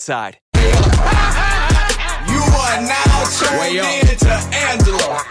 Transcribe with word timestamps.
Side. 0.00 0.38
You 0.54 0.62
are 2.42 2.80
now 2.82 3.24
tuned 3.38 3.78
in 3.78 4.16
to 4.18 4.32
Angela, 4.52 5.22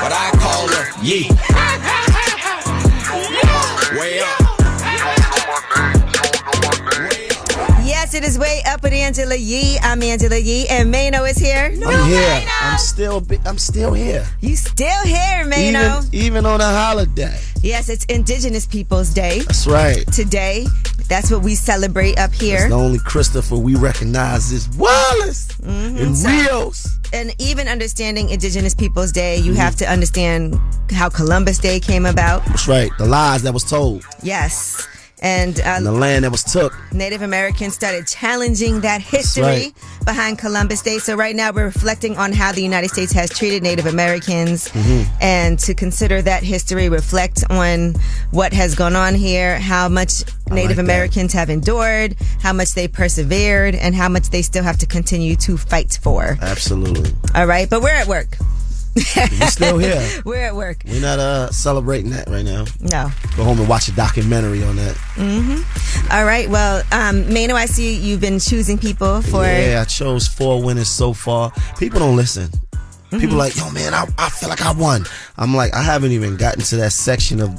but 0.00 0.12
I 0.12 0.30
call 0.38 0.68
her 0.68 0.90
Yee. 1.02 1.30
Way 4.00 4.20
up. 4.20 4.53
Yes, 8.04 8.12
it 8.12 8.22
is 8.24 8.38
way 8.38 8.60
up 8.66 8.82
with 8.82 8.92
Angela 8.92 9.34
Yee. 9.34 9.78
I'm 9.80 10.02
Angela 10.02 10.36
Yee, 10.36 10.66
and 10.68 10.90
Mano 10.90 11.24
is 11.24 11.38
here. 11.38 11.72
I'm 11.86 12.06
here. 12.10 12.46
I'm 12.60 12.76
still. 12.76 13.22
bi- 13.22 13.38
I'm 13.46 13.56
still 13.56 13.94
here. 13.94 14.26
You 14.42 14.56
still 14.56 15.02
here, 15.06 15.46
Mano? 15.46 16.02
Even, 16.02 16.08
even 16.12 16.44
on 16.46 16.60
a 16.60 16.64
holiday. 16.66 17.40
Yes, 17.62 17.88
it's 17.88 18.04
Indigenous 18.04 18.66
Peoples 18.66 19.08
Day 19.14 19.38
That's 19.40 19.66
right. 19.66 20.06
today. 20.12 20.66
That's 21.08 21.30
what 21.30 21.42
we 21.42 21.54
celebrate 21.54 22.18
up 22.18 22.30
here. 22.34 22.68
The 22.68 22.74
only 22.74 22.98
Christopher 22.98 23.56
we 23.56 23.74
recognize 23.74 24.52
is 24.52 24.68
Wallace 24.76 25.48
Mm-hmm. 25.62 25.96
and 25.96 26.16
Rios. 26.26 26.86
and 27.14 27.34
even 27.38 27.68
understanding 27.68 28.28
Indigenous 28.28 28.74
Peoples 28.74 29.12
Day, 29.12 29.38
you 29.38 29.54
have 29.54 29.76
to 29.76 29.90
understand 29.90 30.60
how 30.90 31.08
Columbus 31.08 31.56
Day 31.56 31.80
came 31.80 32.04
about. 32.04 32.44
That's 32.44 32.68
right. 32.68 32.90
The 32.98 33.06
lies 33.06 33.40
that 33.44 33.54
was 33.54 33.64
told 33.64 34.04
Yes. 34.22 34.86
And, 35.22 35.58
uh, 35.60 35.64
and 35.64 35.86
the 35.86 35.92
land 35.92 36.24
that 36.24 36.30
was 36.30 36.44
took. 36.44 36.74
Native 36.92 37.22
Americans 37.22 37.74
started 37.74 38.06
challenging 38.06 38.80
that 38.80 39.00
history 39.00 39.42
right. 39.42 39.72
behind 40.04 40.38
Columbus 40.38 40.82
Day. 40.82 40.98
So 40.98 41.14
right 41.14 41.34
now 41.34 41.50
we're 41.50 41.64
reflecting 41.64 42.18
on 42.18 42.32
how 42.32 42.52
the 42.52 42.62
United 42.62 42.90
States 42.90 43.12
has 43.12 43.30
treated 43.30 43.62
Native 43.62 43.86
Americans 43.86 44.68
Mm-hmm. 44.74 45.10
and 45.20 45.58
to 45.60 45.74
consider 45.74 46.20
that 46.22 46.42
history, 46.42 46.88
reflect 46.88 47.44
on 47.48 47.94
what 48.32 48.52
has 48.52 48.74
gone 48.74 48.96
on 48.96 49.14
here, 49.14 49.58
how 49.58 49.88
much 49.88 50.24
Native 50.50 50.76
that. 50.76 50.82
Americans 50.82 51.32
have 51.32 51.48
endured, 51.48 52.16
how 52.40 52.52
much 52.52 52.74
they 52.74 52.88
persevered, 52.88 53.74
and 53.74 53.94
how 53.94 54.08
much 54.08 54.30
they 54.30 54.42
still 54.42 54.62
have 54.64 54.78
to 54.78 54.86
continue 54.86 55.36
to 55.36 55.56
fight 55.56 55.98
for. 56.02 56.36
Absolutely. 56.42 57.12
All 57.34 57.46
right, 57.46 57.68
but 57.70 57.82
we're 57.82 57.90
at 57.90 58.06
work. 58.06 58.36
We 58.96 59.02
still 59.46 59.78
here. 59.78 60.06
We're 60.24 60.44
at 60.44 60.54
work. 60.54 60.82
We're 60.86 61.00
not 61.00 61.18
uh, 61.18 61.50
celebrating 61.50 62.10
that 62.10 62.28
right 62.28 62.44
now. 62.44 62.64
No. 62.80 63.10
Go 63.36 63.44
home 63.44 63.58
and 63.58 63.68
watch 63.68 63.88
a 63.88 63.92
documentary 63.92 64.62
on 64.62 64.76
that. 64.76 64.96
All 66.10 66.24
right. 66.24 66.48
Well, 66.48 66.82
um, 66.92 67.32
Mano, 67.32 67.54
I 67.54 67.66
see 67.66 67.94
you've 67.96 68.20
been 68.20 68.38
choosing 68.38 68.78
people 68.78 69.22
for. 69.22 69.44
Yeah, 69.44 69.80
I 69.82 69.84
chose 69.84 70.28
four 70.28 70.62
winners 70.62 70.88
so 70.88 71.12
far. 71.12 71.52
People 71.78 71.98
don't 71.98 72.16
listen. 72.16 72.50
People 73.10 73.36
like, 73.36 73.56
yo, 73.56 73.70
man, 73.70 73.94
I, 73.94 74.06
I 74.18 74.28
feel 74.28 74.48
like 74.48 74.62
I 74.62 74.72
won. 74.72 75.04
I'm 75.36 75.54
like, 75.54 75.72
I 75.72 75.82
haven't 75.82 76.10
even 76.12 76.36
gotten 76.36 76.62
to 76.62 76.76
that 76.78 76.92
section 76.92 77.40
of 77.40 77.50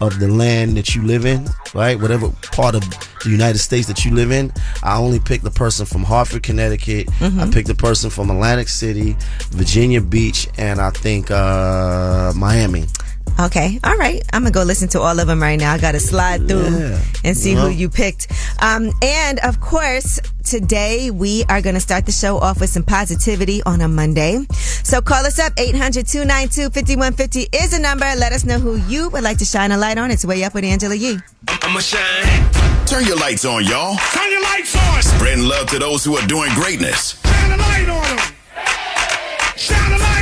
of 0.00 0.18
the 0.18 0.28
land 0.28 0.76
that 0.76 0.94
you 0.94 1.02
live 1.02 1.26
in, 1.26 1.46
right? 1.74 2.00
Whatever 2.00 2.30
part 2.52 2.74
of 2.74 2.82
the 3.22 3.30
United 3.30 3.58
States 3.58 3.86
that 3.88 4.04
you 4.04 4.14
live 4.14 4.30
in. 4.32 4.50
I 4.82 4.96
only 4.96 5.20
picked 5.20 5.44
the 5.44 5.50
person 5.50 5.84
from 5.86 6.02
Hartford, 6.04 6.42
Connecticut. 6.42 7.08
I 7.20 7.48
picked 7.52 7.68
the 7.68 7.74
person 7.74 8.08
from 8.10 8.30
Atlantic 8.30 8.68
City, 8.68 9.14
Virginia 9.50 10.00
Beach, 10.00 10.48
and 10.56 10.80
I 10.80 10.90
think 10.90 11.30
uh, 11.30 12.32
Miami. 12.34 12.86
Okay. 13.38 13.78
All 13.84 13.96
right. 13.96 14.22
I'm 14.32 14.42
gonna 14.42 14.50
go 14.52 14.62
listen 14.64 14.88
to 14.90 15.00
all 15.00 15.18
of 15.18 15.26
them 15.26 15.40
right 15.40 15.58
now. 15.58 15.72
I 15.72 15.78
gotta 15.78 16.00
slide 16.00 16.46
through 16.48 16.68
Yeah. 16.78 16.98
and 17.24 17.36
see 17.36 17.54
Uh-huh. 17.56 17.68
who 17.68 17.72
you 17.72 17.88
picked. 17.88 18.26
Um, 18.60 18.90
and 19.02 19.38
of 19.40 19.60
course, 19.60 20.18
today 20.50 21.10
we 21.12 21.44
are 21.48 21.62
gonna 21.62 21.78
start 21.78 22.06
the 22.06 22.12
show 22.12 22.36
off 22.36 22.58
with 22.60 22.70
some 22.70 22.82
positivity 22.82 23.62
on 23.62 23.80
a 23.80 23.86
Monday. 23.86 24.44
So 24.82 25.00
call 25.00 25.24
us 25.24 25.38
up 25.38 25.54
800-292-5150 25.54 27.54
is 27.54 27.70
the 27.70 27.78
number. 27.78 28.04
Let 28.16 28.32
us 28.32 28.44
know 28.44 28.58
who 28.58 28.74
you 28.88 29.10
would 29.10 29.22
like 29.22 29.38
to 29.38 29.44
shine 29.44 29.70
a 29.70 29.76
light 29.76 29.96
on. 29.96 30.10
It's 30.10 30.24
way 30.24 30.42
up 30.42 30.54
with 30.54 30.64
Angela 30.64 30.96
Yee. 30.96 31.20
I'ma 31.62 31.78
shine. 31.78 32.50
Turn 32.84 33.04
your 33.04 33.18
lights 33.18 33.44
on, 33.44 33.64
y'all. 33.64 33.94
Turn 34.12 34.28
your 34.28 34.42
lights 34.42 34.74
on. 34.74 35.02
Spreading 35.02 35.46
love 35.46 35.68
to 35.68 35.78
those 35.78 36.04
who 36.04 36.16
are 36.16 36.26
doing 36.26 36.52
greatness. 36.54 37.22
Shine 37.22 37.52
a 37.52 37.56
light 37.56 37.88
on 37.88 38.16
them. 38.16 38.18
Shine 39.56 39.92
a 39.92 39.98
light 39.98 40.02
on 40.02 40.14
them. 40.14 40.19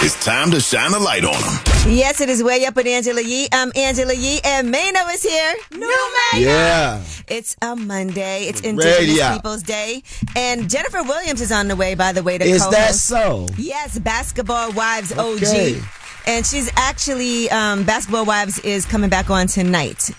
It's 0.00 0.24
time 0.24 0.50
to 0.52 0.60
shine 0.60 0.92
a 0.94 0.98
light 0.98 1.24
on 1.24 1.32
them. 1.32 1.92
Yes, 1.92 2.20
it 2.20 2.28
is 2.28 2.42
way 2.42 2.64
up 2.66 2.76
with 2.76 2.86
Angela 2.86 3.20
Yee. 3.20 3.48
I'm 3.52 3.72
Angela 3.74 4.14
Yee, 4.14 4.40
and 4.44 4.70
Mano 4.70 5.06
is 5.08 5.22
here. 5.24 5.54
New 5.72 5.80
Mano. 5.80 6.44
Yeah. 6.44 7.02
It's 7.26 7.56
a 7.62 7.74
Monday. 7.74 8.44
It's 8.44 8.60
Indigenous 8.60 8.98
Radio. 9.08 9.32
Peoples 9.34 9.62
Day, 9.64 10.02
and 10.36 10.70
Jennifer 10.70 11.02
Williams 11.02 11.40
is 11.40 11.50
on 11.50 11.66
the 11.66 11.74
way. 11.74 11.94
By 11.96 12.12
the 12.12 12.22
way, 12.22 12.38
to 12.38 12.44
Is 12.44 12.58
co-host. 12.62 12.76
that 12.76 12.94
so? 12.94 13.46
Yes, 13.58 13.98
Basketball 13.98 14.70
Wives 14.72 15.10
Okay. 15.12 15.76
OG. 15.78 15.82
And 16.26 16.46
she's 16.46 16.70
actually, 16.76 17.50
um, 17.50 17.82
Basketball 17.84 18.24
Wives 18.24 18.58
is 18.60 18.86
coming 18.86 19.10
back 19.10 19.30
on 19.30 19.46
tonight. 19.48 20.10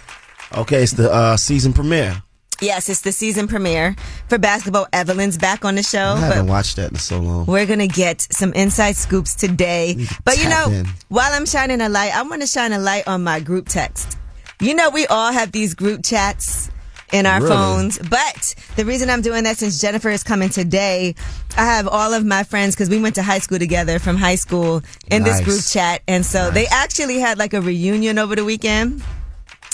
Okay, 0.57 0.84
it's 0.84 0.94
the 0.94 1.12
uh, 1.12 1.38
season 1.38 1.72
premiere. 1.72 2.22
Yes, 2.61 2.89
it's 2.89 3.01
the 3.01 3.11
season 3.13 3.47
premiere 3.47 3.95
for 4.27 4.37
basketball. 4.37 4.85
Evelyn's 4.91 5.37
back 5.37 5.63
on 5.63 5.75
the 5.75 5.83
show. 5.83 5.99
I 5.99 6.15
but 6.15 6.33
haven't 6.35 6.47
watched 6.47 6.75
that 6.75 6.91
in 6.91 6.97
so 6.97 7.19
long. 7.19 7.45
we're 7.45 7.65
going 7.65 7.79
to 7.79 7.87
get 7.87 8.21
some 8.21 8.51
inside 8.53 8.95
scoops 8.97 9.33
today. 9.35 9.95
But 10.25 10.43
you 10.43 10.49
know, 10.49 10.65
in. 10.69 10.85
while 11.07 11.31
I'm 11.33 11.45
shining 11.45 11.79
a 11.81 11.87
light, 11.89 12.13
I 12.15 12.21
want 12.23 12.41
to 12.41 12.47
shine 12.47 12.73
a 12.73 12.79
light 12.79 13.07
on 13.07 13.23
my 13.23 13.39
group 13.39 13.69
text. 13.69 14.17
You 14.59 14.73
know, 14.75 14.89
we 14.89 15.07
all 15.07 15.31
have 15.31 15.53
these 15.53 15.73
group 15.73 16.03
chats 16.03 16.69
in 17.13 17.25
our 17.25 17.38
Really? 17.41 17.50
phones. 17.56 17.97
But 17.97 18.56
the 18.75 18.83
reason 18.85 19.09
I'm 19.09 19.21
doing 19.21 19.45
that 19.45 19.57
since 19.57 19.79
Jennifer 19.79 20.09
is 20.09 20.21
coming 20.23 20.50
today, 20.50 21.15
I 21.57 21.65
have 21.65 21.88
all 21.88 22.13
of 22.13 22.25
my 22.25 22.44
friends 22.44 22.75
because 22.75 22.89
we 22.89 23.00
went 23.01 23.15
to 23.15 23.23
high 23.23 23.39
school 23.39 23.57
together 23.57 24.00
from 24.00 24.17
high 24.17 24.35
school 24.35 24.81
in 25.09 25.23
this 25.23 25.39
group 25.41 25.62
chat. 25.63 26.01
And 26.09 26.25
so 26.25 26.51
they 26.51 26.67
actually 26.67 27.19
had 27.19 27.38
like 27.38 27.53
a 27.53 27.62
reunion 27.62 28.19
over 28.19 28.35
the 28.35 28.44
weekend. 28.44 29.01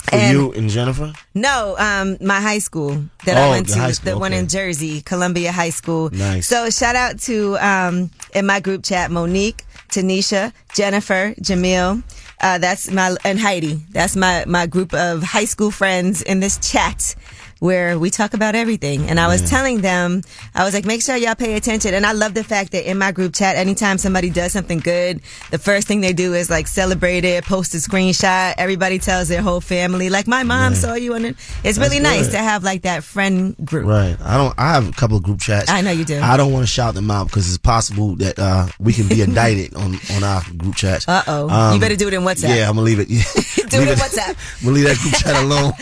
For 0.08 0.14
And- 0.16 0.32
you 0.32 0.52
and 0.52 0.70
Jennifer? 0.70 1.12
No, 1.34 1.74
um, 1.78 2.16
my 2.20 2.40
high 2.40 2.58
school 2.60 3.04
that 3.24 3.36
I 3.36 3.46
Oh, 3.46 3.50
went 3.50 3.66
the 3.66 3.74
to, 3.74 3.94
school, 3.94 4.12
the 4.12 4.18
one 4.18 4.32
in 4.32 4.46
Jersey, 4.48 5.00
Columbia 5.02 5.50
High 5.52 5.70
School. 5.70 6.10
Nice. 6.12 6.46
So 6.46 6.70
shout 6.70 6.94
out 6.96 7.18
to 7.22 7.56
um, 7.58 8.10
in 8.34 8.46
my 8.46 8.60
group 8.60 8.84
chat, 8.84 9.10
Monique, 9.10 9.64
Tanisha, 9.90 10.52
Jennifer, 10.74 11.34
Jamil. 11.40 12.02
Uh, 12.40 12.58
that's 12.58 12.90
my 12.90 13.16
and 13.24 13.40
Heidi. 13.40 13.80
That's 13.90 14.14
my 14.14 14.44
my 14.46 14.66
group 14.66 14.92
of 14.94 15.22
high 15.22 15.46
school 15.46 15.70
friends 15.70 16.22
in 16.22 16.40
this 16.40 16.58
chat. 16.58 17.14
Where 17.58 17.98
we 17.98 18.10
talk 18.10 18.34
about 18.34 18.54
everything. 18.54 19.08
And 19.08 19.18
I 19.18 19.28
was 19.28 19.48
telling 19.48 19.80
them, 19.80 20.22
I 20.54 20.64
was 20.64 20.74
like, 20.74 20.84
make 20.84 21.02
sure 21.02 21.16
y'all 21.16 21.34
pay 21.34 21.54
attention. 21.54 21.94
And 21.94 22.04
I 22.04 22.12
love 22.12 22.34
the 22.34 22.44
fact 22.44 22.72
that 22.72 22.88
in 22.88 22.98
my 22.98 23.12
group 23.12 23.34
chat, 23.34 23.56
anytime 23.56 23.98
somebody 23.98 24.30
does 24.30 24.52
something 24.52 24.78
good, 24.78 25.20
the 25.50 25.58
first 25.58 25.88
thing 25.88 26.00
they 26.00 26.12
do 26.12 26.34
is 26.34 26.50
like 26.50 26.66
celebrate 26.66 27.24
it, 27.24 27.44
post 27.44 27.74
a 27.74 27.78
screenshot. 27.78 28.54
Everybody 28.58 28.98
tells 28.98 29.28
their 29.28 29.42
whole 29.42 29.60
family, 29.60 30.10
like 30.10 30.26
my 30.26 30.42
mom 30.42 30.74
saw 30.74 30.94
you 30.94 31.14
on 31.14 31.24
it. 31.24 31.36
It's 31.64 31.78
really 31.78 32.00
nice 32.00 32.26
good. 32.26 32.32
to 32.32 32.38
have 32.38 32.62
like 32.62 32.82
that 32.82 33.04
friend 33.04 33.56
group. 33.64 33.86
Right. 33.86 34.16
I 34.20 34.36
don't. 34.36 34.54
I 34.58 34.74
have 34.74 34.88
a 34.88 34.92
couple 34.92 35.16
of 35.16 35.22
group 35.22 35.40
chats. 35.40 35.70
I 35.70 35.80
know 35.80 35.90
you 35.90 36.04
do. 36.04 36.20
I 36.20 36.36
don't 36.36 36.52
want 36.52 36.62
to 36.62 36.72
shout 36.72 36.94
them 36.94 37.10
out 37.10 37.28
because 37.28 37.48
it's 37.48 37.58
possible 37.58 38.16
that 38.16 38.38
uh, 38.38 38.66
we 38.78 38.92
can 38.92 39.08
be 39.08 39.22
indicted 39.26 39.74
on 39.74 39.98
on 40.14 40.24
our 40.24 40.42
group 40.56 40.76
chats. 40.76 41.08
Uh 41.08 41.22
oh. 41.26 41.48
Um, 41.48 41.74
you 41.74 41.80
better 41.80 41.96
do 41.96 42.08
it 42.08 42.14
in 42.14 42.22
WhatsApp. 42.22 42.56
Yeah, 42.56 42.68
I'm 42.68 42.76
gonna 42.76 42.82
leave 42.82 43.00
it. 43.00 43.08
Yeah. 43.08 43.22
Do 43.68 43.82
it 43.82 43.88
in 43.88 43.98
WhatsApp. 43.98 44.36
I'm 44.60 44.64
gonna 44.64 44.74
leave 44.76 44.84
that 44.84 44.98
group 44.98 45.14
chat 45.14 45.42
alone. 45.42 45.72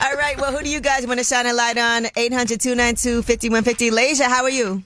All 0.00 0.16
right. 0.16 0.40
Well, 0.40 0.56
who 0.56 0.62
do 0.62 0.70
you 0.70 0.80
guys 0.80 1.06
want 1.06 1.20
to 1.20 1.23
shine 1.24 1.46
a 1.46 1.52
light 1.52 1.78
on? 1.78 2.06
800 2.16 2.60
292 2.60 3.22
5150. 3.22 3.90
Leisha, 3.90 4.26
how 4.28 4.42
are 4.44 4.50
you? 4.50 4.82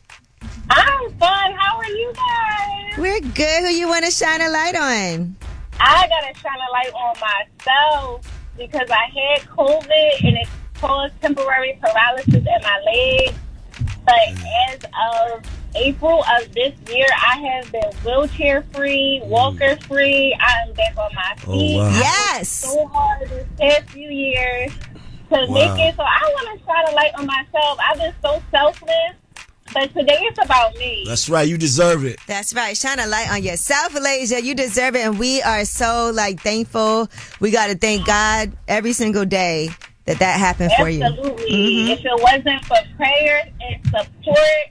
I'm 0.71 1.13
fun. 1.15 1.53
How 1.59 1.77
are 1.79 1.87
you 1.87 2.13
guys? 2.15 2.99
We're 2.99 3.21
good. 3.21 3.61
Who 3.65 3.69
you 3.71 3.89
want 3.89 4.05
to 4.05 4.11
shine 4.11 4.41
a 4.41 4.49
light 4.51 4.75
on? 4.77 5.37
I 5.81 6.09
gotta 6.09 6.39
shine 6.39 6.59
a 6.69 6.73
light 6.73 6.93
on 6.95 7.15
myself 7.21 8.41
because 8.57 8.91
I 8.91 9.05
had 9.07 9.49
COVID 9.49 10.25
and 10.25 10.37
it 10.37 10.49
caused 10.75 11.21
temporary 11.21 11.79
paralysis 11.81 12.35
in 12.35 12.45
my 12.63 12.81
legs. 12.87 13.39
But 14.05 14.15
as 14.71 14.85
of 14.85 15.45
April 15.77 16.25
of 16.25 16.53
this 16.55 16.73
year, 16.91 17.07
I 17.27 17.37
have 17.39 17.71
been 17.71 17.93
wheelchair 18.05 18.63
free, 18.75 19.21
walker 19.25 19.77
free. 19.87 20.37
I'm 20.41 20.73
back 20.73 20.97
on 20.97 21.15
my 21.15 21.35
feet. 21.37 21.47
Oh, 21.77 21.79
wow. 21.79 21.89
I 21.91 21.99
Yes. 21.99 22.49
so 22.49 22.87
hard 22.89 23.29
this 23.29 23.47
past 23.61 23.91
few 23.91 24.09
years 24.11 24.73
to 25.31 25.47
Wow. 25.47 25.55
make 25.55 25.89
it. 25.89 25.97
So 25.97 26.03
I 26.03 26.21
want 26.35 26.59
to 26.59 26.65
shine 26.67 26.85
a 26.89 26.95
light 26.97 27.13
on 27.17 27.27
myself. 27.27 27.79
I've 27.83 27.99
been 27.99 28.15
so 28.23 28.43
selfless, 28.51 29.15
but 29.73 29.93
today 29.95 30.19
it's 30.23 30.39
about 30.45 30.75
me. 30.77 31.05
That's 31.07 31.29
right. 31.29 31.47
You 31.49 31.59
deserve 31.59 32.05
it. 32.05 32.19
That's 32.27 32.55
right. 32.55 32.77
Shine 32.77 32.99
a 32.99 33.07
light 33.07 33.31
on 33.31 33.43
yourself, 33.43 33.93
Leisha. 33.95 34.43
You 34.43 34.55
deserve 34.55 34.97
it. 34.97 35.01
And 35.07 35.19
we 35.19 35.43
are 35.43 35.65
so 35.65 36.11
like 36.15 36.41
thankful. 36.41 37.09
We 37.41 37.51
got 37.51 37.69
to 37.69 37.77
thank 37.77 38.07
God 38.07 38.53
every 38.67 38.93
single 38.93 39.25
day 39.25 39.71
that 40.07 40.19
that 40.21 40.39
happened 40.39 40.73
for 40.79 40.89
you. 40.89 41.03
Absolutely. 41.05 41.51
Mm-hmm. 41.51 41.91
If 41.91 42.01
it 42.05 42.23
wasn't 42.23 42.65
for 42.65 42.77
prayers 42.97 43.45
and 43.61 43.85
support, 43.85 44.65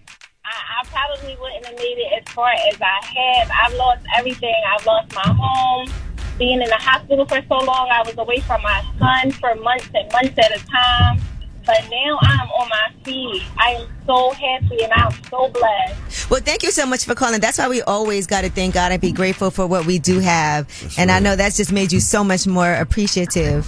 I, 0.44 0.82
I 0.82 0.86
probably 0.88 1.38
wouldn't 1.40 1.66
have 1.66 1.76
made 1.76 1.98
it 2.00 2.24
as 2.28 2.34
far 2.34 2.50
as 2.52 2.76
I 2.82 3.06
have. 3.06 3.52
I've 3.64 3.74
lost 3.78 4.04
everything. 4.18 4.56
I've 4.74 4.86
lost 4.86 5.14
my 5.14 5.22
home. 5.28 5.90
Being 6.38 6.62
in 6.62 6.70
the 6.70 6.76
hospital 6.76 7.26
for 7.26 7.42
so 7.48 7.56
long, 7.56 7.90
I 7.92 8.04
was 8.06 8.18
away 8.18 8.40
from 8.42 8.62
my 8.62 8.84
son 9.00 9.32
for 9.32 9.56
months 9.56 9.90
and 9.94 10.12
months 10.12 10.38
at 10.38 10.56
a 10.56 10.66
time. 10.66 11.22
But 11.66 11.84
now 11.92 12.18
I'm 12.22 12.48
on 12.52 12.70
my 12.70 13.04
feet. 13.04 13.44
I 13.58 13.72
am 13.72 13.88
so 14.06 14.32
happy 14.32 14.84
and 14.84 14.94
I'm 14.94 15.12
so 15.30 15.50
blessed. 15.50 16.30
Well, 16.30 16.40
thank 16.40 16.64
you 16.64 16.72
so 16.72 16.86
much 16.86 17.04
for 17.04 17.14
calling. 17.14 17.42
That's 17.42 17.58
why 17.58 17.68
we 17.68 17.82
always 17.82 18.26
got 18.26 18.42
to 18.42 18.50
thank 18.50 18.74
God 18.74 18.94
and 18.94 19.02
be 19.02 19.12
grateful 19.12 19.52
for 19.52 19.68
what 19.68 19.86
we 19.86 20.00
do 20.00 20.20
have. 20.20 20.70
and 20.98 21.12
I 21.12 21.20
know 21.20 21.36
that's 21.36 21.58
just 21.58 21.74
made 21.74 21.92
you 21.92 22.00
so 22.00 22.24
much 22.24 22.48
more 22.48 22.74
appreciative. 22.74 23.68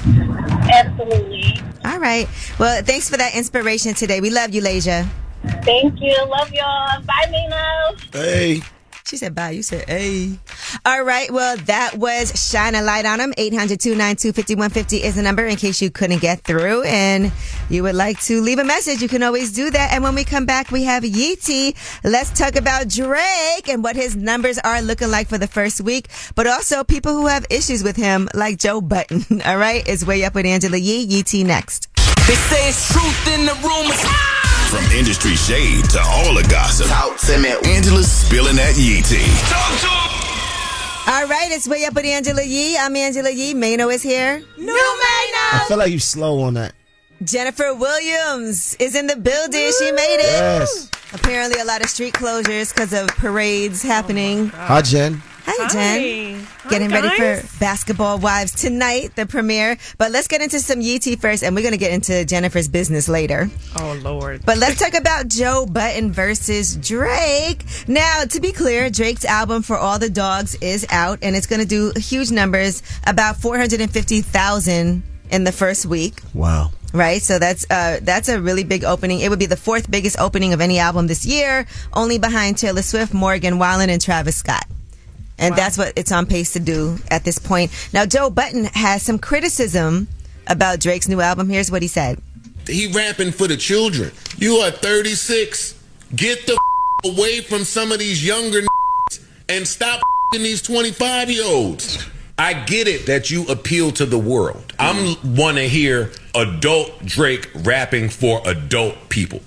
Absolutely. 0.71 1.61
All 1.83 1.99
right. 1.99 2.29
Well, 2.57 2.81
thanks 2.83 3.09
for 3.09 3.17
that 3.17 3.35
inspiration 3.35 3.93
today. 3.95 4.21
We 4.21 4.29
love 4.29 4.53
you, 4.53 4.61
Leisha. 4.61 5.05
Thank 5.63 5.99
you. 5.99 6.15
Love 6.25 6.53
y'all. 6.53 7.01
Bye, 7.01 7.29
Nina. 7.29 7.95
Hey. 8.13 8.61
She 9.09 9.17
said 9.17 9.33
bye. 9.33 9.49
You 9.49 9.63
said 9.63 9.89
hey. 9.89 10.37
All 10.85 11.03
right. 11.03 11.31
Well, 11.31 11.57
that 11.65 11.95
was 11.95 12.31
Shine 12.39 12.75
a 12.75 12.83
Light 12.83 13.07
on 13.07 13.17
Them. 13.17 13.33
800 13.39 13.79
292 13.79 14.33
5150 14.33 14.97
is 14.97 15.15
the 15.15 15.23
number 15.23 15.47
in 15.47 15.55
case 15.55 15.81
you 15.81 15.89
couldn't 15.89 16.21
get 16.21 16.43
through 16.43 16.83
and 16.83 17.31
you 17.71 17.81
would 17.81 17.95
like 17.95 18.21
to 18.25 18.39
leave 18.39 18.59
a 18.59 18.63
message. 18.63 19.01
You 19.01 19.07
can 19.07 19.23
always 19.23 19.51
do 19.51 19.71
that. 19.71 19.93
And 19.93 20.03
when 20.03 20.13
we 20.13 20.23
come 20.23 20.45
back, 20.45 20.69
we 20.69 20.83
have 20.83 21.01
Yeetie. 21.01 21.75
Let's 22.03 22.29
talk 22.37 22.55
about 22.55 22.87
Drake 22.87 23.67
and 23.67 23.83
what 23.83 23.95
his 23.95 24.15
numbers 24.15 24.59
are 24.59 24.79
looking 24.79 25.09
like 25.09 25.27
for 25.27 25.39
the 25.39 25.47
first 25.47 25.81
week, 25.81 26.07
but 26.35 26.45
also 26.45 26.83
people 26.83 27.13
who 27.13 27.25
have 27.25 27.47
issues 27.49 27.83
with 27.83 27.95
him, 27.95 28.29
like 28.35 28.59
Joe 28.59 28.79
Budden. 28.79 29.41
All 29.47 29.57
right. 29.57 29.81
It's 29.87 30.05
way 30.05 30.23
up 30.23 30.35
with 30.35 30.45
Angela 30.45 30.77
Yee. 30.77 31.07
Yeetie 31.07 31.43
next. 31.43 31.87
They 32.27 32.35
say 32.35 32.69
it's 32.69 32.93
truth 32.93 33.27
in 33.39 33.47
the 33.47 33.55
rumors. 33.67 34.38
From 34.69 34.85
industry 34.91 35.33
shade 35.35 35.89
to 35.89 35.99
all 35.99 36.35
the 36.35 36.45
gossip. 36.47 36.85
Talk 36.87 37.17
to 37.21 37.39
me. 37.39 37.49
Angela's 37.65 38.11
spilling 38.11 38.55
that 38.57 38.77
yee 38.77 39.01
tea. 39.01 39.25
Talk 39.49 39.73
to 39.81 41.11
All 41.11 41.27
right. 41.27 41.49
It's 41.51 41.67
way 41.67 41.85
up 41.85 41.95
with 41.95 42.05
Angela 42.05 42.43
Yee. 42.43 42.77
I'm 42.77 42.95
Angela 42.95 43.31
Yee. 43.31 43.55
Mano 43.55 43.89
is 43.89 44.03
here. 44.03 44.37
New 44.57 44.65
Mano. 44.65 44.75
I 45.53 45.65
feel 45.67 45.77
like 45.77 45.91
you 45.91 45.97
slow 45.97 46.41
on 46.41 46.53
that. 46.53 46.75
Jennifer 47.23 47.73
Williams 47.73 48.75
is 48.75 48.93
in 48.95 49.07
the 49.07 49.15
building. 49.15 49.71
She 49.79 49.91
made 49.91 50.17
it. 50.19 50.37
Yes. 50.39 50.91
Apparently, 51.13 51.59
a 51.59 51.65
lot 51.65 51.81
of 51.81 51.89
street 51.89 52.13
closures 52.13 52.71
because 52.71 52.93
of 52.93 53.07
parades 53.17 53.81
happening. 53.81 54.49
Hi, 54.49 54.83
Jen. 54.83 55.19
Hi, 55.51 55.67
Jen. 55.69 56.39
Hi, 56.45 56.69
Getting 56.69 56.89
ready 56.89 57.09
for 57.09 57.59
Basketball 57.59 58.19
Wives 58.19 58.51
tonight, 58.51 59.15
the 59.15 59.25
premiere. 59.25 59.77
But 59.97 60.11
let's 60.11 60.27
get 60.27 60.41
into 60.41 60.59
some 60.59 60.79
YT 60.79 61.19
first, 61.19 61.43
and 61.43 61.55
we're 61.55 61.63
going 61.63 61.71
to 61.71 61.79
get 61.79 61.91
into 61.91 62.23
Jennifer's 62.23 62.67
business 62.67 63.09
later. 63.09 63.49
Oh 63.75 63.99
Lord. 64.03 64.45
But 64.45 64.59
let's 64.59 64.79
talk 64.79 64.93
about 64.93 65.27
Joe 65.27 65.65
Budden 65.65 66.11
versus 66.11 66.75
Drake. 66.75 67.65
Now, 67.87 68.25
to 68.25 68.39
be 68.39 68.51
clear, 68.51 68.91
Drake's 68.91 69.25
album 69.25 69.63
For 69.63 69.75
All 69.75 69.97
the 69.97 70.09
Dogs 70.11 70.55
is 70.61 70.85
out, 70.91 71.19
and 71.23 71.35
it's 71.35 71.47
going 71.47 71.61
to 71.61 71.67
do 71.67 71.93
huge 71.99 72.29
numbers, 72.29 72.83
about 73.07 73.37
450,000 73.37 75.03
in 75.31 75.43
the 75.43 75.51
first 75.51 75.87
week. 75.87 76.21
Wow. 76.35 76.71
Right, 76.93 77.21
so 77.21 77.37
that's 77.37 77.69
uh 77.69 77.99
that's 78.01 78.29
a 78.29 78.41
really 78.41 78.63
big 78.63 78.83
opening. 78.83 79.19
It 79.19 79.29
would 79.29 79.37
be 79.37 79.45
the 79.45 79.57
fourth 79.57 79.89
biggest 79.89 80.19
opening 80.19 80.53
of 80.53 80.61
any 80.61 80.79
album 80.79 81.05
this 81.07 81.25
year, 81.25 81.67
only 81.93 82.17
behind 82.17 82.57
Taylor 82.57 82.81
Swift, 82.81 83.13
Morgan 83.13 83.59
Wallen, 83.59 83.89
and 83.91 84.01
Travis 84.01 84.37
Scott. 84.37 84.65
And 85.39 85.55
that's 85.55 85.77
what 85.77 85.93
it's 85.95 86.11
on 86.11 86.25
pace 86.25 86.53
to 86.53 86.59
do 86.59 86.97
at 87.09 87.23
this 87.23 87.39
point. 87.39 87.71
Now, 87.93 88.05
Joe 88.05 88.29
Budden 88.29 88.65
has 88.65 89.01
some 89.03 89.17
criticism 89.17 90.07
about 90.47 90.79
Drake's 90.79 91.07
new 91.07 91.21
album. 91.21 91.49
Here's 91.49 91.71
what 91.71 91.81
he 91.81 91.87
said. 91.87 92.21
He 92.67 92.91
rapping 92.91 93.31
for 93.31 93.47
the 93.47 93.57
children. 93.57 94.11
You 94.37 94.55
are 94.57 94.71
36. 94.71 95.81
Get 96.15 96.45
the 96.45 96.53
f- 96.53 97.15
away 97.15 97.41
from 97.41 97.63
some 97.63 97.91
of 97.91 97.99
these 97.99 98.25
younger 98.25 98.61
and 99.47 99.67
stop 99.67 99.99
f***ing 100.33 100.43
these 100.43 100.61
25 100.61 101.31
year 101.31 101.45
olds. 101.45 102.05
I 102.37 102.53
get 102.53 102.87
it 102.87 103.05
that 103.07 103.29
you 103.29 103.45
appeal 103.47 103.91
to 103.91 104.05
the 104.05 104.17
world. 104.17 104.73
I'm 104.79 105.35
want 105.35 105.57
to 105.57 105.67
hear 105.67 106.11
adult 106.35 107.05
Drake 107.05 107.49
rapping 107.53 108.09
for 108.09 108.41
adult 108.45 108.95
people. 109.09 109.41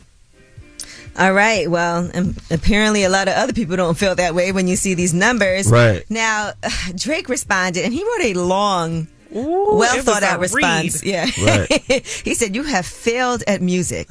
All 1.19 1.33
right. 1.33 1.71
Well, 1.71 2.11
um, 2.15 2.35
apparently 2.51 3.05
a 3.05 3.11
lot 3.11 3.29
of 3.29 3.35
other 3.35 3.53
people 3.53 3.77
don't 3.77 3.97
feel 3.97 4.15
that 4.15 4.35
way 4.35 4.53
when 4.53 4.67
you 4.69 4.77
see 4.77 4.95
these 4.95 5.13
numbers. 5.13 5.71
Right. 5.71 6.05
Now, 6.11 6.53
Drake 6.95 7.29
responded 7.29 7.85
and 7.85 7.93
he 7.93 8.03
wrote 8.03 8.25
a 8.25 8.35
long, 8.35 9.09
Ooh, 9.35 9.77
well 9.77 10.03
thought 10.03 10.23
out 10.23 10.41
response. 10.41 11.03
read. 11.03 11.11
Yeah. 11.13 11.27
Right. 11.45 12.07
he 12.25 12.35
said, 12.35 12.55
You 12.55 12.63
have 12.65 12.87
failed 12.87 13.43
at 13.47 13.61
music. 13.61 14.09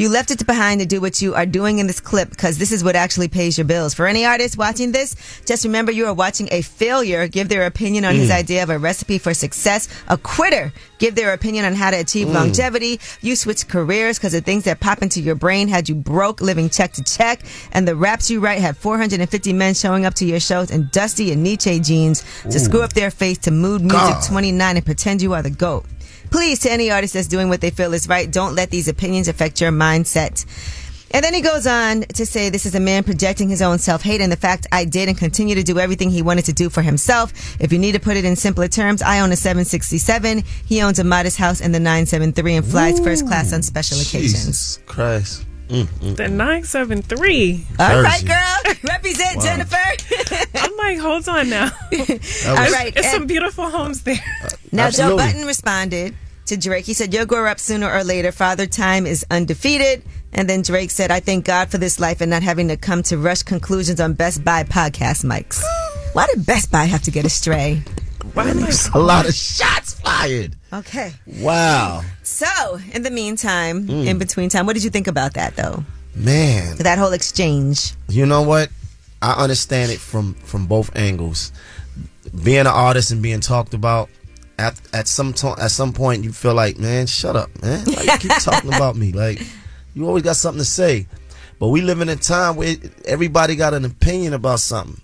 You 0.00 0.08
left 0.08 0.30
it 0.30 0.46
behind 0.46 0.80
to 0.80 0.86
do 0.86 0.98
what 0.98 1.20
you 1.20 1.34
are 1.34 1.44
doing 1.44 1.78
in 1.78 1.86
this 1.86 2.00
clip 2.00 2.30
because 2.30 2.56
this 2.56 2.72
is 2.72 2.82
what 2.82 2.96
actually 2.96 3.28
pays 3.28 3.58
your 3.58 3.66
bills. 3.66 3.92
For 3.92 4.06
any 4.06 4.24
artist 4.24 4.56
watching 4.56 4.92
this, 4.92 5.14
just 5.44 5.62
remember 5.62 5.92
you 5.92 6.06
are 6.06 6.14
watching 6.14 6.48
a 6.50 6.62
failure 6.62 7.28
give 7.28 7.50
their 7.50 7.66
opinion 7.66 8.06
on 8.06 8.14
his 8.14 8.30
mm. 8.30 8.34
idea 8.38 8.62
of 8.62 8.70
a 8.70 8.78
recipe 8.78 9.18
for 9.18 9.34
success. 9.34 9.88
A 10.08 10.16
quitter 10.16 10.72
give 10.96 11.16
their 11.16 11.34
opinion 11.34 11.66
on 11.66 11.74
how 11.74 11.90
to 11.90 11.98
achieve 12.00 12.28
mm. 12.28 12.32
longevity. 12.32 12.98
You 13.20 13.36
switch 13.36 13.68
careers 13.68 14.18
because 14.18 14.32
the 14.32 14.40
things 14.40 14.64
that 14.64 14.80
pop 14.80 15.02
into 15.02 15.20
your 15.20 15.34
brain 15.34 15.68
had 15.68 15.86
you 15.90 15.96
broke 15.96 16.40
living 16.40 16.70
check 16.70 16.94
to 16.94 17.04
check. 17.04 17.42
And 17.72 17.86
the 17.86 17.94
raps 17.94 18.30
you 18.30 18.40
write 18.40 18.60
had 18.60 18.78
450 18.78 19.52
men 19.52 19.74
showing 19.74 20.06
up 20.06 20.14
to 20.14 20.24
your 20.24 20.40
shows 20.40 20.70
in 20.70 20.88
dusty 20.92 21.30
Evisu 21.36 21.84
jeans 21.84 22.24
to 22.44 22.58
screw 22.58 22.80
up 22.80 22.94
their 22.94 23.10
face 23.10 23.36
to 23.36 23.50
mood 23.50 23.82
music 23.82 24.00
God. 24.00 24.24
29 24.24 24.76
and 24.78 24.86
pretend 24.86 25.20
you 25.20 25.34
are 25.34 25.42
the 25.42 25.50
GOAT. 25.50 25.84
Please, 26.30 26.60
to 26.60 26.70
any 26.70 26.90
artist 26.90 27.14
that's 27.14 27.28
doing 27.28 27.48
what 27.48 27.60
they 27.60 27.70
feel 27.70 27.92
is 27.92 28.08
right, 28.08 28.30
don't 28.30 28.54
let 28.54 28.70
these 28.70 28.88
opinions 28.88 29.28
affect 29.28 29.60
your 29.60 29.72
mindset. 29.72 30.44
And 31.12 31.24
then 31.24 31.34
he 31.34 31.40
goes 31.40 31.66
on 31.66 32.02
to 32.02 32.24
say 32.24 32.50
this 32.50 32.66
is 32.66 32.74
a 32.76 32.80
man 32.80 33.02
projecting 33.02 33.48
his 33.48 33.62
own 33.62 33.78
self 33.78 34.02
hate 34.02 34.20
and 34.20 34.30
the 34.30 34.36
fact 34.36 34.66
I 34.70 34.84
did 34.84 35.08
and 35.08 35.18
continue 35.18 35.56
to 35.56 35.62
do 35.62 35.78
everything 35.80 36.10
he 36.10 36.22
wanted 36.22 36.44
to 36.44 36.52
do 36.52 36.70
for 36.70 36.82
himself. 36.82 37.60
If 37.60 37.72
you 37.72 37.78
need 37.78 37.92
to 37.92 38.00
put 38.00 38.16
it 38.16 38.24
in 38.24 38.36
simpler 38.36 38.68
terms, 38.68 39.02
I 39.02 39.20
own 39.20 39.32
a 39.32 39.36
767. 39.36 40.44
He 40.66 40.82
owns 40.82 41.00
a 41.00 41.04
modest 41.04 41.36
house 41.36 41.60
in 41.60 41.72
the 41.72 41.80
973 41.80 42.54
and 42.56 42.66
flies 42.66 43.00
first 43.00 43.26
class 43.26 43.52
on 43.52 43.62
special 43.62 43.98
occasions. 44.00 44.46
Jesus 44.46 44.80
Christ. 44.86 45.46
Mm, 45.70 45.84
mm. 45.86 46.16
The 46.16 46.26
nine 46.28 46.64
seven 46.64 47.00
three. 47.00 47.64
All 47.78 48.02
right, 48.02 48.24
girl. 48.26 48.74
Represent 48.82 49.36
Wow. 49.36 49.42
Jennifer. 49.42 50.46
I'm 50.56 50.76
like, 50.76 50.98
hold 50.98 51.28
on 51.28 51.48
now. 51.48 51.70
All 51.92 52.54
right. 52.56 52.92
It's 52.96 53.12
some 53.12 53.26
beautiful 53.26 53.70
homes 53.70 54.02
there. 54.02 54.18
Now, 54.72 54.86
Absolutely. 54.86 55.22
Joe 55.24 55.28
Budden 55.30 55.46
responded 55.46 56.14
to 56.46 56.56
Drake. 56.56 56.86
He 56.86 56.92
said, 56.94 57.14
You'll 57.14 57.26
grow 57.26 57.46
up 57.48 57.60
sooner 57.60 57.88
or 57.90 58.02
later. 58.02 58.32
Father 58.32 58.66
Time 58.66 59.06
is 59.06 59.24
undefeated. 59.30 60.02
And 60.32 60.48
then 60.48 60.62
Drake 60.62 60.90
said, 60.90 61.10
I 61.12 61.20
thank 61.20 61.44
God 61.44 61.70
for 61.70 61.78
this 61.78 62.00
life 62.00 62.20
and 62.20 62.30
not 62.30 62.42
having 62.42 62.68
to 62.68 62.76
come 62.76 63.02
to 63.04 63.18
rush 63.18 63.42
conclusions 63.44 64.00
on 64.00 64.14
Best 64.14 64.44
Buy 64.44 64.64
podcast 64.64 65.24
mics. 65.24 65.62
Why 66.14 66.26
did 66.34 66.44
Best 66.46 66.72
Buy 66.72 66.84
have 66.84 67.02
to 67.02 67.10
get 67.12 67.24
astray? 67.24 67.82
It's 68.36 68.88
a 68.94 68.98
lot 68.98 69.26
of 69.28 69.34
shots 69.34 69.94
fired. 70.00 70.56
Okay. 70.72 71.12
Wow. 71.38 72.02
So, 72.22 72.46
in 72.92 73.02
the 73.02 73.10
meantime, 73.10 73.86
Mm. 73.86 74.06
in 74.06 74.18
between 74.18 74.48
time, 74.48 74.66
what 74.66 74.74
did 74.74 74.84
you 74.84 74.90
think 74.90 75.06
about 75.08 75.34
that 75.34 75.56
though? 75.56 75.84
Man. 76.14 76.76
That 76.78 76.98
whole 76.98 77.12
exchange. 77.12 77.92
You 78.08 78.26
know 78.26 78.42
what? 78.42 78.70
I 79.22 79.32
understand 79.42 79.92
it 79.92 79.98
from 80.00 80.34
from 80.34 80.66
both 80.66 80.94
angles. 80.96 81.52
Being 82.44 82.60
an 82.60 82.66
artist 82.68 83.10
and 83.10 83.22
being 83.22 83.40
talked 83.40 83.74
about 83.74 84.08
at 84.58 84.80
at 84.92 85.08
some 85.08 85.32
to- 85.34 85.56
at 85.60 85.70
some 85.70 85.92
point 85.92 86.24
you 86.24 86.32
feel 86.32 86.54
like, 86.54 86.78
man, 86.78 87.06
shut 87.06 87.36
up, 87.36 87.50
man. 87.62 87.84
Like 87.84 88.06
you 88.22 88.28
keep 88.28 88.38
talking 88.42 88.72
about 88.74 88.96
me. 88.96 89.12
Like 89.12 89.40
you 89.94 90.06
always 90.06 90.22
got 90.22 90.36
something 90.36 90.60
to 90.62 90.64
say. 90.68 91.06
But 91.60 91.68
we 91.68 91.82
live 91.82 92.00
in 92.00 92.08
a 92.08 92.16
time 92.16 92.56
where 92.56 92.74
everybody 93.04 93.54
got 93.54 93.74
an 93.74 93.84
opinion 93.84 94.32
about 94.32 94.58
something. 94.60 94.98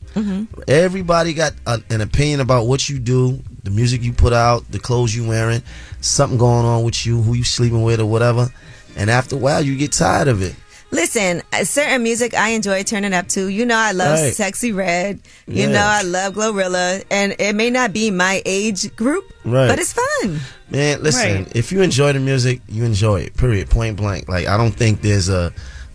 Everybody 0.67 1.35
got 1.35 1.53
a, 1.67 1.81
an 1.91 2.01
opinion 2.01 2.41
about 2.41 2.67
what 2.67 2.89
you 2.89 2.99
do, 2.99 3.43
the 3.63 3.71
music 3.71 4.03
you 4.03 4.13
put 4.15 4.33
out, 4.33 4.65
the 4.73 4.79
clothes 4.79 5.15
you 5.15 5.29
wearing, 5.29 5.63
something 6.01 6.39
going 6.39 6.65
on 6.65 6.83
with 6.83 7.05
you, 7.05 7.21
who 7.21 7.35
you 7.35 7.45
sleeping 7.45 7.83
with, 7.83 8.01
or 8.01 8.07
whatever. 8.07 8.49
And 8.97 9.11
after 9.11 9.37
a 9.37 9.39
while, 9.39 9.63
you 9.63 9.77
get 9.77 9.93
tired 9.93 10.29
of 10.29 10.41
it. 10.41 10.55
Listen, 10.93 11.43
uh, 11.53 11.65
certain 11.65 12.03
music 12.03 12.33
I 12.33 12.51
enjoy 12.51 12.83
turning 12.85 13.13
up 13.13 13.29
to. 13.31 13.49
You 13.49 13.67
know, 13.67 13.77
I 13.77 13.93
love 13.93 14.19
Right. 14.19 14.33
Sexyy 14.33 14.75
Red. 14.75 15.21
You 15.47 15.65
Yeah. 15.67 15.73
know, 15.73 15.83
I 15.85 16.03
love 16.03 16.35
Glorilla, 16.35 17.05
and 17.11 17.35
it 17.39 17.55
may 17.55 17.69
not 17.69 17.93
be 17.93 18.11
my 18.11 18.41
age 18.47 18.95
group, 18.97 19.25
Right. 19.45 19.69
but 19.69 19.79
it's 19.79 19.93
fun. 19.93 20.41
Man, 20.71 21.03
listen, 21.03 21.35
Right. 21.45 21.53
if 21.57 21.71
you 21.73 21.83
enjoy 21.83 22.15
the 22.15 22.21
music, 22.21 22.61
you 22.69 22.85
enjoy 22.85 23.21
it. 23.21 23.37
Period. 23.37 23.69
Point 23.69 23.97
blank. 23.97 24.29
Like 24.29 24.47
I 24.47 24.57
don't 24.57 24.75
think 24.75 25.03
there's 25.03 25.29
a 25.29 25.53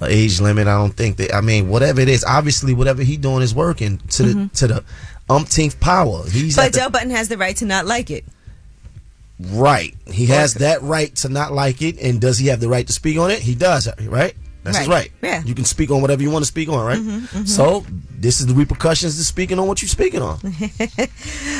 age 0.09 0.39
limit. 0.41 0.67
I 0.67 0.77
don't 0.77 0.95
think 0.95 1.17
that 1.17 1.33
I 1.33 1.41
mean 1.41 1.67
whatever 1.69 2.01
it 2.01 2.09
is, 2.09 2.23
obviously 2.23 2.73
whatever 2.73 3.03
he 3.03 3.17
doing 3.17 3.41
is 3.41 3.53
working 3.53 3.97
to 4.11 4.23
the 4.23 4.49
to 4.55 4.67
the 4.67 4.83
umpteenth 5.29 5.79
power. 5.79 6.23
He's 6.29 6.55
but 6.55 6.73
the- 6.73 6.79
Joe 6.79 6.89
Budden 6.89 7.11
has 7.11 7.27
the 7.29 7.37
right 7.37 7.55
to 7.57 7.65
not 7.65 7.85
like 7.85 8.09
it. 8.11 8.25
right. 9.39 9.95
He 10.07 10.27
has 10.27 10.55
that 10.55 10.81
right 10.81 11.13
to 11.17 11.29
not 11.29 11.51
like 11.51 11.81
it, 11.81 11.99
and 11.99 12.19
does 12.21 12.37
he 12.37 12.47
have 12.47 12.59
the 12.59 12.69
right 12.69 12.85
to 12.85 12.93
speak 12.93 13.17
on 13.17 13.31
it? 13.31 13.39
He 13.39 13.55
does, 13.55 13.87
right? 14.01 14.35
That's 14.63 14.77
his 14.77 14.87
Right. 14.87 15.11
right. 15.23 15.31
Yeah. 15.31 15.43
You 15.43 15.55
can 15.55 15.65
speak 15.65 15.89
on 15.89 16.01
whatever 16.01 16.21
you 16.21 16.29
want 16.29 16.43
to 16.43 16.47
speak 16.47 16.69
on, 16.69 16.85
right? 16.85 16.99
Mhm, 16.99 17.21
mhm. 17.29 17.47
So 17.47 17.83
this 18.19 18.39
is 18.39 18.45
the 18.45 18.53
repercussions 18.53 19.17
to 19.17 19.23
speaking 19.23 19.57
on 19.57 19.65
what 19.67 19.81
you're 19.81 19.89
speaking 19.89 20.21
on. 20.21 20.37
All 20.43 20.47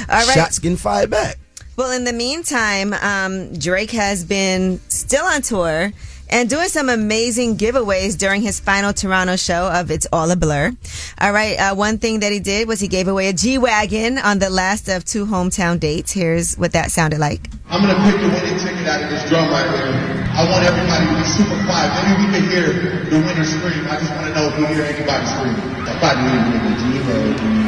right. 0.10 0.28
Shots 0.36 0.60
getting 0.60 0.78
fired 0.78 1.10
back. 1.10 1.38
Well, 1.78 1.92
in 1.94 2.04
the 2.04 2.14
meantime, 2.14 2.94
um, 2.94 3.54
Drake 3.58 3.90
has 3.92 4.24
been 4.24 4.80
still 4.88 5.26
on 5.26 5.42
tour 5.42 5.92
and 6.32 6.50
doing 6.50 6.70
some 6.70 6.90
amazing 6.90 7.58
giveaways 7.58 8.18
during 8.18 8.42
his 8.42 8.60
final 8.60 8.94
Toronto 8.94 9.36
show 9.36 9.68
of 9.72 9.92
It's 9.92 10.08
All 10.12 10.32
a 10.32 10.36
Blur. 10.36 10.72
All 11.20 11.32
right, 11.32 11.58
uh, 11.60 11.76
one 11.76 11.98
thing 11.98 12.22
that 12.22 12.32
he 12.32 12.40
did 12.40 12.68
was 12.68 12.80
he 12.80 12.88
gave 12.88 13.08
away 13.08 13.28
a 13.28 13.34
G 13.34 13.58
Wagon 13.58 14.18
on 14.18 14.40
the 14.40 14.50
last 14.50 14.88
of 14.88 15.04
two 15.06 15.26
hometown 15.26 15.80
dates. 15.80 16.12
Here's 16.12 16.56
what 16.56 16.72
that 16.72 16.92
sounded 16.92 17.20
like. 17.20 17.50
I'm 17.70 17.82
gonna 17.82 18.00
pick 18.10 18.20
the 18.22 18.28
winning 18.28 18.58
ticket 18.58 18.88
out 18.88 19.04
of 19.04 19.10
this 19.10 19.28
drum 19.30 19.50
right 19.52 19.70
here. 19.78 20.22
I 20.34 20.48
want 20.50 20.64
everybody 20.64 21.06
to 21.08 21.16
be 21.20 21.28
super 21.28 21.60
quiet. 21.68 21.92
Maybe 22.08 22.24
we 22.24 22.32
can 22.32 22.50
hear 22.50 22.68
the 23.12 23.20
winner 23.20 23.44
scream. 23.44 23.86
I 23.88 24.00
just 24.00 24.12
want 24.12 24.28
to 24.28 24.34
know 24.34 24.48
if 24.48 24.58
we 24.58 24.66
hear 24.74 24.84
anybody 24.86 25.26
scream. 25.28 25.56
I 26.04 26.16
do, 26.16 27.61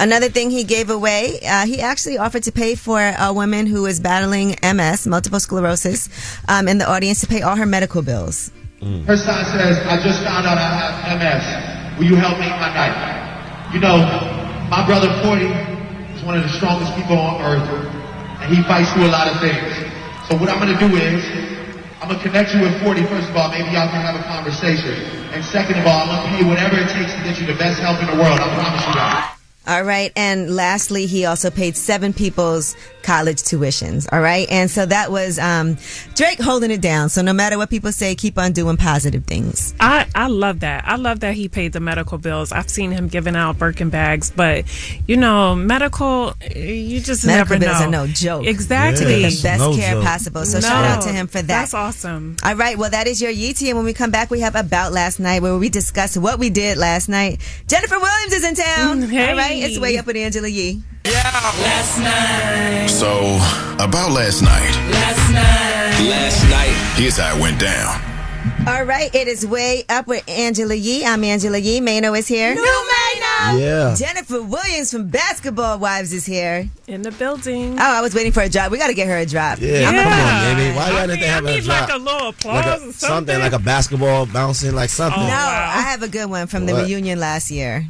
Another 0.00 0.30
thing 0.30 0.48
he 0.48 0.64
gave 0.64 0.88
away, 0.88 1.40
uh, 1.44 1.66
he 1.66 1.82
actually 1.82 2.16
offered 2.16 2.44
to 2.44 2.52
pay 2.52 2.74
for 2.74 2.96
a 2.96 3.34
woman 3.34 3.66
who 3.66 3.84
is 3.84 4.00
battling 4.00 4.56
MS, 4.64 5.06
multiple 5.06 5.38
sclerosis, 5.38 6.08
um, 6.48 6.68
in 6.68 6.78
the 6.78 6.88
audience 6.88 7.20
to 7.20 7.26
pay 7.26 7.42
all 7.42 7.54
her 7.54 7.66
medical 7.66 8.00
bills. 8.00 8.50
Her 8.80 9.18
son 9.20 9.44
says, 9.44 9.76
I 9.84 10.00
just 10.00 10.24
found 10.24 10.48
out 10.48 10.56
I 10.56 10.72
have 11.04 11.20
MS. 11.20 11.44
Will 12.00 12.08
you 12.08 12.16
help 12.16 12.40
make 12.40 12.48
my 12.56 12.72
night? 12.72 12.96
You 13.76 13.80
know, 13.84 14.00
my 14.72 14.88
brother 14.88 15.12
40 15.20 15.44
is 16.16 16.24
one 16.24 16.32
of 16.40 16.48
the 16.48 16.52
strongest 16.56 16.96
people 16.96 17.20
on 17.20 17.36
earth, 17.44 17.68
and 18.40 18.56
he 18.56 18.64
fights 18.64 18.88
through 18.96 19.04
a 19.04 19.12
lot 19.12 19.28
of 19.28 19.36
things. 19.44 19.68
So 20.32 20.40
what 20.40 20.48
I'm 20.48 20.56
gonna 20.64 20.80
do 20.80 20.96
is, 20.96 21.20
I'm 22.00 22.08
gonna 22.08 22.24
connect 22.24 22.54
you 22.56 22.64
with 22.64 22.72
40, 22.80 23.04
first 23.04 23.28
of 23.28 23.36
all, 23.36 23.52
maybe 23.52 23.68
y'all 23.76 23.92
can 23.92 24.00
have 24.00 24.16
a 24.16 24.24
conversation. 24.24 24.96
And 25.36 25.44
second 25.44 25.76
of 25.76 25.84
all, 25.84 26.08
I'm 26.08 26.08
gonna 26.08 26.38
pay 26.40 26.48
whatever 26.48 26.80
it 26.80 26.88
takes 26.88 27.12
to 27.12 27.20
get 27.20 27.36
you 27.36 27.44
the 27.44 27.58
best 27.60 27.84
help 27.84 28.00
in 28.00 28.08
the 28.08 28.16
world. 28.16 28.40
I 28.40 28.48
promise 28.56 28.80
you 28.88 28.94
that. 28.96 29.39
All 29.66 29.82
right. 29.82 30.12
And 30.16 30.56
lastly, 30.56 31.06
he 31.06 31.26
also 31.26 31.50
paid 31.50 31.76
seven 31.76 32.12
people's 32.12 32.74
college 33.02 33.38
tuitions. 33.38 34.08
All 34.12 34.20
right. 34.20 34.46
And 34.50 34.70
so 34.70 34.86
that 34.86 35.10
was 35.10 35.38
um, 35.38 35.76
Drake 36.14 36.40
holding 36.40 36.70
it 36.70 36.80
down. 36.80 37.08
So 37.08 37.22
no 37.22 37.32
matter 37.32 37.58
what 37.58 37.70
people 37.70 37.92
say, 37.92 38.14
keep 38.14 38.38
on 38.38 38.52
doing 38.52 38.76
positive 38.76 39.24
things. 39.24 39.74
I, 39.80 40.06
I 40.14 40.28
love 40.28 40.60
that. 40.60 40.86
I 40.86 40.96
love 40.96 41.20
that 41.20 41.34
he 41.34 41.48
paid 41.48 41.72
the 41.72 41.80
medical 41.80 42.18
bills. 42.18 42.52
I've 42.52 42.70
seen 42.70 42.90
him 42.90 43.08
giving 43.08 43.36
out 43.36 43.58
Birkin 43.58 43.90
bags, 43.90 44.30
but 44.30 44.64
you 45.06 45.16
know, 45.16 45.54
medical, 45.54 46.34
you 46.54 47.00
just 47.00 47.26
Medical 47.26 47.58
never 47.58 47.66
bills 47.66 47.80
know. 47.80 47.86
are 47.86 48.06
no 48.06 48.06
joke. 48.06 48.46
Exactly. 48.46 49.22
The 49.22 49.40
best 49.42 49.78
care 49.78 50.00
possible. 50.02 50.44
So 50.44 50.60
shout 50.60 50.84
out 50.84 51.02
to 51.02 51.08
him 51.10 51.26
for 51.26 51.38
that. 51.38 51.46
That's 51.46 51.74
awesome. 51.74 52.36
All 52.44 52.54
right. 52.56 52.76
Well, 52.78 52.90
that 52.90 53.06
is 53.06 53.20
your 53.20 53.32
Yeetie. 53.32 53.68
And 53.68 53.76
when 53.76 53.84
we 53.84 53.92
come 53.92 54.10
back, 54.10 54.30
we 54.30 54.40
have 54.40 54.54
About 54.54 54.92
Last 54.92 55.20
Night 55.20 55.42
where 55.42 55.56
we 55.56 55.68
discuss 55.68 56.16
what 56.16 56.38
we 56.38 56.50
did 56.50 56.78
last 56.78 57.08
night. 57.08 57.40
Jennifer 57.66 57.98
Williams 57.98 58.32
is 58.32 58.44
in 58.44 58.54
town. 58.54 59.02
Hey. 59.02 59.30
All 59.30 59.36
right. 59.36 59.62
It's 59.62 59.78
way 59.78 59.98
up 59.98 60.06
with 60.06 60.16
Angela 60.16 60.48
Yee. 60.48 60.82
Last 61.04 61.98
night. 61.98 62.86
So, 62.88 63.36
about 63.82 64.12
last 64.12 64.42
night. 64.42 64.70
Last 64.92 65.32
night. 65.32 66.08
Last 66.10 66.44
night. 66.50 67.00
Here's 67.00 67.16
how 67.16 67.34
it 67.36 67.40
went 67.40 67.58
down. 67.58 68.00
All 68.66 68.84
right. 68.84 69.12
It 69.14 69.26
is 69.26 69.46
way 69.46 69.84
up 69.88 70.06
with 70.06 70.22
Angela 70.28 70.74
Yee. 70.74 71.04
I'm 71.06 71.24
Angela 71.24 71.56
Yee. 71.58 71.80
Mano 71.80 72.12
is 72.14 72.28
here. 72.28 72.54
New 72.54 72.62
Mano. 72.62 73.58
Yeah. 73.58 73.94
Jennifer 73.96 74.42
Williams 74.42 74.90
from 74.90 75.08
Basketball 75.08 75.78
Wives 75.78 76.12
is 76.12 76.26
here. 76.26 76.68
In 76.86 77.00
the 77.02 77.10
building. 77.12 77.78
Oh, 77.78 77.82
I 77.82 78.02
was 78.02 78.14
waiting 78.14 78.32
for 78.32 78.42
a 78.42 78.48
drop. 78.50 78.70
We 78.70 78.76
got 78.76 78.88
to 78.88 78.94
get 78.94 79.08
her 79.08 79.16
a 79.16 79.24
drop. 79.26 79.58
Yeah, 79.60 79.84
come 79.84 79.96
on, 79.96 80.56
baby. 80.56 80.76
Why 80.76 80.90
gotta 80.90 81.12
they 81.12 81.26
have 81.26 81.46
I 81.46 81.50
a 81.50 81.54
need 81.54 81.64
drop? 81.64 81.88
like 81.88 81.96
a 81.98 82.02
little 82.02 82.28
applause 82.28 82.54
like 82.54 82.66
or 82.66 82.68
a, 82.68 82.76
something. 82.78 82.92
something 82.92 83.38
like 83.40 83.52
a 83.52 83.58
basketball 83.58 84.26
bouncing, 84.26 84.74
like 84.74 84.90
something. 84.90 85.22
Oh, 85.22 85.26
no, 85.26 85.32
I 85.32 85.80
have 85.80 86.02
a 86.02 86.08
good 86.08 86.28
one 86.28 86.46
from 86.46 86.66
the 86.66 86.74
What? 86.74 86.84
reunion 86.84 87.18
last 87.18 87.50
year. 87.50 87.86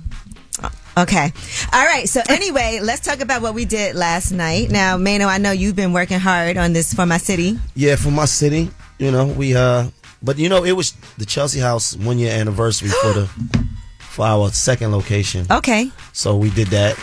Okay. 1.02 1.32
All 1.72 1.84
right. 1.84 2.08
So 2.08 2.20
anyway, 2.28 2.80
let's 2.82 3.00
talk 3.00 3.20
about 3.20 3.42
what 3.42 3.54
we 3.54 3.64
did 3.64 3.94
last 3.96 4.32
night. 4.32 4.70
Now, 4.70 4.96
Mano, 4.96 5.26
I 5.26 5.38
know 5.38 5.52
you've 5.52 5.76
been 5.76 5.92
working 5.92 6.18
hard 6.20 6.56
on 6.56 6.72
this 6.72 6.92
for 6.94 7.06
my 7.06 7.18
city. 7.18 7.58
Yeah, 7.74 7.96
for 7.96 8.10
my 8.10 8.24
city, 8.26 8.70
you 8.98 9.10
know, 9.10 9.26
we 9.26 9.54
uh 9.56 9.88
but 10.22 10.38
you 10.38 10.48
know, 10.48 10.64
it 10.64 10.72
was 10.72 10.92
the 11.18 11.24
Chelsea 11.26 11.60
House 11.60 11.96
one 11.96 12.18
year 12.18 12.32
anniversary 12.32 12.88
for 12.90 13.12
the 13.12 13.26
for 13.98 14.26
our 14.26 14.50
second 14.50 14.92
location. 14.92 15.46
Okay. 15.50 15.90
So 16.12 16.36
we 16.36 16.50
did 16.50 16.68
that. 16.68 16.98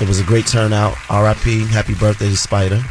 It 0.00 0.08
was 0.08 0.18
a 0.20 0.24
great 0.24 0.46
turnout. 0.46 0.96
R.I.P. 1.10 1.66
Happy 1.66 1.94
birthday 1.94 2.28
to 2.28 2.36
Spider. 2.36 2.82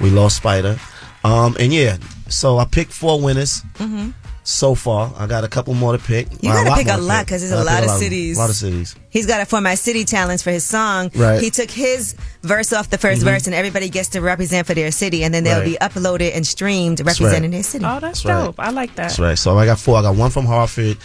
We 0.00 0.10
lost 0.10 0.36
Spider. 0.36 0.78
Um 1.24 1.56
and 1.58 1.72
yeah, 1.72 1.96
so 2.28 2.58
I 2.58 2.64
picked 2.64 2.92
four 2.92 3.20
winners 3.20 3.62
Mm-hmm. 3.74 4.10
so 4.44 4.74
far. 4.74 5.12
I 5.18 5.26
got 5.26 5.42
a 5.44 5.48
couple 5.48 5.74
more 5.74 5.92
to 5.96 6.02
pick. 6.02 6.30
You 6.42 6.50
Well, 6.50 6.64
gotta 6.64 6.82
pick 6.84 6.92
a 6.92 6.98
lot 6.98 7.24
because 7.26 7.40
there's 7.42 7.60
a 7.60 7.64
lot 7.64 7.82
of 7.84 7.90
cities. 7.90 8.36
A 8.36 8.40
lot 8.40 8.50
of 8.50 8.56
cities. 8.56 8.94
He's 9.14 9.26
got 9.26 9.40
a 9.40 9.46
For 9.46 9.60
My 9.60 9.76
City 9.76 10.04
challenge 10.04 10.42
for 10.42 10.50
his 10.50 10.64
song. 10.64 11.08
Right. 11.14 11.40
He 11.40 11.50
took 11.50 11.70
his 11.70 12.16
verse 12.42 12.72
off 12.72 12.90
the 12.90 12.98
1st 12.98 13.22
Mhm. 13.22 13.24
verse, 13.24 13.46
and 13.46 13.54
everybody 13.54 13.88
gets 13.88 14.08
to 14.10 14.20
represent 14.20 14.66
for 14.66 14.74
their 14.74 14.90
city, 14.90 15.22
and 15.22 15.32
then 15.32 15.44
they'll 15.44 15.60
Right. 15.60 15.64
be 15.64 15.78
uploaded 15.80 16.34
and 16.34 16.44
streamed 16.44 16.98
representing 16.98 17.42
right. 17.52 17.52
their 17.52 17.62
city. 17.62 17.84
Oh, 17.84 18.00
that's, 18.00 18.22
That's 18.22 18.24
right. 18.24 18.44
dope. 18.46 18.58
I 18.58 18.70
like 18.70 18.90
that. 18.96 19.02
That's 19.10 19.20
right. 19.20 19.38
So 19.38 19.56
I 19.56 19.66
got 19.66 19.78
four. 19.78 19.96
I 19.98 20.02
got 20.02 20.16
one 20.16 20.30
from 20.32 20.46
Hartford, 20.46 20.96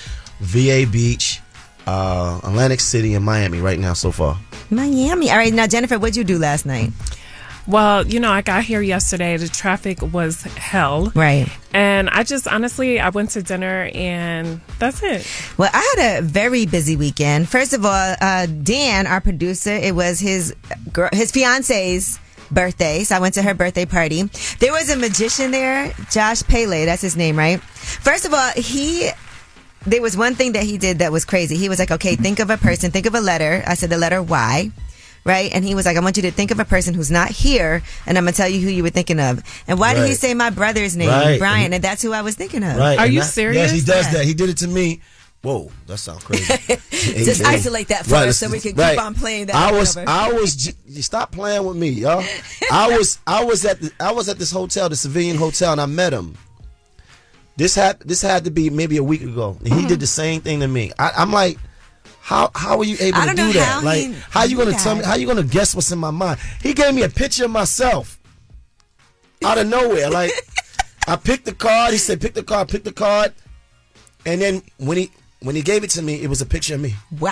VA 0.42 0.86
Beach, 0.86 1.40
uh, 1.86 2.40
Atlantic 2.44 2.80
City, 2.80 3.14
and 3.14 3.24
Miami 3.24 3.60
right 3.62 3.78
now 3.80 3.94
so 3.94 4.12
far. 4.12 4.38
Miami. 4.72 5.30
All 5.30 5.38
right. 5.38 5.54
Now, 5.54 5.68
Jennifer, 5.68 6.00
what'd 6.00 6.16
you 6.18 6.24
do 6.24 6.40
last 6.40 6.66
night? 6.66 6.92
Well, 7.68 8.08
you 8.08 8.20
know, 8.20 8.32
I 8.32 8.42
got 8.42 8.64
here 8.64 8.82
yesterday. 8.82 9.38
The 9.38 9.48
traffic 9.48 10.02
was 10.02 10.42
hell. 10.44 11.12
Right. 11.16 11.48
And 11.74 12.10
I 12.10 12.24
just 12.24 12.48
honestly, 12.48 13.00
I 13.00 13.10
went 13.10 13.32
to 13.32 13.44
dinner 13.44 13.90
and 13.94 14.62
that's 14.80 15.04
it. 15.04 15.28
Well, 15.58 15.70
I 15.72 15.96
had 15.96 16.20
a 16.20 16.22
very 16.22 16.66
busy 16.66 16.96
weekend. 16.96 17.48
First 17.48 17.74
of 17.74 17.86
all, 17.86 18.16
uh, 18.20 18.48
Dan, 18.48 19.06
our 19.08 19.22
producer, 19.22 19.72
it 19.72 19.96
was 19.96 20.20
his 20.20 20.56
girl, 20.92 21.10
his 21.14 21.32
fiance's 21.32 22.20
birthday, 22.52 23.04
so 23.04 23.16
I 23.16 23.20
went 23.20 23.36
to 23.36 23.44
her 23.44 23.54
birthday 23.54 23.86
party. 23.86 24.24
There 24.60 24.72
was 24.72 24.90
a 24.90 24.96
magician 24.96 25.52
there, 25.52 25.94
Josh 26.10 26.42
Pele, 26.44 26.86
that's 26.86 27.02
his 27.02 27.16
name, 27.16 27.38
right? 27.38 27.62
First 27.62 28.26
of 28.26 28.34
all, 28.34 28.52
he 28.56 29.12
there 29.86 30.02
was 30.02 30.18
one 30.18 30.36
thing 30.36 30.54
that 30.54 30.64
he 30.64 30.78
did 30.78 31.00
that 31.00 31.12
was 31.12 31.26
crazy. 31.26 31.56
He 31.56 31.70
was 31.70 31.80
like, 31.80 31.92
"Okay, 31.92 32.16
think 32.16 32.40
of 32.40 32.50
a 32.50 32.58
person, 32.58 32.92
think 32.92 33.06
of 33.06 33.16
a 33.16 33.22
letter." 33.22 33.64
I 33.66 33.76
said 33.76 33.90
the 33.90 33.98
letter 33.98 34.22
Y. 34.22 34.72
Right? 35.30 35.52
And 35.54 35.64
he 35.64 35.76
was 35.76 35.86
like, 35.86 35.96
I 35.96 36.00
want 36.02 36.18
you 36.18 36.24
to 36.24 36.32
think 36.32 36.50
of 36.52 36.60
a 36.60 36.66
person 36.66 36.94
who's 36.94 37.12
not 37.12 37.30
here, 37.30 37.84
and 38.06 38.18
I'm 38.18 38.24
going 38.26 38.34
to 38.34 38.38
tell 38.38 38.50
you 38.50 38.60
who 38.62 38.70
you 38.70 38.84
were 38.84 38.90
thinking 38.90 39.20
of. 39.20 39.44
And 39.68 39.80
why 39.80 39.94
did 39.94 40.08
he 40.08 40.14
say 40.16 40.34
my 40.34 40.50
brother's 40.50 40.98
name, 40.98 41.10
Right. 41.10 41.38
Brian? 41.40 41.72
And 41.74 41.84
that's 41.84 42.02
who 42.02 42.12
I 42.14 42.22
was 42.24 42.36
thinking 42.36 42.64
of. 42.64 42.76
Right? 42.78 42.98
Are 42.98 43.06
and 43.06 43.14
you 43.14 43.20
that- 43.22 43.28
serious? 43.28 43.72
Yes, 43.72 43.80
he 43.80 43.86
does 43.86 44.06
Yeah. 44.08 44.14
that. 44.20 44.26
He 44.26 44.34
did 44.34 44.50
it 44.50 44.58
to 44.58 44.68
me. 44.68 45.02
Whoa, 45.42 45.72
that 45.88 46.00
sounds 46.00 46.24
crazy. 46.26 46.54
Just 47.24 47.46
isolate 47.46 47.88
that 47.90 48.06
for 48.06 48.16
us 48.16 48.38
so 48.40 48.50
we 48.50 48.60
can 48.60 48.74
keep 48.76 49.00
on 49.02 49.14
playing 49.16 49.46
that 49.46 49.56
I 49.56 49.72
was, 49.72 49.96
over. 49.96 50.10
I 50.10 50.34
was. 50.34 50.74
you 50.86 51.02
Stop 51.02 51.32
playing 51.32 51.64
with 51.66 51.78
me, 51.78 51.90
y'all. 51.90 52.26
I 52.72 52.90
was, 52.98 53.20
I 53.26 53.44
was 53.46 53.64
at, 53.66 53.80
the, 53.80 53.90
I 54.02 54.12
was 54.12 54.28
at 54.28 54.38
this 54.38 54.52
hotel, 54.52 54.90
the 54.90 54.98
civilian 54.98 55.38
hotel, 55.38 55.72
and 55.72 55.80
I 55.80 55.86
met 55.86 56.12
him. 56.12 56.36
This 57.56 57.76
had, 57.76 58.00
this 58.02 58.22
had 58.22 58.44
to 58.46 58.52
be 58.52 58.70
maybe 58.70 58.98
a 58.98 59.04
week 59.04 59.22
ago. 59.22 59.56
And 59.60 59.68
Mm-hmm. 59.70 59.80
he 59.80 59.86
did 59.88 60.00
the 60.00 60.08
same 60.08 60.42
thing 60.42 60.60
to 60.62 60.68
me. 60.68 60.92
I, 61.00 61.12
I'm 61.18 61.32
like, 61.32 61.58
How 62.30 62.52
how 62.54 62.78
are 62.78 62.84
you 62.84 62.96
able 63.00 63.18
I 63.18 63.22
to 63.22 63.26
don't 63.34 63.36
do 63.38 63.44
know 63.48 63.54
that? 63.54 63.66
how 63.66 63.82
like 63.84 63.98
he 64.06 64.14
how 64.30 64.44
you 64.44 64.56
gonna 64.56 64.74
tell 64.74 64.96
me? 64.96 65.04
How 65.04 65.16
you 65.16 65.26
gonna 65.26 65.42
guess 65.42 65.74
what's 65.74 65.92
in 65.92 65.98
my 65.98 66.12
mind? 66.12 66.40
He 66.62 66.76
gave 66.76 66.94
me 66.94 67.02
a 67.02 67.10
picture 67.10 67.46
of 67.46 67.50
myself 67.52 68.20
out 69.44 69.58
of 69.58 69.66
nowhere. 69.66 70.12
Like 70.12 70.32
I 71.08 71.16
picked 71.16 71.46
the 71.46 71.56
card. 71.56 71.92
He 71.94 71.98
said, 71.98 72.22
"Pick 72.22 72.36
the 72.36 72.44
card. 72.44 72.70
Pick 72.70 72.84
the 72.84 72.92
card." 72.92 73.34
And 74.28 74.40
then 74.40 74.62
when 74.78 74.98
he 74.98 75.10
when 75.42 75.56
he 75.56 75.64
gave 75.64 75.84
it 75.84 75.90
to 75.92 76.04
me, 76.04 76.22
it 76.22 76.30
was 76.30 76.40
a 76.40 76.46
picture 76.46 76.76
of 76.76 76.82
me. 76.82 76.94
Wow, 77.20 77.32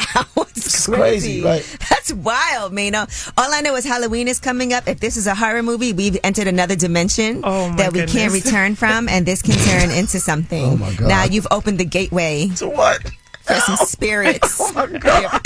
it's 0.56 0.88
crazy, 0.88 1.44
right? 1.44 1.62
That's 1.92 2.12
wild, 2.12 2.74
Mano. 2.74 3.06
All 3.38 3.54
I 3.54 3.62
know 3.62 3.76
is 3.76 3.86
Halloween 3.86 4.28
is 4.28 4.40
coming 4.40 4.74
up. 4.74 4.88
If 4.88 5.00
this 5.00 5.16
is 5.16 5.28
a 5.28 5.36
horror 5.36 5.62
movie, 5.62 5.94
we've 5.94 6.18
entered 6.24 6.48
another 6.48 6.76
dimension 6.76 7.42
Oh, 7.44 7.70
my 7.70 7.76
that 7.76 7.94
we 7.94 8.04
can't 8.08 8.34
return 8.34 8.74
from, 8.76 9.08
and 9.10 9.28
this 9.28 9.44
can 9.44 9.54
turn 9.70 9.92
into 9.96 10.20
something. 10.32 10.66
Oh, 10.66 10.78
my 10.78 10.92
God. 10.96 11.08
Now 11.08 11.24
you've 11.26 11.48
opened 11.52 11.78
the 11.78 11.86
gateway 11.86 12.48
To 12.56 12.68
what? 12.68 13.12
For 13.48 13.56
some 13.56 13.78
spirits. 13.88 14.62
Oh 14.68 14.74
my 14.74 14.98
god! 15.00 15.42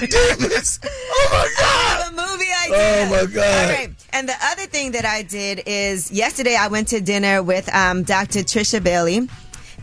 Demons! 0.00 0.80
Oh 0.84 1.28
my 1.30 1.52
god! 1.60 2.08
a 2.08 2.16
movie 2.16 2.50
idea. 2.64 3.06
Oh, 3.06 3.10
my 3.10 3.32
God. 3.32 3.70
All 3.70 3.76
right. 3.76 3.90
And 4.12 4.28
the 4.28 4.34
other 4.42 4.66
thing 4.66 4.92
that 4.92 5.04
I 5.04 5.22
did 5.22 5.62
is 5.66 6.10
yesterday 6.10 6.56
I 6.56 6.68
went 6.68 6.88
to 6.88 7.00
dinner 7.00 7.42
with 7.42 7.72
um, 7.74 8.02
Dr. 8.02 8.40
Trisha 8.40 8.82
Bailey. 8.82 9.28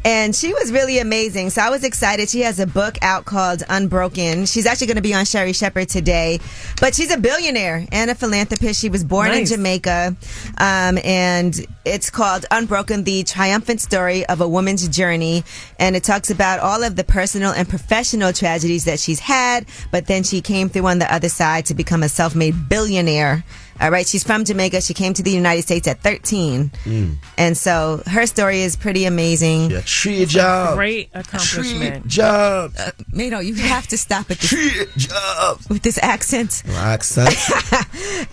And 0.06 0.36
she 0.36 0.54
was 0.54 0.72
really 0.72 1.00
amazing. 1.00 1.50
So 1.50 1.62
I 1.62 1.70
was 1.70 1.84
excited. 1.84 2.30
She 2.30 2.42
has 2.42 2.60
a 2.60 2.68
book 2.68 2.98
out 3.02 3.24
called 3.24 3.64
Unbroken. 3.70 4.46
She's 4.46 4.66
actually 4.66 4.88
going 4.88 4.98
to 4.98 5.02
be 5.02 5.14
on 5.14 5.24
Sherri 5.24 5.54
Shepherd 5.54 5.88
today. 5.88 6.40
But 6.82 6.94
she's 6.94 7.10
a 7.14 7.18
billionaire 7.18 7.86
and 7.92 8.12
a 8.12 8.16
philanthropist. 8.16 8.82
She 8.82 8.90
was 8.90 9.04
born 9.04 9.30
Nice. 9.30 9.50
in 9.50 9.58
Jamaica. 9.58 10.16
Um, 10.58 11.00
and 11.06 11.66
it's 11.86 12.10
called 12.10 12.46
Unbroken, 12.52 13.06
the 13.06 13.24
triumphant 13.24 13.80
story 13.80 14.26
of 14.26 14.42
a 14.42 14.48
woman's 14.48 14.88
journey. 14.90 15.44
And 15.80 15.96
it 15.96 16.04
talks 16.04 16.30
about 16.30 16.60
all 16.60 16.84
of 16.84 16.98
the 16.98 17.06
personal 17.06 17.52
and 17.52 17.68
professional 17.68 18.34
tragedies 18.34 18.84
that 18.86 19.00
she's 19.00 19.20
had. 19.22 19.66
But 19.92 20.08
then 20.08 20.24
she 20.24 20.42
came 20.42 20.68
through 20.68 20.88
on 20.88 21.00
the 21.00 21.14
other 21.14 21.30
side 21.30 21.66
to 21.68 21.74
become 21.74 22.04
a 22.04 22.10
self 22.10 22.36
made 22.36 22.68
billionaire. 22.68 23.46
All 23.82 23.92
right. 23.92 24.08
She's 24.08 24.24
from 24.24 24.46
Jamaica. 24.46 24.82
She 24.82 24.94
came 24.94 25.14
to 25.14 25.24
the 25.24 25.32
United 25.32 25.64
States 25.64 25.88
at 25.88 26.00
13. 26.02 26.72
And 27.38 27.58
so 27.58 28.02
her 28.08 28.26
story 28.26 28.62
is 28.62 28.76
pretty 28.76 29.06
amazing. 29.06 29.72
Yeah, 29.72 29.82
tree 29.82 30.26
job. 30.26 30.76
Great 30.76 31.10
accomplishment. 31.14 32.08
Job. 32.08 32.74
Uh, 32.78 32.92
Mano, 33.12 33.40
you 33.40 33.56
have 33.56 33.88
to 33.88 33.98
stop 33.98 34.30
at 34.32 34.40
this, 34.40 34.50
Tree 34.50 34.86
job. 34.98 35.60
with 35.70 35.82
this 35.82 35.98
accent. 36.02 36.64
Accent. 36.70 37.34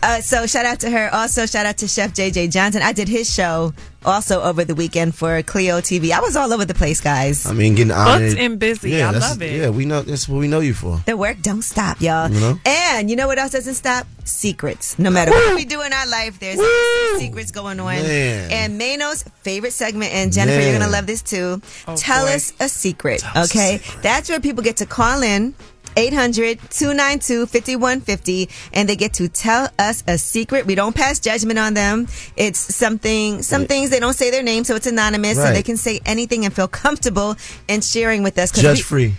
Uh, 0.03 0.21
so 0.21 0.47
shout 0.47 0.65
out 0.65 0.81
to 0.81 0.91
her. 0.91 1.13
Also 1.13 1.45
shout 1.47 1.67
out 1.67 1.77
to 1.79 1.87
Chef 1.87 2.13
JJ 2.13 2.51
Johnson. 2.51 2.81
I 2.83 2.93
did 2.93 3.07
his 3.09 3.33
show 3.33 3.73
also 4.05 4.43
over 4.43 4.65
the 4.65 4.75
weekend 4.75 5.15
for 5.15 5.43
Cleo 5.43 5.81
TV. 5.81 6.11
I 6.11 6.21
was 6.21 6.37
all 6.37 6.53
over 6.53 6.65
the 6.65 6.75
place, 6.75 7.01
guys. 7.01 7.47
I 7.47 7.53
mean, 7.53 7.75
getting 7.75 7.93
honored. 7.93 8.39
and 8.39 8.59
busy. 8.59 8.91
Yeah, 8.93 9.11
I 9.11 9.19
love 9.19 9.43
it. 9.43 9.61
Yeah, 9.61 9.71
we 9.71 9.85
know 9.85 10.03
that's 10.03 10.29
what 10.29 10.39
we 10.39 10.49
know 10.49 10.61
you 10.61 10.75
for. 10.75 11.01
The 11.07 11.17
work 11.17 11.41
don't 11.43 11.63
stop, 11.63 12.01
y'all. 12.01 12.31
You 12.31 12.41
know? 12.41 12.59
And 12.65 13.11
you 13.11 13.17
know 13.17 13.27
what 13.27 13.39
else 13.39 13.53
doesn't 13.53 13.75
stop? 13.75 14.07
Secrets. 14.25 14.99
No 14.99 15.11
matter 15.11 15.33
what 15.33 15.55
we 15.55 15.65
do 15.65 15.83
in 15.83 15.93
our 15.93 16.07
life, 16.09 16.39
there's 16.39 16.57
some 16.57 17.19
secrets 17.21 17.51
going 17.51 17.81
on. 17.81 17.87
Man. 18.03 18.51
And 18.51 18.79
Mano's 18.79 19.23
favorite 19.43 19.73
segment, 19.73 20.13
and 20.13 20.33
Jennifer, 20.33 20.61
you're 20.61 20.79
gonna 20.79 20.91
love 20.91 21.07
this 21.07 21.23
too. 21.23 21.61
Oh, 21.89 21.97
Tell 21.97 22.27
boy. 22.27 22.35
us 22.35 22.53
a 22.61 22.69
secret. 22.69 23.21
Tell 23.21 23.43
us 23.43 23.55
a 23.55 23.59
okay? 23.59 23.79
secret. 23.79 24.03
That's 24.03 24.29
where 24.29 24.41
people 24.41 24.63
get 24.63 24.77
to 24.79 24.87
call 24.87 25.23
in. 25.23 25.55
800-292-5150 25.97 28.49
and 28.73 28.89
they 28.89 28.97
get 28.97 29.15
to 29.15 29.29
tell 29.29 29.69
us 29.79 30.03
a 30.07 30.19
secret. 30.19 30.67
We 30.67 30.75
don't 30.75 30.95
pass 30.95 31.19
judgment 31.19 31.59
on 31.59 31.75
them. 31.75 32.07
It's 32.37 32.59
something 32.59 33.43
some 33.43 33.67
things 33.67 33.91
they 33.91 34.01
don't 34.01 34.15
say 34.15 34.31
their 34.31 34.43
name 34.43 34.65
so 34.65 34.77
it's 34.77 34.87
anonymous 34.87 35.37
so 35.37 35.53
they 35.53 35.63
can 35.63 35.77
say 35.77 36.01
anything 36.07 36.45
and 36.45 36.55
feel 36.55 36.69
comfortable 36.69 37.37
in 37.69 37.81
sharing 37.81 38.23
with 38.23 38.39
us. 38.39 38.51
Judge 38.53 38.79
we- 38.79 38.83
free. 38.83 39.15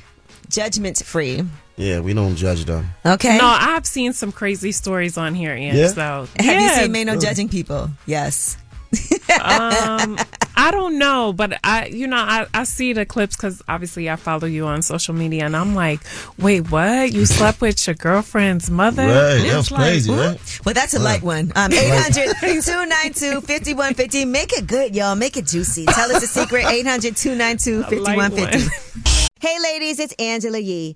judgment 0.49 1.03
free. 1.05 1.43
Yeah, 1.77 2.01
we 2.01 2.13
don't 2.13 2.35
judge 2.35 2.65
them. 2.65 2.85
Okay? 3.03 3.37
No, 3.37 3.45
I've 3.45 3.87
seen 3.87 4.13
some 4.13 4.31
crazy 4.31 4.71
stories 4.71 5.17
on 5.17 5.33
here, 5.33 5.55
Ian. 5.55 5.75
Yeah? 5.75 5.87
So 5.87 6.27
Have 6.37 6.45
you 6.45 6.51
yeah, 6.51 6.79
seen 6.81 6.91
Mano 6.91 7.17
judging 7.19 7.49
people? 7.49 7.89
Yes. 8.05 8.57
Um, 9.41 10.17
I 10.55 10.69
don't 10.71 10.97
know, 10.99 11.31
but 11.33 11.57
I, 11.63 11.85
you 11.87 12.05
know, 12.07 12.17
I, 12.17 12.45
I 12.53 12.63
see 12.65 12.91
the 12.93 13.05
clips 13.05 13.35
because 13.35 13.61
obviously 13.67 14.09
I 14.09 14.15
follow 14.17 14.47
you 14.47 14.65
on 14.65 14.81
social 14.81 15.13
media, 15.13 15.45
and 15.45 15.55
I'm 15.55 15.73
like, 15.75 16.01
wait, 16.37 16.69
what? 16.69 17.11
You 17.13 17.25
slept 17.25 17.61
with 17.61 17.87
your 17.87 17.95
girlfriend's 17.95 18.69
mother? 18.69 19.03
Right, 19.03 19.35
And 19.37 19.45
that 19.45 19.59
it's 19.59 19.71
was 19.71 19.79
crazy, 19.79 20.11
what? 20.11 20.19
right? 20.19 20.59
Well, 20.65 20.73
that's 20.73 20.93
a 20.93 20.99
light 20.99 21.21
one. 21.23 21.51
Um, 21.55 21.71
800-292-5150. 21.71 24.27
Make 24.27 24.51
it 24.53 24.67
good, 24.67 24.93
y'all. 24.95 25.15
Make 25.15 25.37
it 25.37 25.47
juicy. 25.47 25.85
Tell 25.85 26.11
us 26.11 26.21
a 26.23 26.27
secret. 26.27 26.65
800-292-5150. 27.85 29.27
Hey 29.39 29.57
ladies, 29.63 29.99
it's 29.99 30.13
Angela 30.19 30.59
Yee. 30.59 30.95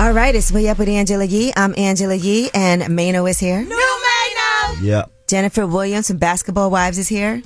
All 0.00 0.12
right, 0.12 0.34
it's 0.34 0.50
Way 0.50 0.66
Up 0.70 0.78
with 0.78 0.88
Angela 0.88 1.24
Yee. 1.24 1.52
I'm 1.54 1.74
Angela 1.76 2.14
Yee, 2.14 2.48
and 2.54 2.96
Mano 2.96 3.26
is 3.26 3.38
here. 3.38 3.60
No, 3.62 3.76
Mano! 3.76 4.80
Yep. 4.80 5.12
Jennifer 5.28 5.66
Williams 5.66 6.06
from 6.06 6.16
Basketball 6.16 6.70
Wives 6.70 6.96
is 6.96 7.06
here. 7.06 7.42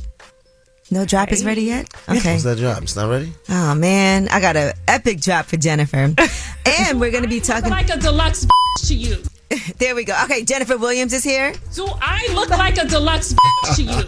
No 0.89 1.05
drop 1.05 1.33
is 1.33 1.45
ready 1.45 1.63
yet? 1.63 1.93
Okay. 2.09 2.35
What's 2.35 2.45
that 2.45 2.59
drop? 2.59 2.81
It's 2.85 2.95
not 2.95 3.11
ready? 3.11 3.33
Oh, 3.49 3.75
man. 3.75 4.29
I 4.29 4.41
got 4.41 4.55
an 4.57 4.73
epic 4.87 5.21
drop 5.21 5.47
for 5.47 5.57
Jennifer. 5.57 5.97
and 6.79 7.01
we're 7.01 7.11
going 7.11 7.25
to 7.25 7.29
be 7.29 7.41
talking. 7.41 7.71
like 7.71 7.91
a 7.91 7.97
deluxe 7.99 8.47
to 8.87 8.95
you. 8.95 9.17
There 9.79 9.97
we 9.97 10.05
go. 10.05 10.17
Okay, 10.25 10.45
Jennifer 10.45 10.77
Williams 10.77 11.13
is 11.13 11.25
here. 11.25 11.55
Do 11.75 11.89
I 12.01 12.29
look 12.35 12.51
like 12.51 12.79
a 12.79 12.87
deluxe 12.87 13.35
to 13.75 13.83
you? 13.83 14.03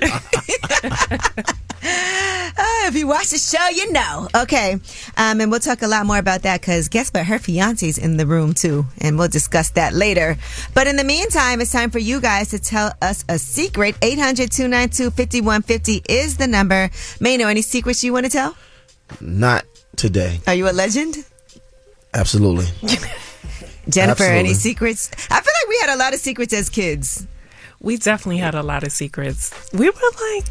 Uh, 2.59 2.89
if 2.89 2.95
you 2.97 3.07
watch 3.07 3.29
the 3.29 3.39
show, 3.39 3.69
you 3.69 3.93
know. 3.93 4.29
Okay. 4.35 4.79
Um, 5.17 5.41
and 5.41 5.51
we'll 5.51 5.61
talk 5.61 5.83
a 5.83 5.87
lot 5.87 6.07
more 6.07 6.17
about 6.19 6.43
that 6.43 6.61
because 6.61 6.89
guess 6.89 7.11
what? 7.11 7.27
Her 7.27 7.39
fiance's 7.39 7.99
in 7.99 8.17
the 8.17 8.27
room 8.27 8.55
too. 8.55 8.87
And 9.01 9.19
we'll 9.19 9.29
discuss 9.29 9.71
that 9.71 9.93
later. 9.93 10.37
But 10.73 10.87
in 10.87 10.97
the 10.97 11.05
meantime, 11.05 11.61
it's 11.61 11.71
time 11.71 11.91
for 11.91 11.99
you 11.99 12.21
guys 12.21 12.49
to 12.51 12.59
tell 12.59 12.93
us 13.03 13.25
a 13.29 13.39
secret. 13.39 13.97
800 14.01 14.51
292 14.51 15.11
5150 15.11 16.03
is 16.09 16.39
the 16.39 16.47
number. 16.47 16.91
Mano 17.21 17.47
any 17.47 17.63
secrets 17.63 18.03
you 18.03 18.13
want 18.15 18.25
to 18.25 18.33
tell? 18.33 18.57
Not 19.21 19.67
today. 19.97 20.41
Are 20.47 20.55
you 20.55 20.69
a 20.69 20.73
legend? 20.73 21.27
Absolutely. 22.15 22.67
Jennifer, 23.89 24.25
any 24.25 24.55
secrets? 24.55 25.11
I 25.31 25.41
feel 25.41 25.53
like 25.63 25.69
we 25.69 25.79
had 25.81 25.91
a 25.95 25.99
lot 25.99 26.15
of 26.15 26.21
secrets 26.21 26.53
as 26.53 26.71
kids. 26.71 27.27
We 27.81 27.99
definitely 27.99 28.39
had 28.39 28.55
a 28.55 28.63
lot 28.63 28.83
of 28.83 28.93
secrets. 28.93 29.53
We 29.73 29.91
were 29.91 29.97
like, 30.35 30.45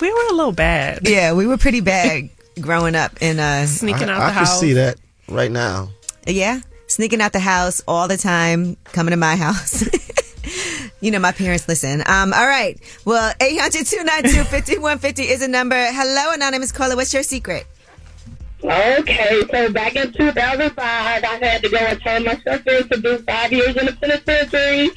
we 0.00 0.12
were 0.12 0.26
a 0.30 0.34
little 0.34 0.52
bad. 0.52 1.00
Yeah, 1.08 1.32
we 1.32 1.46
were 1.46 1.56
pretty 1.56 1.80
bad 1.80 2.28
growing 2.60 2.94
up 2.94 3.20
in 3.22 3.38
uh 3.38 3.66
Sneaking 3.66 4.08
out 4.08 4.20
I 4.20 4.26
the 4.28 4.32
can 4.32 4.44
house. 4.44 4.60
see 4.60 4.72
that 4.74 4.96
right 5.28 5.50
now. 5.50 5.90
Yeah, 6.26 6.60
sneaking 6.86 7.20
out 7.20 7.32
the 7.32 7.40
house 7.40 7.82
all 7.88 8.08
the 8.08 8.16
time, 8.18 8.76
coming 8.84 9.12
to 9.12 9.16
my 9.16 9.36
house. 9.36 9.82
you 11.00 11.10
know, 11.10 11.18
my 11.18 11.32
parents 11.32 11.66
listen. 11.68 12.02
Um, 12.06 12.32
all 12.34 12.46
right. 12.46 12.78
Well, 13.04 13.32
800-292-5150 13.40 15.18
is 15.30 15.42
a 15.42 15.48
number. 15.48 15.76
Hello, 15.76 16.32
anonymous 16.34 16.72
caller. 16.72 16.96
What's 16.96 17.14
your 17.14 17.22
secret? 17.22 17.66
Okay, 18.62 19.40
so 19.50 19.72
back 19.72 19.94
in 19.94 20.12
2005, 20.12 20.76
I 20.78 21.26
had 21.40 21.62
to 21.62 21.68
go 21.70 21.76
and 21.78 22.00
turn 22.02 22.24
myself 22.24 22.66
in 22.66 22.88
to 22.88 23.00
do 23.00 23.18
five 23.18 23.52
years 23.52 23.76
in 23.76 23.86
the 23.86 23.92
penitentiary. 23.92 24.90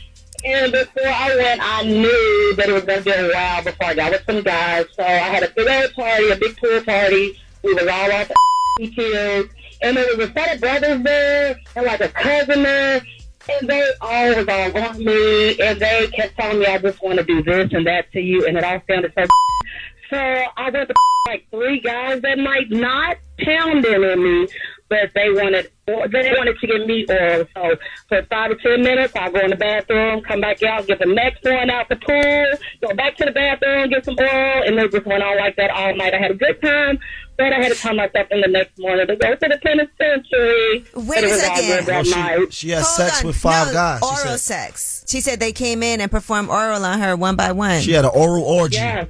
And 0.43 0.71
before 0.71 1.07
I 1.07 1.35
went, 1.35 1.61
I 1.63 1.83
knew 1.83 2.55
that 2.55 2.69
it 2.69 2.73
was 2.73 2.83
going 2.83 2.99
to 2.99 3.05
be 3.05 3.11
a 3.11 3.29
while 3.29 3.63
before 3.63 3.87
I 3.87 3.93
got 3.93 4.11
with 4.11 4.23
some 4.25 4.41
guys. 4.41 4.85
So 4.95 5.03
I 5.03 5.29
had 5.29 5.43
a 5.43 5.49
big 5.49 5.67
old 5.67 5.93
party, 5.93 6.29
a 6.29 6.35
big 6.35 6.57
pool 6.57 6.81
party. 6.83 7.39
We 7.63 7.73
was 7.73 7.87
all 7.87 8.11
off 8.11 8.31
kids. 8.95 9.53
And 9.83 9.97
there 9.97 10.05
was 10.15 10.29
a 10.29 10.33
set 10.33 10.55
of 10.55 10.61
brothers 10.61 11.03
there 11.03 11.59
and 11.75 11.85
like 11.85 12.01
a 12.01 12.09
cousin 12.09 12.63
there. 12.63 13.01
And 13.49 13.69
they 13.69 13.91
all 14.01 14.35
was 14.35 14.47
all 14.47 14.77
on 14.77 15.03
me. 15.03 15.59
And 15.59 15.79
they 15.79 16.07
kept 16.07 16.37
telling 16.37 16.59
me, 16.59 16.65
I 16.65 16.77
just 16.79 17.01
want 17.01 17.19
to 17.19 17.25
do 17.25 17.43
this 17.43 17.71
and 17.73 17.85
that 17.85 18.11
to 18.13 18.19
you. 18.19 18.47
And 18.47 18.57
it 18.57 18.63
all 18.63 18.81
sounded 18.87 19.13
so 19.15 19.25
so 20.09 20.17
I 20.17 20.69
went 20.69 20.89
to 20.89 20.95
like 21.27 21.47
three 21.51 21.79
guys 21.79 22.21
that 22.21 22.37
might 22.39 22.69
not 22.71 23.17
pound 23.39 23.85
in 23.85 24.03
on 24.03 24.23
me, 24.23 24.47
but 24.89 25.11
they 25.13 25.31
wanted 25.31 25.71
they 26.11 26.31
wanted 26.37 26.57
to 26.59 26.67
get 26.67 26.85
me 26.87 27.05
oral. 27.09 27.45
So 27.55 27.75
for 28.09 28.23
five 28.29 28.51
or 28.51 28.55
ten 28.55 28.81
minutes, 28.81 29.13
I 29.15 29.29
go 29.29 29.39
in 29.39 29.49
the 29.51 29.55
bathroom, 29.55 30.21
come 30.23 30.41
back 30.41 30.61
out, 30.63 30.87
get 30.87 30.99
the 30.99 31.05
next 31.05 31.43
one 31.43 31.69
out 31.69 31.89
the 31.89 31.95
pool, 31.97 32.45
go 32.87 32.95
back 32.95 33.15
to 33.17 33.25
the 33.25 33.31
bathroom, 33.31 33.89
get 33.89 34.05
some 34.05 34.15
oil, 34.19 34.63
and 34.65 34.77
they 34.77 34.87
just 34.87 35.05
went 35.05 35.23
on 35.23 35.37
like 35.37 35.55
that 35.57 35.69
all 35.71 35.95
night. 35.95 36.13
I 36.13 36.17
had 36.17 36.31
a 36.31 36.35
good 36.35 36.61
time, 36.61 36.99
but 37.37 37.53
I 37.53 37.59
had 37.61 37.71
to 37.73 37.77
tell 37.77 37.95
myself 37.95 38.27
in 38.31 38.41
the 38.41 38.47
next 38.47 38.77
morning 38.79 39.07
to 39.07 39.15
go 39.15 39.35
to 39.35 39.47
the 39.47 39.57
penitentiary. 39.61 40.85
Wait 40.95 41.07
but 41.07 41.17
it 41.17 41.23
a 41.23 41.27
was 41.29 41.43
all 41.43 41.55
second. 41.55 41.67
good 41.67 41.85
that 41.85 42.07
night. 42.07 42.53
She 42.53 42.69
has 42.69 42.83
Hold 42.85 43.09
sex 43.09 43.21
on. 43.21 43.27
with 43.27 43.37
five 43.37 43.67
No, 43.67 43.73
guys. 43.73 43.99
She 43.99 44.05
Oral 44.05 44.17
said- 44.37 44.39
sex. 44.39 45.05
She 45.07 45.21
said 45.21 45.39
they 45.39 45.51
came 45.51 45.83
in 45.83 45.99
and 46.01 46.09
performed 46.09 46.49
oral 46.49 46.83
on 46.85 46.99
her 46.99 47.15
one 47.15 47.35
by 47.35 47.51
one. 47.51 47.81
She 47.81 47.91
had 47.93 48.05
an 48.05 48.11
oral 48.13 48.43
orgy. 48.43 48.75
Yes. 48.77 49.07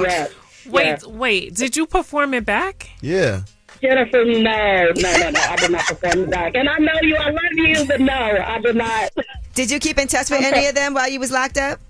Yes. 0.00 0.30
Wait, 0.66 0.84
yes. 0.86 1.06
wait. 1.06 1.54
Did 1.54 1.76
you 1.76 1.86
perform 1.86 2.32
it 2.34 2.46
back? 2.46 2.88
Yeah. 3.02 3.42
Jennifer, 3.84 4.24
no, 4.24 4.92
no, 4.96 5.18
no, 5.18 5.30
no. 5.30 5.40
I 5.40 5.56
did 5.56 5.70
not 5.70 5.84
perform 5.84 6.20
it 6.24 6.30
back. 6.30 6.54
And 6.54 6.68
I 6.68 6.78
know 6.78 6.92
you, 7.02 7.16
I 7.16 7.26
love 7.30 7.42
you, 7.52 7.84
but 7.86 8.00
no, 8.00 8.12
I 8.14 8.58
did 8.60 8.76
not. 8.76 9.10
Did 9.54 9.70
you 9.70 9.78
keep 9.78 9.98
in 9.98 10.08
touch 10.08 10.30
with 10.30 10.42
any 10.42 10.66
of 10.66 10.74
them 10.74 10.94
while 10.94 11.08
you 11.08 11.20
was 11.20 11.30
locked 11.30 11.58
up? 11.58 11.80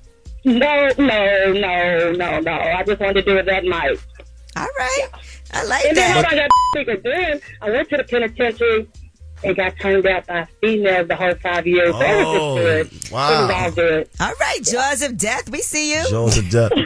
No, 0.45 0.89
no, 0.99 1.53
no, 1.53 2.13
no, 2.13 2.41
no. 2.41 2.53
I 2.53 2.83
just 2.85 3.01
wanted 3.01 3.15
to 3.15 3.23
do 3.23 3.37
it 3.39 3.47
that 3.47 3.65
night. 3.65 3.99
All 4.57 4.67
right. 4.79 5.07
I 5.53 5.65
like 5.67 5.85
And 5.85 5.97
then 5.97 6.11
that. 6.15 6.15
hold 6.15 6.27
on, 6.27 6.33
I 6.33 6.37
got 6.43 6.51
secret. 6.77 7.03
Then 7.05 7.41
I 7.63 7.71
went 7.71 7.89
to 7.91 7.97
the 7.99 8.05
penitentiary 8.05 8.89
and 9.45 9.57
got 9.57 9.79
turned 9.81 10.07
out 10.07 10.27
by 10.27 10.47
females 10.61 11.07
the 11.09 11.17
whole 11.17 11.35
five 11.37 11.67
years. 11.67 11.93
So 11.93 12.01
oh, 12.03 12.57
it 12.59 12.65
was 12.65 12.89
Oh, 12.89 12.89
just 12.91 13.05
good. 13.05 13.13
wow. 13.13 13.29
It 13.29 13.47
was 13.47 13.51
all 13.51 13.71
good. 13.71 14.09
All 14.21 14.33
right, 14.41 14.59
Jaws 14.63 15.03
of 15.03 15.17
Death. 15.17 15.49
We 15.51 15.61
see 15.61 15.95
you. 15.97 16.05
Jaws 16.11 16.39
of 16.39 16.51
death. 16.51 16.73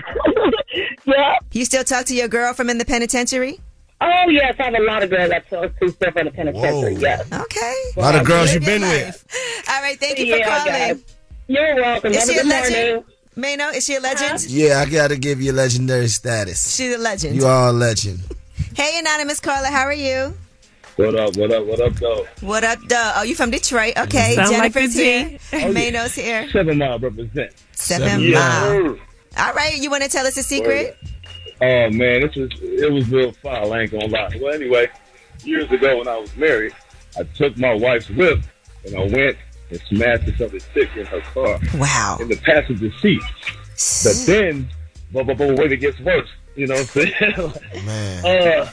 Yeah. 1.06 1.36
You 1.52 1.64
still 1.64 1.82
talk 1.82 2.04
to 2.06 2.14
your 2.14 2.28
girl 2.28 2.52
from 2.52 2.68
in 2.68 2.76
the 2.78 2.84
penitentiary? 2.84 3.58
Oh, 4.00 4.28
yes, 4.28 4.54
I 4.60 4.64
have 4.64 4.74
a 4.74 4.82
lot 4.82 5.02
of 5.02 5.10
girls 5.10 5.30
that 5.30 5.48
talk 5.50 5.76
to 5.80 5.88
stuff 5.88 6.16
in 6.16 6.26
the 6.26 6.30
penitentiary, 6.30 6.94
Whoa. 6.94 7.00
yes. 7.00 7.32
Okay. 7.32 7.74
A 7.96 8.00
lot 8.00 8.14
of 8.14 8.24
girls 8.24 8.54
you've 8.54 8.64
been 8.64 8.80
your 8.82 8.90
with. 8.90 9.64
All 9.68 9.82
right, 9.82 9.98
thank 9.98 10.18
you 10.18 10.32
for 10.32 10.38
Yeah, 10.38 10.58
calling. 10.58 10.72
guys. 10.72 11.02
You're 11.48 11.74
welcome. 11.76 12.12
Is 12.12 12.18
Have 12.20 12.28
a 12.28 12.32
she 12.32 12.38
a 12.38 12.44
legend? 12.44 13.04
morning. 13.36 13.58
Mano, 13.58 13.70
is 13.70 13.84
she 13.84 13.96
a 13.96 14.00
legend? 14.00 14.44
Yeah, 14.48 14.80
I 14.80 14.86
gotta 14.90 15.16
give 15.16 15.40
you 15.40 15.52
legendary 15.52 16.08
status. 16.08 16.74
She's 16.76 16.94
a 16.94 16.98
legend. 16.98 17.36
You 17.36 17.46
are 17.46 17.68
a 17.68 17.72
legend. 17.72 18.20
Hey, 18.74 18.96
anonymous 19.00 19.40
caller, 19.40 19.66
how 19.68 19.82
are 19.84 19.92
you? 19.92 20.34
What 20.96 21.14
up? 21.16 21.36
What 21.36 21.50
up? 21.52 21.64
What 21.66 21.80
up, 21.80 21.92
though? 21.94 22.26
What 22.40 22.62
up, 22.64 22.78
duh? 22.86 23.12
Oh, 23.16 23.22
you 23.22 23.34
from 23.34 23.50
Detroit? 23.50 23.96
Okay, 23.98 24.34
Sound 24.36 24.50
Jennifer's 24.50 24.96
a 24.96 25.02
here. 25.02 25.38
D. 25.50 25.72
Mano's 25.72 26.14
here. 26.14 26.48
Seven 26.50 26.78
Mile 26.78 26.98
represent. 27.00 27.52
Seven 27.72 28.20
Yeah. 28.20 28.38
Mile. 28.38 28.96
All 29.38 29.52
right, 29.54 29.76
you 29.78 29.90
want 29.90 30.04
to 30.04 30.08
tell 30.08 30.26
us 30.26 30.36
a 30.36 30.42
secret? 30.44 30.96
Oh 31.02 31.06
man, 31.60 32.20
this 32.22 32.34
was 32.36 32.50
it 32.60 32.92
was 32.92 33.08
real 33.10 33.32
foul. 33.32 33.72
I 33.72 33.80
ain't 33.82 33.90
gonna 33.92 34.06
lie. 34.06 34.30
Well, 34.40 34.54
anyway, 34.54 34.88
years 35.44 35.70
ago 35.70 35.98
when 35.98 36.08
I 36.08 36.16
was 36.18 36.34
married, 36.36 36.74
I 37.18 37.22
took 37.24 37.56
my 37.58 37.74
wife's 37.74 38.08
whip 38.10 38.40
and 38.86 38.94
I 38.96 39.00
went 39.00 39.36
and 39.70 39.80
smashed 39.88 40.26
this 40.26 40.40
other 40.40 40.58
chick 40.72 40.88
in 40.96 41.06
her 41.06 41.20
car. 41.20 41.58
Wow. 41.76 42.18
In 42.20 42.28
the 42.28 42.36
passenger 42.36 42.90
seat. 43.00 43.22
But 44.04 44.22
then, 44.26 44.68
but 45.12 45.26
but 45.26 45.36
but 45.38 45.58
wait, 45.58 45.72
it 45.72 45.78
gets 45.78 45.98
worse. 46.00 46.28
You 46.56 46.66
know 46.66 46.74
what 46.74 46.80
I'm 46.80 46.86
saying? 46.86 47.52
Man. 47.86 48.24
uh, 48.24 48.70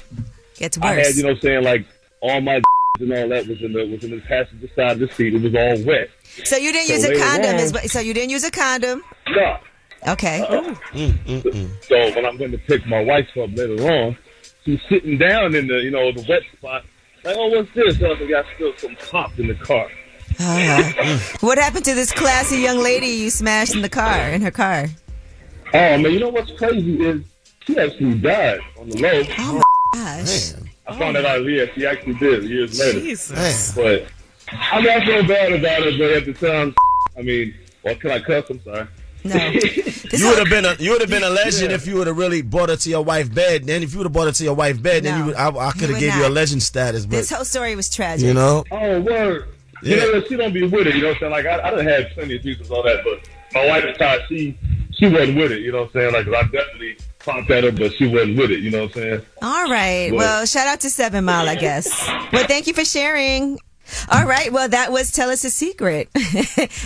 Gets 0.55 0.77
I 0.79 0.93
had, 0.93 1.15
you 1.15 1.23
know, 1.23 1.29
what 1.29 1.35
I'm 1.35 1.41
saying 1.41 1.63
like 1.63 1.85
all 2.21 2.39
my 2.41 2.61
and 2.99 3.11
all 3.13 3.27
that 3.27 3.45
was 3.45 3.61
in 3.61 3.73
the 3.73 3.85
was 3.87 4.03
in 4.05 4.11
the 4.11 4.21
passenger 4.21 4.69
side 4.75 4.93
of 4.93 4.99
the 4.99 5.07
seat. 5.09 5.33
It 5.35 5.41
was 5.41 5.53
all 5.53 5.85
wet. 5.85 6.09
so 6.45 6.55
you 6.55 6.71
didn't 6.71 6.87
So 6.87 6.93
use 6.93 7.03
a 7.03 7.19
condom? 7.19 7.55
on- 7.55 7.83
Is 7.83 7.91
so 7.91 7.99
you 7.99 8.13
didn't 8.13 8.29
use 8.29 8.43
a 8.45 8.51
condom? 8.51 9.03
No. 9.29 9.57
Okay. 10.07 10.39
So 11.81 11.95
when 12.15 12.25
I'm 12.25 12.37
going 12.37 12.51
to 12.51 12.57
pick 12.57 12.85
my 12.85 13.03
wife 13.03 13.27
up 13.37 13.49
later 13.55 13.91
on, 13.91 14.17
she's 14.63 14.79
sitting 14.89 15.17
down 15.17 15.55
in 15.55 15.67
the 15.67 15.81
you 15.81 15.91
know 15.91 16.11
the 16.11 16.25
wet 16.27 16.43
spot. 16.57 16.83
Like, 17.23 17.35
oh, 17.37 17.47
what's 17.47 17.73
this? 17.73 18.01
I 18.03 18.09
was 18.09 18.19
like, 18.19 18.33
I 18.33 18.53
spilled 18.55 18.79
some 18.79 18.95
pop 19.09 19.39
in 19.39 19.47
the 19.47 19.55
car. 19.55 19.89
Ah. 20.39 21.37
what 21.39 21.57
happened 21.57 21.85
to 21.85 21.93
this 21.93 22.11
classy 22.11 22.57
young 22.57 22.79
lady 22.79 23.07
you 23.07 23.29
smashed 23.29 23.73
in 23.73 23.81
the 23.81 23.89
car, 23.89 24.29
in 24.29 24.41
her 24.41 24.51
car? 24.51 24.87
Oh 25.67 25.97
man, 25.97 26.11
you 26.11 26.19
know 26.19 26.29
what's 26.29 26.51
crazy 26.51 27.01
is 27.01 27.21
she 27.65 27.77
actually 27.79 28.15
died 28.15 28.59
on 28.77 28.89
the 28.89 29.01
low. 29.01 29.23
Oh 29.39 29.61
my 29.93 29.99
gosh. 29.99 30.53
I 30.87 30.99
found 30.99 31.15
that 31.15 31.25
out. 31.25 31.39
Yeah, 31.45 31.65
she 31.73 31.85
actually 31.85 32.13
did 32.15 32.43
years 32.43 32.79
later. 32.79 32.99
Jesus. 32.99 33.73
But 33.73 34.05
I 34.51 34.79
mean, 34.81 34.89
I 34.89 35.05
feel 35.05 35.25
bad 35.27 35.53
about 35.53 35.81
it, 35.81 35.97
but 35.97 36.11
at 36.11 36.25
the 36.25 36.33
time, 36.33 36.75
I 37.17 37.21
mean, 37.21 37.55
well, 37.83 37.95
can 37.95 38.11
I 38.11 38.19
cuss? 38.19 38.49
I'm 38.49 38.61
sorry. 38.63 38.87
No. 39.25 39.51
You 40.15 40.29
would 40.29 40.37
have 40.39 40.49
been 40.49 40.63
a 40.63 40.75
you 40.79 40.91
would 40.91 41.01
have 41.01 41.09
been 41.09 41.23
a 41.23 41.29
legend 41.29 41.73
if 41.73 41.85
you 41.87 41.95
would 41.97 42.07
have 42.07 42.15
really 42.17 42.41
brought 42.41 42.69
her 42.69 42.77
to 42.77 42.89
your 42.89 43.03
wife 43.03 43.33
bed. 43.33 43.65
Then 43.65 43.83
if 43.83 43.91
you 43.91 43.97
would 43.97 44.05
have 44.05 44.13
brought 44.13 44.27
her 44.27 44.31
to 44.31 44.43
your 44.45 44.53
wife 44.53 44.81
bed, 44.81 45.03
then 45.03 45.19
you 45.19 45.25
would, 45.25 45.35
I, 45.35 45.47
I 45.49 45.71
could 45.71 45.81
have 45.81 45.89
would 45.91 45.99
gave 45.99 46.15
you 46.15 46.25
a 46.25 46.29
legend 46.29 46.63
status. 46.63 47.05
But 47.05 47.17
This 47.17 47.31
whole 47.31 47.43
story 47.43 47.75
was 47.75 47.89
tragic. 47.89 48.25
you 48.25 48.33
know, 48.33 48.63
Oh, 48.71 49.01
word. 49.01 49.49
You 49.81 49.95
Yeah. 49.97 50.05
know, 50.05 50.23
she 50.29 50.37
don't 50.37 50.53
be 50.53 50.65
with 50.67 50.87
it. 50.87 50.95
You 50.95 51.01
know 51.01 51.07
what 51.09 51.13
I'm 51.15 51.19
saying? 51.19 51.31
Like, 51.33 51.45
I, 51.47 51.67
I 51.67 51.71
done 51.71 51.85
had 51.85 52.11
plenty 52.11 52.37
of 52.37 52.43
people 52.43 52.73
all 52.73 52.83
that, 52.83 53.03
but 53.03 53.27
my 53.53 53.67
wife 53.67 53.83
at 53.83 53.97
the 53.97 54.05
time, 54.05 54.19
she, 54.29 54.57
she 54.97 55.07
wasn't 55.07 55.35
with 55.37 55.51
it. 55.51 55.61
You 55.63 55.73
know 55.73 55.79
what 55.81 55.95
I'm 55.95 56.11
saying? 56.11 56.13
Like 56.13 56.27
I 56.27 56.43
definitely 56.43 56.97
popped 57.19 57.49
at 57.49 57.63
her, 57.65 57.71
but 57.73 57.93
she 57.95 58.07
wasn't 58.07 58.37
with 58.37 58.51
it. 58.51 58.59
You 58.59 58.71
know 58.71 58.83
what 58.83 58.95
I'm 58.95 59.01
saying? 59.01 59.21
All 59.41 59.69
right. 59.69 60.11
What? 60.13 60.19
Well, 60.19 60.45
shout 60.45 60.67
out 60.67 60.79
to 60.81 60.89
Seven 60.89 61.25
Mile, 61.25 61.49
I 61.49 61.55
guess. 61.55 61.89
Well, 62.31 62.47
thank 62.47 62.67
you 62.67 62.73
for 62.73 62.85
sharing. 62.85 63.59
All 64.09 64.25
right. 64.25 64.51
Well, 64.51 64.69
that 64.69 64.91
was 64.91 65.11
Tell 65.11 65.29
Us 65.29 65.43
a 65.43 65.49
Secret. 65.49 66.09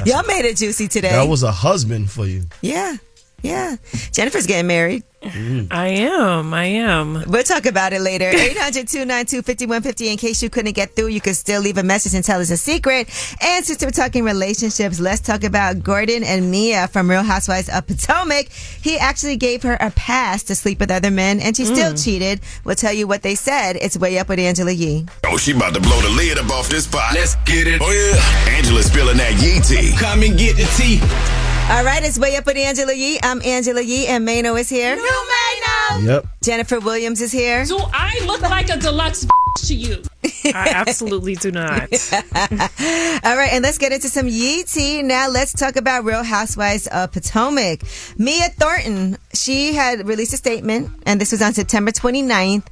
Y'all 0.05 0.25
made 0.27 0.45
it 0.45 0.57
juicy 0.57 0.87
today. 0.87 1.11
That 1.11 1.27
was 1.27 1.43
a 1.43 1.51
husband 1.51 2.09
for 2.09 2.25
you. 2.25 2.43
yeah. 2.61 2.97
Yeah. 3.41 3.77
Jennifer's 4.11 4.45
getting 4.47 4.67
married. 4.67 5.03
Mm. 5.21 5.67
I 5.71 5.87
am. 5.87 6.53
I 6.53 6.65
am. 6.65 7.23
We'll 7.27 7.43
talk 7.43 7.65
about 7.65 7.91
it 7.93 8.01
later. 8.01 8.29
800 8.33 8.87
292 8.87 9.41
5150. 9.41 10.09
In 10.09 10.17
case 10.17 10.41
you 10.41 10.49
couldn't 10.49 10.73
get 10.73 10.95
through, 10.95 11.07
you 11.07 11.19
could 11.19 11.35
still 11.35 11.61
leave 11.61 11.77
a 11.77 11.83
message 11.83 12.13
and 12.13 12.23
tell 12.23 12.39
us 12.39 12.49
a 12.51 12.57
secret. 12.57 13.09
And 13.41 13.65
since 13.65 13.83
we're 13.83 13.91
talking 13.91 14.23
relationships, 14.23 14.99
let's 14.99 15.19
talk 15.19 15.43
about 15.43 15.83
Gordon 15.83 16.23
and 16.23 16.49
Mia 16.49 16.87
from 16.87 17.09
Real 17.09 17.23
Housewives 17.23 17.69
of 17.69 17.85
Potomac. 17.85 18.49
He 18.49 18.97
actually 18.97 19.35
gave 19.35 19.63
her 19.63 19.77
a 19.79 19.91
pass 19.91 20.43
to 20.43 20.55
sleep 20.55 20.79
with 20.79 20.91
other 20.91 21.11
men, 21.11 21.39
and 21.39 21.55
she 21.55 21.65
still 21.65 21.93
mm. 21.93 22.03
cheated. 22.03 22.39
We'll 22.63 22.75
tell 22.75 22.93
you 22.93 23.07
what 23.07 23.21
they 23.21 23.35
said. 23.35 23.75
It's 23.75 23.97
way 23.97 24.19
up 24.19 24.29
with 24.29 24.39
Angela 24.39 24.71
Yee. 24.71 25.05
Oh, 25.25 25.37
she 25.37 25.51
about 25.51 25.73
to 25.73 25.81
blow 25.81 25.99
the 26.01 26.09
lid 26.09 26.37
up 26.37 26.49
off 26.49 26.69
this 26.69 26.87
pot. 26.87 27.11
Let's 27.13 27.35
get 27.45 27.67
it. 27.67 27.81
Oh, 27.83 27.91
yeah. 27.91 28.55
Angela's 28.55 28.85
spilling 28.85 29.17
that 29.17 29.33
yee 29.41 29.59
tea. 29.59 29.95
Come 29.97 30.23
and 30.23 30.37
get 30.37 30.55
the 30.55 30.65
tea. 30.77 31.48
All 31.69 31.85
right, 31.85 32.03
it's 32.03 32.17
way 32.17 32.35
up 32.35 32.47
with 32.47 32.57
Angela 32.57 32.93
Yee. 32.93 33.19
I'm 33.21 33.43
Angela 33.43 33.79
Yee, 33.79 34.07
and 34.07 34.25
Mano 34.25 34.55
is 34.55 34.69
here. 34.69 34.95
New 34.95 35.03
Mano. 35.03 36.01
Yep. 36.01 36.25
Jennifer 36.41 36.79
Williams 36.79 37.21
is 37.21 37.31
here. 37.31 37.63
Do 37.63 37.77
I 37.93 38.19
look 38.25 38.41
like 38.41 38.69
a 38.69 38.77
deluxe 38.77 39.27
to 39.67 39.75
you? 39.75 40.01
I 40.45 40.71
absolutely 40.73 41.35
do 41.35 41.51
not. 41.51 41.81
All 42.11 43.37
right, 43.37 43.49
and 43.51 43.61
let's 43.61 43.77
get 43.77 43.91
into 43.91 44.09
some 44.09 44.27
Yee 44.27 44.63
tea. 44.63 45.03
Now 45.03 45.29
let's 45.29 45.53
talk 45.53 45.75
about 45.75 46.05
Real 46.05 46.23
Housewives 46.23 46.87
of 46.87 47.11
Potomac. 47.11 47.83
Mia 48.17 48.49
Thornton, 48.49 49.19
she 49.35 49.73
had 49.73 50.07
released 50.07 50.33
a 50.33 50.37
statement, 50.37 50.89
and 51.05 51.21
this 51.21 51.31
was 51.31 51.43
on 51.43 51.53
September 51.53 51.91
29th. 51.91 52.65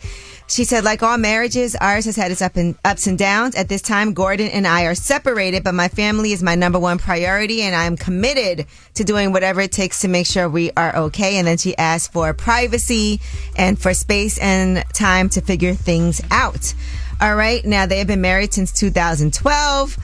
She 0.49 0.63
said, 0.63 0.86
like 0.86 1.03
all 1.03 1.17
marriages, 1.17 1.75
ours 1.75 2.05
has 2.05 2.15
had 2.15 2.31
its 2.31 2.41
up 2.41 2.55
and 2.55 2.75
ups 2.86 3.05
and 3.05 3.17
downs. 3.17 3.53
At 3.55 3.67
this 3.67 3.81
time, 3.81 4.13
Gordon 4.13 4.47
and 4.47 4.65
I 4.65 4.86
are 4.86 4.95
separated, 4.95 5.63
but 5.63 5.75
my 5.75 5.89
family 5.89 6.31
is 6.31 6.41
my 6.41 6.55
number 6.55 6.79
one 6.79 6.97
priority, 6.97 7.62
and 7.62 7.75
I'm 7.75 7.97
committed 7.97 8.65
to 8.93 9.03
doing 9.03 9.33
whatever 9.33 9.60
it 9.62 9.73
takes 9.73 10.01
to 10.01 10.07
make 10.07 10.25
sure 10.25 10.47
we 10.47 10.71
are 10.77 10.95
okay. 10.95 11.36
And 11.38 11.47
then 11.47 11.57
she 11.57 11.77
asked 11.77 12.13
for 12.13 12.33
privacy 12.33 13.19
and 13.57 13.77
for 13.77 13.93
space 13.93 14.38
and 14.38 14.86
time 14.93 15.27
to 15.29 15.41
figure 15.41 15.73
things 15.73 16.21
out. 16.31 16.73
All 17.19 17.36
right. 17.36 17.65
Now 17.65 17.86
they 17.86 17.97
have 17.97 18.07
been 18.07 18.21
married 18.21 18.53
since 18.53 18.71
2012 18.71 19.97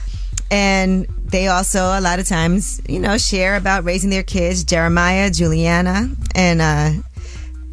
and 0.50 1.06
they 1.24 1.46
also 1.46 1.80
a 1.80 2.00
lot 2.00 2.18
of 2.18 2.26
times, 2.26 2.82
you 2.88 2.98
know, 2.98 3.18
share 3.18 3.56
about 3.56 3.84
raising 3.84 4.10
their 4.10 4.22
kids, 4.24 4.64
Jeremiah, 4.64 5.30
Juliana, 5.30 6.08
and 6.34 6.60
uh 6.60 6.90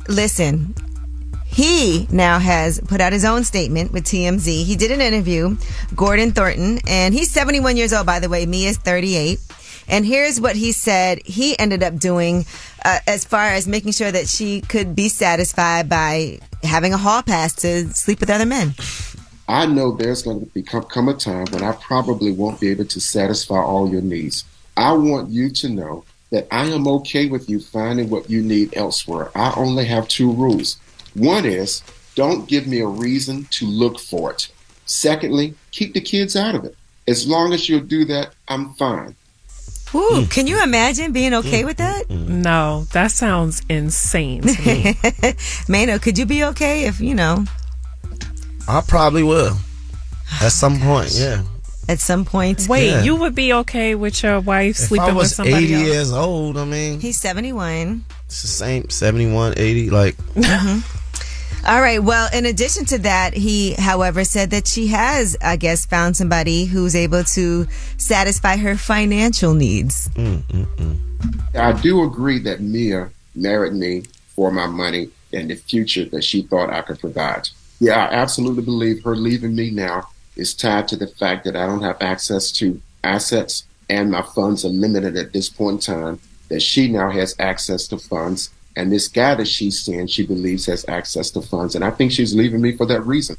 listen, 0.08 0.76
he 1.52 2.08
now 2.10 2.40
has 2.40 2.80
put 2.80 3.02
out 3.02 3.12
his 3.12 3.26
own 3.26 3.44
statement 3.44 3.92
with 3.92 4.06
TMZ. 4.06 4.64
He 4.64 4.76
did 4.78 4.90
an 4.90 5.02
interview, 5.02 5.58
Gordon 5.94 6.32
Thornton, 6.32 6.80
and 6.88 7.14
he's 7.14 7.30
71 7.32 7.76
years 7.76 7.92
old, 7.92 8.06
by 8.06 8.20
the 8.20 8.30
way. 8.30 8.46
Mia's 8.46 8.78
38. 8.78 9.38
And 9.90 10.06
here's 10.06 10.40
what 10.40 10.56
he 10.56 10.72
said 10.72 11.20
he 11.26 11.60
ended 11.60 11.84
up 11.84 11.98
doing 11.98 12.46
uh, 12.86 13.00
as 13.06 13.26
far 13.26 13.48
as 13.48 13.68
making 13.68 13.92
sure 13.92 14.10
that 14.10 14.30
she 14.30 14.62
could 14.62 14.96
be 14.96 15.10
satisfied 15.10 15.90
by 15.90 16.40
having 16.64 16.94
a 16.94 16.98
hall 16.98 17.22
pass 17.22 17.54
to 17.56 17.90
sleep 17.90 18.22
with 18.22 18.30
other 18.30 18.46
men. 18.46 18.74
I 19.50 19.66
know 19.66 19.92
there's 19.92 20.22
going 20.22 20.40
to 20.40 20.46
become 20.46 20.84
come 20.84 21.10
a 21.10 21.14
time 21.14 21.48
when 21.52 21.64
I 21.64 21.74
probably 21.74 22.32
won't 22.32 22.62
be 22.62 22.70
able 22.70 22.86
to 22.86 23.02
satisfy 23.02 23.60
all 23.60 23.90
your 23.90 24.02
needs. 24.02 24.46
I 24.78 24.94
want 24.94 25.30
you 25.30 25.50
to 25.50 25.68
know 25.68 26.06
that 26.30 26.48
I 26.50 26.68
am 26.68 26.88
okay 26.88 27.28
with 27.28 27.50
you 27.50 27.60
finding 27.60 28.10
what 28.10 28.30
you 28.30 28.42
need 28.42 28.78
elsewhere. 28.78 29.32
I 29.36 29.54
only 29.58 29.84
have 29.86 30.08
two 30.08 30.32
rules. 30.32 30.78
One 31.14 31.46
is 31.46 31.84
don't 32.16 32.48
give 32.48 32.68
me 32.68 32.80
a 32.80 32.88
reason 32.88 33.46
to 33.52 33.66
look 33.66 34.00
for 34.00 34.32
it. 34.32 34.50
Secondly, 34.86 35.56
keep 35.72 35.94
the 35.94 36.02
kids 36.02 36.36
out 36.36 36.56
of 36.56 36.66
it. 36.66 36.76
As 37.08 37.28
long 37.28 37.54
as 37.54 37.68
you'll 37.70 37.82
do 37.82 38.06
that, 38.06 38.34
I'm 38.48 38.74
fine. 38.74 39.16
Ooh, 39.94 40.22
mm. 40.22 40.32
can 40.32 40.48
you 40.48 40.62
imagine 40.64 41.12
being 41.12 41.34
okay 41.34 41.64
mm. 41.64 41.66
with 41.66 41.78
that? 41.78 42.08
Mm. 42.08 42.28
No, 42.44 42.86
that 42.94 43.12
sounds 43.12 43.62
insane 43.70 44.42
to 44.44 44.62
me. 44.62 44.96
Mano, 45.68 46.00
could 46.00 46.18
you 46.18 46.26
be 46.26 46.44
okay 46.46 46.86
if, 46.86 47.00
you 47.02 47.14
know, 47.14 47.46
I 48.68 48.82
probably 48.88 49.24
will. 49.24 49.58
At 50.42 50.54
some 50.54 50.80
point, 50.80 51.12
yeah. 51.14 51.44
at 51.90 52.00
some 52.00 52.24
point? 52.24 52.68
Wait, 52.70 52.90
Yeah. 52.90 53.04
you 53.04 53.18
would 53.18 53.36
be 53.36 53.52
okay 53.52 53.96
with 53.96 54.24
your 54.24 54.40
wife 54.40 54.80
If 54.80 54.88
sleeping 54.88 55.10
I 55.10 55.14
was 55.14 55.30
with 55.30 55.36
somebody 55.36 55.66
80 55.66 55.74
else? 55.74 55.84
years 55.88 56.12
old, 56.14 56.58
I 56.58 56.64
mean, 56.64 57.02
He's 57.02 57.20
71. 57.20 58.06
it's 58.28 58.42
the 58.44 58.48
same 58.48 58.90
71, 58.90 59.56
80. 59.58 59.90
Like, 59.90 60.16
mm-hmm. 60.36 61.01
All 61.68 61.82
right. 61.82 62.02
Well, 62.02 62.30
in 62.34 62.46
addition 62.46 62.86
to 62.86 62.98
that, 63.00 63.34
he, 63.34 63.74
however, 63.74 64.24
said 64.24 64.50
that 64.52 64.68
she 64.68 64.88
has, 64.88 65.38
I 65.42 65.58
guess, 65.58 65.86
found 65.86 66.18
somebody 66.18 66.66
who's 66.66 66.96
able 66.96 67.24
to 67.36 67.68
satisfy 67.98 68.58
her 68.58 68.76
financial 68.76 69.54
needs. 69.54 70.10
Mm, 70.10 70.42
mm, 70.44 70.66
mm. 70.76 71.56
I 71.56 71.80
do 71.80 72.04
agree 72.04 72.40
that 72.40 72.62
Mia 72.62 73.10
married 73.36 73.74
me 73.74 74.04
for 74.36 74.52
my 74.52 74.66
money 74.66 75.10
and 75.34 75.50
the 75.50 75.56
future 75.56 76.06
that 76.06 76.24
she 76.24 76.42
thought 76.44 76.72
I 76.72 76.82
could 76.82 77.00
provide. 77.00 77.50
Yeah, 77.80 78.06
I 78.06 78.14
absolutely 78.14 78.64
believe 78.64 79.04
her 79.04 79.16
leaving 79.16 79.56
me 79.56 79.72
now 79.72 80.08
is 80.36 80.54
tied 80.54 80.88
to 80.90 80.96
the 80.96 81.08
fact 81.08 81.46
that 81.46 81.56
I 81.56 81.66
don't 81.66 81.84
have 81.84 82.02
access 82.02 82.52
to 82.54 82.82
assets 83.04 83.66
and 83.92 84.10
my 84.10 84.22
funds 84.22 84.64
are 84.64 84.70
limited 84.70 85.18
at 85.18 85.34
this 85.34 85.50
point 85.50 85.88
in 85.88 85.96
time, 85.96 86.20
that 86.48 86.62
she 86.62 86.88
now 86.88 87.12
has 87.12 87.36
access 87.40 87.88
to 87.90 87.98
funds. 87.98 88.50
And 88.76 88.92
this 88.92 89.08
guy 89.08 89.36
that 89.36 89.48
she's 89.48 89.82
seeing, 89.82 90.08
she 90.08 90.26
believes 90.26 90.66
has 90.68 90.86
access 90.88 91.30
to 91.32 91.42
funds. 91.42 91.76
And 91.76 91.84
I 91.84 91.92
think 91.92 92.12
she's 92.12 92.34
leaving 92.34 92.62
me 92.62 92.76
for 92.78 92.86
that 92.88 93.02
reason. 93.02 93.36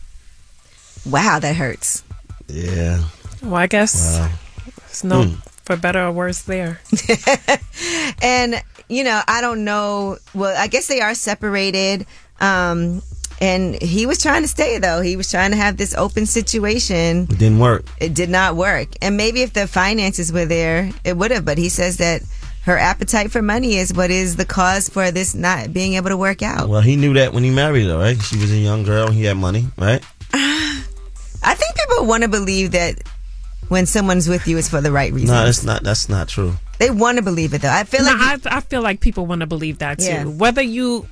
Wow, 1.09 1.39
that 1.41 1.57
hurts. 1.57 2.03
yeah. 2.49 3.05
Well, 3.43 3.57
I 3.57 3.67
guess 3.67 4.19
Wow. 4.19 4.31
it's 4.89 5.03
no 5.05 5.25
Hmm. 5.25 5.35
for 5.65 5.77
better 5.77 6.03
or 6.07 6.13
worse 6.13 6.43
there. 6.43 6.81
And, 8.23 8.63
you 8.89 9.03
know, 9.05 9.21
I 9.27 9.41
don't 9.41 9.65
know. 9.65 10.19
Well, 10.35 10.55
I 10.57 10.69
guess 10.69 10.87
they 10.87 11.01
are 11.01 11.15
separated. 11.15 12.07
Um, 12.41 13.03
and 13.41 13.81
he 13.83 14.07
was 14.07 14.19
trying 14.19 14.43
to 14.43 14.49
stay, 14.49 14.79
though. 14.79 15.01
He 15.01 15.17
was 15.17 15.29
trying 15.31 15.51
to 15.51 15.57
have 15.57 15.77
this 15.77 15.95
open 15.97 16.27
situation. 16.27 17.23
It 17.31 17.39
didn't 17.39 17.59
work. 17.59 17.85
It 17.99 18.15
did 18.15 18.31
not 18.31 18.55
work. 18.55 18.89
And 19.03 19.17
maybe 19.17 19.43
if 19.43 19.53
the 19.55 19.67
finances 19.67 20.33
were 20.33 20.45
there, 20.45 20.91
it 21.05 21.17
would 21.17 21.33
have. 21.33 21.45
But 21.45 21.59
he 21.59 21.69
says 21.69 21.97
that 21.97 22.23
her 22.63 22.79
appetite 22.79 23.31
for 23.33 23.43
money 23.43 23.77
is 23.77 23.93
what 23.93 24.11
is 24.11 24.37
the 24.37 24.45
cause 24.45 24.89
for 24.89 25.11
this 25.11 25.35
not 25.35 25.73
being 25.73 25.95
able 25.95 26.11
to 26.11 26.17
work 26.17 26.43
out. 26.43 26.69
Well, 26.69 26.81
he 26.81 26.97
knew 26.97 27.15
that 27.15 27.33
when 27.33 27.43
he 27.43 27.51
married 27.51 27.87
her, 27.87 27.99
right? 27.99 28.21
She 28.21 28.37
was 28.37 28.53
a 28.53 28.57
young 28.57 28.85
girl. 28.85 29.11
He 29.11 29.25
had 29.25 29.37
money, 29.37 29.67
right? 29.77 30.03
I 30.35 31.55
think 31.55 31.75
people 31.77 32.07
want 32.07 32.23
to 32.23 32.29
believe 32.29 32.73
that 32.73 33.03
when 33.69 33.87
someone's 33.87 34.29
with 34.29 34.47
you, 34.47 34.59
it's 34.59 34.69
for 34.69 34.81
the 34.81 34.93
right 34.93 35.13
reason. 35.13 35.29
No, 35.35 35.45
that's 35.45 35.65
not. 35.65 35.83
That's 35.83 36.09
not 36.09 36.29
true. 36.29 36.55
They 36.79 36.91
want 36.91 37.19
to 37.19 37.23
believe 37.23 37.55
it, 37.55 37.63
though. 37.63 37.71
I 37.71 37.85
feel 37.85 38.05
No, 38.05 38.13
like 38.13 38.47
I, 38.47 38.59
I 38.59 38.61
feel 38.61 38.83
like 38.83 39.01
people 39.01 39.27
want 39.27 39.41
to 39.41 39.47
believe 39.47 39.79
that 39.79 39.99
too. 39.99 40.05
Yeah. 40.07 40.25
Whether 40.25 40.63
you 40.63 41.09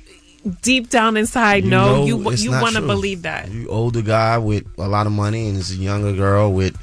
deep 0.61 0.89
down 0.89 1.17
inside 1.17 1.63
know, 1.65 1.97
know 1.97 2.05
you 2.05 2.29
it's 2.29 2.43
you 2.43 2.51
want 2.51 2.75
to 2.75 2.81
believe 2.81 3.23
that. 3.23 3.49
You 3.49 3.67
older 3.69 4.01
guy 4.01 4.37
with 4.37 4.65
a 4.77 4.87
lot 4.87 5.05
of 5.05 5.13
money, 5.13 5.49
and 5.49 5.57
it's 5.57 5.71
a 5.71 5.75
younger 5.75 6.13
girl 6.13 6.51
with, 6.53 6.77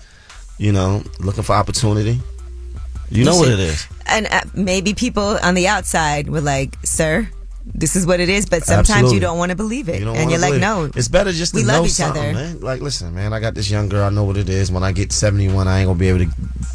you 0.58 0.72
know, 0.72 1.02
looking 1.20 1.42
for 1.42 1.54
opportunity. 1.54 2.20
You 3.10 3.24
know 3.24 3.36
what 3.36 3.48
it 3.48 3.58
is. 3.60 3.86
and 4.06 4.26
uh, 4.30 4.40
maybe 4.54 4.94
people 4.94 5.38
on 5.42 5.54
the 5.54 5.68
outside 5.68 6.28
were 6.28 6.40
like, 6.40 6.76
"Sir, 6.84 7.28
this 7.64 7.96
is 7.96 8.06
what 8.06 8.20
it 8.20 8.28
is," 8.28 8.46
but 8.46 8.62
sometimes 8.64 8.90
Absolutely. 8.90 9.14
you 9.16 9.20
don't 9.20 9.38
want 9.38 9.50
to 9.50 9.56
believe 9.56 9.88
it, 9.88 10.00
You 10.00 10.08
and 10.10 10.30
you're 10.30 10.40
like, 10.40 10.50
believe. 10.50 10.60
"No, 10.60 10.84
it's 10.94 11.08
better 11.08 11.32
just 11.32 11.52
to 11.54 11.60
we 11.60 11.66
know 11.66 11.78
love 11.78 11.86
each 11.86 11.92
something, 11.92 12.22
other." 12.22 12.32
man. 12.32 12.60
Like, 12.60 12.80
listen, 12.82 13.14
man, 13.14 13.32
I 13.32 13.40
got 13.40 13.54
this 13.54 13.70
young 13.70 13.88
girl. 13.88 14.04
I 14.04 14.10
know 14.10 14.24
what 14.24 14.36
it 14.36 14.48
is. 14.48 14.70
When 14.70 14.82
I 14.82 14.92
get 14.92 15.12
seventy 15.12 15.48
one, 15.48 15.68
I 15.68 15.80
ain't 15.80 15.86
gonna 15.88 15.98
be 15.98 16.08
able 16.08 16.20
to 16.20 16.30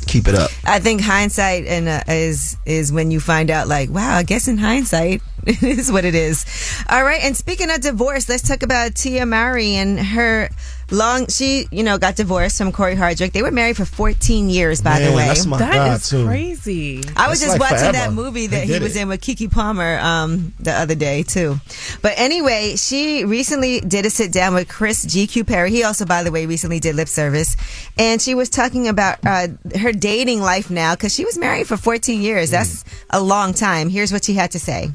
keep 0.08 0.28
it 0.28 0.36
up. 0.36 0.50
I 0.66 0.80
think 0.80 1.02
hindsight 1.02 1.66
and 1.68 1.88
uh, 1.88 2.02
is 2.08 2.58
is 2.66 2.92
when 2.92 3.12
you 3.12 3.20
find 3.20 3.50
out, 3.52 3.68
like, 3.68 3.90
wow, 3.90 4.16
I 4.16 4.24
guess 4.24 4.48
in 4.48 4.58
hindsight, 4.58 5.22
it 5.46 5.62
is 5.64 5.92
what 5.92 6.06
it 6.06 6.16
is. 6.16 6.46
All 6.90 7.04
right, 7.04 7.22
and 7.24 7.36
speaking 7.38 7.70
of 7.72 7.82
divorce, 7.82 8.28
let's 8.30 8.48
talk 8.48 8.64
about 8.64 8.96
Tia 8.96 9.26
Mowry 9.26 9.76
and 9.76 10.00
her 10.00 10.50
long. 10.94 11.28
She, 11.28 11.66
you 11.72 11.84
know, 11.84 11.98
got 11.98 12.16
divorced 12.16 12.58
from 12.58 12.72
Cory 12.72 12.96
Hardrict. 12.96 13.32
They 13.34 13.42
were 13.42 13.52
married 13.52 13.76
for 13.78 13.86
14 13.86 14.50
years, 14.50 14.82
by 14.82 15.00
the 15.00 15.12
way. 15.12 15.28
that's 15.28 15.46
my 15.46 15.58
That 15.58 15.74
God, 15.74 15.96
is 16.00 16.10
too. 16.10 16.26
crazy. 16.26 17.02
I 17.16 17.30
was 17.30 17.40
That's 17.42 17.54
just 17.54 17.60
like 17.60 17.60
watching 17.72 17.78
forever. 17.80 17.98
that 17.98 18.14
movie 18.14 18.48
that 18.48 18.64
he 18.66 18.80
was 18.80 18.96
it. 18.96 19.02
in 19.02 19.08
with 19.10 19.22
Keke 19.22 19.52
Palmer 19.52 19.98
um, 20.00 20.54
the 20.60 20.72
other 20.72 20.96
day 20.96 21.24
too. 21.24 21.58
But 22.02 22.14
anyway, 22.18 22.76
she 22.76 23.26
recently 23.26 23.80
did 23.82 24.06
a 24.06 24.10
sit 24.10 24.32
down 24.32 24.54
with 24.54 24.68
Chris 24.70 25.06
GQ 25.06 25.48
Perry. 25.48 25.72
He 25.72 25.84
also, 25.84 26.06
by 26.06 26.24
the 26.24 26.32
way, 26.32 26.46
recently 26.46 26.80
did 26.80 26.96
lip 26.96 27.08
service, 27.08 27.56
and 27.98 28.22
she 28.22 28.36
was 28.36 28.50
talking 28.50 28.88
about 28.88 29.20
uh, 29.26 29.48
her 29.80 29.92
dating 29.92 30.40
life 30.42 30.70
now 30.70 30.94
because 30.96 31.14
she 31.14 31.26
was 31.26 31.38
married 31.38 31.68
for 31.68 31.78
14 31.78 32.22
years. 32.22 32.52
That's 32.52 32.84
a 33.10 33.22
long 33.22 33.54
time. 33.54 33.90
Here's 33.90 34.12
what 34.14 34.24
she 34.24 34.34
had 34.34 34.52
to 34.52 34.60
say. 34.60 34.92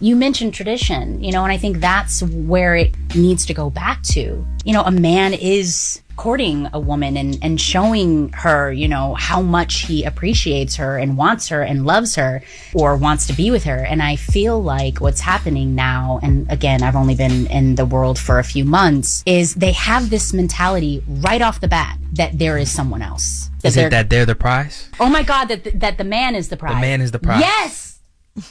You 0.00 0.16
mentioned 0.16 0.54
tradition, 0.54 1.22
you 1.22 1.30
know, 1.30 1.44
and 1.44 1.52
I 1.52 1.58
think 1.58 1.78
that's 1.78 2.22
where 2.22 2.74
it 2.74 2.94
needs 3.14 3.44
to 3.46 3.54
go 3.54 3.68
back 3.68 4.02
to. 4.04 4.44
You 4.64 4.72
know, 4.72 4.82
a 4.82 4.90
man 4.90 5.34
is 5.34 6.00
courting 6.16 6.68
a 6.74 6.80
woman 6.80 7.16
and, 7.16 7.38
and 7.42 7.60
showing 7.60 8.30
her, 8.32 8.70
you 8.70 8.88
know, 8.88 9.14
how 9.14 9.40
much 9.40 9.86
he 9.86 10.04
appreciates 10.04 10.76
her 10.76 10.98
and 10.98 11.16
wants 11.16 11.48
her 11.48 11.62
and 11.62 11.86
loves 11.86 12.14
her 12.16 12.42
or 12.74 12.96
wants 12.96 13.26
to 13.26 13.32
be 13.32 13.50
with 13.50 13.64
her. 13.64 13.76
And 13.76 14.02
I 14.02 14.16
feel 14.16 14.62
like 14.62 15.00
what's 15.00 15.20
happening 15.20 15.74
now, 15.74 16.20
and 16.22 16.50
again, 16.50 16.82
I've 16.82 16.96
only 16.96 17.14
been 17.14 17.46
in 17.46 17.74
the 17.74 17.86
world 17.86 18.18
for 18.18 18.38
a 18.38 18.44
few 18.44 18.64
months, 18.64 19.22
is 19.24 19.54
they 19.54 19.72
have 19.72 20.10
this 20.10 20.32
mentality 20.32 21.02
right 21.08 21.40
off 21.40 21.60
the 21.60 21.68
bat 21.68 21.98
that 22.14 22.38
there 22.38 22.58
is 22.58 22.70
someone 22.70 23.00
else. 23.00 23.48
That 23.62 23.68
Is 23.68 23.76
it 23.76 23.90
that 23.90 24.10
they're 24.10 24.26
the 24.26 24.34
prize? 24.34 24.88
Oh 24.98 25.08
my 25.08 25.22
God, 25.22 25.46
that 25.46 25.64
the, 25.64 25.70
that 25.72 25.98
the 25.98 26.04
man 26.04 26.34
is 26.34 26.48
the 26.48 26.56
prize. 26.56 26.74
The 26.74 26.80
man 26.80 27.00
is 27.00 27.12
the 27.12 27.18
prize. 27.18 27.40
Yes. 27.40 28.00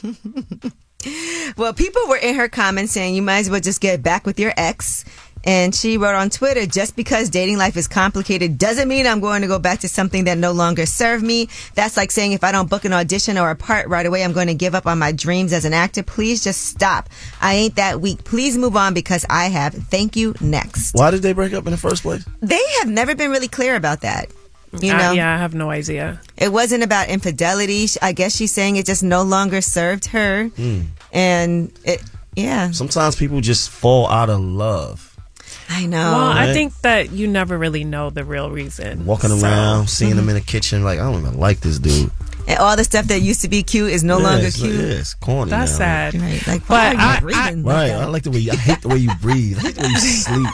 Well, 1.56 1.72
people 1.72 2.02
were 2.08 2.16
in 2.16 2.34
her 2.36 2.48
comments 2.48 2.92
saying 2.92 3.14
you 3.14 3.22
might 3.22 3.40
as 3.40 3.50
well 3.50 3.60
just 3.60 3.80
get 3.80 4.02
back 4.02 4.26
with 4.26 4.38
your 4.38 4.52
ex. 4.56 5.04
And 5.42 5.74
she 5.74 5.96
wrote 5.96 6.14
on 6.14 6.28
Twitter, 6.28 6.66
just 6.66 6.96
because 6.96 7.30
dating 7.30 7.56
life 7.56 7.76
is 7.76 7.88
complicated 7.88 8.58
doesn't 8.58 8.88
mean 8.88 9.06
I'm 9.06 9.20
going 9.20 9.40
to 9.40 9.48
go 9.48 9.58
back 9.58 9.80
to 9.80 9.88
something 9.88 10.24
that 10.24 10.36
no 10.36 10.52
longer 10.52 10.84
serve 10.84 11.22
me. 11.22 11.48
That's 11.74 11.96
like 11.96 12.10
saying 12.10 12.32
if 12.32 12.44
I 12.44 12.52
don't 12.52 12.68
book 12.68 12.84
an 12.84 12.92
audition 12.92 13.38
or 13.38 13.50
a 13.50 13.56
part 13.56 13.88
right 13.88 14.04
away, 14.04 14.22
I'm 14.22 14.32
going 14.32 14.48
to 14.48 14.54
give 14.54 14.74
up 14.74 14.86
on 14.86 14.98
my 14.98 15.12
dreams 15.12 15.52
as 15.52 15.64
an 15.64 15.72
actor. 15.72 16.02
Please 16.02 16.44
just 16.44 16.66
stop. 16.66 17.08
I 17.40 17.54
ain't 17.54 17.76
that 17.76 18.00
weak. 18.02 18.22
Please 18.24 18.58
move 18.58 18.76
on 18.76 18.92
because 18.92 19.24
I 19.30 19.46
have. 19.46 19.72
Thank 19.72 20.14
you. 20.14 20.34
Next. 20.42 20.94
Why 20.94 21.10
did 21.10 21.22
they 21.22 21.32
break 21.32 21.54
up 21.54 21.64
in 21.66 21.70
the 21.70 21.78
first 21.78 22.02
place? 22.02 22.24
They 22.40 22.62
have 22.80 22.88
never 22.88 23.14
been 23.14 23.30
really 23.30 23.48
clear 23.48 23.76
about 23.76 24.02
that. 24.02 24.30
You 24.78 24.92
Uh, 24.92 24.98
know? 24.98 25.12
yeah, 25.12 25.34
I 25.34 25.38
have 25.38 25.52
no 25.54 25.70
idea. 25.70 26.20
It 26.36 26.52
wasn't 26.52 26.82
about 26.84 27.08
infidelity. 27.08 27.88
I 28.00 28.12
guess 28.12 28.36
she's 28.36 28.52
saying 28.52 28.76
it 28.76 28.86
just 28.86 29.02
no 29.02 29.22
longer 29.22 29.60
served 29.60 30.06
her. 30.06 30.44
Hmm. 30.54 30.82
And 31.12 31.72
it, 31.84 32.02
yeah. 32.36 32.70
Sometimes 32.70 33.16
people 33.16 33.40
just 33.40 33.68
fall 33.70 34.08
out 34.08 34.30
of 34.30 34.38
love. 34.40 35.06
I 35.68 35.86
know. 35.86 36.12
Well, 36.12 36.26
I 36.30 36.52
think 36.52 36.72
that 36.82 37.10
you 37.12 37.26
never 37.28 37.58
really 37.58 37.84
know 37.84 38.10
the 38.10 38.24
real 38.24 38.50
reason. 38.50 39.06
Walking 39.06 39.30
So- 39.30 39.44
around, 39.46 39.88
seeing 39.88 40.10
Mm-hmm. 40.12 40.16
them 40.20 40.28
in 40.30 40.34
the 40.36 40.40
kitchen, 40.40 40.84
like 40.84 40.98
I 40.98 41.02
don't 41.02 41.20
even 41.20 41.38
like 41.38 41.60
this 41.60 41.78
dude. 41.78 42.10
And 42.48 42.58
all 42.58 42.74
the 42.76 42.82
stuff 42.84 43.06
that 43.06 43.20
used 43.22 43.42
to 43.42 43.48
be 43.48 43.62
cute 43.62 43.90
is 43.92 44.02
no 44.02 44.18
Yeah, 44.18 44.24
longer 44.26 44.46
it's, 44.46 44.56
cute. 44.60 44.74
yeah, 44.74 44.98
it's 44.98 45.14
corny. 45.14 45.50
That's 45.50 45.72
now. 45.72 45.78
sad. 45.78 46.14
Right. 46.14 46.46
Like, 46.46 46.60
But 46.66 46.70
why 46.74 46.86
are 46.88 46.92
you 46.94 46.98
I- 47.00 47.20
breathing 47.20 47.62
like 47.64 47.74
Right. 47.76 47.90
I 47.92 48.04
like 48.06 48.22
the 48.24 48.30
way 48.30 48.38
you, 48.38 48.52
I 48.52 48.56
hate 48.56 48.80
the 48.82 48.88
way 48.88 48.96
you 48.98 49.10
breathe. 49.20 49.58
I 49.58 49.62
hate 49.62 49.74
the 49.76 49.82
way 49.82 49.88
you 49.88 49.98
sleep. 50.00 50.48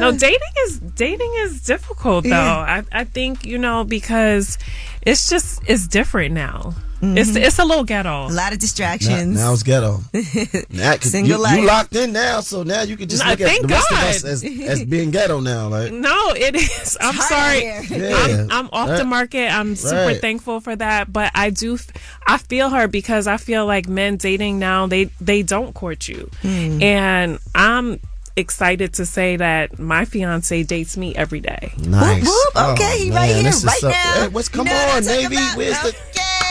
No, 0.00 0.12
dating 0.12 0.54
is 0.66 0.78
dating 0.78 1.32
is 1.38 1.62
difficult 1.62 2.24
though. 2.24 2.30
Yeah. 2.30 2.82
I 2.92 3.00
I 3.00 3.04
think 3.04 3.44
you 3.46 3.58
know 3.58 3.84
because 3.84 4.58
it's 5.02 5.28
just 5.28 5.60
it's 5.66 5.86
different 5.86 6.34
now. 6.34 6.74
It's 7.02 7.32
Mhm. 7.32 7.44
it's 7.46 7.58
a 7.58 7.64
little 7.66 7.84
ghetto. 7.84 8.28
A 8.28 8.32
lot 8.32 8.52
of 8.54 8.58
distractions. 8.58 9.36
now 9.36 9.52
it's 9.52 9.62
ghetto. 9.62 10.00
Now, 10.70 10.96
'cause 10.96 11.10
Single 11.10 11.36
you, 11.36 11.42
life. 11.42 11.58
you 11.60 11.66
locked 11.66 11.94
in 11.96 12.12
now, 12.14 12.40
so 12.40 12.62
now 12.62 12.80
you 12.82 12.96
can 12.96 13.08
just 13.10 13.22
Nah, 13.22 13.30
look 13.30 13.40
at 13.42 13.48
thank 13.48 13.62
the 13.62 13.68
rest 13.68 13.92
of 13.92 13.98
us 13.98 14.24
as, 14.24 14.44
as 14.72 14.84
being 14.84 15.10
ghetto 15.10 15.40
now. 15.40 15.68
Like 15.68 15.92
No, 15.92 16.30
it 16.34 16.54
is. 16.56 16.96
I'm 17.00 17.14
hard 17.14 17.28
sorry. 17.28 17.70
out 17.70 17.84
here. 17.84 18.10
I'm, 18.16 18.50
I'm 18.50 18.68
off 18.72 18.88
Right. 18.88 18.96
the 18.98 19.04
market. 19.04 19.48
I'm 19.52 19.76
super 19.76 19.96
Right. 19.96 20.20
thankful 20.20 20.60
for 20.60 20.74
that. 20.76 21.12
But 21.12 21.30
I 21.34 21.50
do, 21.50 21.78
I 22.26 22.38
feel 22.38 22.70
her 22.70 22.88
because 22.88 23.26
I 23.26 23.36
feel 23.36 23.66
like 23.66 23.86
men 23.86 24.16
dating 24.16 24.58
now 24.58 24.86
they 24.86 25.10
they 25.20 25.42
don't 25.42 25.74
court 25.74 26.08
you, 26.08 26.30
Hmm. 26.40 26.82
and 26.82 27.38
I'm 27.54 28.00
excited 28.36 28.92
to 28.94 29.06
say 29.06 29.36
that 29.36 29.78
my 29.78 30.04
fiance 30.04 30.62
dates 30.64 30.96
me 30.96 31.14
every 31.14 31.40
day. 31.40 31.72
nice. 31.78 32.22
whoop. 32.24 32.52
Oh, 32.56 32.72
okay, 32.72 33.04
he 33.04 33.10
right 33.10 33.34
here, 33.34 33.44
right 33.44 33.52
so- 33.78 33.88
now. 33.90 34.14
Hey, 34.22 34.28
what's 34.28 34.48
come 34.48 34.66
You 34.66 34.72
know 34.72 34.80
on, 34.96 35.02
talking 35.02 35.06
Navy? 35.22 35.36
about? 35.36 35.56
Where's 35.56 35.80
the, 35.82 35.96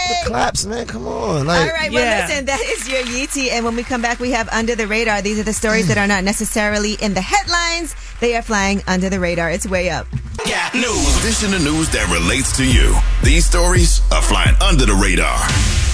the 0.10 0.30
claps, 0.30 0.66
man? 0.66 0.86
Come 0.88 1.08
on, 1.08 1.46
like 1.48 1.62
All 1.62 1.68
right, 1.74 1.92
well, 1.92 2.04
Yeah. 2.04 2.26
listen, 2.28 2.46
that 2.46 2.60
is 2.62 2.88
your 2.88 3.02
Yee 3.02 3.28
Tea. 3.28 3.50
And 3.52 3.66
when 3.66 3.76
we 3.76 3.84
come 3.84 4.02
back, 4.02 4.20
we 4.20 4.32
have 4.32 4.50
Under 4.50 4.76
the 4.76 4.88
Radar. 4.88 5.22
These 5.22 5.40
are 5.40 5.44
the 5.44 5.54
stories 5.54 5.88
that 5.88 5.98
are 5.98 6.08
not 6.08 6.24
necessarily 6.24 6.94
in 6.94 7.14
the 7.14 7.22
headlines, 7.22 7.96
they 8.20 8.36
are 8.36 8.42
flying 8.42 8.82
under 8.88 9.10
the 9.10 9.20
radar. 9.20 9.50
It's 9.52 9.68
way 9.68 9.90
up. 9.90 10.08
Got 10.46 10.74
news. 10.76 11.22
This 11.24 11.44
in 11.44 11.52
the 11.52 11.60
news 11.60 11.90
that 11.90 12.08
relates 12.10 12.56
to 12.58 12.66
you. 12.66 12.96
These 13.24 13.46
stories 13.46 14.02
are 14.12 14.22
flying 14.22 14.56
under 14.62 14.86
the 14.86 14.94
radar. 14.94 15.36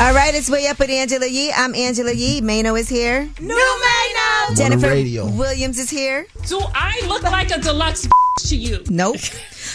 All 0.02 0.14
right, 0.14 0.34
it's 0.34 0.50
way 0.50 0.68
up 0.68 0.80
with 0.80 0.90
Angela 0.90 1.26
Yee. 1.28 1.52
I'm 1.52 1.74
Angela 1.76 2.12
Yee. 2.14 2.40
Mano 2.42 2.76
is 2.76 2.88
here. 2.88 3.28
New 3.42 3.48
Mano. 3.56 4.56
Jennifer 4.56 4.88
radio. 4.88 5.28
Williams 5.30 5.78
is 5.80 5.90
here. 5.90 6.28
Do 6.48 6.62
I 6.74 7.02
look 7.08 7.24
like 7.24 7.52
a 7.52 7.60
deluxe 7.60 8.08
to 8.48 8.56
you? 8.56 8.84
Nope. 8.90 9.18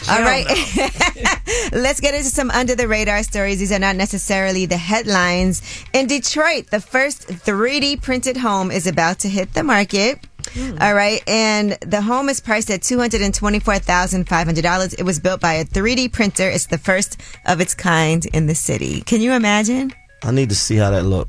All 0.08 0.18
Hell. 0.18 0.44
Let's 1.72 2.00
get 2.00 2.14
into 2.14 2.28
some 2.28 2.50
under 2.50 2.74
the 2.74 2.88
radar 2.88 3.22
stories. 3.22 3.58
These 3.58 3.72
are 3.72 3.78
not 3.78 3.96
necessarily 3.96 4.66
the 4.66 4.76
headlines. 4.76 5.62
In 5.92 6.06
Detroit, 6.06 6.70
the 6.70 6.80
first 6.80 7.28
3D 7.28 8.02
printed 8.02 8.36
home 8.36 8.70
is 8.70 8.86
about 8.86 9.20
to 9.20 9.28
hit 9.28 9.54
the 9.54 9.62
market. 9.62 10.18
All 10.80 10.94
right. 10.94 11.22
And 11.26 11.72
the 11.80 12.02
home 12.02 12.28
is 12.28 12.40
priced 12.40 12.70
at 12.70 12.80
$224,500. 12.80 14.94
It 14.98 15.02
was 15.02 15.18
built 15.18 15.40
by 15.40 15.54
a 15.54 15.64
3D 15.64 16.12
printer. 16.12 16.48
It's 16.48 16.66
the 16.66 16.78
first 16.78 17.20
of 17.46 17.60
its 17.60 17.74
kind 17.74 18.24
in 18.26 18.46
the 18.46 18.54
city. 18.54 19.00
Can 19.02 19.20
you 19.20 19.32
imagine? 19.32 19.92
I 20.22 20.30
need 20.30 20.50
to 20.50 20.54
see 20.54 20.76
how 20.76 20.90
that 20.90 21.02
look. 21.04 21.28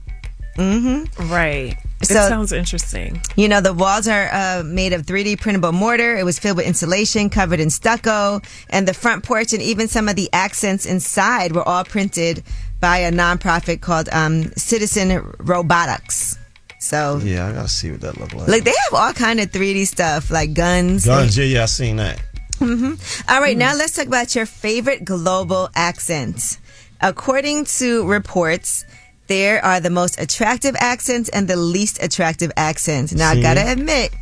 Mm-hmm. 0.57 1.31
Right. 1.31 1.75
It 2.11 2.13
sounds 2.29 2.51
interesting. 2.51 3.21
You 3.35 3.47
know, 3.47 3.61
the 3.61 3.73
walls 3.73 4.07
are 4.07 4.29
uh, 4.31 4.63
made 4.65 4.93
of 4.93 5.03
3D 5.03 5.39
printable 5.39 5.71
mortar. 5.71 6.15
It 6.17 6.23
was 6.25 6.39
filled 6.39 6.57
with 6.57 6.65
insulation, 6.67 7.29
covered 7.29 7.59
in 7.59 7.69
stucco, 7.69 8.41
and 8.69 8.87
the 8.87 8.93
front 8.93 9.23
porch 9.23 9.53
and 9.53 9.61
even 9.61 9.87
some 9.87 10.07
of 10.09 10.15
the 10.15 10.29
accents 10.33 10.85
inside 10.85 11.53
were 11.53 11.67
all 11.67 11.83
printed 11.83 12.43
by 12.79 12.97
a 12.99 13.11
nonprofit 13.11 13.81
called 13.81 14.09
um, 14.11 14.51
Citizen 14.55 15.33
Robotics. 15.39 16.37
So, 16.79 17.19
Yeah, 17.23 17.47
I 17.47 17.53
gotta 17.53 17.67
see 17.69 17.89
what 17.91 18.01
that 18.01 18.19
look 18.19 18.33
like. 18.33 18.47
like, 18.47 18.63
they 18.63 18.73
have 18.89 18.93
all 18.99 19.13
kind 19.13 19.39
of 19.39 19.49
3D 19.51 19.87
stuff, 19.87 20.29
like 20.29 20.53
guns. 20.53 21.05
Guns, 21.05 21.35
yeah, 21.37 21.45
yeah, 21.45 21.63
I 21.63 21.65
seen 21.65 21.95
that. 21.95 22.19
hmm 22.59 22.93
All 23.27 23.41
right, 23.41 23.57
now 23.57 23.75
let's 23.75 23.93
talk 23.95 24.05
about 24.07 24.35
your 24.35 24.45
favorite 24.45 25.03
global 25.03 25.69
accent. 25.73 26.59
According 27.01 27.65
to 27.79 28.05
reports, 28.07 28.85
there 29.27 29.63
are 29.63 29.79
the 29.79 29.89
most 29.89 30.19
attractive 30.19 30.75
accents 30.79 31.29
and 31.29 31.47
the 31.47 31.55
least 31.55 32.01
attractive 32.03 32.51
accents. 32.57 33.13
Now, 33.13 33.31
I 33.31 33.41
gotta 33.41 33.71
admit, 33.71 34.13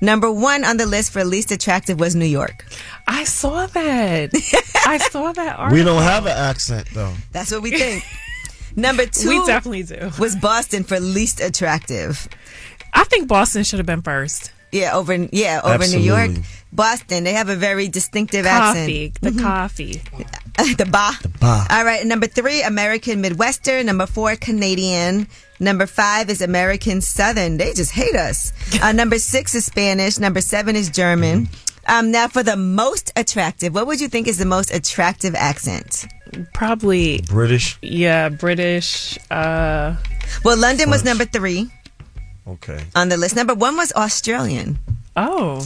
number 0.00 0.30
one 0.30 0.64
on 0.64 0.76
the 0.76 0.86
list 0.86 1.12
for 1.12 1.24
least 1.24 1.50
attractive 1.50 1.98
was 1.98 2.14
New 2.14 2.24
York. 2.26 2.64
I 3.06 3.24
saw 3.24 3.66
that. 3.66 4.30
I 4.86 4.98
saw 4.98 5.32
that. 5.32 5.72
We 5.72 5.82
don't 5.82 6.02
have 6.02 6.26
an 6.26 6.36
accent 6.36 6.88
though. 6.94 7.14
That's 7.32 7.50
what 7.50 7.62
we 7.62 7.70
think. 7.72 8.04
number 8.76 9.06
two 9.20 9.28
We 9.28 9.46
definitely 9.46 9.82
do. 9.84 10.10
was 10.18 10.36
Boston 10.36 10.84
for 10.84 11.00
least 11.00 11.40
attractive. 11.40 12.28
I 12.94 13.04
think 13.04 13.28
Boston 13.28 13.64
should 13.64 13.78
have 13.78 13.86
been 13.86 14.02
first. 14.02 14.52
Yeah, 14.72 14.94
over 14.94 15.14
yeah 15.32 15.60
over 15.64 15.86
New 15.86 15.98
York, 16.00 16.30
Boston. 16.72 17.24
They 17.24 17.32
have 17.32 17.48
a 17.48 17.56
very 17.56 17.88
distinctive 17.88 18.44
Coffee, 18.44 19.06
accent. 19.14 19.20
the 19.22 19.30
Mhm. 19.30 19.42
coffee. 19.42 20.02
the 20.76 20.84
ba. 20.84 21.10
The 21.22 21.28
ba. 21.40 21.66
All 21.70 21.84
right. 21.84 22.04
Number 22.04 22.26
three, 22.26 22.62
American 22.62 23.20
Midwestern. 23.20 23.86
Number 23.86 24.06
four, 24.06 24.36
Canadian. 24.36 25.26
Number 25.60 25.86
five 25.86 26.28
is 26.30 26.40
American 26.42 27.00
Southern. 27.00 27.56
They 27.56 27.72
just 27.74 27.92
hate 27.92 28.14
us. 28.16 28.52
Uh, 28.82 28.92
number 28.92 29.18
six 29.18 29.54
is 29.54 29.64
Spanish. 29.64 30.18
Number 30.18 30.40
seven 30.40 30.76
is 30.76 30.88
German. 30.90 31.48
Um, 31.86 32.10
now, 32.12 32.28
for 32.28 32.42
the 32.42 32.56
most 32.56 33.12
attractive, 33.16 33.74
what 33.74 33.86
would 33.86 33.98
you 34.00 34.08
think 34.08 34.28
is 34.28 34.36
the 34.36 34.44
most 34.44 34.70
attractive 34.72 35.34
accent? 35.34 36.06
Probably 36.52 37.22
British. 37.26 37.78
Yeah, 37.80 38.28
British. 38.28 39.18
Uh, 39.30 39.96
Well, 40.44 40.58
London 40.58 40.90
was 40.90 41.02
number 41.02 41.24
three 41.24 41.70
Okay. 42.48 42.80
on 42.94 43.08
the 43.08 43.16
list. 43.16 43.36
Number 43.36 43.54
one 43.54 43.76
was 43.76 43.92
Australian. 43.92 44.78
Oh. 45.16 45.64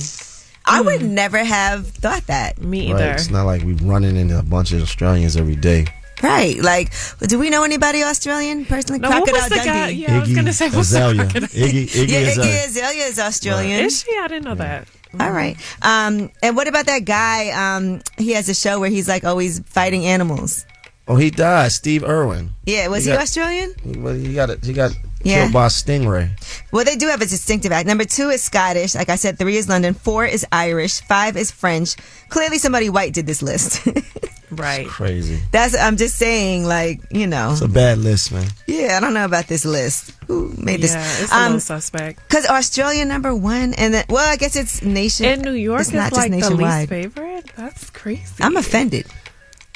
I 0.65 0.81
would 0.81 1.03
never 1.03 1.39
have 1.39 1.87
thought 1.89 2.27
that. 2.29 2.61
Me 2.61 2.93
Right. 2.93 3.03
It's 3.15 3.31
not 3.31 3.45
like 3.47 3.63
we're 3.63 3.75
running 3.83 4.17
into 4.17 4.39
a 4.39 4.43
bunch 4.43 4.73
of 4.73 4.81
Australians 4.83 5.37
every 5.37 5.57
day. 5.57 5.87
Right. 6.23 6.57
Like, 6.63 6.93
do 7.27 7.37
we 7.39 7.51
know 7.51 7.65
anybody 7.65 8.03
Australian 8.05 8.65
personally? 8.65 9.01
No, 9.01 9.11
what 9.11 9.23
was 9.23 9.31
Crocodile 9.31 9.49
the 9.49 9.55
Dundee. 9.65 9.71
guy- 9.71 9.89
yeah, 9.89 10.17
I 10.17 10.21
was 10.21 10.35
gonna 10.35 10.53
say, 10.53 10.67
what's 10.67 10.91
Azalea. 10.93 11.17
crocodile? 11.25 11.49
Iggy, 11.49 11.85
Iggy 11.87 12.09
yeah, 12.09 12.19
Azalea. 12.19 12.51
Iggy 12.53 12.67
Azalea 12.69 13.05
is 13.07 13.19
Australian. 13.19 13.85
Is 13.87 14.03
she? 14.03 14.17
I 14.19 14.29
didn't 14.29 14.45
know 14.45 14.55
that. 14.55 14.87
All 15.19 15.31
right. 15.33 15.57
Um, 15.83 16.31
and 16.43 16.55
what 16.57 16.69
about 16.69 16.87
that 16.87 17.05
guy? 17.05 17.51
Um, 17.51 18.01
he 18.19 18.33
has 18.33 18.49
a 18.49 18.55
show 18.55 18.79
where 18.81 18.89
he's 18.89 19.09
like 19.09 19.25
always 19.25 19.59
fighting 19.67 20.07
animals. 20.07 20.65
Oh, 21.09 21.17
he 21.17 21.31
died. 21.31 21.73
Steve 21.73 22.05
Irwin. 22.05 22.51
Yeah, 22.65 22.87
was 22.87 23.05
he, 23.05 23.11
got- 23.11 23.23
Australian? 23.23 23.75
Well, 23.85 24.15
he 24.15 24.33
got 24.33 24.49
it. 24.51 24.65
He 24.65 24.73
got 24.73 24.93
Yeah. 25.25 25.43
killed 25.43 25.53
by 25.53 25.67
a 25.67 25.69
stingray. 25.69 26.31
Well, 26.73 26.85
they 26.85 26.97
do 26.97 27.07
have 27.09 27.21
a 27.23 27.27
distinctive 27.27 27.73
act. 27.73 27.87
Number 27.87 28.05
two 28.05 28.29
is 28.31 28.43
Scottish. 28.43 28.95
Like 28.95 29.09
I 29.09 29.17
said, 29.17 29.39
three 29.39 29.57
is 29.57 29.69
London. 29.69 29.95
Four 29.95 30.25
is 30.27 30.45
Irish. 30.53 31.01
Five 31.03 31.37
is 31.37 31.51
French. 31.51 31.97
Clearly, 32.29 32.59
somebody 32.59 32.89
white 32.91 33.13
did 33.15 33.27
this 33.27 33.43
list. 33.43 33.87
right. 34.51 34.87
Crazy. 34.87 35.41
That's. 35.53 35.77
I'm 35.79 35.97
just 35.97 36.17
saying, 36.17 36.65
like 36.65 37.01
you 37.11 37.27
know. 37.27 37.53
It's 37.53 37.61
a 37.61 37.69
bad 37.69 37.99
list, 37.99 38.33
man. 38.33 38.49
Yeah, 38.67 38.97
I 38.97 39.01
don't 39.01 39.15
know 39.15 39.25
about 39.25 39.47
this 39.47 39.65
list. 39.65 40.13
Who 40.27 40.55
made 40.59 40.81
this? 40.81 40.93
Yeah, 40.95 41.07
it's 41.23 41.33
a 41.33 41.37
Um, 41.37 41.43
little 41.45 41.61
suspect. 41.61 42.21
Because 42.29 42.47
Australia 42.47 43.05
number 43.05 43.35
one, 43.35 43.75
and 43.75 43.95
then 43.95 44.05
well, 44.09 44.27
I 44.31 44.37
guess 44.37 44.57
it's 44.57 44.83
nation. 44.83 45.27
In 45.27 45.43
New 45.43 45.53
York, 45.53 45.81
it's 45.81 45.91
it's 45.91 45.97
not 45.97 46.13
like 46.13 46.33
just 46.33 46.51
the 46.51 46.57
least 46.57 46.61
nationwide. 46.61 46.89
favorite. 46.89 47.51
That's 47.57 47.91
crazy. 47.91 48.23
I'm 48.41 48.57
offended. 48.57 49.07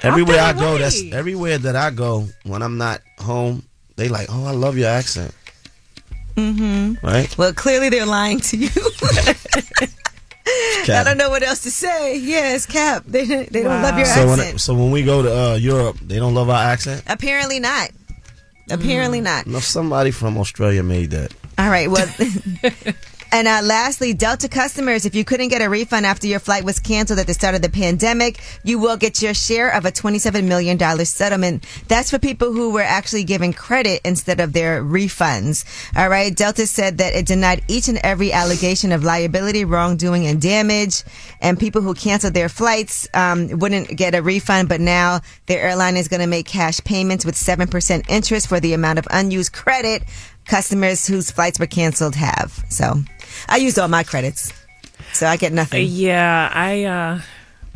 Everywhere 0.03 0.41
I 0.41 0.51
Okay, 0.51 0.61
go, 0.61 0.77
that's 0.79 1.03
everywhere 1.13 1.57
that 1.59 1.75
I 1.75 1.91
go 1.91 2.27
when 2.45 2.63
I'm 2.63 2.77
not 2.79 3.01
home. 3.19 3.65
They 3.97 4.09
like, 4.09 4.29
oh, 4.31 4.45
I 4.47 4.53
love 4.53 4.77
your 4.77 4.89
accent, 4.91 5.35
Mm-hmm. 6.37 7.05
right? 7.07 7.37
Well, 7.39 7.53
clearly 7.55 7.89
they're 7.89 8.05
lying 8.07 8.41
to 8.41 8.57
you. 8.59 8.69
I 10.89 11.03
don't 11.03 11.17
know 11.19 11.31
what 11.31 11.43
else 11.43 11.63
to 11.63 11.71
say. 11.71 12.19
Yes, 12.19 12.67
Cap. 12.67 13.05
They, 13.07 13.25
they 13.25 13.63
don't 13.63 13.83
love 13.83 13.97
your 13.97 14.07
so 14.07 14.21
accent. 14.21 14.39
when, 14.39 14.59
so 14.59 14.75
when 14.75 14.91
we 14.91 15.03
go 15.03 15.23
to 15.23 15.35
uh, 15.53 15.55
Europe, 15.55 15.97
they 16.01 16.17
don't 16.17 16.35
love 16.35 16.49
our 16.51 16.63
accent. 16.63 17.03
Apparently 17.07 17.59
not. 17.59 17.91
Apparently 18.71 19.21
not. 19.21 19.47
No, 19.47 19.59
somebody 19.61 20.11
from 20.11 20.37
Australia 20.39 20.83
made 20.83 21.11
that. 21.11 21.33
All 21.59 21.69
right. 21.71 21.91
Well, 21.91 22.07
and 23.33 23.49
uh, 23.49 23.61
lastly, 23.63 24.15
Delta 24.15 24.49
customers, 24.49 25.05
if 25.05 25.15
you 25.15 25.25
couldn't 25.25 25.49
get 25.49 25.63
a 25.63 25.69
refund 25.69 26.07
after 26.07 26.27
your 26.27 26.39
flight 26.39 26.65
was 26.65 26.79
canceled 26.79 27.19
at 27.19 27.27
the 27.27 27.35
start 27.35 27.55
of 27.55 27.63
the 27.63 27.69
pandemic, 27.69 28.41
you 28.65 28.79
will 28.79 28.97
get 28.97 29.21
your 29.21 29.35
share 29.35 29.71
of 29.71 29.85
a 29.85 29.93
$27 29.93 30.45
million 30.45 30.79
settlement. 31.05 31.65
That's 31.89 32.11
for 32.11 32.19
people 32.19 32.53
who 32.53 32.71
were 32.71 32.83
actually 32.83 33.25
given 33.25 33.53
credit 33.53 34.01
instead 34.05 34.41
of 34.41 34.53
their 34.53 34.83
refunds. 34.83 35.65
All 35.97 36.09
right. 36.09 36.35
Delta 36.35 36.67
said 36.67 36.99
that 36.99 37.15
it 37.15 37.27
denied 37.27 37.65
each 37.69 37.89
and 37.89 37.99
every 37.99 38.33
allegation 38.33 38.93
of 38.93 39.05
liability, 39.05 39.65
wrongdoing, 39.65 40.27
and 40.27 40.41
damage. 40.41 41.03
And 41.41 41.59
people 41.59 41.83
who 41.83 41.95
canceled 41.95 42.35
their 42.35 42.49
flights 42.49 43.09
um, 43.15 43.49
wouldn't 43.59 43.97
get 43.97 44.15
a 44.15 44.23
refund, 44.23 44.69
but 44.69 44.81
now 44.81 45.21
their 45.47 45.63
airline 45.63 45.97
is 45.97 46.09
going 46.09 46.21
to 46.21 46.27
make 46.27 46.47
cash 46.47 46.81
payments 46.85 47.25
with 47.25 47.35
7% 47.35 48.09
interest 48.09 48.47
for 48.47 48.61
the 48.61 48.73
amount 48.73 48.99
of 48.99 49.07
unused 49.11 49.53
credit 49.53 50.05
customers 50.47 51.07
whose 51.07 51.31
flights 51.31 51.59
were 51.59 51.67
canceled 51.67 52.15
have. 52.15 52.65
So 52.69 53.03
I 53.49 53.57
used 53.57 53.79
all 53.79 53.89
my 53.89 54.03
credits. 54.05 54.53
So 55.13 55.27
I 55.27 55.37
get 55.37 55.53
nothing. 55.53 55.87
Yeah, 55.89 56.51
I 56.53 56.85
uh 56.85 57.21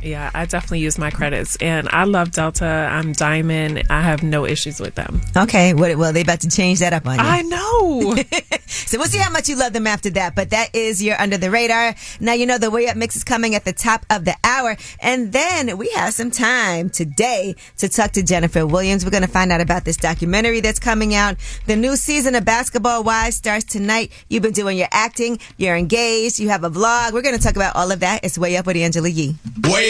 yeah, 0.02 0.30
I 0.34 0.46
definitely 0.46 0.80
use 0.80 0.98
my 0.98 1.10
credits 1.10 1.56
and 1.56 1.88
I 1.90 2.04
love 2.04 2.32
Delta. 2.32 2.64
I'm 2.64 3.12
Diamond. 3.12 3.84
I 3.90 4.02
have 4.02 4.22
no 4.22 4.46
issues 4.46 4.80
with 4.80 4.94
them. 4.94 5.20
Okay, 5.36 5.74
well, 5.74 5.96
well, 5.98 6.12
they 6.12 6.22
about 6.22 6.40
to 6.40 6.48
change 6.48 6.80
that 6.80 6.92
up 6.92 7.06
on 7.06 7.16
you. 7.18 7.24
I 7.24 7.42
know. 7.42 8.16
so 8.66 8.98
we'll 8.98 9.08
see 9.08 9.18
how 9.18 9.30
much 9.30 9.48
you 9.48 9.56
love 9.56 9.72
them 9.72 9.86
after 9.86 10.10
that. 10.10 10.34
But 10.34 10.50
that 10.50 10.74
is 10.74 11.02
your 11.02 11.20
under 11.20 11.36
the 11.36 11.50
radar. 11.50 11.94
Now 12.20 12.32
you 12.32 12.46
know 12.46 12.58
the 12.58 12.70
way 12.70 12.88
up 12.88 12.96
mix 12.96 13.16
is 13.16 13.24
coming 13.24 13.54
at 13.54 13.64
the 13.64 13.72
top 13.72 14.06
of 14.10 14.24
the 14.24 14.36
hour, 14.44 14.76
and 15.00 15.32
then 15.32 15.76
we 15.78 15.90
have 15.90 16.14
some 16.14 16.30
time 16.30 16.90
today 16.90 17.54
to 17.78 17.88
talk 17.88 18.12
to 18.12 18.22
Jennifer 18.22 18.66
Williams. 18.66 19.04
We're 19.04 19.10
going 19.10 19.22
to 19.22 19.28
find 19.28 19.52
out 19.52 19.60
about 19.60 19.84
this 19.84 19.96
documentary 19.96 20.60
that's 20.60 20.78
coming 20.78 21.14
out. 21.14 21.36
The 21.66 21.76
new 21.76 21.96
season 21.96 22.34
of 22.34 22.44
Basketball 22.44 23.04
Wives 23.04 23.36
starts 23.36 23.64
tonight. 23.64 24.12
You've 24.28 24.42
been 24.42 24.52
doing 24.52 24.78
your 24.78 24.88
acting. 24.90 25.38
You're 25.56 25.76
engaged. 25.76 26.38
You 26.38 26.48
have 26.48 26.64
a 26.64 26.70
vlog. 26.70 27.12
We're 27.12 27.22
going 27.22 27.36
to 27.36 27.42
talk 27.42 27.56
about 27.56 27.76
all 27.76 27.90
of 27.90 28.00
that. 28.00 28.24
It's 28.24 28.38
way 28.38 28.56
up 28.56 28.66
with 28.66 28.76
Angela 28.76 29.08
Yee. 29.08 29.36
Way 29.64 29.89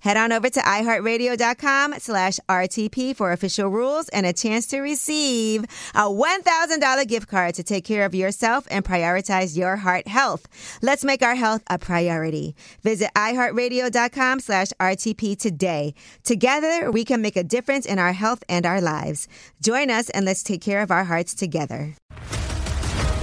Head 0.00 0.16
on 0.16 0.32
over 0.32 0.50
to 0.50 0.60
iHeartRadio.com 0.60 1.94
slash 1.98 2.38
RTP 2.48 3.14
for 3.14 3.32
official 3.32 3.68
rules 3.68 4.08
and 4.10 4.26
a 4.26 4.32
chance 4.32 4.66
to 4.68 4.80
receive 4.80 5.64
a 5.94 6.08
$1,000 6.08 7.06
gift 7.06 7.28
card 7.28 7.54
to 7.54 7.62
take 7.62 7.84
care 7.84 8.04
of 8.04 8.14
yourself 8.14 8.66
and 8.70 8.84
prioritize 8.84 9.56
your 9.56 9.76
heart 9.76 10.06
health. 10.06 10.46
Let's 10.82 11.04
make 11.04 11.22
our 11.22 11.34
health 11.34 11.62
a 11.68 11.78
priority. 11.78 12.54
Visit 12.82 13.10
iHeartRadio.com 13.14 14.40
slash 14.40 14.68
RTP 14.80 15.38
today. 15.38 15.94
Together, 16.24 16.90
we 16.90 17.04
can 17.04 17.22
make 17.22 17.36
a 17.36 17.44
difference 17.44 17.86
in 17.86 17.98
our 17.98 18.12
health 18.12 18.42
and 18.48 18.66
our 18.66 18.80
lives. 18.80 19.28
Join 19.62 19.90
us 19.90 20.10
and 20.10 20.24
let's 20.24 20.42
take 20.42 20.60
care 20.60 20.82
of 20.82 20.90
our 20.90 21.04
hearts 21.04 21.34
together. 21.34 21.94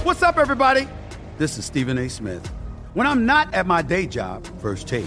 What's 0.04 0.22
up, 0.22 0.38
everybody? 0.38 0.88
This 1.38 1.58
is 1.58 1.64
Stephen 1.64 1.98
A. 1.98 2.08
Smith. 2.08 2.46
When 2.94 3.06
I'm 3.06 3.26
not 3.26 3.52
at 3.52 3.66
my 3.66 3.82
day 3.82 4.06
job, 4.06 4.46
First 4.60 4.88
Take, 4.88 5.06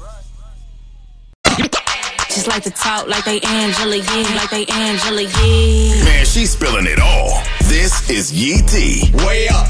Just 2.33 2.47
like 2.47 2.63
to 2.63 2.71
talk 2.71 3.07
like 3.07 3.25
they 3.25 3.41
Angela 3.41 3.97
Yee, 3.97 4.23
like 4.35 4.49
they 4.49 4.65
Angela 4.67 5.21
Yee. 5.21 6.01
Man, 6.05 6.25
she's 6.25 6.51
spilling 6.51 6.85
it 6.85 6.97
all. 6.97 7.43
This 7.63 8.09
is 8.09 8.31
Yee 8.31 8.61
T. 8.61 9.11
Way 9.25 9.49
up. 9.49 9.67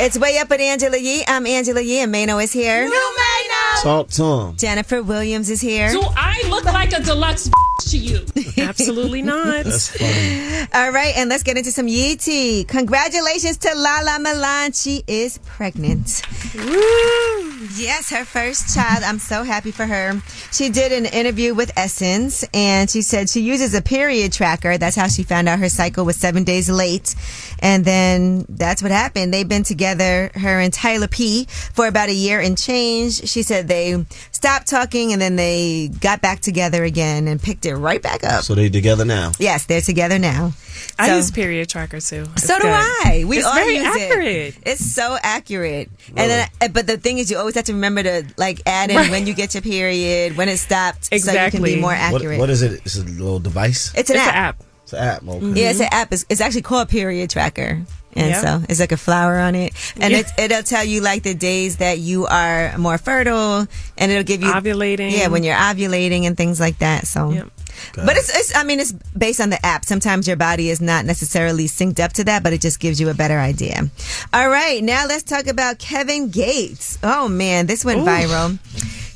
It's 0.00 0.18
way 0.18 0.36
up 0.38 0.50
at 0.50 0.60
Angela 0.60 0.96
Yee. 0.96 1.22
I'm 1.28 1.46
Angela 1.46 1.80
Yee, 1.80 2.00
and 2.00 2.10
Mano 2.10 2.38
is 2.38 2.52
here. 2.52 2.82
You 2.82 2.90
Mano. 2.90 3.57
Talk 3.82 4.08
to 4.10 4.24
him. 4.24 4.56
Jennifer 4.56 5.02
Williams 5.02 5.50
is 5.50 5.60
here. 5.60 5.90
Do 5.90 6.02
I 6.16 6.42
look 6.48 6.64
like 6.64 6.92
a 6.92 7.00
deluxe 7.00 7.48
to 7.88 7.96
you? 7.96 8.26
Absolutely 8.58 9.22
not. 9.22 9.64
That's 9.64 9.96
funny. 9.96 10.66
All 10.74 10.90
right, 10.90 11.14
and 11.16 11.30
let's 11.30 11.42
get 11.44 11.56
into 11.56 11.70
some 11.70 11.86
Yee 11.86 12.16
tea. 12.16 12.64
Congratulations 12.64 13.56
to 13.58 13.72
Lala 13.74 14.18
Milan. 14.20 14.72
She 14.72 15.04
is 15.06 15.38
pregnant. 15.38 16.22
Woo! 16.54 17.58
Yes, 17.76 18.10
her 18.10 18.24
first 18.24 18.74
child. 18.74 19.04
I'm 19.04 19.18
so 19.18 19.44
happy 19.44 19.70
for 19.70 19.86
her. 19.86 20.20
She 20.52 20.68
did 20.70 20.90
an 20.90 21.06
interview 21.06 21.54
with 21.54 21.70
Essence, 21.76 22.44
and 22.52 22.90
she 22.90 23.02
said 23.02 23.30
she 23.30 23.40
uses 23.40 23.74
a 23.74 23.82
period 23.82 24.32
tracker. 24.32 24.76
That's 24.78 24.96
how 24.96 25.06
she 25.06 25.22
found 25.22 25.48
out 25.48 25.60
her 25.60 25.68
cycle 25.68 26.04
was 26.04 26.16
seven 26.16 26.42
days 26.44 26.68
late. 26.68 27.14
And 27.60 27.84
then 27.84 28.44
that's 28.48 28.82
what 28.82 28.90
happened. 28.90 29.32
They've 29.32 29.48
been 29.48 29.62
together, 29.62 30.30
her 30.34 30.58
and 30.60 30.72
Tyler 30.72 31.08
P, 31.08 31.46
for 31.72 31.86
about 31.86 32.08
a 32.08 32.14
year 32.14 32.40
and 32.40 32.58
change. 32.58 33.28
She 33.28 33.42
said 33.42 33.67
they 33.68 34.04
stopped 34.32 34.66
talking 34.68 35.12
and 35.12 35.20
then 35.22 35.36
they 35.36 35.88
got 36.00 36.20
back 36.20 36.40
together 36.40 36.84
again 36.84 37.28
and 37.28 37.40
picked 37.40 37.64
it 37.66 37.74
right 37.76 38.02
back 38.02 38.24
up. 38.24 38.42
So 38.44 38.54
they 38.54 38.68
together 38.68 39.04
now. 39.04 39.32
Yes, 39.38 39.66
they're 39.66 39.80
together 39.80 40.18
now. 40.18 40.52
I 40.98 41.08
So- 41.08 41.16
use 41.16 41.30
period 41.30 41.68
tracker 41.68 42.00
too. 42.00 42.26
It's 42.34 42.46
So 42.46 42.56
do 42.56 42.62
good. 42.62 42.72
I. 42.72 43.24
We 43.26 43.38
it's 43.38 43.46
all 43.46 43.54
very 43.54 43.76
use 43.76 43.86
accurate. 43.86 44.26
it. 44.26 44.54
It's 44.66 44.94
so 44.94 45.16
accurate. 45.22 45.90
And 46.16 46.30
then, 46.30 46.48
uh, 46.60 46.68
but 46.68 46.86
the 46.86 46.96
thing 46.96 47.18
is, 47.18 47.30
you 47.30 47.38
always 47.38 47.54
have 47.54 47.64
to 47.66 47.72
remember 47.74 48.02
to 48.02 48.24
like 48.36 48.60
add 48.66 48.90
in 48.90 48.96
Right. 48.96 49.10
when 49.10 49.26
you 49.26 49.34
get 49.34 49.54
your 49.54 49.62
period, 49.62 50.36
when 50.36 50.48
it 50.48 50.58
stopped, 50.58 51.06
so 51.06 51.32
you 51.32 51.50
can 51.50 51.62
be 51.62 51.76
more 51.76 51.90
What, 51.90 51.98
accurate. 51.98 52.38
what 52.38 52.50
is 52.50 52.62
it? 52.62 52.80
It's 52.84 52.96
a 52.96 53.04
little 53.04 53.38
device. 53.40 53.92
It's 53.96 54.10
an 54.10 54.16
It's 54.16 54.24
an 54.24 54.28
app. 54.30 54.34
app. 54.34 54.62
It's 54.84 54.92
an 54.92 54.98
app. 55.00 55.22
Okay. 55.28 55.60
Yeah, 55.62 55.70
it's 55.70 55.80
an 55.80 55.88
app. 55.92 56.12
It's, 56.12 56.24
it's 56.28 56.40
actually 56.40 56.62
called 56.62 56.88
Period 56.88 57.28
Tracker. 57.30 57.82
And 58.16 58.30
Yep. 58.30 58.42
so 58.42 58.62
it's 58.68 58.80
like 58.80 58.92
a 58.92 58.96
flower 58.96 59.38
on 59.38 59.54
it. 59.54 59.72
And 60.00 60.12
Yeah. 60.12 60.20
it, 60.20 60.26
it'll 60.38 60.62
tell 60.62 60.82
you 60.84 61.00
like 61.00 61.22
the 61.22 61.34
days 61.34 61.76
that 61.76 61.98
you 61.98 62.26
are 62.26 62.76
more 62.78 62.98
fertile 62.98 63.66
and 63.96 64.10
it'll 64.12 64.24
give 64.24 64.42
you 64.42 64.50
Ovulating. 64.50 65.12
Yeah, 65.12 65.28
when 65.28 65.44
you're 65.44 65.54
ovulating 65.56 66.24
and 66.24 66.36
things 66.36 66.58
like 66.58 66.78
that. 66.78 67.06
So 67.06 67.48
But 67.94 68.16
it's, 68.16 68.28
it's 68.36 68.56
I 68.56 68.64
mean 68.64 68.80
it's 68.80 68.92
based 69.16 69.40
on 69.40 69.50
the 69.50 69.64
app. 69.64 69.84
Sometimes 69.84 70.26
your 70.26 70.36
body 70.36 70.68
is 70.70 70.80
not 70.80 71.04
necessarily 71.04 71.66
synced 71.68 72.00
up 72.00 72.12
to 72.14 72.24
that, 72.24 72.42
but 72.42 72.52
it 72.52 72.60
just 72.60 72.80
gives 72.80 73.00
you 73.00 73.08
a 73.08 73.14
better 73.14 73.38
idea. 73.38 73.88
All 74.32 74.48
right, 74.48 74.82
now 74.82 75.06
let's 75.06 75.22
talk 75.22 75.46
about 75.46 75.78
Kevin 75.78 76.30
Gates. 76.30 76.98
Oh 77.04 77.28
man, 77.28 77.66
this 77.66 77.84
went 77.84 78.00
Ooh. 78.00 78.04
viral. 78.04 78.58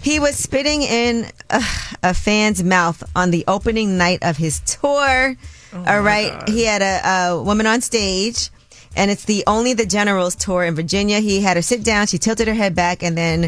He 0.02 0.20
was 0.20 0.36
spitting 0.36 0.82
in 0.82 1.26
uh, 1.50 1.62
a 2.02 2.12
fan's 2.14 2.62
mouth 2.62 3.02
on 3.16 3.30
the 3.30 3.44
opening 3.48 3.96
night 3.98 4.18
of 4.22 4.36
his 4.36 4.60
tour. 4.60 5.34
All 5.74 6.00
right, 6.02 6.48
he 6.48 6.64
had 6.64 6.82
a, 6.82 7.00
a 7.32 7.42
woman 7.42 7.66
on 7.66 7.80
stage, 7.80 8.50
and 8.96 9.10
it's 9.10 9.24
the 9.24 9.44
Only 9.46 9.74
the 9.74 9.86
Generals 9.86 10.34
tour 10.34 10.64
in 10.64 10.74
Virginia. 10.74 11.20
He 11.20 11.40
had 11.40 11.56
her 11.56 11.62
sit 11.62 11.82
down. 11.84 12.06
She 12.06 12.18
tilted 12.18 12.48
her 12.48 12.54
head 12.54 12.74
back, 12.74 13.02
and 13.02 13.16
then, 13.16 13.44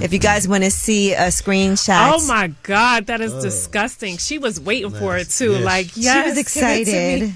if 0.00 0.12
you 0.12 0.18
guys 0.18 0.46
want 0.48 0.64
to 0.64 0.70
see 0.70 1.12
a 1.12 1.28
screenshot, 1.28 2.12
Oh 2.14 2.26
my 2.26 2.48
god, 2.62 3.06
that 3.06 3.20
is 3.20 3.32
disgusting. 3.42 4.16
She 4.18 4.38
was 4.38 4.60
waiting 4.60 4.90
for 4.90 5.16
it 5.16 5.30
too. 5.30 5.52
Yes. 5.52 5.64
Like, 5.64 5.86
She 5.86 6.00
was 6.00 6.06
give 6.06 6.26
it 6.26 6.34
to 6.34 6.40
excited. 6.40 7.32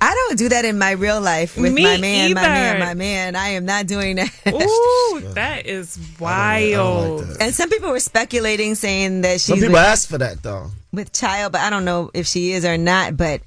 I 0.00 0.14
don't 0.14 0.38
do 0.38 0.48
that 0.50 0.64
in 0.64 0.78
my 0.78 0.92
real 0.92 1.20
life 1.20 1.56
with 1.56 1.72
Me 1.72 1.82
my 1.82 1.96
man, 1.98 2.32
my 2.32 2.42
man, 2.42 2.78
my 2.80 2.94
man. 2.94 3.36
I 3.36 3.48
am 3.48 3.64
not 3.66 3.86
doing 3.86 4.16
that. 4.16 4.30
Ooh, 4.46 5.20
that 5.34 5.66
is 5.66 5.98
wild. 6.20 7.24
And 7.40 7.52
some 7.54 7.68
people 7.68 7.90
were 7.90 8.00
speculating, 8.00 8.74
saying 8.74 9.22
that 9.22 9.40
she. 9.40 9.52
Some 9.52 9.58
people 9.58 9.72
with, 9.72 9.82
ask 9.82 10.08
for 10.08 10.18
that 10.18 10.42
though. 10.42 10.70
with 10.92 11.12
child, 11.12 11.52
but 11.52 11.60
I 11.62 11.70
don't 11.70 11.84
know 11.84 12.10
if 12.14 12.26
she 12.26 12.52
is 12.52 12.64
or 12.64 12.78
not. 12.78 13.16
But 13.16 13.42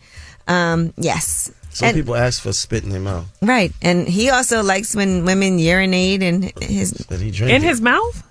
um, 0.47 0.93
yes, 0.97 1.51
Some 1.74 1.88
And- 1.89 1.95
people 1.97 2.15
ask 2.15 2.41
for 2.41 2.51
spit 2.53 2.84
in 2.84 2.89
their 2.89 2.99
mouth. 2.99 3.26
right. 3.41 3.72
And 3.82 4.07
he 4.07 4.30
also 4.30 4.61
likes 4.61 4.93
when 4.95 5.26
women 5.26 5.57
urinate 5.59 6.22
in 6.22 6.51
his 6.61 6.91
That 7.09 7.22
he 7.22 7.32
drank 7.32 7.51
In 7.53 7.63
it. 7.63 7.67
his 7.67 7.82
mouth? 7.82 8.24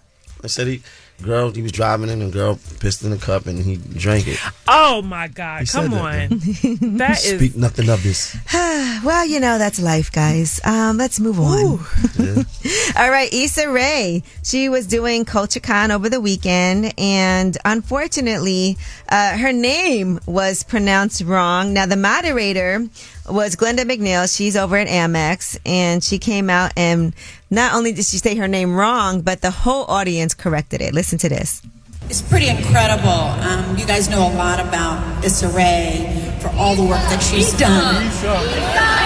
I 0.44 0.46
said 0.48 0.66
he, 0.68 0.82
girl, 1.22 1.50
he 1.50 1.62
was 1.62 1.72
driving 1.72 2.08
in 2.08 2.22
and 2.22 2.32
girl 2.32 2.58
pissed 2.80 3.02
in 3.04 3.10
the 3.10 3.16
cup 3.16 3.46
and 3.46 3.58
he 3.62 3.76
drank 3.76 4.26
it. 4.28 4.38
Oh 4.68 5.02
my 5.02 5.28
god, 5.28 5.60
He 5.60 5.66
come 5.66 5.90
said 5.90 6.00
on. 6.00 6.28
that, 6.38 6.98
that 6.98 7.18
Speak 7.18 7.56
nothing 7.56 7.88
of 7.88 8.02
this. 8.02 8.36
well, 8.54 9.26
you 9.26 9.40
know 9.40 9.58
that's 9.58 9.80
life, 9.80 10.10
guys. 10.12 10.60
Um, 10.64 10.96
let's 10.96 11.20
move 11.20 11.38
on. 11.40 11.84
All 12.96 13.10
right, 13.10 13.32
Issa 13.32 13.70
Rae. 13.70 14.22
She 14.42 14.68
was 14.68 14.86
doing 14.86 15.24
CultureCon 15.24 15.90
over 15.94 16.08
the 16.08 16.20
weekend, 16.20 16.92
and 16.98 17.56
unfortunately, 17.64 18.76
uh, 19.08 19.36
her 19.36 19.52
name 19.52 20.20
was 20.26 20.62
pronounced 20.64 21.22
wrong. 21.22 21.72
Now, 21.72 21.86
the 21.86 21.96
moderator 21.96 22.86
was 23.28 23.56
Glenda 23.56 23.80
McNeal. 23.80 24.34
She's 24.34 24.56
over 24.56 24.76
at 24.76 24.88
Amex, 24.88 25.58
and 25.66 26.02
she 26.02 26.18
came 26.18 26.48
out 26.50 26.72
and 26.76 27.12
not 27.50 27.74
only 27.74 27.92
did 27.92 28.04
she 28.04 28.18
say 28.18 28.36
her 28.36 28.48
name 28.48 28.74
wrong, 28.74 29.22
but 29.22 29.40
the 29.40 29.50
whole 29.50 29.84
audience 29.86 30.34
corrected 30.34 30.80
it. 30.80 30.94
Listen 30.94 31.18
to 31.18 31.28
this. 31.28 31.62
It's 32.08 32.22
pretty 32.22 32.48
incredible. 32.48 33.08
Um, 33.08 33.76
you 33.76 33.86
guys 33.86 34.08
know 34.08 34.26
a 34.26 34.34
lot 34.34 34.58
about 34.58 35.24
Issa 35.24 35.48
Rae 35.48 36.10
for 36.40 36.48
all 36.58 36.74
the 36.74 36.82
work 36.82 37.02
that 37.10 37.22
she's 37.22 37.52
done. 37.54 38.02
Issa. 38.02 38.34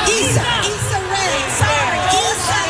Issa. 0.08 0.44
Issa 0.64 0.98
Rae. 1.12 1.44
Sorry. 1.52 2.00
Issa. 2.16 2.60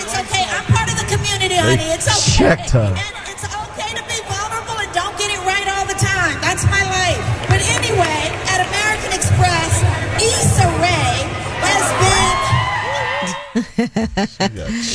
It's 0.00 0.14
okay. 0.24 0.44
I'm 0.48 0.64
part 0.72 0.88
of 0.88 0.96
the 0.96 1.08
community, 1.12 1.56
honey. 1.56 1.92
It's 1.92 2.08
okay. 2.08 2.32
checked 2.36 2.70
her. 2.72 2.88
And 2.96 3.16
it's 3.28 3.44
okay 3.44 3.92
to 3.92 4.04
be 4.08 4.18
vulnerable 4.24 4.76
and 4.80 4.92
don't 4.96 5.16
get 5.20 5.28
it 5.32 5.42
right 5.44 5.68
all 5.76 5.84
the 5.84 5.98
time. 6.00 6.40
That's 6.40 6.64
my 6.72 6.80
life. 6.80 7.20
But 7.52 7.60
anyway, 7.60 8.20
at 8.48 8.64
American 8.64 9.12
Express, 9.12 9.84
Issa 10.16 10.64
Rae 10.80 10.96
has 10.96 11.05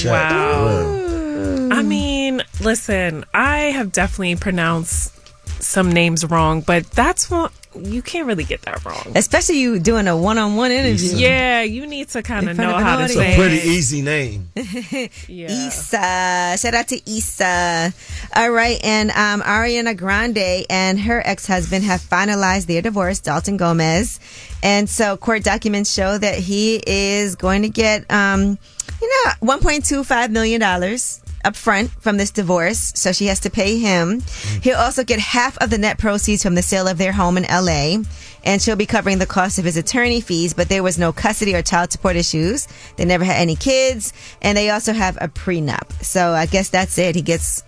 Wow. 0.06 1.70
I 1.72 1.82
mean, 1.84 2.42
listen, 2.62 3.26
I 3.34 3.58
have 3.72 3.92
definitely 3.92 4.36
pronounced 4.36 5.14
some 5.62 5.92
names 5.92 6.26
wrong, 6.26 6.62
but 6.62 6.90
that's 6.92 7.30
what 7.30 7.52
you 7.76 8.02
can't 8.02 8.28
really 8.28 8.44
get 8.44 8.62
that 8.64 8.84
wrong. 8.84 9.14
Especially 9.16 9.60
you 9.60 9.80
doing 9.80 10.08
a 10.08 10.18
one-on-one 10.18 10.72
interview. 10.72 11.16
Yeah, 11.16 11.62
you 11.62 11.88
need 11.88 12.10
to 12.10 12.22
kind 12.22 12.50
of 12.50 12.56
front 12.56 12.70
know 12.70 12.76
of 12.76 12.82
an 12.82 12.88
how 12.88 12.98
to 12.98 13.04
audience. 13.04 13.14
say 13.14 13.30
It's 13.30 13.38
a 13.38 13.42
pretty 13.42 13.70
easy 13.70 14.02
name. 14.02 14.50
yeah. 15.28 15.68
Issa. 15.68 16.58
Shout 16.60 16.74
out 16.74 16.88
to 16.90 17.02
Issa. 17.10 17.94
All 18.36 18.52
right. 18.52 18.80
And 18.84 19.12
um, 19.12 19.42
Ariana 19.42 19.96
Grande 19.96 20.66
and 20.70 21.00
her 21.00 21.22
ex 21.26 21.48
husband 21.48 21.86
have 21.86 22.02
finalized 22.02 22.66
their 22.66 22.82
divorce, 22.82 23.20
Dalton 23.20 23.58
Gomez. 23.58 24.20
And 24.62 24.90
so 24.90 25.16
court 25.18 25.44
documents 25.44 25.92
show 25.94 26.18
that 26.18 26.36
he 26.36 26.82
is 26.86 27.36
going 27.36 27.62
to 27.62 27.70
get, 27.70 28.10
um, 28.12 28.58
you 29.02 29.26
know, 29.26 29.58
$1.25 29.58 30.30
million 30.30 30.62
up 30.62 31.21
front 31.54 31.90
from 32.02 32.18
this 32.18 32.32
divorce. 32.32 32.94
So 32.96 33.12
she 33.12 33.28
has 33.28 33.40
to 33.42 33.50
pay 33.50 33.78
him. 33.78 34.22
He'll 34.62 34.78
also 34.78 35.04
get 35.04 35.20
half 35.20 35.58
of 35.60 35.70
the 35.70 35.78
net 35.78 35.98
proceeds 35.98 36.44
from 36.44 36.56
the 36.56 36.62
sale 36.62 36.88
of 36.88 36.98
their 36.98 37.12
home 37.12 37.38
in 37.38 37.44
LA. 37.44 38.04
And 38.44 38.62
she'll 38.62 38.76
be 38.76 38.86
covering 38.86 39.20
the 39.20 39.26
cost 39.26 39.60
of 39.60 39.66
his 39.66 39.78
attorney 39.78 40.22
fees, 40.22 40.54
but 40.54 40.68
there 40.68 40.82
was 40.82 40.98
no 40.98 41.14
custody 41.14 41.54
or 41.54 41.62
child 41.62 41.92
support 41.92 42.16
issues. 42.16 42.68
They 42.96 43.06
never 43.06 43.24
had 43.24 43.38
any 43.38 43.56
kids. 43.56 44.14
And 44.42 44.58
they 44.58 44.70
also 44.70 44.94
have 44.94 45.18
a 45.22 45.28
prenup. 45.28 46.04
So 46.04 46.32
I 46.32 46.46
guess 46.48 46.70
that's 46.70 46.98
it. 46.98 47.16
He 47.16 47.22
gets 47.22 47.64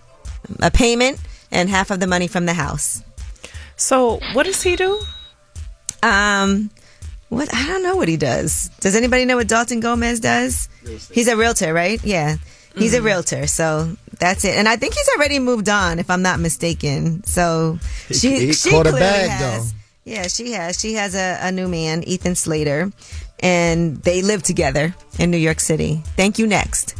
a 0.60 0.70
payment 0.70 1.20
and 1.50 1.68
half 1.68 1.90
of 1.90 2.00
the 2.00 2.06
money 2.06 2.26
from 2.26 2.46
the 2.46 2.54
house. 2.54 3.02
So 3.76 4.20
what 4.32 4.46
does 4.46 4.62
he 4.62 4.76
do? 4.76 5.00
Um, 6.02 6.70
what 7.28 7.52
I 7.52 7.66
don't 7.66 7.82
know 7.82 7.96
what 7.96 8.08
he 8.08 8.16
does. 8.16 8.70
Does 8.80 8.94
anybody 8.94 9.24
know 9.24 9.36
what 9.36 9.48
Dalton 9.48 9.80
Gomez 9.80 10.20
does? 10.20 10.68
He's 11.12 11.28
a 11.28 11.36
realtor, 11.36 11.72
right? 11.72 12.02
Yeah. 12.04 12.36
He's 12.76 12.94
a 12.94 13.02
realtor, 13.02 13.46
so 13.46 13.96
that's 14.18 14.44
it. 14.44 14.54
And 14.56 14.68
I 14.68 14.76
think 14.76 14.94
he's 14.94 15.08
already 15.16 15.38
moved 15.38 15.68
on, 15.68 15.98
if 15.98 16.10
I'm 16.10 16.22
not 16.22 16.40
mistaken. 16.40 17.22
So 17.24 17.78
He- 18.08 18.14
she, 18.14 18.28
he 18.46 18.52
she 18.52 18.70
caught 18.70 18.86
a 18.86 18.90
clearly 18.90 19.00
bag, 19.00 19.30
has. 19.30 19.72
though. 19.72 19.78
Yeah, 20.06 20.26
she 20.26 20.52
has. 20.52 20.78
She 20.80 20.94
has 20.94 21.14
a, 21.14 21.38
a 21.40 21.50
new 21.52 21.66
man, 21.68 22.02
Ethan 22.02 22.34
Slater, 22.34 22.90
and 23.40 23.96
they 24.02 24.20
live 24.22 24.42
together 24.42 24.94
in 25.18 25.30
New 25.30 25.38
York 25.38 25.60
City. 25.60 26.02
Thank 26.16 26.38
you. 26.38 26.46
Next. 26.46 26.94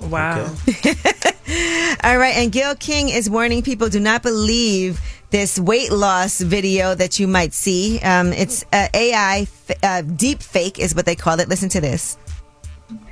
Wow. 0.00 0.54
All 2.04 2.18
right, 2.18 2.34
and 2.36 2.52
Gayle 2.52 2.74
King 2.74 3.08
is 3.08 3.28
warning 3.30 3.62
people 3.62 3.88
do 3.88 4.00
not 4.00 4.22
believe 4.22 5.00
this 5.30 5.58
weight 5.58 5.90
loss 5.90 6.40
video 6.40 6.94
that 6.94 7.18
you 7.18 7.26
might 7.26 7.52
see. 7.54 7.98
Um, 8.00 8.32
it's 8.32 8.64
uh, 8.72 8.88
AI 8.94 9.40
f- 9.68 9.78
uh, 9.82 10.02
deep 10.02 10.42
fake 10.42 10.78
is 10.78 10.94
what 10.94 11.06
they 11.06 11.14
call 11.16 11.40
it. 11.40 11.48
Listen 11.48 11.68
to 11.70 11.80
this. 11.80 12.16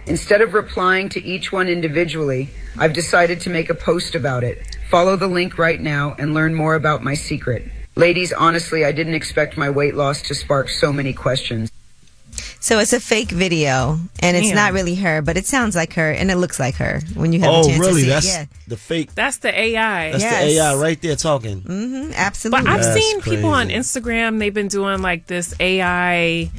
Instead 0.06 0.40
of 0.40 0.54
replying 0.54 1.08
to 1.10 1.22
each 1.24 1.52
one 1.52 1.68
individually, 1.68 2.50
I've 2.78 2.92
decided 2.92 3.40
to 3.42 3.50
make 3.50 3.70
a 3.70 3.74
post 3.74 4.14
about 4.14 4.44
it. 4.44 4.76
Follow 4.90 5.16
the 5.16 5.28
link 5.28 5.58
right 5.58 5.80
now 5.80 6.14
and 6.18 6.34
learn 6.34 6.54
more 6.54 6.74
about 6.74 7.02
my 7.02 7.14
secret. 7.14 7.70
Ladies, 7.94 8.32
honestly, 8.32 8.84
I 8.84 8.92
didn't 8.92 9.14
expect 9.14 9.56
my 9.56 9.70
weight 9.70 9.94
loss 9.94 10.22
to 10.22 10.34
spark 10.34 10.68
so 10.68 10.92
many 10.92 11.12
questions. 11.12 11.70
So 12.60 12.78
it's 12.78 12.92
a 12.92 13.00
fake 13.00 13.30
video, 13.30 13.98
and 14.20 14.36
it's 14.36 14.46
Damn. 14.46 14.56
not 14.56 14.72
really 14.72 14.94
her, 14.94 15.20
but 15.20 15.36
it 15.36 15.46
sounds 15.46 15.74
like 15.74 15.94
her, 15.94 16.10
and 16.12 16.30
it 16.30 16.36
looks 16.36 16.60
like 16.60 16.76
her 16.76 17.00
when 17.14 17.32
you 17.32 17.40
have 17.40 17.50
a 17.52 17.56
Oh, 17.56 17.66
chance 17.66 17.80
really? 17.80 18.02
to 18.02 18.04
see 18.04 18.08
That's 18.08 18.26
it. 18.26 18.38
Yeah. 18.38 18.44
the 18.68 18.76
fake. 18.76 19.14
That's 19.14 19.38
the 19.38 19.60
AI. 19.60 20.12
That's 20.12 20.22
the 20.24 20.30
AI 20.60 20.74
right 20.76 21.00
there 21.02 21.16
talking. 21.16 21.60
Mm-hmm, 21.62 22.12
absolutely. 22.14 22.64
But 22.64 22.70
I've 22.72 22.82
That's 22.84 22.94
seen 23.00 23.20
people 23.20 23.50
on. 23.50 23.68
Instagram. 23.68 24.38
They've 24.38 24.54
been 24.54 24.68
doing 24.68 25.02
like 25.02 25.26
this 25.26 25.54
AI. 25.58 26.50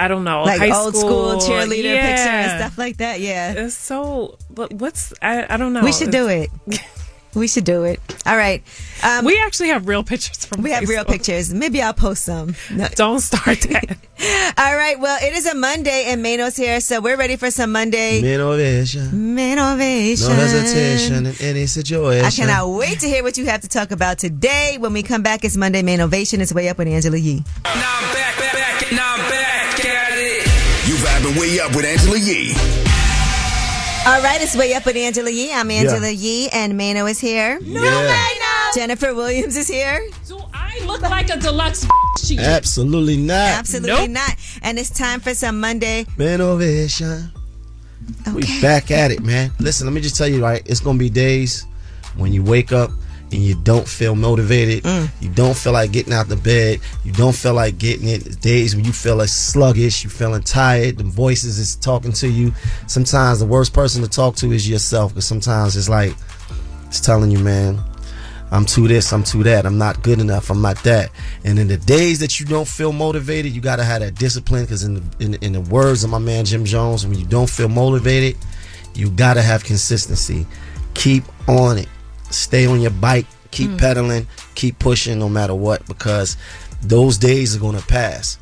I 0.00 0.08
don't 0.08 0.24
know, 0.24 0.44
like 0.44 0.58
high 0.58 0.74
old 0.74 0.96
school 0.96 1.34
cheerleader 1.36 1.94
yeah. 1.94 2.06
picture 2.06 2.30
and 2.30 2.60
stuff 2.62 2.78
like 2.78 2.96
that. 2.96 3.20
Yeah, 3.20 3.52
it's 3.52 3.74
so. 3.74 4.38
But 4.48 4.72
what's 4.72 5.12
I? 5.20 5.44
I 5.52 5.58
don't 5.58 5.74
know. 5.74 5.84
We 5.84 5.92
should 5.92 6.10
do 6.10 6.26
it. 6.26 6.48
we 7.34 7.46
should 7.46 7.64
do 7.64 7.84
it. 7.84 8.00
All 8.24 8.34
right. 8.36 8.62
Um, 9.04 9.26
we 9.26 9.38
actually 9.44 9.68
have 9.68 9.86
real 9.86 10.02
pictures 10.02 10.46
from. 10.46 10.62
We 10.62 10.70
have 10.70 10.88
real 10.88 11.04
pictures. 11.04 11.52
Maybe 11.52 11.82
I'll 11.82 11.92
post 11.92 12.24
some. 12.24 12.54
No. 12.70 12.88
Don't 12.94 13.20
start 13.20 13.60
that. 13.68 13.98
All 14.56 14.74
right. 14.74 14.98
Well, 14.98 15.18
it 15.22 15.34
is 15.34 15.44
a 15.44 15.54
Monday, 15.54 16.06
and 16.06 16.22
Mano's 16.22 16.56
here, 16.56 16.80
so 16.80 17.02
we're 17.02 17.18
ready 17.18 17.36
for 17.36 17.50
some 17.50 17.70
Monday 17.70 18.20
Innovation. 18.20 19.36
Manovation. 19.36 20.28
No 20.28 20.34
hesitation 20.34 21.26
in 21.26 21.34
any 21.40 21.66
situation. 21.66 22.24
I 22.24 22.30
cannot 22.30 22.70
wait 22.70 23.00
to 23.00 23.06
hear 23.06 23.22
what 23.22 23.36
you 23.36 23.44
have 23.46 23.60
to 23.60 23.68
talk 23.68 23.90
about 23.90 24.16
today. 24.16 24.78
When 24.80 24.94
we 24.94 25.02
come 25.02 25.22
back, 25.22 25.44
it's 25.44 25.58
Monday 25.58 25.82
Manovation. 25.82 26.38
It's 26.40 26.54
way 26.54 26.70
up 26.70 26.78
with 26.78 26.88
Angela 26.88 27.18
Yee. 27.18 27.44
You 28.90 29.00
vibing 31.30 31.40
way 31.40 31.60
up 31.60 31.74
with 31.74 31.84
Angela 31.84 32.18
Yee. 32.18 32.52
All 34.06 34.22
right, 34.22 34.40
it's 34.40 34.56
way 34.56 34.74
up 34.74 34.86
with 34.86 34.96
Angela 34.96 35.30
Yee. 35.30 35.52
I'm 35.52 35.70
Angela 35.70 36.10
Yeah. 36.10 36.28
Yee, 36.28 36.48
and 36.52 36.76
Mano 36.76 37.06
is 37.06 37.20
here. 37.20 37.58
No, 37.62 37.82
Yeah. 37.82 38.26
Jennifer 38.74 39.14
Williams 39.14 39.56
is 39.56 39.68
here. 39.68 40.08
Do 40.28 40.40
I 40.54 40.80
look 40.86 41.02
like 41.02 41.28
a 41.30 41.36
deluxe 41.36 41.86
to? 42.26 42.36
Absolutely 42.38 43.16
not. 43.16 43.48
Absolutely 43.58 44.08
not. 44.08 44.36
And 44.62 44.78
it's 44.78 44.90
time 44.90 45.20
for 45.20 45.34
some 45.34 45.60
Monday. 45.60 46.06
Manovation. 46.16 47.30
We 48.32 48.42
back 48.60 48.90
at 48.90 49.10
it, 49.10 49.22
man. 49.22 49.52
Listen, 49.58 49.86
let 49.86 49.92
me 49.92 50.00
just 50.00 50.16
tell 50.16 50.28
you, 50.28 50.42
right? 50.42 50.62
It's 50.66 50.80
gonna 50.80 50.98
be 50.98 51.10
days 51.10 51.66
when 52.16 52.32
you 52.32 52.42
wake 52.42 52.72
up 52.72 52.90
and 53.32 53.40
you 53.40 53.54
don't 53.54 53.86
feel 53.86 54.14
motivated. 54.14 54.84
Mm. 54.84 55.08
You 55.20 55.30
don't 55.30 55.56
feel 55.56 55.72
like 55.72 55.92
getting 55.92 56.12
out 56.12 56.28
the 56.28 56.36
bed. 56.36 56.80
You 57.04 57.12
don't 57.12 57.34
feel 57.34 57.54
like 57.54 57.78
getting 57.78 58.08
it. 58.08 58.40
Days 58.40 58.74
when 58.74 58.84
you 58.84 58.92
feel 58.92 59.16
like 59.16 59.28
sluggish. 59.28 60.04
You 60.04 60.10
feeling 60.10 60.42
tired. 60.42 60.98
The 60.98 61.04
voices 61.04 61.58
is 61.58 61.76
talking 61.76 62.12
to 62.12 62.28
you. 62.28 62.52
Sometimes 62.86 63.40
the 63.40 63.46
worst 63.46 63.72
person 63.72 64.02
to 64.02 64.08
talk 64.08 64.36
to 64.36 64.52
is 64.52 64.68
yourself. 64.68 65.12
Because 65.12 65.26
sometimes 65.26 65.76
it's 65.76 65.88
like 65.88 66.14
it's 66.86 67.00
telling 67.00 67.30
you, 67.30 67.38
man, 67.38 67.80
I'm 68.50 68.64
too 68.64 68.88
this, 68.88 69.12
I'm 69.12 69.22
too 69.22 69.44
that, 69.44 69.64
I'm 69.64 69.78
not 69.78 70.02
good 70.02 70.18
enough, 70.18 70.50
I'm 70.50 70.60
not 70.60 70.82
that. 70.82 71.10
And 71.44 71.58
in 71.58 71.68
the 71.68 71.76
days 71.76 72.18
that 72.18 72.40
you 72.40 72.46
don't 72.46 72.66
feel 72.66 72.92
motivated, 72.92 73.52
you 73.52 73.60
gotta 73.60 73.84
have 73.84 74.00
that 74.00 74.16
discipline. 74.16 74.64
Because 74.64 74.82
in 74.82 74.94
the 74.94 75.02
in, 75.20 75.34
in 75.34 75.52
the 75.52 75.60
words 75.60 76.02
of 76.02 76.10
my 76.10 76.18
man 76.18 76.44
Jim 76.44 76.64
Jones, 76.64 77.06
when 77.06 77.18
you 77.18 77.26
don't 77.26 77.48
feel 77.48 77.68
motivated, 77.68 78.36
you 78.94 79.08
gotta 79.10 79.42
have 79.42 79.62
consistency. 79.62 80.46
Keep 80.94 81.24
on 81.48 81.78
it. 81.78 81.88
Stay 82.30 82.66
on 82.66 82.80
your 82.80 82.90
bike. 82.92 83.26
Keep 83.50 83.70
Mm. 83.72 83.78
pedaling. 83.78 84.26
Keep 84.54 84.78
pushing, 84.78 85.18
no 85.18 85.28
matter 85.28 85.54
what, 85.54 85.84
because 85.86 86.36
those 86.82 87.18
days 87.18 87.56
are 87.56 87.58
gonna 87.58 87.80
pass. 87.82 88.38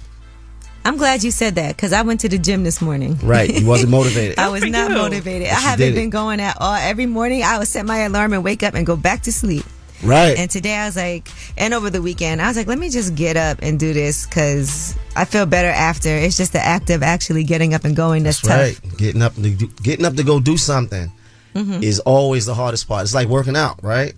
I'm 0.85 0.97
glad 0.97 1.23
you 1.25 1.31
said 1.31 1.55
that 1.57 1.77
because 1.77 1.93
I 1.93 2.03
went 2.03 2.21
to 2.21 2.29
the 2.29 2.39
gym 2.39 2.63
this 2.65 2.81
morning. 2.81 3.19
Right? 3.23 3.53
You 3.53 3.67
wasn't 3.67 3.91
motivated. 3.91 4.39
I 4.39 4.49
was 4.49 4.65
not 4.65 4.91
motivated. 4.91 5.49
But 5.49 5.57
I 5.57 5.61
haven't 5.61 5.87
did 5.87 5.93
it. 5.93 5.97
been 5.97 6.11
going 6.11 6.41
at 6.41 6.57
all. 6.61 6.75
Every 6.75 7.07
morning 7.07 7.43
I 7.43 7.59
would 7.59 7.69
set 7.69 7.85
my 7.85 7.99
alarm 8.01 8.33
and 8.33 8.43
wake 8.45 8.63
up 8.63 8.75
and 8.75 8.87
go 8.87 8.97
back 8.97 9.23
to 9.25 9.33
sleep. 9.33 9.65
Right. 10.03 10.39
And 10.39 10.49
today 10.49 10.77
I 10.77 10.87
was 10.87 10.95
like, 10.97 11.29
and 11.59 11.75
over 11.75 11.91
the 11.91 12.01
weekend, 12.01 12.41
I 12.41 12.47
was 12.47 12.57
like, 12.57 12.69
let 12.69 12.79
me 12.79 12.89
just 12.89 13.17
get 13.17 13.37
up 13.37 13.59
and 13.63 13.81
do 13.81 13.93
this 13.93 14.25
because 14.27 14.95
I 15.17 15.25
feel 15.25 15.45
better 15.45 15.69
after. 15.69 16.09
It's 16.09 16.37
just 16.37 16.53
the 16.53 16.65
act 16.65 16.89
of 16.91 17.03
actually 17.03 17.43
getting 17.45 17.75
up 17.75 17.85
and 17.85 17.97
going 17.97 18.23
that's, 18.23 18.41
That's 18.41 18.79
tough. 18.79 18.85
right. 18.85 18.97
Getting 18.99 19.23
up, 19.23 19.35
to 19.35 19.51
do, 19.51 19.67
getting 19.83 20.07
up 20.07 20.15
to 20.15 20.23
go 20.23 20.39
do 20.39 20.57
something 20.57 21.11
Mhm. 21.59 21.83
is 21.83 21.99
always 22.01 22.47
the 22.47 22.55
hardest 22.55 22.89
part. 22.89 23.03
It's 23.03 23.15
like 23.15 23.29
working 23.29 23.57
out, 23.57 23.83
right? 23.83 24.15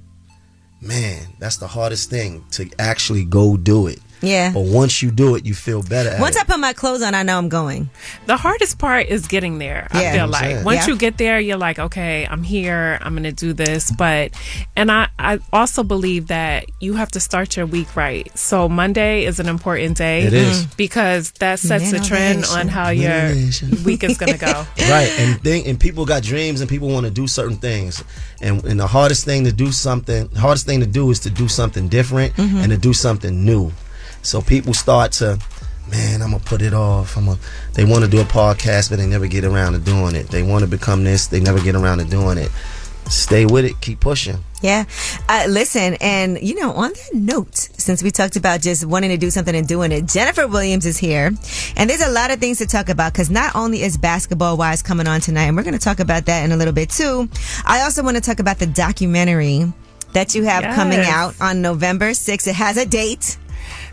Man, 0.81 1.27
that's 1.39 1.57
the 1.59 1.67
hardest 1.67 2.11
thing 2.11 2.45
to 2.53 2.69
actually 2.79 3.25
go 3.25 3.57
do 3.57 3.87
it. 3.87 4.01
Yeah. 4.23 4.53
But 4.53 4.61
once 4.65 5.03
you 5.03 5.11
do 5.11 5.35
it, 5.35 5.47
you 5.47 5.55
feel 5.55 5.83
better. 5.83 6.11
At 6.11 6.21
Once 6.21 6.37
it. 6.37 6.43
I 6.43 6.45
put 6.45 6.59
my 6.61 6.73
clothes 6.73 7.03
on, 7.03 7.15
I 7.15 7.23
know 7.23 7.39
I'm 7.39 7.49
going. 7.49 7.91
The 8.27 8.37
hardest 8.37 8.79
part 8.79 9.07
is 9.07 9.27
getting 9.27 9.59
there. 9.59 9.89
I 9.91 10.03
Yeah. 10.03 10.13
feel 10.13 10.25
I'm 10.25 10.31
like 10.31 10.65
once 10.65 10.81
Yeah. 10.87 10.93
you 10.93 10.97
get 10.97 11.17
there, 11.19 11.41
you're 11.41 11.57
like, 11.57 11.79
okay, 11.79 12.27
I'm 12.31 12.43
here. 12.43 12.99
I'm 13.03 13.13
going 13.15 13.23
to 13.25 13.33
do 13.33 13.53
this. 13.53 13.91
But, 13.91 14.33
and 14.77 14.91
I, 14.93 15.09
I 15.19 15.39
also 15.53 15.83
believe 15.83 16.27
that 16.29 16.67
you 16.81 16.95
have 16.95 17.11
to 17.13 17.21
start 17.21 17.57
your 17.57 17.67
week 17.67 17.97
right. 17.97 18.31
So 18.39 18.69
Monday 18.69 19.25
is 19.25 19.41
an 19.41 19.49
important 19.49 19.97
day. 19.97 20.23
It 20.23 20.33
is. 20.33 20.67
Because 20.77 21.31
that 21.41 21.59
sets 21.59 21.91
the 21.91 22.01
trend 22.01 22.45
on 22.51 22.69
how 22.69 22.91
your 22.91 23.33
week 23.85 24.05
is 24.05 24.19
going 24.19 24.33
to 24.33 24.39
go. 24.39 24.67
right 24.91 25.11
and 25.19 25.41
thing, 25.43 25.67
and 25.67 25.79
people 25.81 26.05
got 26.05 26.23
dreams 26.23 26.61
and 26.61 26.69
people 26.69 26.89
want 26.89 27.05
to 27.07 27.11
do 27.11 27.27
certain 27.27 27.57
things 27.57 28.03
and, 28.43 28.65
and 28.65 28.79
the 28.81 28.87
hardest 28.87 29.25
thing 29.25 29.45
to 29.45 29.53
do 29.53 29.71
something 29.73 30.29
hardest 30.37 30.67
thing 30.67 30.81
to 30.81 30.87
do 30.87 31.11
is 31.11 31.21
to 31.21 31.31
do 31.31 31.49
something 31.49 31.89
different 31.89 32.35
Mhm. 32.37 32.63
and 32.63 32.71
to 32.71 32.77
do 32.79 32.93
something 32.93 33.45
new 33.45 33.71
so 34.23 34.41
people 34.41 34.75
start 34.75 35.13
to 35.13 35.39
man 35.91 36.23
i'm 36.23 36.31
gonna 36.31 36.43
put 36.45 36.63
it 36.63 36.75
off 36.75 37.17
i'm 37.17 37.27
gonna 37.27 37.39
they 37.75 37.85
want 37.85 38.05
to 38.05 38.11
do 38.11 38.21
a 38.21 38.25
podcast 38.25 38.91
but 38.91 38.99
they 38.99 39.07
never 39.07 39.27
get 39.27 39.45
around 39.45 39.73
to 39.73 39.79
doing 39.79 40.15
it 40.15 40.29
they 40.29 40.43
want 40.43 40.63
to 40.63 40.69
become 40.69 41.05
this 41.05 41.27
they 41.27 41.41
never 41.41 41.61
get 41.61 41.75
around 41.75 41.99
to 41.99 42.05
doing 42.05 42.39
it 42.39 42.51
stay 43.09 43.45
with 43.45 43.65
it 43.65 43.81
keep 43.81 43.99
pushing 44.01 44.37
Yeah. 44.63 44.85
Uh, 45.27 45.47
listen, 45.49 45.97
and 46.03 46.39
you 46.43 46.55
know, 46.55 46.73
on 46.73 46.93
that 46.93 47.15
note, 47.15 47.57
since 47.57 48.03
we 48.03 48.11
talked 48.11 48.37
about 48.37 48.61
just 48.61 48.85
wanting 48.85 49.09
to 49.09 49.17
do 49.17 49.31
something 49.31 49.57
and 49.57 49.67
doing 49.67 49.91
it, 49.91 50.05
Jennifer 50.07 50.47
Williams 50.47 50.85
is 50.85 50.99
here. 50.99 51.33
And 51.77 51.89
there's 51.89 52.03
a 52.03 52.11
lot 52.11 52.31
of 52.31 52.41
things 52.41 52.59
to 52.59 52.67
talk 52.67 52.91
about 52.91 53.15
because 53.15 53.31
not 53.31 53.57
only 53.57 53.81
is 53.83 53.97
Basketball 53.97 54.59
Wives 54.59 54.83
coming 54.83 55.09
on 55.09 55.21
tonight, 55.23 55.45
and 55.45 55.57
we're 55.57 55.63
going 55.63 55.79
to 55.79 55.81
talk 55.81 55.99
about 55.99 56.27
that 56.27 56.45
in 56.45 56.53
a 56.53 56.57
little 56.59 56.75
bit 56.75 56.91
too, 56.91 57.27
I 57.65 57.81
also 57.85 58.03
want 58.03 58.17
to 58.19 58.21
talk 58.21 58.39
about 58.39 58.59
the 58.59 58.67
documentary 58.67 59.73
that 60.13 60.35
you 60.35 60.45
have 60.45 60.63
coming 60.75 61.01
out 61.01 61.35
on 61.41 61.63
November 61.63 62.11
6th. 62.11 62.47
It 62.47 62.55
has 62.55 62.77
a 62.77 62.85
date. 62.85 63.39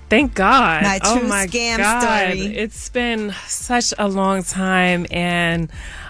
Thank 0.10 0.34
God. 0.34 0.84
My 0.84 1.00
oh 1.04 1.22
my 1.24 1.48
scam 1.48 1.78
God. 1.78 2.02
story. 2.02 2.56
It's 2.56 2.90
been 2.90 3.34
such 3.48 3.94
a 3.98 4.08
long 4.08 4.44
time 4.44 5.06
and 5.12 5.70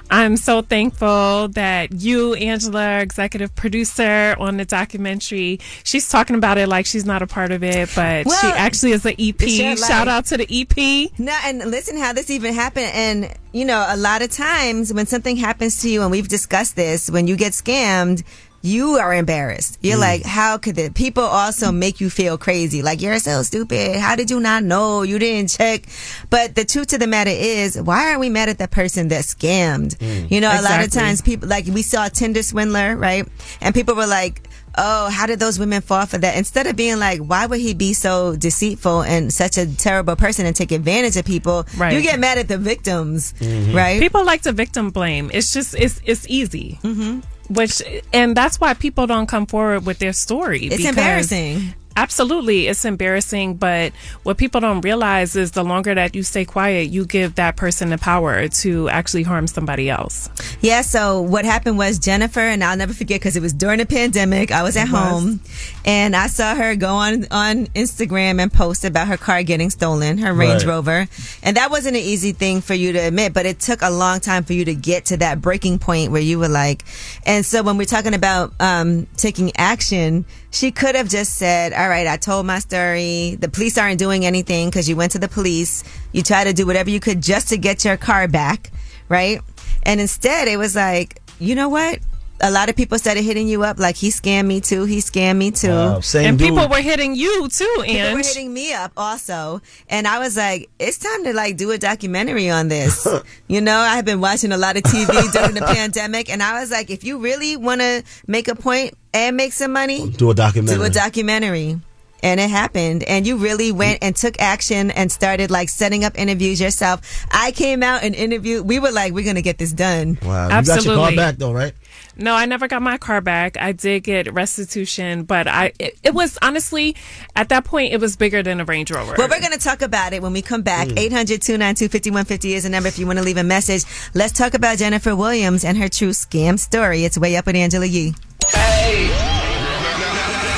I'm 0.09 0.37
so 0.37 0.61
thankful 0.61 1.49
that 1.49 1.91
you, 1.91 2.33
Angela, 2.35 2.99
executive 2.99 3.53
producer 3.55 4.35
on 4.39 4.57
the 4.57 4.65
documentary, 4.65 5.59
she's 5.83 6.07
talking 6.07 6.35
about 6.35 6.57
it 6.57 6.67
like 6.67 6.85
she's 6.85 7.05
not 7.05 7.21
a 7.21 7.27
part 7.27 7.51
of 7.51 7.63
it, 7.63 7.89
but 7.95 8.23
she 8.23 8.47
actually 8.47 8.93
is 8.93 9.03
the 9.03 9.15
EP. 9.17 9.77
Shout 9.77 10.07
out 10.07 10.25
to 10.27 10.37
the 10.37 10.47
EP. 10.49 11.11
No, 11.19 11.37
and 11.43 11.59
listen 11.59 11.97
how 11.97 12.13
this 12.13 12.29
even 12.29 12.53
happened. 12.53 12.91
And, 12.93 13.33
you 13.51 13.65
know, 13.65 13.85
a 13.87 13.97
lot 13.97 14.21
of 14.21 14.31
times 14.31 14.93
when 14.93 15.07
something 15.07 15.35
happens 15.35 15.81
to 15.81 15.89
you, 15.89 16.01
and 16.03 16.11
we've 16.11 16.29
discussed 16.29 16.75
this, 16.75 17.09
when 17.09 17.27
you 17.27 17.35
get 17.35 17.51
scammed, 17.51 18.23
you 18.62 18.95
are 18.95 19.14
embarrassed. 19.14 19.78
You're 19.82 19.97
like, 19.97 20.24
how 20.24 20.58
could 20.58 20.76
the 20.76 20.89
people 20.89 21.24
also 21.24 21.72
make 21.72 22.01
you 22.01 22.10
feel 22.10 22.38
crazy? 22.38 22.82
Like, 22.82 23.01
you're 23.01 23.20
so 23.20 23.43
stupid. 23.43 23.95
How 23.95 24.16
did 24.16 24.30
you 24.30 24.39
not 24.39 24.64
know? 24.64 25.03
You 25.03 25.20
didn't 25.20 25.49
check. 25.51 25.84
But 26.30 26.55
the 26.55 26.66
truth 26.66 26.88
to 26.88 26.97
the 26.97 27.08
matter 27.08 27.32
is, 27.34 27.80
why 27.82 28.08
aren't 28.10 28.20
we 28.20 28.30
mad 28.30 28.49
at 28.49 28.58
the 28.58 28.68
person 28.68 29.10
that 29.10 29.24
scammed? 29.24 29.97
Mm. 29.97 30.32
You 30.32 30.41
know, 30.41 30.49
a 30.49 30.62
lot 30.62 30.84
of 30.84 30.91
times 30.91 31.22
people, 31.22 31.47
like, 31.47 31.66
we 31.68 31.82
saw 31.82 32.08
Tinder 32.10 32.43
swindler, 32.43 32.95
right? 32.97 33.28
And 33.62 33.74
people 33.74 33.95
were 33.95 34.08
like, 34.08 34.41
oh, 34.80 35.10
how 35.10 35.26
did 35.26 35.39
those 35.39 35.58
women 35.58 35.82
fall 35.82 36.05
for 36.05 36.18
that? 36.20 36.38
Instead 36.38 36.68
of 36.68 36.76
being 36.76 36.99
like, 36.99 37.20
why 37.20 37.45
would 37.47 37.60
he 37.60 37.74
be 37.74 37.93
so 37.93 38.36
deceitful 38.36 39.01
and 39.01 39.34
such 39.34 39.58
a 39.58 39.66
terrible 39.76 40.16
person 40.16 40.45
and 40.45 40.55
take 40.55 40.72
advantage 40.72 41.16
of 41.18 41.26
people? 41.26 41.66
Right. 41.78 41.93
You 41.93 42.01
get 42.01 42.20
mad 42.20 42.38
at 42.38 42.47
the 42.47 42.58
victims, 42.58 43.34
Mm-hmm. 43.39 43.76
right? 43.76 43.99
People 43.99 44.24
like 44.26 44.41
to 44.43 44.51
victim 44.51 44.89
blame. 44.91 45.32
It's 45.34 45.51
just 45.53 45.74
it's 45.74 45.99
it's 46.05 46.28
easy. 46.28 46.80
Mm-hmm. 46.84 47.22
Which 47.49 47.81
and 48.13 48.35
that's 48.35 48.59
why 48.59 48.73
people 48.73 49.07
don't 49.07 49.27
come 49.27 49.45
forward 49.45 49.85
with 49.85 49.99
their 49.99 50.13
story. 50.13 50.65
It's 50.65 50.83
embarrassing. 50.85 51.73
Absolutely, 51.97 52.67
it's 52.67 52.85
embarrassing. 52.85 53.55
But 53.55 53.91
what 54.21 54.37
people 54.37 54.61
don't 54.61 54.81
realize 54.81 55.35
is 55.35 55.51
the 55.51 55.63
longer 55.63 55.95
that 55.95 56.15
you 56.15 56.21
stay 56.21 56.45
quiet, 56.45 56.89
you 56.89 57.05
give 57.05 57.35
that 57.35 57.55
person 57.55 57.89
the 57.89 57.97
power 57.97 58.47
to 58.47 58.87
actually 58.89 59.23
harm 59.23 59.47
somebody 59.47 59.89
else. 59.89 60.29
Yeah, 60.61 60.81
so 60.83 61.19
what 61.21 61.43
happened 61.43 61.77
was 61.79 61.97
Jennifer, 61.97 62.39
and 62.39 62.63
I'll 62.63 62.77
never 62.77 62.93
forget 62.93 63.19
because 63.19 63.35
it 63.35 63.41
was 63.41 63.51
during 63.51 63.79
the 63.79 63.85
pandemic. 63.87 64.51
I 64.51 64.61
was 64.61 64.77
at 64.77 64.87
It 64.87 64.91
was. 64.91 65.01
home 65.01 65.39
and 65.85 66.15
I 66.15 66.27
saw 66.27 66.53
her 66.53 66.75
go 66.75 66.93
on, 66.93 67.25
on 67.31 67.65
Instagram 67.67 68.39
and 68.39 68.53
post 68.53 68.85
about 68.85 69.07
her 69.07 69.17
car 69.17 69.41
getting 69.41 69.71
stolen, 69.71 70.19
her 70.19 70.33
Range 70.33 70.63
Right. 70.63 70.69
Rover. 70.71 71.07
And 71.41 71.57
that 71.57 71.71
wasn't 71.71 71.95
an 71.95 72.03
easy 72.03 72.31
thing 72.31 72.61
for 72.61 72.75
you 72.75 72.93
to 72.93 72.99
admit, 72.99 73.33
but 73.33 73.47
it 73.47 73.59
took 73.59 73.81
a 73.81 73.89
long 73.89 74.19
time 74.19 74.43
for 74.43 74.53
you 74.53 74.65
to 74.65 74.75
get 74.75 75.05
to 75.05 75.17
that 75.17 75.41
breaking 75.41 75.79
point 75.79 76.11
where 76.11 76.21
you 76.21 76.37
were 76.37 76.47
like, 76.47 76.83
and 77.25 77.43
so 77.43 77.63
when 77.63 77.77
we're 77.77 77.85
talking 77.85 78.13
about 78.13 78.53
um, 78.59 79.07
taking 79.17 79.51
action, 79.57 80.25
she 80.51 80.71
could 80.71 80.95
have 80.95 81.09
just 81.09 81.35
said, 81.37 81.73
all 81.73 81.86
right, 81.89 82.07
I 82.07 82.17
told 82.17 82.45
my 82.45 82.59
story. 82.59 83.35
The 83.39 83.49
police 83.49 83.77
aren't 83.77 83.99
doing 83.99 84.25
anything 84.25 84.69
because 84.69 84.88
you 84.89 84.95
went 84.95 85.11
to 85.13 85.19
the 85.19 85.27
police. 85.27 85.83
You 86.11 86.23
tried 86.23 86.45
to 86.45 86.53
do 86.53 86.65
whatever 86.65 86.89
you 86.89 86.99
could 86.99 87.21
just 87.21 87.49
to 87.49 87.57
get 87.57 87.85
your 87.85 87.97
car 87.97 88.27
back, 88.27 88.71
right? 89.09 89.41
And 89.83 90.01
instead, 90.01 90.47
it 90.47 90.57
was 90.57 90.75
like, 90.75 91.21
you 91.39 91.55
know 91.55 91.69
what? 91.69 91.99
A 92.39 92.51
lot 92.51 92.69
of 92.69 92.75
people 92.75 92.99
started 92.99 93.23
hitting 93.23 93.47
you 93.47 93.63
up 93.63 93.79
like 93.79 93.95
he 93.95 94.09
scammed 94.09 94.45
me 94.45 94.61
too. 94.61 94.83
He 94.85 94.97
scammed 94.99 95.38
me 95.38 95.51
too. 95.51 95.69
Wow, 95.69 95.99
same 96.01 96.29
and 96.29 96.38
dude. 96.39 96.49
people 96.49 96.67
were 96.69 96.81
hitting 96.81 97.15
you 97.15 97.49
too, 97.49 97.83
People 97.83 98.11
were 98.13 98.17
hitting 98.17 98.53
me 98.53 98.73
up 98.73 98.91
also. 98.95 99.61
And 99.89 100.07
I 100.07 100.19
was 100.19 100.38
like, 100.38 100.69
it's 100.77 100.99
time 100.99 101.23
to 101.23 101.33
like 101.33 101.57
do 101.57 101.71
a 101.71 101.77
documentary 101.77 102.49
on 102.49 102.67
this. 102.67 103.07
you 103.47 103.61
know, 103.61 103.77
I 103.77 103.95
have 103.95 104.05
been 104.05 104.21
watching 104.21 104.51
a 104.51 104.57
lot 104.57 104.77
of 104.77 104.83
TV 104.83 105.31
during 105.31 105.55
the 105.55 105.61
pandemic 105.61 106.29
and 106.29 106.43
I 106.43 106.59
was 106.59 106.69
like, 106.69 106.89
if 106.91 107.03
you 107.03 107.17
really 107.17 107.57
want 107.57 107.81
to 107.81 108.03
make 108.27 108.47
a 108.47 108.55
point 108.55 108.93
and 109.13 109.35
make 109.35 109.53
some 109.53 109.71
money, 109.73 110.09
do 110.11 110.29
a 110.29 110.35
documentary 110.35 110.77
do 110.77 110.83
a 110.83 110.89
documentary. 110.89 111.79
And 112.23 112.39
it 112.39 112.49
happened. 112.49 113.03
And 113.03 113.27
you 113.27 113.38
really 113.38 113.71
went 113.71 113.99
and 114.01 114.15
took 114.15 114.41
action 114.41 114.89
and 114.91 115.11
started 115.11 115.51
like 115.51 115.69
setting 115.69 116.03
up 116.03 116.17
interviews 116.17 116.59
yourself. 116.59 117.25
I 117.31 117.51
came 117.51 117.83
out 117.83 118.01
and 118.03 118.15
interviewed. 118.15 118.67
We 118.67 118.79
were 118.79 118.91
like, 118.91 119.13
we're 119.13 119.23
going 119.23 119.35
to 119.35 119.43
get 119.43 119.59
this 119.59 119.71
done. 119.71 120.17
wow 120.23 120.45
you 120.59 120.65
got 120.65 120.83
your 120.83 120.95
car 120.95 121.15
back 121.15 121.35
though 121.38 121.53
right 121.53 121.73
No, 122.20 122.34
I 122.34 122.45
never 122.45 122.68
got 122.68 122.82
my 122.82 122.97
car 122.97 123.22
back. 123.22 123.57
I 123.59 123.72
did 123.72 124.03
get 124.03 124.34
restitution, 124.34 125.24
but 125.24 125.47
I 125.47 125.74
it, 125.80 125.97
it 126.03 126.13
was 126.13 126.38
honestly 126.41 126.95
at 127.36 127.49
that 127.49 127.65
point 127.65 127.93
it 127.93 127.99
was 127.99 128.15
bigger 128.15 128.41
than 128.41 128.59
a 128.59 128.65
Range 128.65 128.89
Rover. 128.91 129.15
Well, 129.18 129.30
we're 129.30 129.39
going 129.39 129.53
to 129.53 129.59
talk 129.59 129.82
about 129.82 130.13
it 130.13 130.22
when 130.22 130.34
we 130.34 130.41
come 130.41 130.61
back. 130.61 130.88
Mm. 130.88 130.99
800 130.99 131.41
292 131.41 131.89
5150 131.89 132.53
is 132.53 132.63
the 132.63 132.70
number 132.70 132.89
if 132.89 132.97
you 132.97 133.05
want 133.05 133.20
to 133.20 133.26
leave 133.26 133.38
a 133.38 133.43
message. 133.43 133.84
Let's 134.13 134.34
talk 134.34 134.53
about 134.53 134.78
Jennifer 134.78 135.15
Williams 135.15 135.63
and 135.63 135.78
her 135.78 135.89
true 135.89 136.09
scam 136.09 136.59
story. 136.59 137.05
It's 137.05 137.18
way 137.18 137.36
up 137.36 137.45
with 137.45 137.55
Angela 137.55 137.86
Yee. 137.86 138.13
Hey. 138.47 139.07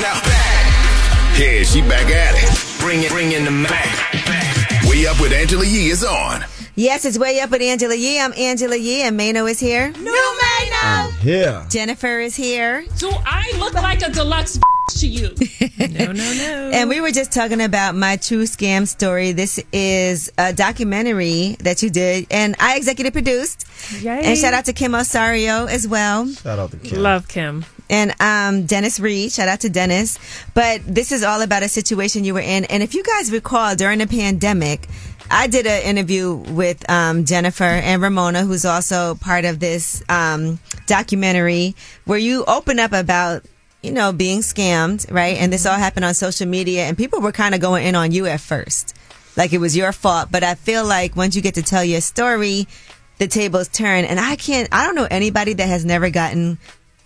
Now, 0.01 0.21
back. 0.21 1.39
Yeah, 1.39 1.63
she 1.63 1.81
back 1.81 2.07
at 2.07 2.35
it. 2.35 2.79
Bring 2.79 3.03
it, 3.03 3.11
bring 3.11 3.33
in 3.33 3.43
the 3.43 3.51
Mac. 3.51 4.13
Way 4.89 5.05
up 5.07 5.19
with 5.19 5.33
Angela 5.33 5.65
Yee 5.65 5.89
is 5.89 6.03
on. 6.03 6.43
Yes, 6.75 7.03
it's 7.03 7.19
way 7.19 7.41
up 7.41 7.51
with 7.51 7.61
Angela 7.61 7.93
Yee. 7.93 8.21
I'm 8.21 8.31
Angela 8.37 8.77
Yee, 8.77 9.01
and 9.01 9.17
Mano 9.17 9.45
is 9.47 9.59
here. 9.59 9.91
No, 9.91 10.37
Mano. 10.89 11.13
yeah 11.23 11.65
Jennifer 11.69 12.19
is 12.19 12.35
here. 12.35 12.85
Do 12.97 13.09
I 13.25 13.51
look 13.57 13.73
like 13.73 14.01
a 14.01 14.09
deluxe 14.11 14.59
to 14.97 15.07
you. 15.07 15.29
no, 15.79 16.11
no, 16.11 16.13
no. 16.13 16.71
And 16.73 16.89
we 16.89 17.01
were 17.01 17.11
just 17.11 17.31
talking 17.31 17.61
about 17.61 17.95
my 17.95 18.17
true 18.17 18.43
scam 18.43 18.87
story. 18.87 19.31
This 19.31 19.63
is 19.71 20.31
a 20.37 20.53
documentary 20.53 21.55
that 21.59 21.81
you 21.83 21.89
did, 21.89 22.27
and 22.31 22.55
I 22.59 22.77
executive 22.77 23.13
produced. 23.13 23.65
Yay. 24.01 24.21
And 24.23 24.37
shout 24.37 24.53
out 24.53 24.65
to 24.65 24.73
Kim 24.73 24.95
Osorio 24.95 25.65
as 25.65 25.87
well. 25.87 26.27
Shout 26.27 26.59
out 26.59 26.71
to 26.71 26.77
Kim. 26.77 27.01
Love 27.01 27.27
Kim. 27.27 27.65
And 27.89 28.13
um, 28.21 28.65
Dennis 28.67 28.99
Reed, 28.99 29.31
shout 29.31 29.47
out 29.47 29.61
to 29.61 29.69
Dennis. 29.69 30.19
But 30.53 30.81
this 30.85 31.11
is 31.11 31.23
all 31.23 31.41
about 31.41 31.63
a 31.63 31.69
situation 31.69 32.23
you 32.23 32.35
were 32.35 32.39
in. 32.39 32.65
And 32.65 32.83
if 32.83 32.93
you 32.93 33.03
guys 33.03 33.31
recall, 33.31 33.75
during 33.75 33.97
the 33.97 34.07
pandemic, 34.07 34.87
I 35.31 35.47
did 35.47 35.65
an 35.67 35.83
interview 35.83 36.33
with 36.33 36.89
um, 36.89 37.25
Jennifer 37.25 37.63
and 37.63 38.01
Ramona, 38.01 38.43
who's 38.43 38.65
also 38.65 39.15
part 39.15 39.45
of 39.45 39.59
this 39.59 40.03
um, 40.09 40.59
documentary, 40.87 41.75
where 42.05 42.17
you 42.17 42.43
open 42.45 42.79
up 42.79 42.91
about 42.93 43.43
you 43.81 43.91
know 43.91 44.11
being 44.11 44.39
scammed, 44.39 45.09
right? 45.11 45.37
And 45.37 45.53
this 45.53 45.65
all 45.65 45.77
happened 45.77 46.05
on 46.05 46.13
social 46.13 46.47
media, 46.47 46.85
and 46.85 46.97
people 46.97 47.21
were 47.21 47.31
kind 47.31 47.53
of 47.55 47.61
going 47.61 47.85
in 47.85 47.95
on 47.95 48.11
you 48.11 48.25
at 48.25 48.41
first, 48.41 48.95
like 49.37 49.53
it 49.53 49.59
was 49.59 49.75
your 49.77 49.91
fault. 49.91 50.29
But 50.31 50.43
I 50.43 50.55
feel 50.55 50.85
like 50.85 51.15
once 51.15 51.35
you 51.35 51.41
get 51.41 51.55
to 51.55 51.63
tell 51.63 51.83
your 51.83 52.01
story, 52.01 52.67
the 53.19 53.27
tables 53.27 53.67
turn. 53.67 54.05
And 54.05 54.19
I 54.19 54.35
can't, 54.35 54.67
I 54.71 54.85
don't 54.85 54.95
know 54.95 55.07
anybody 55.09 55.53
that 55.53 55.67
has 55.67 55.85
never 55.85 56.09
gotten 56.09 56.57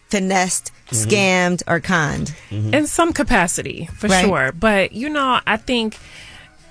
finessed, 0.10 0.72
Mhm. 0.92 1.06
scammed, 1.08 1.64
or 1.68 1.80
conned. 1.80 2.34
in 2.52 2.86
some 2.88 3.14
capacity 3.14 3.90
for 3.98 4.08
Right. 4.08 4.26
sure 4.26 4.52
but 4.52 4.92
you 4.92 5.10
know 5.10 5.40
i 5.48 5.58
think 5.58 5.98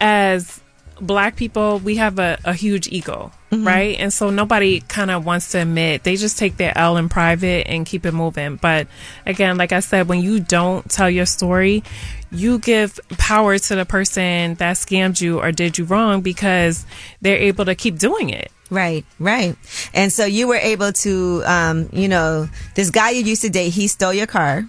as 0.00 0.60
black 1.02 1.36
people 1.36 1.78
we 1.80 1.96
have 1.96 2.18
a, 2.18 2.38
a 2.44 2.54
huge 2.54 2.88
ego 2.88 3.30
Mhm. 3.50 3.66
right 3.66 3.96
and 4.00 4.10
so 4.12 4.30
nobody 4.30 4.80
kind 4.80 5.10
of 5.10 5.26
wants 5.26 5.50
to 5.52 5.58
admit 5.58 6.04
they 6.04 6.16
just 6.16 6.38
take 6.38 6.56
their 6.56 6.72
l 6.78 6.96
in 6.96 7.10
private 7.10 7.66
and 7.68 7.84
keep 7.84 8.06
it 8.06 8.12
moving 8.12 8.56
but 8.56 8.86
again 9.26 9.58
like 9.58 9.72
i 9.72 9.80
said 9.80 10.08
when 10.08 10.20
you 10.20 10.40
don't 10.40 10.88
tell 10.88 11.10
your 11.10 11.26
story 11.26 11.82
you 12.30 12.58
give 12.58 12.98
power 13.18 13.58
to 13.58 13.74
the 13.74 13.84
person 13.84 14.54
that 14.54 14.76
scammed 14.76 15.20
you 15.20 15.38
or 15.38 15.52
did 15.52 15.76
you 15.76 15.84
wrong 15.84 16.22
because 16.22 16.86
they're 17.20 17.36
able 17.36 17.66
to 17.66 17.74
keep 17.74 17.98
doing 17.98 18.30
it 18.30 18.50
Right, 18.70 19.04
right. 19.18 19.54
And 19.92 20.10
so 20.10 20.24
you 20.24 20.48
were 20.48 20.56
able 20.56 20.92
to, 21.04 21.42
um, 21.44 21.90
you 21.92 22.08
know, 22.08 22.48
this 22.74 22.88
guy 22.88 23.10
you 23.10 23.22
used 23.22 23.42
to 23.42 23.50
date, 23.50 23.68
he 23.68 23.86
stole 23.86 24.14
your 24.14 24.26
car. 24.26 24.64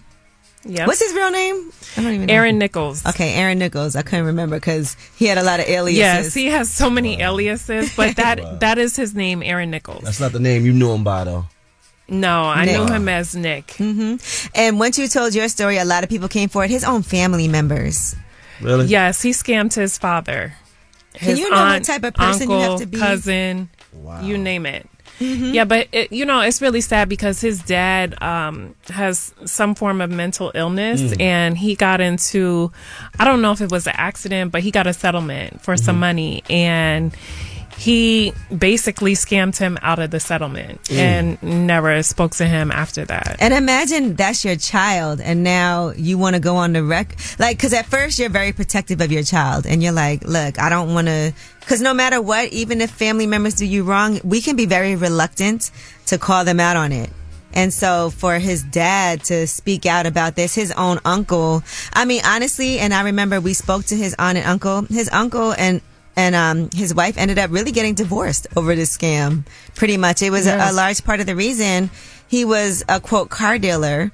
Yep. 0.65 0.87
What's 0.87 1.01
his 1.03 1.13
real 1.13 1.29
name? 1.31 1.71
I 1.97 2.01
don't 2.03 2.13
even 2.13 2.25
know. 2.27 2.33
Aaron 2.33 2.57
Nichols. 2.57 3.05
Okay, 3.05 3.33
Aaron 3.33 3.59
Nichols. 3.59 3.95
I 3.97 4.01
couldn't 4.01 4.25
remember 4.27 4.55
because 4.57 4.95
he 5.15 5.25
had 5.25 5.37
a 5.37 5.43
lot 5.43 5.59
of 5.59 5.67
aliases. 5.67 5.97
yes 5.99 6.33
he 6.33 6.45
has 6.47 6.71
so 6.71 6.89
many 6.89 7.21
aliases 7.21 7.93
but 7.95 8.15
that 8.21 8.61
that 8.61 8.77
is 8.77 8.95
his 8.95 9.13
name 9.13 9.43
aaron 9.43 9.69
nichols 9.71 10.03
That's 10.03 10.19
not 10.21 10.31
the 10.31 10.39
name 10.39 10.65
you 10.65 10.71
knew 10.71 10.91
him 10.93 11.03
by 11.03 11.25
though. 11.25 11.45
No, 12.07 12.43
I 12.43 12.65
Nick. 12.65 12.77
knew 12.77 12.93
him 12.93 13.09
as 13.09 13.35
Nick. 13.35 13.71
hmm 13.71 14.15
And 14.53 14.77
once 14.79 14.97
you 14.99 15.07
told 15.07 15.33
your 15.33 15.47
story, 15.49 15.77
a 15.77 15.85
lot 15.85 16.03
of 16.03 16.09
people 16.09 16.27
came 16.27 16.49
forward. 16.49 16.69
His 16.69 16.83
own 16.83 17.01
family 17.01 17.47
members. 17.47 18.15
Really? 18.61 18.85
Yes, 18.87 19.21
he 19.21 19.31
scammed 19.31 19.73
his 19.73 19.97
father. 19.97 20.53
Can 21.13 21.29
His 21.29 21.39
you 21.39 21.49
know 21.49 21.55
what 21.63 21.83
type 21.83 22.03
of 22.03 22.13
person 22.13 22.49
you 22.51 22.57
have 22.57 22.79
to 22.79 22.85
be? 22.87 22.97
Cousin, 22.99 23.69
you 24.21 24.37
name 24.37 24.65
it. 24.65 24.87
Yeah, 25.19 25.63
but 25.65 25.87
it, 25.91 26.11
you 26.11 26.25
know 26.25 26.41
it's 26.41 26.61
really 26.61 26.81
sad 26.81 27.07
because 27.09 27.39
his 27.39 27.61
dad 27.63 28.21
um, 28.21 28.75
has 28.89 29.33
some 29.45 29.75
form 29.75 30.01
of 30.01 30.09
mental 30.09 30.51
illness, 30.55 31.01
Mm. 31.01 31.21
and 31.21 31.57
he 31.57 31.75
got 31.75 32.01
into 32.01 32.71
I 33.19 33.25
don't 33.25 33.41
know 33.41 33.51
if 33.51 33.61
it 33.61 33.71
was 33.71 33.87
an 33.87 33.93
accident, 33.95 34.51
but 34.51 34.61
he 34.63 34.71
got 34.71 34.87
a 34.87 34.93
settlement 34.93 35.61
for 35.61 35.77
some 35.77 35.95
Mhm. 35.97 35.99
money, 35.99 36.43
and 36.49 37.15
he 37.77 38.31
basically 38.55 39.13
scammed 39.15 39.57
him 39.57 39.79
out 39.81 39.97
of 39.97 40.11
the 40.11 40.19
settlement 40.19 40.81
Mm. 40.83 40.97
and 40.97 41.43
never 41.67 42.03
spoke 42.03 42.31
to 42.35 42.45
him 42.45 42.71
after 42.71 43.03
that. 43.05 43.37
And 43.39 43.51
imagine 43.53 44.15
that's 44.15 44.45
your 44.45 44.55
child, 44.57 45.19
and 45.19 45.43
now 45.43 45.91
you 45.95 46.17
want 46.19 46.35
to 46.35 46.39
go 46.39 46.55
on 46.57 46.73
the 46.73 46.83
rec. 46.83 47.15
Like, 47.39 47.57
because 47.57 47.73
at 47.73 47.87
first 47.87 48.19
you're 48.19 48.29
very 48.29 48.51
protective 48.51 49.01
of 49.01 49.11
your 49.11 49.23
child, 49.23 49.65
and 49.65 49.81
you're 49.81 49.91
like, 49.91 50.23
look, 50.23 50.59
I 50.59 50.69
don't 50.69 50.93
want 50.93 51.07
to. 51.07 51.33
Because 51.63 51.81
no 51.81 51.93
matter 51.93 52.21
what, 52.21 52.51
even 52.51 52.81
if 52.81 52.91
family 52.91 53.25
members 53.25 53.55
do 53.55 53.65
you 53.65 53.83
wrong, 53.83 54.19
we 54.23 54.41
can 54.41 54.55
be 54.55 54.65
very 54.65 54.95
reluctant 54.95 55.71
to 56.07 56.17
call 56.17 56.43
them 56.43 56.59
out 56.59 56.75
on 56.75 56.91
it. 56.91 57.09
And 57.53 57.71
so 57.71 58.09
for 58.09 58.39
his 58.39 58.63
dad 58.63 59.23
to 59.25 59.47
speak 59.47 59.85
out 59.85 60.05
about 60.05 60.35
this, 60.35 60.55
his 60.55 60.71
own 60.71 60.99
uncle, 61.05 61.63
I 61.93 62.05
mean, 62.05 62.21
honestly, 62.25 62.79
and 62.79 62.93
I 62.93 63.03
remember 63.03 63.39
we 63.39 63.53
spoke 63.53 63.85
to 63.85 63.95
his 63.95 64.15
aunt 64.17 64.37
and 64.37 64.47
uncle, 64.47 64.81
his 64.83 65.09
uncle 65.11 65.53
and 65.53 65.81
and 66.15 66.35
um, 66.35 66.69
his 66.71 66.93
wife 66.93 67.17
ended 67.17 67.39
up 67.39 67.49
really 67.49 67.71
getting 67.71 67.95
divorced 67.95 68.45
over 68.55 68.75
this 68.75 68.95
scam. 68.95 69.45
Pretty 69.73 69.97
much, 69.97 70.21
it 70.21 70.29
was 70.29 70.45
a, 70.45 70.57
a 70.69 70.71
large 70.71 71.03
part 71.03 71.19
of 71.19 71.25
the 71.25 71.35
reason 71.35 71.89
he 72.27 72.45
was 72.45 72.83
a 72.87 72.99
quote 72.99 73.29
car 73.29 73.57
dealer, 73.57 74.11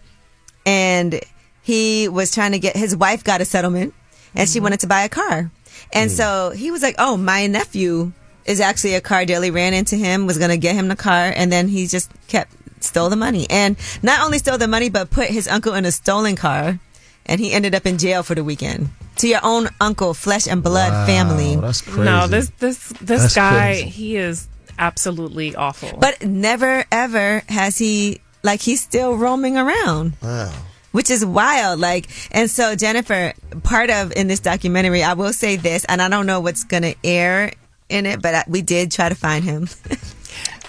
and 0.65 1.19
he 1.61 2.07
was 2.07 2.31
trying 2.31 2.53
to 2.53 2.59
get 2.59 2.75
his 2.75 2.95
wife 2.95 3.23
got 3.23 3.41
a 3.41 3.45
settlement, 3.45 3.93
and 4.35 4.47
she 4.49 4.59
wanted 4.59 4.81
to 4.81 4.87
buy 4.87 5.01
a 5.03 5.09
car, 5.09 5.51
and 5.93 6.09
hmm. 6.09 6.15
so 6.15 6.51
he 6.55 6.71
was 6.71 6.81
like, 6.81 6.95
"Oh, 6.97 7.17
my 7.17 7.47
nephew 7.47 8.11
is 8.45 8.59
actually 8.59 8.95
a 8.95 9.01
car 9.01 9.25
dealer." 9.25 9.45
He 9.45 9.51
ran 9.51 9.73
into 9.73 9.95
him, 9.95 10.25
was 10.25 10.37
going 10.37 10.51
to 10.51 10.57
get 10.57 10.75
him 10.75 10.87
the 10.87 10.95
car, 10.95 11.31
and 11.35 11.51
then 11.51 11.67
he 11.67 11.87
just 11.87 12.11
kept 12.27 12.51
stole 12.83 13.09
the 13.09 13.15
money, 13.15 13.47
and 13.49 13.75
not 14.01 14.25
only 14.25 14.37
stole 14.37 14.57
the 14.57 14.67
money, 14.67 14.89
but 14.89 15.09
put 15.09 15.27
his 15.27 15.47
uncle 15.47 15.73
in 15.73 15.85
a 15.85 15.91
stolen 15.91 16.35
car, 16.35 16.79
and 17.25 17.39
he 17.39 17.51
ended 17.51 17.75
up 17.75 17.85
in 17.85 17.97
jail 17.97 18.23
for 18.23 18.35
the 18.35 18.43
weekend. 18.43 18.89
To 19.17 19.27
your 19.27 19.41
own 19.43 19.67
uncle, 19.81 20.13
flesh 20.13 20.47
and 20.47 20.63
blood 20.63 20.93
Wow, 20.93 21.05
family. 21.05 21.55
that's 21.57 21.81
crazy. 21.81 22.01
No, 22.01 22.27
this 22.27 22.49
this 22.59 22.87
this 23.01 23.21
That's 23.21 23.35
guy, 23.35 23.81
crazy. 23.81 23.89
he 23.89 24.15
is 24.15 24.47
absolutely 24.77 25.55
awful. 25.55 25.97
But 25.99 26.23
never 26.23 26.85
ever 26.91 27.43
has 27.49 27.77
he 27.77 28.21
like 28.43 28.61
he's 28.61 28.81
still 28.81 29.15
roaming 29.15 29.57
around. 29.57 30.13
Wow. 30.23 30.53
Which 30.91 31.09
is 31.09 31.25
wild. 31.25 31.79
Like 31.79 32.07
and 32.31 32.49
so 32.49 32.75
Jennifer, 32.75 33.33
part 33.63 33.89
of 33.89 34.11
in 34.13 34.27
this 34.27 34.39
documentary, 34.39 35.03
I 35.03 35.13
will 35.13 35.33
say 35.33 35.55
this, 35.55 35.85
and 35.85 36.01
I 36.01 36.09
don't 36.09 36.25
know 36.25 36.39
what's 36.39 36.63
gonna 36.63 36.95
air 37.03 37.51
in 37.89 38.05
it, 38.05 38.21
but 38.21 38.33
I, 38.35 38.43
we 38.47 38.61
did 38.61 38.91
try 38.91 39.09
to 39.09 39.15
find 39.15 39.43
him. 39.43 39.67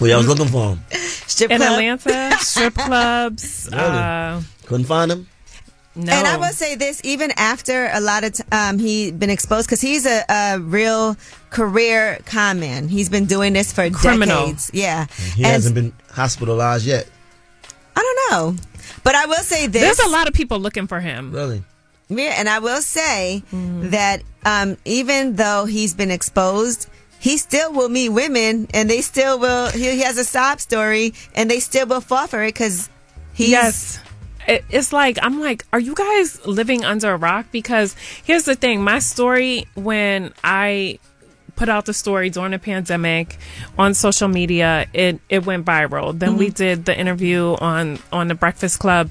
Well, 0.00 0.14
I 0.14 0.16
was 0.16 0.26
looking 0.28 0.46
for 0.48 0.70
him. 0.76 0.80
Strip 1.26 1.50
in 1.50 1.58
club. 1.58 1.72
Atlanta, 1.72 2.36
strip 2.40 2.74
clubs. 2.86 3.68
Really? 3.70 3.84
Uh, 3.84 4.40
Couldn't 4.64 4.86
find 4.86 5.12
him. 5.12 5.28
no. 5.94 6.10
And 6.12 6.26
I 6.26 6.38
will 6.38 6.52
say 6.54 6.74
this, 6.76 7.02
even 7.04 7.30
after 7.36 7.90
a 7.92 8.00
lot 8.00 8.24
of 8.24 8.32
t- 8.32 8.42
um, 8.50 8.78
he 8.78 9.10
been 9.10 9.28
exposed, 9.28 9.66
because 9.68 9.82
he's 9.82 10.06
a, 10.06 10.24
a 10.30 10.58
real 10.58 11.16
career 11.50 12.18
con 12.24 12.60
man. 12.60 12.88
He's 12.88 13.10
been 13.10 13.26
doing 13.26 13.52
this 13.52 13.72
for 13.74 13.90
Criminal. 13.90 14.40
decades. 14.46 14.70
Yeah, 14.72 15.06
He 15.34 15.44
and 15.44 15.52
hasn't 15.52 15.74
been 15.74 15.92
hospitalized 16.10 16.86
yet. 16.86 17.06
I 17.94 18.00
don't 18.30 18.56
know, 18.56 18.62
but 19.02 19.14
I 19.14 19.26
will 19.26 19.42
say 19.42 19.66
this: 19.66 19.82
There's 19.82 20.08
a 20.08 20.10
lot 20.10 20.28
of 20.28 20.34
people 20.34 20.58
looking 20.60 20.86
for 20.86 21.00
him. 21.00 21.32
Really? 21.32 21.62
Yeah, 22.08 22.34
and 22.38 22.48
I 22.48 22.58
will 22.58 22.82
say 22.82 23.42
Mm-hmm. 23.52 23.90
that 23.90 24.22
um, 24.44 24.76
even 24.84 25.36
though 25.36 25.64
he's 25.64 25.94
been 25.94 26.10
exposed, 26.10 26.88
he 27.20 27.36
still 27.36 27.72
will 27.72 27.88
meet 27.88 28.08
women, 28.08 28.66
and 28.74 28.88
they 28.90 29.00
still 29.00 29.38
will. 29.38 29.70
He, 29.70 29.90
he 29.92 30.00
has 30.00 30.18
a 30.18 30.24
sob 30.24 30.60
story, 30.60 31.14
and 31.34 31.50
they 31.50 31.60
still 31.60 31.86
will 31.86 32.00
fall 32.00 32.26
for 32.26 32.42
it 32.42 32.54
because 32.54 32.88
he's. 33.34 33.50
yes. 33.50 34.00
It, 34.48 34.64
it's 34.70 34.92
like 34.92 35.18
I'm 35.22 35.38
like, 35.38 35.64
are 35.72 35.78
you 35.78 35.94
guys 35.94 36.44
living 36.46 36.82
under 36.84 37.12
a 37.12 37.16
rock? 37.16 37.46
Because 37.52 37.94
here's 38.24 38.44
the 38.44 38.56
thing, 38.56 38.82
my 38.82 38.98
story 38.98 39.66
when 39.74 40.32
I 40.42 40.98
put 41.60 41.68
out 41.68 41.84
the 41.84 41.92
story 41.92 42.30
during 42.30 42.52
the 42.52 42.58
pandemic 42.58 43.36
on 43.78 43.92
social 43.92 44.28
media, 44.28 44.86
it 44.94 45.20
it 45.28 45.44
went 45.44 45.66
viral. 45.66 46.18
Then 46.18 46.38
we 46.38 46.48
Mhm. 46.48 46.54
did 46.54 46.84
the 46.86 46.98
interview 46.98 47.54
on 47.60 47.98
on 48.10 48.28
the 48.28 48.34
Breakfast 48.34 48.78
Club. 48.80 49.10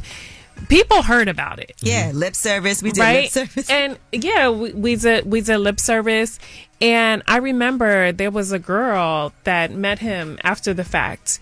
People 0.67 1.03
heard 1.03 1.27
about 1.29 1.59
it. 1.59 1.73
Yeah, 1.79 2.11
lip 2.13 2.35
service. 2.35 2.81
We 2.83 2.91
did 2.91 3.01
right? 3.01 3.23
lip 3.23 3.31
service. 3.31 3.69
And 3.69 3.97
yeah, 4.11 4.49
we, 4.49 4.73
we 4.73 4.95
did 4.95 5.25
we 5.29 5.41
did 5.41 5.59
lip 5.59 5.79
service, 5.79 6.39
and 6.81 7.21
I 7.27 7.37
remember 7.37 8.11
there 8.11 8.31
was 8.31 8.51
a 8.51 8.59
girl 8.59 9.31
that 9.43 9.71
met 9.71 9.99
him 9.99 10.37
after 10.43 10.73
the 10.73 10.83
fact. 10.83 11.39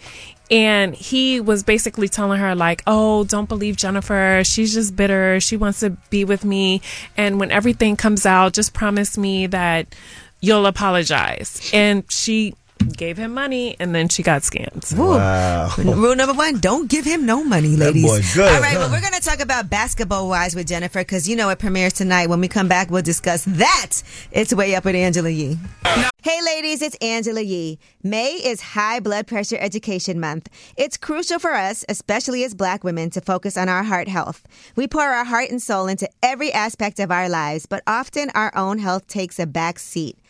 And 0.50 0.96
he 0.96 1.42
was 1.42 1.62
basically 1.64 2.08
telling 2.08 2.40
her, 2.40 2.56
like, 2.56 2.82
oh, 2.88 3.26
don't 3.26 3.50
believe 3.50 3.76
Jennifer. 3.76 4.44
She's 4.46 4.74
just 4.74 4.96
bitter. 4.96 5.42
She 5.42 5.58
wants 5.58 5.82
to 5.82 5.90
be 6.10 6.24
with 6.24 6.46
me. 6.46 6.80
And 7.18 7.38
when 7.38 7.52
everything 7.52 7.98
comes 7.98 8.26
out, 8.26 8.54
just 8.54 8.72
promise 8.74 9.18
me 9.18 9.48
that 9.48 9.88
you'll 10.42 10.66
apologize. 10.66 11.70
And 11.74 12.04
she 12.12 12.54
gave 12.96 13.18
him 13.18 13.34
money 13.34 13.76
and 13.80 13.94
then 13.94 14.08
she 14.08 14.22
got 14.24 14.44
scammed. 14.44 14.96
Wow. 14.98 15.74
Rule 15.78 16.16
number 16.16 16.34
one: 16.34 16.60
don't 16.60 16.88
give 16.90 17.06
him 17.06 17.26
no 17.26 17.44
money, 17.44 17.76
That 17.76 17.94
ladies. 17.96 18.36
good, 18.36 18.52
All 18.54 18.62
right, 18.62 18.74
huh? 18.74 18.80
well, 18.80 18.92
we're 18.92 19.02
gonna 19.02 19.20
talk 19.20 19.40
about 19.40 19.70
basketball 19.70 20.30
wives 20.30 20.56
with 20.56 20.68
Jennifer 20.68 21.00
because 21.00 21.28
you 21.28 21.36
know 21.36 21.50
it 21.50 21.60
premieres 21.60 21.94
tonight. 21.94 22.28
When 22.30 22.40
we 22.40 22.48
come 22.48 22.68
back, 22.68 22.90
we'll 22.92 23.02
discuss 23.02 23.44
that. 23.46 24.02
It's 24.32 24.54
way 24.54 24.76
up 24.76 24.86
with 24.86 24.96
Angela 24.96 25.30
Yee. 25.30 25.58
Hey, 26.24 26.40
ladies, 26.44 26.82
it's 26.82 26.96
Angela 26.98 27.42
Yee. 27.42 27.80
May 28.04 28.34
is 28.34 28.60
High 28.62 29.00
Blood 29.00 29.28
Pressure 29.28 29.58
Education 29.60 30.20
Month. 30.20 30.50
It's 30.76 30.98
crucial 30.98 31.40
for 31.40 31.54
us, 31.54 31.86
especially 31.90 32.44
as 32.44 32.54
Black 32.54 32.84
women, 32.84 33.10
to 33.12 33.22
focus 33.22 33.56
on 33.58 33.70
our 33.70 33.84
heart 33.84 34.08
health. 34.08 34.46
We 34.76 34.88
pour 34.88 35.04
our 35.04 35.24
heart 35.26 35.50
and 35.50 35.62
soul 35.62 35.88
into 35.88 36.10
every 36.22 36.52
aspect 36.52 37.00
of 37.00 37.12
our 37.12 37.30
lives, 37.30 37.66
but 37.66 37.82
often 37.88 38.30
our 38.36 38.56
own 38.58 38.80
health 38.80 39.08
takes 39.08 39.40
a 39.40 39.46
back 39.48 39.80
seat. 39.80 40.18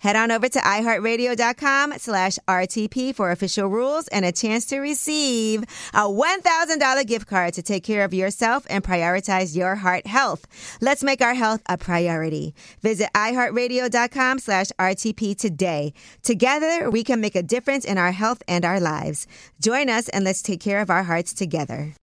Head 0.00 0.16
on 0.16 0.30
over 0.30 0.48
to 0.48 0.58
iHeartRadio.com 0.58 1.94
slash 1.98 2.38
RTP 2.48 3.14
for 3.14 3.30
official 3.30 3.68
rules 3.68 4.08
and 4.08 4.24
a 4.24 4.32
chance 4.32 4.66
to 4.66 4.78
receive 4.78 5.62
a 5.94 6.02
$1,000 6.02 7.06
gift 7.06 7.26
card 7.26 7.54
to 7.54 7.62
take 7.62 7.84
care 7.84 8.04
of 8.04 8.14
yourself 8.14 8.66
and 8.68 8.82
prioritize 8.82 9.56
your 9.56 9.76
heart 9.76 10.06
health. 10.06 10.46
Let's 10.80 11.02
make 11.02 11.22
our 11.22 11.34
health 11.34 11.62
a 11.68 11.78
priority. 11.78 12.54
Visit 12.80 13.08
iHeartRadio.com 13.14 14.38
slash 14.38 14.68
RTP 14.78 15.36
today. 15.36 15.92
Together, 16.22 16.90
we 16.90 17.04
can 17.04 17.20
make 17.20 17.36
a 17.36 17.42
difference 17.42 17.84
in 17.84 17.98
our 17.98 18.12
health 18.12 18.42
and 18.48 18.64
our 18.64 18.80
lives. 18.80 19.26
Join 19.60 19.88
us 19.88 20.08
and 20.08 20.24
let's 20.24 20.42
take 20.42 20.60
care 20.60 20.80
of 20.80 20.90
our 20.90 21.02
hearts 21.02 21.32
together. 21.32 21.94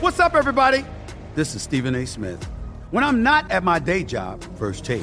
What's 0.00 0.20
up, 0.20 0.34
everybody? 0.34 0.84
This 1.34 1.54
is 1.54 1.62
Stephen 1.62 1.94
A. 1.94 2.06
Smith. 2.06 2.42
When 2.90 3.04
I'm 3.04 3.22
not 3.22 3.50
at 3.50 3.64
my 3.64 3.78
day 3.78 4.02
job, 4.02 4.42
First 4.56 4.84
Take, 4.84 5.02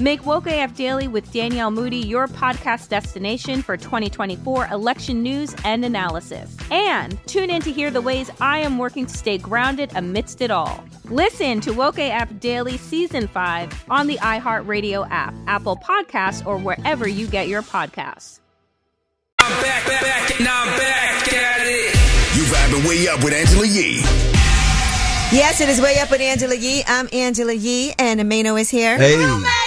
Make 0.00 0.24
Woke 0.24 0.46
AF 0.46 0.74
Daily 0.74 1.08
with 1.08 1.30
Danielle 1.30 1.70
Moody 1.70 1.98
your 1.98 2.26
podcast 2.26 2.88
destination 2.88 3.60
for 3.60 3.76
2024 3.76 4.68
election 4.68 5.22
news 5.22 5.54
and 5.62 5.84
analysis. 5.84 6.56
And 6.70 7.18
tune 7.26 7.50
in 7.50 7.60
to 7.62 7.70
hear 7.70 7.90
the 7.90 8.00
ways 8.00 8.30
I 8.40 8.60
am 8.60 8.78
working 8.78 9.04
to 9.04 9.14
stay 9.14 9.36
grounded 9.36 9.90
amidst 9.94 10.40
it 10.40 10.50
all. 10.50 10.82
Listen 11.04 11.60
to 11.60 11.72
Woke 11.72 11.98
AF 11.98 12.40
Daily 12.40 12.78
Season 12.78 13.28
5 13.28 13.84
on 13.90 14.06
the 14.06 14.16
iHeartRadio 14.16 15.06
app, 15.10 15.34
Apple 15.46 15.76
Podcasts, 15.76 16.46
or 16.46 16.56
wherever 16.56 17.06
you 17.06 17.26
get 17.26 17.48
your 17.48 17.62
podcasts. 17.62 18.40
I'm 19.38 19.62
back, 19.62 19.86
back, 19.86 20.00
back, 20.00 20.40
and 20.40 20.48
I'm 20.48 20.78
back 20.78 21.32
at 21.34 21.60
it. 21.62 21.94
You 22.36 22.44
vibing 22.44 22.88
way 22.88 23.06
up 23.08 23.22
with 23.22 23.34
Angela 23.34 23.66
Yee. 23.66 24.00
Yes, 25.32 25.60
it 25.60 25.68
is 25.68 25.80
way 25.80 25.98
up 25.98 26.10
with 26.10 26.20
Angela 26.20 26.54
Yee. 26.54 26.84
I'm 26.86 27.08
Angela 27.12 27.52
Yee, 27.52 27.92
and 27.98 28.18
Amano 28.18 28.58
is 28.58 28.70
here. 28.70 28.96
Hey. 28.96 29.59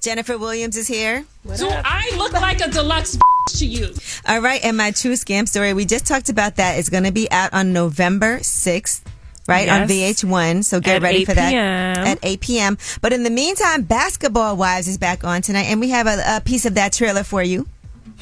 Jennifer 0.00 0.38
Williams 0.38 0.76
is 0.76 0.86
here. 0.86 1.24
Do 1.44 1.68
I 1.70 2.12
look 2.16 2.32
like 2.32 2.60
a 2.60 2.68
deluxe 2.70 3.18
to 3.56 3.66
you? 3.66 3.94
All 4.26 4.40
right, 4.40 4.62
and 4.64 4.76
my 4.76 4.90
true 4.92 5.14
scam 5.14 5.48
story, 5.48 5.74
we 5.74 5.84
just 5.84 6.06
talked 6.06 6.28
about 6.28 6.56
that. 6.56 6.78
It's 6.78 6.88
going 6.88 7.04
to 7.04 7.12
be 7.12 7.30
out 7.30 7.52
on 7.52 7.72
November 7.72 8.38
6th. 8.38 9.02
Right 9.46 9.66
on 9.66 9.88
VH1, 9.88 10.62
so 10.62 10.78
get 10.78 10.96
At 10.96 11.02
ready 11.02 11.22
8 11.22 11.24
for 11.24 11.32
that 11.32 11.50
p.m.. 11.50 12.06
at 12.06 12.18
8 12.22 12.40
p.m. 12.40 12.78
But 13.00 13.14
in 13.14 13.22
the 13.22 13.30
meantime, 13.30 13.80
Basketball 13.80 14.56
Wives 14.58 14.86
is 14.88 14.98
back 14.98 15.24
on 15.24 15.40
tonight, 15.40 15.68
and 15.68 15.80
we 15.80 15.88
have 15.88 16.06
a, 16.06 16.36
a 16.36 16.42
piece 16.42 16.66
of 16.66 16.74
that 16.74 16.92
trailer 16.92 17.22
for 17.24 17.42
you. 17.42 17.66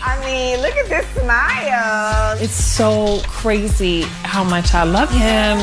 I 0.03 0.25
mean, 0.25 0.61
look 0.61 0.75
at 0.75 0.89
this 0.89 1.07
smile. 1.21 2.37
It's 2.41 2.53
so 2.53 3.21
crazy 3.27 4.03
how 4.23 4.45
much 4.45 4.75
I 4.75 4.85
love 4.85 5.11
him. 5.11 5.59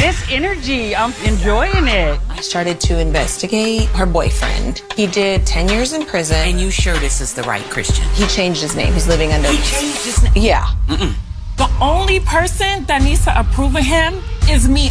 This 0.00 0.24
energy, 0.30 0.94
I'm 0.94 1.12
enjoying 1.24 1.88
it. 1.88 2.20
I 2.28 2.40
started 2.40 2.80
to 2.82 2.98
investigate 2.98 3.84
her 3.90 4.06
boyfriend. 4.06 4.82
He 4.96 5.06
did 5.06 5.46
10 5.46 5.68
years 5.68 5.92
in 5.92 6.06
prison. 6.06 6.36
And 6.36 6.60
you 6.60 6.70
sure 6.70 6.96
this 6.98 7.20
is 7.20 7.34
the 7.34 7.42
right 7.42 7.64
Christian? 7.64 8.04
He 8.14 8.26
changed 8.26 8.60
his 8.62 8.76
name. 8.76 8.92
He's 8.92 9.08
living 9.08 9.32
under. 9.32 9.48
He 9.48 9.56
changed 9.56 10.04
his 10.04 10.22
name? 10.22 10.32
Yeah. 10.36 10.72
The 11.56 11.70
only 11.80 12.20
person 12.20 12.84
that 12.86 13.02
needs 13.02 13.24
to 13.24 13.38
approve 13.38 13.76
of 13.76 13.84
him 13.84 14.22
is 14.48 14.68
me. 14.68 14.90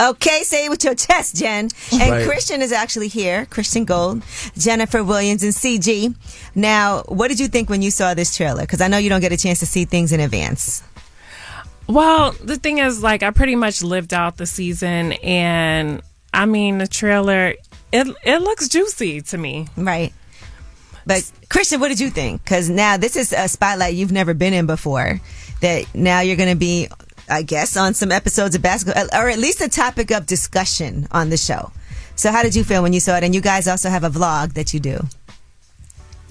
Okay, 0.00 0.42
say 0.44 0.64
it 0.64 0.70
with 0.70 0.82
your 0.82 0.94
chest, 0.94 1.36
Jen. 1.36 1.68
And 1.92 2.10
Right. 2.10 2.26
Christian 2.26 2.62
is 2.62 2.72
actually 2.72 3.08
here. 3.08 3.46
Christian 3.50 3.84
Gold, 3.84 4.22
Jennifer 4.56 5.04
Williams, 5.04 5.42
and 5.42 5.52
CG. 5.52 6.14
Now, 6.54 7.02
what 7.08 7.28
did 7.28 7.38
you 7.38 7.48
think 7.48 7.68
when 7.68 7.82
you 7.82 7.90
saw 7.90 8.14
this 8.14 8.34
trailer? 8.34 8.62
Because 8.62 8.80
I 8.80 8.88
know 8.88 8.96
you 8.96 9.10
don't 9.10 9.20
get 9.20 9.32
a 9.32 9.36
chance 9.36 9.58
to 9.60 9.66
see 9.66 9.84
things 9.84 10.12
in 10.12 10.20
advance. 10.20 10.82
Well, 11.86 12.32
the 12.42 12.56
thing 12.56 12.78
is, 12.78 13.02
like, 13.02 13.22
I 13.22 13.30
pretty 13.30 13.56
much 13.56 13.82
lived 13.82 14.14
out 14.14 14.36
the 14.36 14.46
season, 14.46 15.12
and 15.12 16.00
I 16.32 16.46
mean, 16.46 16.78
the 16.78 16.86
trailer, 16.86 17.54
it 17.92 18.06
it 18.24 18.42
looks 18.42 18.68
juicy 18.68 19.20
to 19.22 19.36
me. 19.38 19.66
Right. 19.76 20.12
But 21.04 21.30
Christian, 21.48 21.80
what 21.80 21.88
did 21.88 21.98
you 21.98 22.10
think? 22.10 22.44
Because 22.44 22.70
now 22.70 22.96
this 22.96 23.16
is 23.16 23.32
a 23.32 23.48
spotlight 23.48 23.94
you've 23.94 24.12
never 24.12 24.34
been 24.34 24.54
in 24.54 24.66
before. 24.66 25.20
That 25.60 25.92
now 25.94 26.20
you're 26.20 26.36
going 26.36 26.50
to 26.50 26.56
be, 26.56 26.88
I 27.30 27.42
guess, 27.42 27.76
on 27.76 27.94
some 27.94 28.12
episodes 28.12 28.54
of 28.54 28.62
basketball, 28.62 29.06
or 29.14 29.28
at 29.28 29.38
least 29.38 29.60
a 29.60 29.68
topic 29.68 30.10
of 30.10 30.26
discussion 30.26 31.06
on 31.10 31.30
the 31.30 31.36
show. 31.36 31.72
So, 32.16 32.30
how 32.30 32.42
did 32.42 32.54
you 32.54 32.64
feel 32.64 32.82
when 32.82 32.92
you 32.92 33.00
saw 33.00 33.16
it? 33.16 33.24
And 33.24 33.34
you 33.34 33.40
guys 33.40 33.66
also 33.66 33.88
have 33.88 34.04
a 34.04 34.10
vlog 34.10 34.54
that 34.54 34.74
you 34.74 34.80
do. 34.80 35.06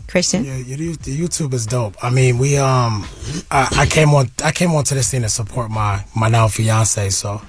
Christian, 0.09 0.43
Yeah, 0.43 0.57
the 0.57 0.95
YouTube 0.95 1.53
is 1.53 1.67
dope. 1.67 1.95
I 2.03 2.09
mean, 2.09 2.39
we 2.39 2.57
um, 2.57 3.05
I, 3.51 3.67
I 3.77 3.85
came 3.85 4.09
on, 4.15 4.31
I 4.43 4.51
came 4.51 4.71
onto 4.71 4.95
this 4.95 5.11
thing 5.11 5.21
to 5.21 5.29
support 5.29 5.69
my 5.69 6.03
my 6.15 6.29
now 6.29 6.47
fiance. 6.47 7.11
So, 7.11 7.41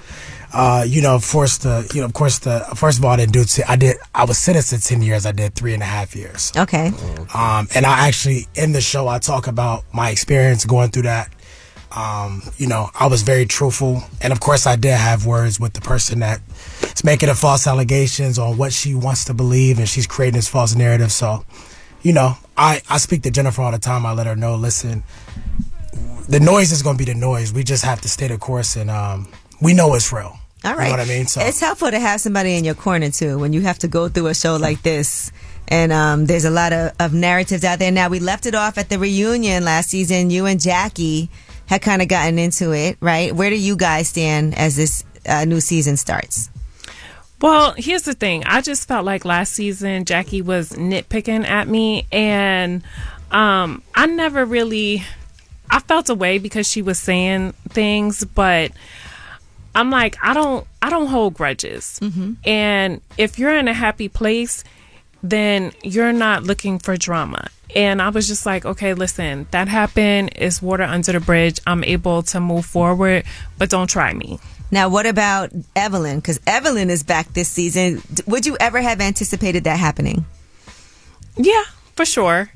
uh, 0.53 0.85
you 0.87 1.01
know, 1.01 1.15
of 1.15 1.27
course 1.27 1.57
the, 1.57 1.89
you 1.93 2.01
know, 2.01 2.05
of 2.05 2.13
course 2.13 2.39
the, 2.39 2.59
first 2.75 2.99
of 2.99 3.05
all, 3.05 3.11
I 3.11 3.17
didn't 3.17 3.33
do. 3.33 3.45
T- 3.45 3.63
I 3.67 3.75
did. 3.75 3.97
I 4.13 4.25
was 4.25 4.37
sentenced 4.37 4.69
to 4.69 4.79
ten 4.79 5.01
years. 5.01 5.25
I 5.25 5.31
did 5.31 5.55
three 5.55 5.73
and 5.73 5.81
a 5.81 5.87
half 5.87 6.15
years. 6.15 6.51
Okay. 6.55 6.91
Um, 7.33 7.67
and 7.73 7.85
I 7.85 8.07
actually 8.07 8.47
in 8.53 8.73
the 8.73 8.81
show 8.81 9.07
I 9.07 9.17
talk 9.17 9.47
about 9.47 9.83
my 9.91 10.11
experience 10.11 10.63
going 10.63 10.91
through 10.91 11.03
that. 11.03 11.33
Um, 11.93 12.41
you 12.57 12.67
know, 12.67 12.89
I 12.97 13.07
was 13.07 13.21
very 13.21 13.45
truthful, 13.45 14.03
and 14.21 14.31
of 14.31 14.39
course, 14.39 14.65
I 14.65 14.75
did 14.75 14.93
have 14.93 15.25
words 15.25 15.59
with 15.59 15.73
the 15.73 15.81
person 15.81 16.19
that 16.19 16.39
is 16.83 17.03
making 17.03 17.27
the 17.27 17.35
false 17.35 17.67
allegations 17.67 18.39
on 18.39 18.57
what 18.57 18.71
she 18.71 18.95
wants 18.95 19.25
to 19.25 19.33
believe, 19.33 19.77
and 19.77 19.89
she's 19.89 20.07
creating 20.07 20.37
this 20.37 20.47
false 20.47 20.73
narrative. 20.73 21.11
So, 21.11 21.43
you 22.01 22.13
know, 22.13 22.37
I 22.55 22.81
I 22.89 22.97
speak 22.97 23.23
to 23.23 23.31
Jennifer 23.31 23.61
all 23.61 23.71
the 23.71 23.79
time. 23.79 24.05
I 24.05 24.13
let 24.13 24.25
her 24.27 24.35
know, 24.35 24.55
listen, 24.55 25.03
the 26.29 26.39
noise 26.39 26.71
is 26.71 26.81
going 26.81 26.97
to 26.97 27.05
be 27.05 27.11
the 27.11 27.17
noise. 27.17 27.51
We 27.51 27.63
just 27.63 27.83
have 27.83 28.01
to 28.01 28.09
stay 28.09 28.27
the 28.27 28.37
course, 28.37 28.77
and 28.77 28.89
um, 28.89 29.27
we 29.61 29.73
know 29.73 29.93
it's 29.93 30.13
real. 30.13 30.37
All 30.63 30.75
right. 30.75 30.85
You 30.85 30.91
know 30.91 30.97
what 30.99 31.07
I 31.07 31.09
mean? 31.09 31.27
So 31.27 31.41
it's 31.41 31.59
helpful 31.59 31.89
to 31.89 31.99
have 31.99 32.21
somebody 32.21 32.55
in 32.55 32.63
your 32.63 32.75
corner 32.75 33.09
too 33.09 33.39
when 33.39 33.51
you 33.51 33.61
have 33.61 33.79
to 33.79 33.87
go 33.87 34.09
through 34.09 34.27
a 34.27 34.35
show 34.35 34.57
like 34.57 34.81
this. 34.83 35.31
And 35.67 35.91
um, 35.91 36.25
there's 36.25 36.45
a 36.45 36.51
lot 36.51 36.73
of, 36.73 36.93
of 36.99 37.13
narratives 37.13 37.63
out 37.63 37.79
there. 37.79 37.91
Now 37.91 38.09
we 38.09 38.19
left 38.19 38.45
it 38.45 38.53
off 38.53 38.77
at 38.77 38.89
the 38.89 38.99
reunion 38.99 39.63
last 39.65 39.89
season. 39.89 40.29
You 40.29 40.45
and 40.45 40.59
Jackie 40.59 41.29
had 41.71 41.81
kind 41.81 42.01
of 42.01 42.09
gotten 42.09 42.37
into 42.37 42.73
it, 42.73 42.97
right? 42.99 43.33
Where 43.33 43.49
do 43.49 43.55
you 43.55 43.77
guys 43.77 44.09
stand 44.09 44.57
as 44.57 44.75
this 44.75 45.05
uh, 45.25 45.45
new 45.45 45.61
season 45.61 45.95
starts? 45.95 46.49
Well, 47.39 47.73
here's 47.77 48.01
the 48.01 48.13
thing. 48.13 48.43
I 48.45 48.59
just 48.59 48.89
felt 48.89 49.05
like 49.05 49.23
last 49.23 49.53
season 49.53 50.03
Jackie 50.03 50.41
was 50.41 50.73
nitpicking 50.73 51.47
at 51.47 51.69
me, 51.69 52.07
and 52.11 52.83
um, 53.31 53.81
I 53.95 54.05
never 54.05 54.43
really. 54.43 55.03
I 55.69 55.79
felt 55.79 56.09
away 56.09 56.39
because 56.39 56.69
she 56.69 56.81
was 56.81 56.99
saying 56.99 57.53
things, 57.69 58.25
but 58.25 58.73
I'm 59.73 59.89
like, 59.89 60.17
I 60.21 60.33
don't, 60.33 60.67
I 60.81 60.89
don't 60.89 61.07
hold 61.07 61.35
grudges. 61.35 61.97
And 62.43 62.99
if 63.17 63.39
you're 63.39 63.57
in 63.57 63.69
a 63.69 63.73
happy 63.73 64.09
place, 64.09 64.65
then 65.23 65.71
you're 65.83 66.13
not 66.13 66.43
looking 66.43 66.79
for 66.79 66.97
drama. 66.97 67.47
And 67.75 68.01
I 68.01 68.09
was 68.09 68.27
just 68.27 68.45
like, 68.45 68.65
okay, 68.65 68.93
listen, 68.93 69.47
that 69.51 69.67
happened. 69.67 70.31
It's 70.35 70.61
water 70.61 70.83
under 70.83 71.13
the 71.13 71.19
bridge. 71.19 71.59
I'm 71.65 71.83
able 71.83 72.23
to 72.23 72.39
move 72.39 72.65
forward, 72.65 73.23
but 73.57 73.69
don't 73.69 73.89
try 73.89 74.13
me. 74.13 74.39
Now, 74.71 74.89
what 74.89 75.05
about 75.05 75.51
Evelyn? 75.75 76.19
Because 76.19 76.39
Evelyn 76.47 76.89
is 76.89 77.03
back 77.03 77.33
this 77.33 77.49
season. 77.49 78.01
Would 78.25 78.45
you 78.45 78.57
ever 78.59 78.81
have 78.81 79.01
anticipated 79.01 79.65
that 79.65 79.79
happening? 79.79 80.25
Yeah, 81.35 81.63
for 81.95 82.05
sure. 82.05 82.51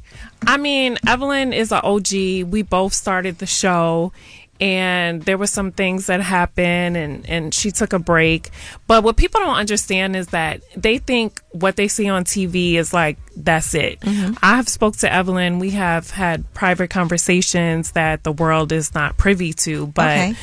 I 0.47 0.57
mean, 0.57 0.97
Evelyn 1.07 1.53
is 1.53 1.71
an 1.71 1.81
OG. 1.83 2.11
We 2.49 2.61
both 2.61 2.93
started 2.93 3.39
the 3.39 3.45
show 3.45 4.13
and 4.59 5.21
there 5.23 5.37
were 5.37 5.47
some 5.47 5.71
things 5.71 6.07
that 6.07 6.21
happened 6.21 6.95
and, 6.95 7.29
and 7.29 7.53
she 7.53 7.71
took 7.71 7.93
a 7.93 7.99
break. 7.99 8.49
But 8.87 9.03
what 9.03 9.17
people 9.17 9.41
don't 9.41 9.57
understand 9.57 10.15
is 10.15 10.27
that 10.27 10.61
they 10.75 10.97
think 10.97 11.41
what 11.51 11.75
they 11.75 11.87
see 11.87 12.07
on 12.07 12.23
TV 12.23 12.75
is 12.75 12.93
like, 12.93 13.17
that's 13.35 13.73
it. 13.73 13.99
Mm-hmm. 13.99 14.35
I 14.41 14.55
have 14.55 14.69
spoke 14.69 14.95
to 14.97 15.11
Evelyn. 15.11 15.59
We 15.59 15.71
have 15.71 16.09
had 16.11 16.53
private 16.53 16.89
conversations 16.89 17.91
that 17.91 18.23
the 18.23 18.31
world 18.31 18.71
is 18.71 18.93
not 18.93 19.17
privy 19.17 19.51
to, 19.53 19.87
but 19.87 20.05
Okay. 20.05 20.35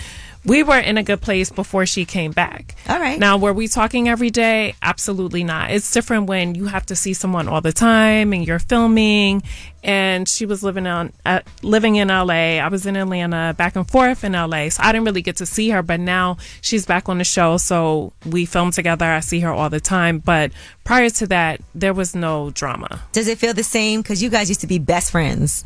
We 0.44 0.62
were 0.64 0.78
in 0.78 0.98
a 0.98 1.02
good 1.04 1.20
place 1.20 1.50
before 1.50 1.86
she 1.86 2.04
came 2.04 2.32
back. 2.32 2.74
All 2.88 2.98
right. 2.98 3.18
Now, 3.18 3.36
were 3.38 3.52
we 3.52 3.68
talking 3.68 4.08
every 4.08 4.30
day? 4.30 4.74
Absolutely 4.82 5.44
not. 5.44 5.70
It's 5.70 5.92
different 5.92 6.26
when 6.26 6.56
you 6.56 6.66
have 6.66 6.84
to 6.86 6.96
see 6.96 7.14
someone 7.14 7.46
all 7.46 7.60
the 7.60 7.72
time 7.72 8.32
and 8.32 8.44
you're 8.44 8.58
filming. 8.58 9.42
And 9.84 10.28
she 10.28 10.44
was 10.44 10.62
living 10.62 10.86
on 10.86 11.12
uh, 11.24 11.40
living 11.62 11.96
in 11.96 12.08
LA. 12.08 12.58
I 12.58 12.68
was 12.68 12.86
in 12.86 12.96
Atlanta, 12.96 13.54
back 13.56 13.76
and 13.76 13.88
forth 13.88 14.24
in 14.24 14.32
LA. 14.32 14.68
So 14.68 14.82
I 14.82 14.90
didn't 14.92 15.04
really 15.04 15.22
get 15.22 15.36
to 15.36 15.46
see 15.46 15.70
her. 15.70 15.82
But 15.82 16.00
now 16.00 16.38
she's 16.60 16.86
back 16.86 17.08
on 17.08 17.18
the 17.18 17.24
show, 17.24 17.56
so 17.56 18.12
we 18.26 18.44
film 18.44 18.72
together. 18.72 19.06
I 19.06 19.20
see 19.20 19.40
her 19.40 19.52
all 19.52 19.70
the 19.70 19.80
time. 19.80 20.18
But 20.18 20.52
prior 20.82 21.10
to 21.10 21.26
that, 21.28 21.60
there 21.74 21.94
was 21.94 22.16
no 22.16 22.50
drama. 22.50 23.02
Does 23.12 23.28
it 23.28 23.38
feel 23.38 23.54
the 23.54 23.64
same? 23.64 24.02
Because 24.02 24.22
you 24.22 24.28
guys 24.28 24.48
used 24.48 24.60
to 24.62 24.66
be 24.66 24.78
best 24.78 25.12
friends. 25.12 25.64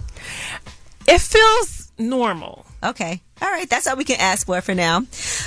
It 1.09 1.21
feels 1.21 1.93
normal. 1.99 2.66
Okay. 2.87 3.21
All 3.43 3.51
right. 3.51 3.69
That's 3.69 3.87
all 3.89 3.97
we 3.97 4.05
can 4.05 4.21
ask 4.21 4.47
for 4.47 4.61
for 4.61 4.75
now. 4.75 4.99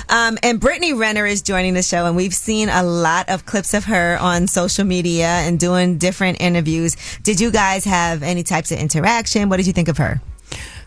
Um, 0.08 0.38
and 0.42 0.60
Brittany 0.60 0.92
Renner 0.92 1.24
is 1.24 1.40
joining 1.40 1.72
the 1.74 1.82
show, 1.82 2.04
and 2.04 2.14
we've 2.14 2.34
seen 2.34 2.68
a 2.68 2.82
lot 2.82 3.30
of 3.30 3.46
clips 3.46 3.72
of 3.72 3.84
her 3.84 4.18
on 4.20 4.46
social 4.46 4.84
media 4.84 5.26
and 5.26 5.58
doing 5.58 5.96
different 5.96 6.40
interviews. 6.40 6.96
Did 7.22 7.40
you 7.40 7.50
guys 7.50 7.84
have 7.86 8.22
any 8.22 8.42
types 8.42 8.70
of 8.72 8.78
interaction? 8.78 9.48
What 9.48 9.56
did 9.56 9.66
you 9.66 9.72
think 9.72 9.88
of 9.88 9.96
her? 9.96 10.20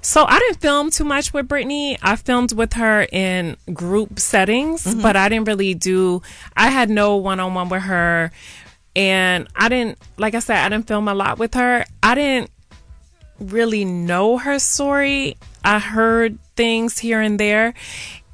So 0.02 0.26
I 0.26 0.38
didn't 0.38 0.60
film 0.60 0.92
too 0.92 1.06
much 1.06 1.34
with 1.34 1.48
Brittany. 1.48 1.98
I 2.02 2.18
filmed 2.18 2.54
with 2.54 2.74
her 2.74 3.08
in 3.12 3.58
group 3.74 4.20
settings, 4.20 4.94
but 5.02 5.16
I 5.16 5.30
didn't 5.30 5.48
really 5.48 5.74
do. 5.74 6.22
I 6.56 6.70
had 6.70 6.90
no 6.90 7.16
one 7.16 7.40
on 7.40 7.54
one 7.54 7.70
with 7.70 7.84
her, 7.84 8.32
and 8.96 9.48
I 9.56 9.70
didn't. 9.70 9.98
Like 10.18 10.36
I 10.36 10.40
said, 10.40 10.58
I 10.58 10.70
didn't 10.70 10.88
film 10.88 11.08
a 11.08 11.16
lot 11.16 11.40
with 11.40 11.54
her. 11.56 11.86
I 12.04 12.16
didn't 12.16 12.52
really 13.40 13.86
know 13.86 14.38
her 14.38 14.60
story. 14.60 15.38
I 15.64 15.80
heard 15.80 16.38
things 16.56 17.00
here 17.00 17.22
and 17.22 17.40
there, 17.40 17.74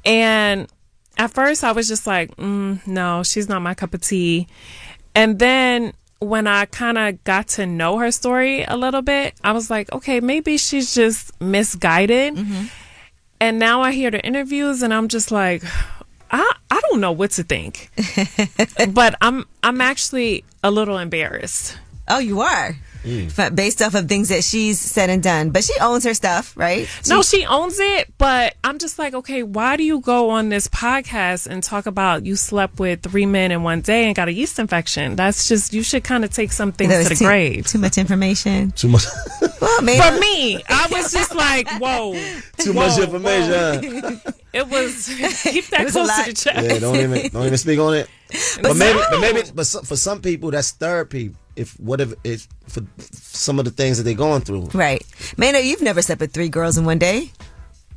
and 0.04 0.68
at 1.16 1.30
first 1.32 1.64
I 1.64 1.72
was 1.72 1.88
just 1.88 2.06
like, 2.06 2.34
mm, 2.36 2.84
"No, 2.86 3.22
she's 3.22 3.48
not 3.48 3.62
my 3.62 3.74
cup 3.74 3.94
of 3.94 4.00
tea." 4.00 4.46
And 5.14 5.38
then 5.38 5.92
when 6.20 6.46
I 6.46 6.66
kind 6.66 6.98
of 6.98 7.22
got 7.24 7.48
to 7.48 7.66
know 7.66 7.98
her 7.98 8.10
story 8.12 8.62
a 8.62 8.76
little 8.76 9.02
bit, 9.02 9.34
I 9.42 9.52
was 9.52 9.70
like, 9.70 9.90
okay, 9.92 10.20
maybe 10.20 10.58
she's 10.58 10.94
just 10.94 11.38
misguided. 11.40 12.36
And 13.40 13.58
now 13.58 13.80
I 13.80 13.92
hear 13.92 14.10
the 14.10 14.20
interviews 14.24 14.82
and 14.82 14.92
I'm 14.92 15.08
just 15.08 15.30
like, 15.30 15.62
I 16.30 16.52
I 16.70 16.80
don't 16.90 17.00
know 17.00 17.12
what 17.12 17.32
to 17.32 17.42
think. 17.42 17.90
but 18.92 19.14
I'm 19.20 19.46
I'm 19.62 19.80
actually 19.80 20.44
a 20.62 20.70
little 20.70 20.98
embarrassed. 20.98 21.78
Oh, 22.06 22.18
you 22.18 22.42
are? 22.42 22.76
Mm. 23.04 23.38
F- 23.38 23.54
Based 23.54 23.80
off 23.82 23.94
of 23.94 24.08
things 24.08 24.28
that 24.28 24.44
she's 24.44 24.78
said 24.78 25.10
and 25.10 25.22
done. 25.22 25.50
But 25.50 25.64
she 25.64 25.72
owns 25.80 26.04
her 26.04 26.14
stuff, 26.14 26.56
right? 26.56 26.88
No, 27.08 27.22
she 27.22 27.46
owns 27.46 27.78
it, 27.80 28.12
but 28.18 28.54
I'm 28.62 28.78
just 28.78 28.98
like, 28.98 29.14
okay, 29.14 29.42
why 29.42 29.76
do 29.76 29.84
you 29.84 30.00
go 30.00 30.30
on 30.30 30.48
this 30.50 30.68
podcast 30.68 31.46
and 31.46 31.62
talk 31.62 31.86
about 31.86 32.26
you 32.26 32.36
slept 32.36 32.78
with 32.78 33.02
three 33.02 33.26
men 33.26 33.50
in 33.52 33.62
one 33.62 33.80
day 33.80 34.04
and 34.06 34.14
got 34.14 34.28
a 34.28 34.32
yeast 34.32 34.58
infection? 34.58 35.16
That's 35.16 35.48
just 35.48 35.72
you 35.72 35.82
should 35.82 36.04
kind 36.04 36.24
of 36.24 36.30
take 36.30 36.52
some 36.52 36.72
things 36.72 36.92
to 37.04 37.08
the 37.08 37.14
too- 37.14 37.24
grave. 37.24 37.66
Too 37.66 37.78
much 37.78 37.98
information. 37.98 38.72
Too 38.72 38.88
much. 38.88 39.04
Well, 39.60 39.80
maybe. 39.82 40.00
For 40.02 40.18
me, 40.20 40.62
I 40.68 40.86
was 40.92 41.12
just 41.12 41.34
like, 41.34 41.68
whoa, 41.80 42.12
Too 42.58 42.72
whoa, 42.72 42.86
much 42.88 42.98
information. 42.98 44.00
whoa. 44.02 44.16
It 44.52 44.66
was 44.68 45.06
keep 45.44 45.66
that 45.68 45.84
was 45.84 45.92
close 45.92 46.08
to 46.24 46.30
the 46.30 46.32
chest. 46.32 46.66
Yeah, 46.66 46.78
don't 46.80 46.96
even 46.96 47.28
don't 47.30 47.46
even 47.46 47.56
speak 47.56 47.78
on 47.78 47.94
it. 47.94 48.08
But, 48.60 48.74
maybe, 48.74 48.98
but 49.08 49.20
maybe, 49.20 49.42
but 49.54 49.64
some, 49.64 49.84
for 49.84 49.94
some 49.94 50.20
people, 50.20 50.50
that's 50.50 50.72
therapy. 50.72 51.30
If 51.60 51.78
whatever, 51.78 52.14
if 52.24 52.48
for 52.68 52.82
some 53.12 53.58
of 53.58 53.64
the 53.66 53.70
things 53.70 53.98
that 53.98 54.04
they're 54.04 54.14
going 54.14 54.40
through 54.42 54.70
Right. 54.72 55.02
Maynard, 55.36 55.64
you've 55.64 55.82
never 55.82 56.00
slept 56.02 56.20
with 56.22 56.32
three 56.32 56.48
girls 56.48 56.78
in 56.78 56.84
one 56.86 56.98
day. 56.98 57.30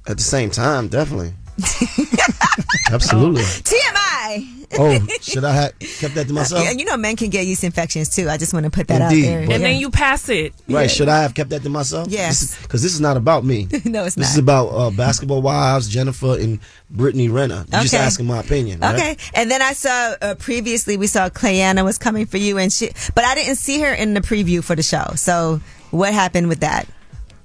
at 0.07 0.17
the 0.17 0.23
same 0.23 0.49
time, 0.49 0.89
definitely, 0.89 1.33
absolutely. 2.91 3.43
TMI. 3.43 4.62
Oh, 4.79 4.99
should 5.21 5.43
I 5.43 5.53
have 5.53 5.79
kept 5.79 6.15
that 6.15 6.27
to 6.27 6.33
myself? 6.33 6.63
Yeah, 6.63 6.71
you 6.71 6.85
know 6.85 6.97
men 6.97 7.15
can 7.15 7.29
get 7.29 7.45
yeast 7.45 7.63
infections 7.63 8.13
too. 8.15 8.29
I 8.29 8.37
just 8.37 8.53
want 8.53 8.65
to 8.65 8.69
put 8.69 8.87
that 8.87 9.01
Indeed, 9.11 9.25
out 9.25 9.27
there. 9.29 9.45
but- 9.45 9.55
And 9.55 9.63
then 9.63 9.79
you 9.79 9.89
pass 9.89 10.29
it. 10.29 10.53
Right? 10.67 10.89
Should 10.89 11.09
I 11.09 11.21
have 11.21 11.33
kept 11.33 11.49
that 11.51 11.63
to 11.63 11.69
myself? 11.69 12.07
Yes. 12.09 12.61
Because 12.61 12.81
this, 12.81 12.93
is 12.93 13.01
not 13.01 13.17
about 13.17 13.43
me. 13.45 13.67
no, 13.85 14.05
it's 14.05 14.15
This 14.15 14.17
not. 14.17 14.21
This 14.23 14.31
is 14.33 14.37
about 14.39 14.67
uh, 14.69 14.91
basketball 14.91 15.41
wives, 15.41 15.87
Jennifer 15.89 16.37
and 16.39 16.59
Brittany 16.89 17.29
Renner. 17.29 17.65
You're 17.71 17.81
just 17.81 17.93
asking 17.93 18.25
my 18.27 18.39
opinion. 18.39 18.79
right? 18.79 18.95
Okay, 18.95 19.17
and 19.33 19.49
then 19.51 19.61
I 19.61 19.73
saw 19.73 20.13
uh, 20.21 20.35
previously 20.35 20.97
we 20.97 21.07
saw 21.07 21.29
Clayana 21.29 21.83
was 21.83 21.97
coming 21.97 22.25
for 22.25 22.37
you, 22.37 22.57
and 22.57 22.71
she, 22.71 22.91
but 23.15 23.23
I 23.25 23.35
didn't 23.35 23.55
see 23.55 23.79
her 23.81 23.93
in 23.93 24.13
the 24.13 24.21
preview 24.21 24.63
for 24.63 24.75
the 24.75 24.83
show. 24.83 25.13
So 25.15 25.61
what 25.91 26.13
happened 26.13 26.49
with 26.49 26.59
that? 26.61 26.87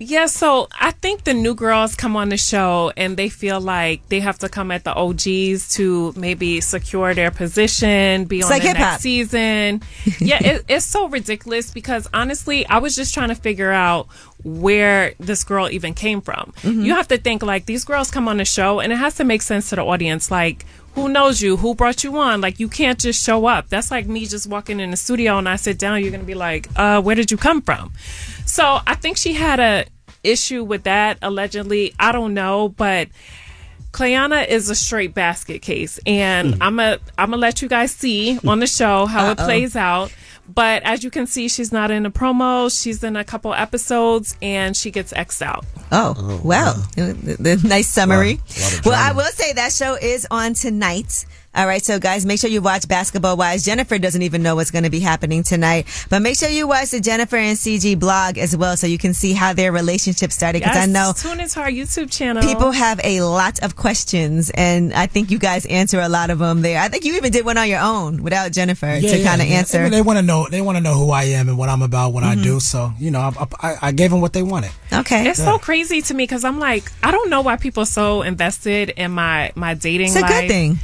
Yeah, 0.00 0.26
so 0.26 0.68
I 0.78 0.92
think 0.92 1.24
the 1.24 1.34
new 1.34 1.54
girls 1.56 1.96
come 1.96 2.14
on 2.16 2.28
the 2.28 2.36
show 2.36 2.92
and 2.96 3.16
they 3.16 3.28
feel 3.28 3.60
like 3.60 4.08
they 4.10 4.20
have 4.20 4.38
to 4.38 4.48
come 4.48 4.70
at 4.70 4.84
the 4.84 4.94
OGs 4.94 5.74
to 5.74 6.12
maybe 6.16 6.60
secure 6.60 7.14
their 7.14 7.32
position, 7.32 8.24
be 8.26 8.38
It's 8.38 8.46
on 8.46 8.52
like 8.52 8.62
the 8.62 8.68
hip-hop. 8.68 8.86
next 8.92 9.02
season. 9.02 9.82
yeah, 10.20 10.38
it, 10.40 10.64
it's 10.68 10.84
so 10.86 11.08
ridiculous 11.08 11.72
because 11.72 12.06
honestly, 12.14 12.64
I 12.66 12.78
was 12.78 12.94
just 12.94 13.12
trying 13.12 13.30
to 13.30 13.34
figure 13.34 13.72
out 13.72 14.06
where 14.44 15.14
this 15.18 15.42
girl 15.42 15.68
even 15.68 15.94
came 15.94 16.20
from. 16.20 16.52
Mm-hmm. 16.62 16.82
You 16.82 16.94
have 16.94 17.08
to 17.08 17.18
think 17.18 17.42
like 17.42 17.66
these 17.66 17.84
girls 17.84 18.10
come 18.10 18.28
on 18.28 18.36
the 18.36 18.44
show 18.44 18.78
and 18.78 18.92
it 18.92 18.96
has 18.96 19.16
to 19.16 19.24
make 19.24 19.42
sense 19.42 19.70
to 19.70 19.76
the 19.76 19.84
audience. 19.84 20.30
Like, 20.30 20.64
who 20.98 21.08
knows 21.08 21.40
you? 21.40 21.56
Who 21.56 21.74
brought 21.74 22.02
you 22.02 22.16
on? 22.18 22.40
Like, 22.40 22.58
you 22.58 22.68
can't 22.68 22.98
just 22.98 23.24
show 23.24 23.46
up. 23.46 23.68
That's 23.68 23.90
like 23.90 24.06
me 24.06 24.26
just 24.26 24.46
walking 24.48 24.80
in 24.80 24.90
the 24.90 24.96
studio 24.96 25.38
and 25.38 25.48
I 25.48 25.56
sit 25.56 25.78
down. 25.78 26.02
You're 26.02 26.10
gonna 26.10 26.24
be 26.24 26.34
like, 26.34 26.68
uh, 26.76 27.00
where 27.00 27.14
did 27.14 27.30
you 27.30 27.36
come 27.36 27.62
from? 27.62 27.92
So 28.46 28.80
I 28.86 28.94
think 28.94 29.16
she 29.16 29.34
had 29.34 29.60
a 29.60 29.84
issue 30.24 30.64
with 30.64 30.82
that 30.84 31.18
allegedly. 31.22 31.94
I 32.00 32.10
don't 32.12 32.34
know, 32.34 32.70
but 32.70 33.08
Clayana 33.92 34.46
is 34.48 34.68
a 34.70 34.74
straight 34.74 35.14
basket 35.14 35.62
case, 35.62 35.98
and 36.04 36.62
I'm 36.62 36.78
a 36.80 36.98
I'm 37.16 37.30
gonna 37.30 37.36
let 37.40 37.62
you 37.62 37.68
guys 37.68 37.92
see 37.92 38.38
on 38.46 38.58
the 38.58 38.66
show 38.66 39.06
how 39.06 39.30
it 39.30 39.38
Uh-oh. 39.38 39.44
plays 39.44 39.76
out. 39.76 40.12
But 40.52 40.82
as 40.84 41.04
you 41.04 41.10
can 41.10 41.26
see, 41.26 41.48
she's 41.48 41.72
not 41.72 41.90
in 41.90 42.06
a 42.06 42.10
promo. 42.10 42.74
She's 42.74 43.04
in 43.04 43.16
a 43.16 43.24
couple 43.24 43.52
episodes, 43.52 44.36
and 44.40 44.76
she 44.76 44.90
gets 44.90 45.12
xed 45.12 45.42
out. 45.42 45.64
Oh, 45.92 46.14
oh 46.16 46.40
well, 46.42 46.74
the, 46.94 47.36
the 47.38 47.68
nice 47.68 47.88
summary. 47.88 48.34
Wow. 48.34 48.40
A 48.56 48.60
lot 48.62 48.78
of 48.78 48.86
Well, 48.86 48.94
I 48.94 49.12
will 49.12 49.32
say 49.32 49.52
that 49.52 49.72
show 49.72 49.96
is 49.96 50.26
on 50.30 50.54
tonight. 50.54 51.26
All 51.58 51.66
right, 51.66 51.84
so 51.84 51.98
guys, 51.98 52.24
make 52.24 52.38
sure 52.38 52.48
you 52.48 52.62
watch 52.62 52.86
Basketball 52.86 53.36
Wives. 53.36 53.64
Jennifer 53.64 53.98
doesn't 53.98 54.22
even 54.22 54.44
know 54.44 54.54
what's 54.54 54.70
going 54.70 54.84
to 54.84 54.90
be 54.90 55.00
happening 55.00 55.42
tonight, 55.42 55.88
but 56.08 56.22
make 56.22 56.38
sure 56.38 56.48
you 56.48 56.68
watch 56.68 56.90
the 56.92 57.00
Jennifer 57.00 57.34
and 57.36 57.58
CG 57.58 57.98
blog 57.98 58.38
as 58.38 58.56
well, 58.56 58.76
so 58.76 58.86
you 58.86 58.96
can 58.96 59.12
see 59.12 59.32
how 59.32 59.54
their 59.54 59.72
relationship 59.72 60.30
started. 60.30 60.60
Because 60.62 60.76
I 60.76 60.86
know 60.86 61.12
tune 61.16 61.40
into 61.40 61.58
our 61.60 61.68
YouTube 61.68 62.12
channel. 62.12 62.44
people 62.44 62.70
have 62.70 63.00
a 63.02 63.22
lot 63.22 63.58
of 63.64 63.74
questions, 63.74 64.50
and 64.54 64.94
I 64.94 65.06
think 65.08 65.32
you 65.32 65.38
guys 65.40 65.66
answer 65.66 65.98
a 65.98 66.08
lot 66.08 66.30
of 66.30 66.38
them 66.38 66.62
there. 66.62 66.80
I 66.80 66.86
think 66.86 67.04
you 67.04 67.16
even 67.16 67.32
did 67.32 67.44
one 67.44 67.58
on 67.58 67.68
your 67.68 67.80
own 67.80 68.22
without 68.22 68.52
Jennifer 68.52 69.00
to 69.00 69.22
kind 69.24 69.42
of 69.42 69.48
answer. 69.48 69.78
I 69.80 69.82
mean, 69.82 69.90
they 69.90 70.02
want 70.02 70.20
to 70.20 70.24
know. 70.24 70.46
They 70.48 70.60
want 70.60 70.76
to 70.78 70.80
know 70.80 70.94
who 70.94 71.10
I 71.10 71.24
am 71.24 71.48
and 71.48 71.58
what 71.58 71.68
I'm 71.68 71.82
about, 71.82 72.12
what 72.12 72.22
I 72.22 72.36
Mhm. 72.36 72.42
do. 72.44 72.60
So 72.60 72.92
you 73.00 73.10
know, 73.10 73.18
I, 73.20 73.46
I, 73.60 73.76
I 73.82 73.90
gave 73.92 74.12
them 74.12 74.20
what 74.20 74.32
they 74.32 74.44
wanted. 74.44 74.70
Okay, 74.92 75.28
It's 75.28 75.42
so 75.42 75.58
crazy 75.58 76.02
to 76.02 76.14
me 76.14 76.22
because 76.22 76.44
I'm 76.44 76.60
like, 76.60 76.92
I 77.02 77.10
don't 77.10 77.30
know 77.30 77.40
why 77.40 77.56
people 77.56 77.82
are 77.82 77.86
so 77.86 78.22
invested 78.22 78.90
in 78.90 79.10
my 79.10 79.50
my 79.56 79.74
dating 79.74 80.06
It's 80.08 80.16
a 80.16 80.20
life. 80.20 80.30
good 80.42 80.48
thing. 80.48 80.78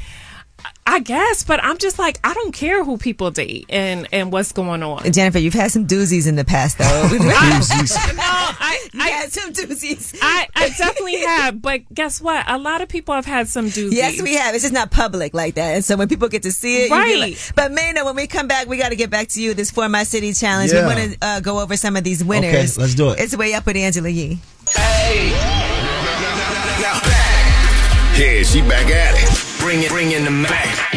I 0.86 1.00
guess, 1.00 1.44
but 1.44 1.62
I'm 1.64 1.78
just 1.78 1.98
like 1.98 2.20
I 2.22 2.34
don't 2.34 2.52
care 2.52 2.84
who 2.84 2.98
people 2.98 3.30
date 3.30 3.66
and 3.68 4.06
and 4.12 4.30
what's 4.30 4.52
going 4.52 4.82
on. 4.82 5.10
Jennifer, 5.12 5.38
you've 5.38 5.54
had 5.54 5.70
some 5.72 5.86
doozies 5.86 6.26
in 6.28 6.36
the 6.36 6.44
past, 6.44 6.78
though. 6.78 6.84
no, 7.10 7.18
I, 7.18 8.78
I 9.00 9.08
had 9.08 9.32
some 9.32 9.52
doozies. 9.52 10.16
I, 10.22 10.46
I 10.54 10.68
definitely 10.68 11.20
have, 11.20 11.60
but 11.62 11.82
guess 11.92 12.20
what? 12.20 12.44
A 12.48 12.58
lot 12.58 12.80
of 12.80 12.88
people 12.88 13.14
have 13.14 13.24
had 13.26 13.48
some 13.48 13.66
doozies. 13.66 13.92
Yes, 13.92 14.20
we 14.20 14.34
have. 14.34 14.54
It's 14.54 14.62
just 14.64 14.74
not 14.74 14.90
public 14.90 15.34
like 15.34 15.54
that. 15.54 15.74
And 15.74 15.84
so 15.84 15.96
when 15.96 16.06
people 16.08 16.28
get 16.28 16.42
to 16.44 16.52
see 16.52 16.84
it, 16.84 16.90
Right. 16.90 17.18
like- 17.18 17.38
but 17.56 17.72
Mano, 17.72 18.04
when 18.04 18.16
we 18.16 18.26
come 18.26 18.46
back, 18.46 18.68
we 18.68 18.76
got 18.76 18.90
to 18.90 18.96
get 18.96 19.10
back 19.10 19.28
to 19.28 19.42
you. 19.42 19.54
This 19.54 19.70
For 19.70 19.88
My 19.88 20.04
City 20.04 20.32
challenge. 20.32 20.72
Yeah. 20.72 20.86
We 20.88 20.94
want 20.94 21.12
to 21.12 21.18
uh, 21.22 21.40
go 21.40 21.60
over 21.60 21.76
some 21.76 21.96
of 21.96 22.04
these 22.04 22.22
winners. 22.22 22.76
Okay, 22.76 22.82
let's 22.82 22.94
do 22.94 23.10
it. 23.10 23.20
It's 23.20 23.36
way 23.36 23.54
up 23.54 23.66
with 23.66 23.76
Angela 23.76 24.08
Yee. 24.08 24.38
Yeah, 28.16 28.42
she 28.44 28.60
back 28.62 28.86
at 28.90 29.14
it. 29.16 29.33
Bring 29.64 29.82
it, 29.82 29.88
bring 29.88 30.12
in 30.12 30.24
the 30.26 30.30
Mac. 30.30 30.92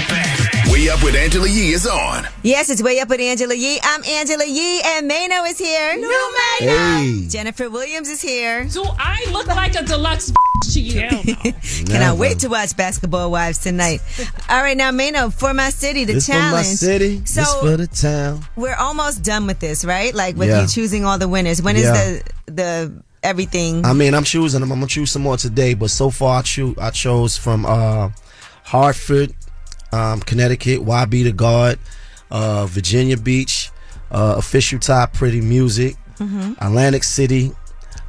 Way 0.70 0.90
up 0.90 1.02
with 1.02 1.16
Angela 1.16 1.48
Yee 1.48 1.72
is 1.72 1.88
on. 1.88 2.28
Yes, 2.44 2.70
it's 2.70 2.84
way 2.84 3.00
up 3.00 3.08
with 3.08 3.22
Angela 3.22 3.56
Yee. 3.56 3.80
I'm 3.82 4.04
Angela 4.04 4.46
Yee, 4.46 4.82
and 4.86 5.08
Mano 5.08 5.46
is 5.46 5.58
here. 5.58 5.96
No, 5.98 6.02
Mano. 6.10 6.78
Hey. 7.00 7.26
Jennifer 7.30 7.70
Williams 7.70 8.10
is 8.10 8.22
here. 8.22 8.66
Do 8.66 8.84
I 9.00 9.26
look 9.32 9.48
like 9.48 9.74
a 9.76 9.84
deluxe 9.84 10.34
to 10.74 10.82
you? 10.82 11.08
Cannot 11.08 11.90
Never. 11.90 12.16
wait 12.16 12.40
to 12.40 12.50
watch 12.50 12.76
Basketball 12.76 13.32
Wives 13.32 13.60
tonight. 13.60 14.02
All 14.50 14.62
right, 14.62 14.76
now 14.76 14.92
Mano, 14.92 15.30
for 15.30 15.54
my 15.54 15.70
city, 15.70 16.04
the 16.04 16.14
This 16.16 16.28
for 16.28 16.34
my 16.34 16.40
challenge. 16.40 16.66
city. 16.68 17.26
So 17.26 17.40
this 17.42 17.54
for 17.62 17.78
the 17.78 17.88
town. 17.88 18.46
we're 18.58 18.76
almost 18.76 19.24
done 19.24 19.48
with 19.48 19.60
this, 19.60 19.86
right? 19.86 20.14
Like 20.14 20.36
with 20.36 20.50
Yeah. 20.50 20.64
you 20.64 20.68
choosing 20.68 21.06
all 21.06 21.18
the 21.18 21.30
winners. 21.30 21.62
When 21.62 21.78
is 21.78 21.84
Yeah. 21.84 21.94
the 21.94 22.24
the 22.52 23.04
everything? 23.24 23.86
I 23.86 23.94
mean, 23.94 24.14
I'm 24.14 24.26
choosing 24.26 24.60
them. 24.60 24.72
I'm 24.74 24.80
gonna 24.80 24.88
choose 24.88 25.12
some 25.12 25.22
more 25.22 25.38
today, 25.38 25.74
but 25.74 25.90
so 25.90 26.10
far 26.10 26.40
I 26.40 26.42
choose. 26.42 26.78
I 26.78 26.90
chose 26.90 27.38
from 27.38 27.66
uh, 27.66 28.10
Hartford, 28.68 29.34
um, 29.92 30.20
Connecticut, 30.22 30.82
YB 30.86 31.24
the 31.24 31.32
Guard, 31.32 31.80
uh, 32.32 32.66
Virginia 32.66 33.16
Beach, 33.18 33.72
uh, 34.12 34.36
official 34.38 34.80
top 34.80 35.14
pretty 35.14 35.40
music, 35.42 35.96
Mhm. 36.20 36.56
Atlantic 36.60 37.04
City, 37.04 37.52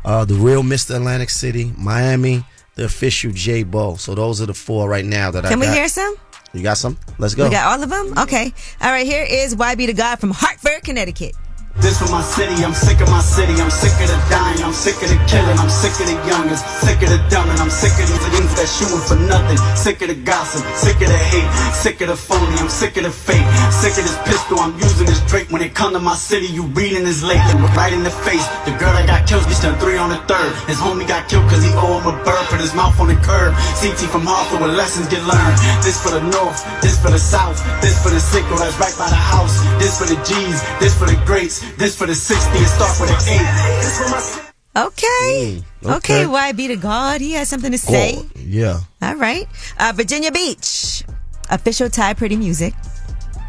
uh, 0.04 0.24
the 0.24 0.34
real 0.34 0.62
Mr. 0.62 0.96
Atlantic 0.96 1.30
City, 1.30 1.72
Miami, 1.76 2.44
the 2.74 2.84
official 2.84 3.30
J 3.32 3.62
Bo. 3.62 3.96
So 3.96 4.14
those 4.14 4.40
are 4.40 4.46
the 4.46 4.54
four 4.54 4.88
right 4.88 5.04
now 5.04 5.30
that 5.30 5.44
I 5.46 5.48
Can 5.50 5.60
we 5.60 5.66
got. 5.66 5.74
hear 5.76 5.88
some? 5.88 6.14
You 6.54 6.62
got 6.62 6.78
some? 6.78 6.96
Let's 7.18 7.34
go. 7.34 7.44
We 7.44 7.50
got 7.50 7.66
all 7.78 7.82
of 7.82 7.90
them? 7.90 8.14
Okay. 8.18 8.52
All 8.80 8.90
right, 8.90 9.06
here 9.06 9.22
is 9.28 9.54
YB 9.54 9.86
the 9.86 9.92
God 9.92 10.16
from 10.18 10.30
Hartford, 10.32 10.82
Connecticut. 10.82 11.34
This 11.78 12.02
for 12.02 12.10
my 12.10 12.22
city, 12.22 12.58
I'm 12.64 12.74
sick 12.74 13.00
of 13.00 13.08
my 13.08 13.22
city, 13.22 13.54
I'm 13.54 13.70
sick 13.70 13.94
of 14.02 14.10
the 14.10 14.18
dying, 14.26 14.62
I'm 14.66 14.74
sick 14.74 14.98
of 14.98 15.08
the 15.08 15.18
killing, 15.30 15.58
I'm 15.62 15.70
sick 15.70 15.94
of 16.02 16.10
the 16.10 16.18
youngest, 16.26 16.66
sick 16.82 16.98
of 17.06 17.08
the 17.08 17.22
dumb, 17.30 17.48
and 17.48 17.58
I'm 17.62 17.70
sick 17.70 17.94
of 17.94 18.04
these 18.10 18.18
niggas 18.34 18.54
that 18.58 18.66
shooting 18.66 19.04
for 19.06 19.18
nothing, 19.30 19.58
sick 19.78 20.02
of 20.02 20.08
the 20.10 20.18
gossip, 20.18 20.66
sick 20.74 20.98
of 20.98 21.06
the 21.06 21.20
hate, 21.30 21.46
sick 21.70 22.00
of 22.02 22.08
the 22.10 22.18
phony, 22.18 22.58
I'm 22.58 22.68
sick 22.68 22.98
of 22.98 23.04
the 23.06 23.14
fake, 23.14 23.46
sick 23.70 23.94
of 23.94 24.02
this 24.02 24.18
pistol, 24.26 24.58
I'm 24.58 24.74
using 24.74 25.06
this 25.06 25.22
Drake, 25.30 25.50
when 25.54 25.62
it 25.62 25.74
come 25.74 25.92
to 25.94 26.00
my 26.02 26.18
city, 26.18 26.50
you 26.50 26.66
reading 26.74 27.04
this 27.04 27.22
lately, 27.22 27.54
right 27.78 27.92
in 27.92 28.02
the 28.02 28.14
face, 28.26 28.42
the 28.66 28.74
girl 28.74 28.90
that 28.98 29.06
got 29.06 29.28
killed, 29.28 29.46
just 29.46 29.62
turned 29.62 29.78
three 29.78 29.96
on 29.96 30.10
the 30.10 30.18
third, 30.26 30.50
his 30.66 30.82
homie 30.82 31.06
got 31.06 31.28
killed 31.30 31.46
cause 31.46 31.62
he 31.62 31.70
owe 31.78 32.02
him 32.02 32.10
a 32.10 32.16
bird, 32.26 32.42
put 32.50 32.58
his 32.58 32.74
mouth 32.74 32.98
on 32.98 33.06
the 33.06 33.18
curb, 33.22 33.54
CT 33.78 34.02
from 34.10 34.26
Hartford 34.26 34.60
where 34.60 34.74
lessons 34.74 35.06
get 35.06 35.22
learned, 35.22 35.54
this 35.86 36.00
for 36.02 36.10
the 36.10 36.24
north, 36.26 36.58
this 36.82 36.98
for 36.98 37.14
the 37.14 37.22
south, 37.22 37.62
this 37.78 37.94
for 38.02 38.10
the 38.10 38.18
sick, 38.18 38.42
that's 38.50 38.74
right 38.82 38.96
by 38.98 39.08
the 39.08 39.20
house, 39.20 39.62
this 39.78 39.94
for 39.94 40.10
the 40.10 40.18
G's, 40.26 40.58
this 40.82 40.96
for 40.96 41.06
the 41.06 41.14
greats, 41.22 41.62
this 41.76 41.96
for 41.96 42.06
the 42.06 42.14
60, 42.14 42.58
it 42.58 42.66
start 42.66 43.00
with 43.00 43.10
an 43.10 43.16
eight, 43.28 43.82
this 43.82 43.98
for 43.98 44.08
my 44.10 44.18
city. 44.18 44.48
Okay. 44.76 45.62
Mm, 45.82 45.90
okay. 45.96 46.24
okay. 46.24 46.52
YB 46.52 46.68
to 46.68 46.76
God. 46.76 47.20
He 47.20 47.32
has 47.32 47.48
something 47.48 47.72
to 47.72 47.78
say. 47.78 48.14
Oh, 48.16 48.30
yeah. 48.36 48.80
All 49.02 49.16
right. 49.16 49.46
Uh, 49.78 49.92
Virginia 49.94 50.30
Beach. 50.30 51.02
Official 51.50 51.90
Thai 51.90 52.14
Pretty 52.14 52.36
Music. 52.36 52.74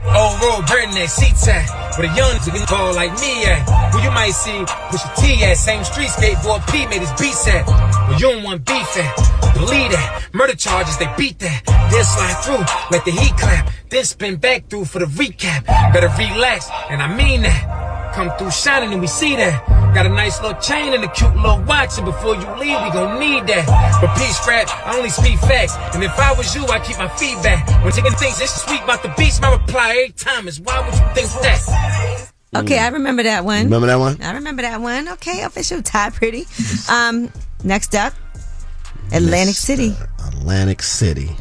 Old 0.05 0.41
road, 0.41 0.63
redneck, 0.71 1.09
C-Town, 1.09 1.65
where 1.99 2.07
the 2.07 2.15
young 2.15 2.31
niggas 2.39 2.65
call 2.67 2.95
like 2.95 3.11
me 3.19 3.43
at. 3.45 3.93
Where 3.93 4.03
you 4.03 4.11
might 4.11 4.31
see 4.31 4.63
Pusha 4.89 5.15
T 5.17 5.43
at, 5.43 5.57
same 5.57 5.83
street 5.83 6.07
skateboard 6.07 6.65
P 6.71 6.87
made 6.87 7.01
his 7.01 7.11
beats 7.19 7.45
at. 7.47 7.67
Where 8.09 8.17
you 8.17 8.33
don't 8.33 8.43
want 8.43 8.65
beef 8.65 8.97
at. 8.97 9.53
Believe 9.53 9.91
that, 9.91 10.29
murder 10.33 10.55
charges, 10.55 10.97
they 10.97 11.07
beat 11.15 11.37
that. 11.39 11.61
Then 11.91 12.03
slide 12.03 12.41
through, 12.43 12.65
let 12.91 13.05
the 13.05 13.11
heat 13.11 13.37
clap. 13.37 13.69
Then 13.89 14.03
spin 14.03 14.37
back 14.37 14.67
through 14.67 14.85
for 14.85 14.99
the 14.99 15.05
recap. 15.05 15.65
Better 15.93 16.09
relax, 16.17 16.69
and 16.89 17.01
I 17.01 17.15
mean 17.15 17.43
that. 17.43 18.13
Come 18.15 18.31
through 18.37 18.51
shining 18.51 18.91
and 18.91 19.01
we 19.01 19.07
see 19.07 19.35
that. 19.35 19.93
Got 19.93 20.07
a 20.07 20.09
nice 20.09 20.41
little 20.41 20.59
chain 20.59 20.93
and 20.93 21.03
a 21.03 21.11
cute 21.11 21.35
little 21.35 21.61
watch, 21.63 21.97
and 21.97 22.05
before 22.05 22.35
you 22.35 22.47
leave, 22.57 22.81
we 22.81 22.89
gon' 22.91 23.19
need 23.19 23.45
that. 23.47 23.65
But 24.01 24.17
peace 24.17 24.39
rap, 24.47 24.67
I 24.85 24.97
only 24.97 25.09
speak 25.09 25.37
facts. 25.39 25.75
And 25.93 26.03
if 26.03 26.17
I 26.17 26.33
was 26.33 26.53
you, 26.55 26.65
I 26.65 26.79
keep 26.79 26.97
my 26.97 27.07
feedback. 27.09 27.67
When 27.83 27.91
taking 27.91 28.11
things 28.13 28.39
this 28.39 28.63
sweet 28.63 28.81
about 28.81 29.03
the 29.03 29.13
beats, 29.17 29.39
my 29.39 29.51
reply 29.51 29.89
every 29.91 30.13
time 30.13 30.47
is 30.47 30.59
why 30.59 30.79
would 30.81 30.93
you 30.93 31.05
think 31.13 31.29
that? 31.43 32.31
Okay, 32.55 32.79
I 32.79 32.87
remember 32.87 33.23
that 33.23 33.45
one. 33.45 33.65
Remember 33.65 33.87
that 33.87 33.99
one? 33.99 34.21
I 34.21 34.33
remember 34.33 34.63
that 34.63 34.81
one. 34.81 35.07
Okay, 35.09 35.43
official 35.43 35.83
Thai 35.83 36.09
Pretty. 36.09 36.45
Um, 36.89 37.31
next 37.63 37.95
up, 37.95 38.13
Atlantic 39.11 39.55
City. 39.55 39.95
Atlantic 40.27 40.81
City. 40.81 41.35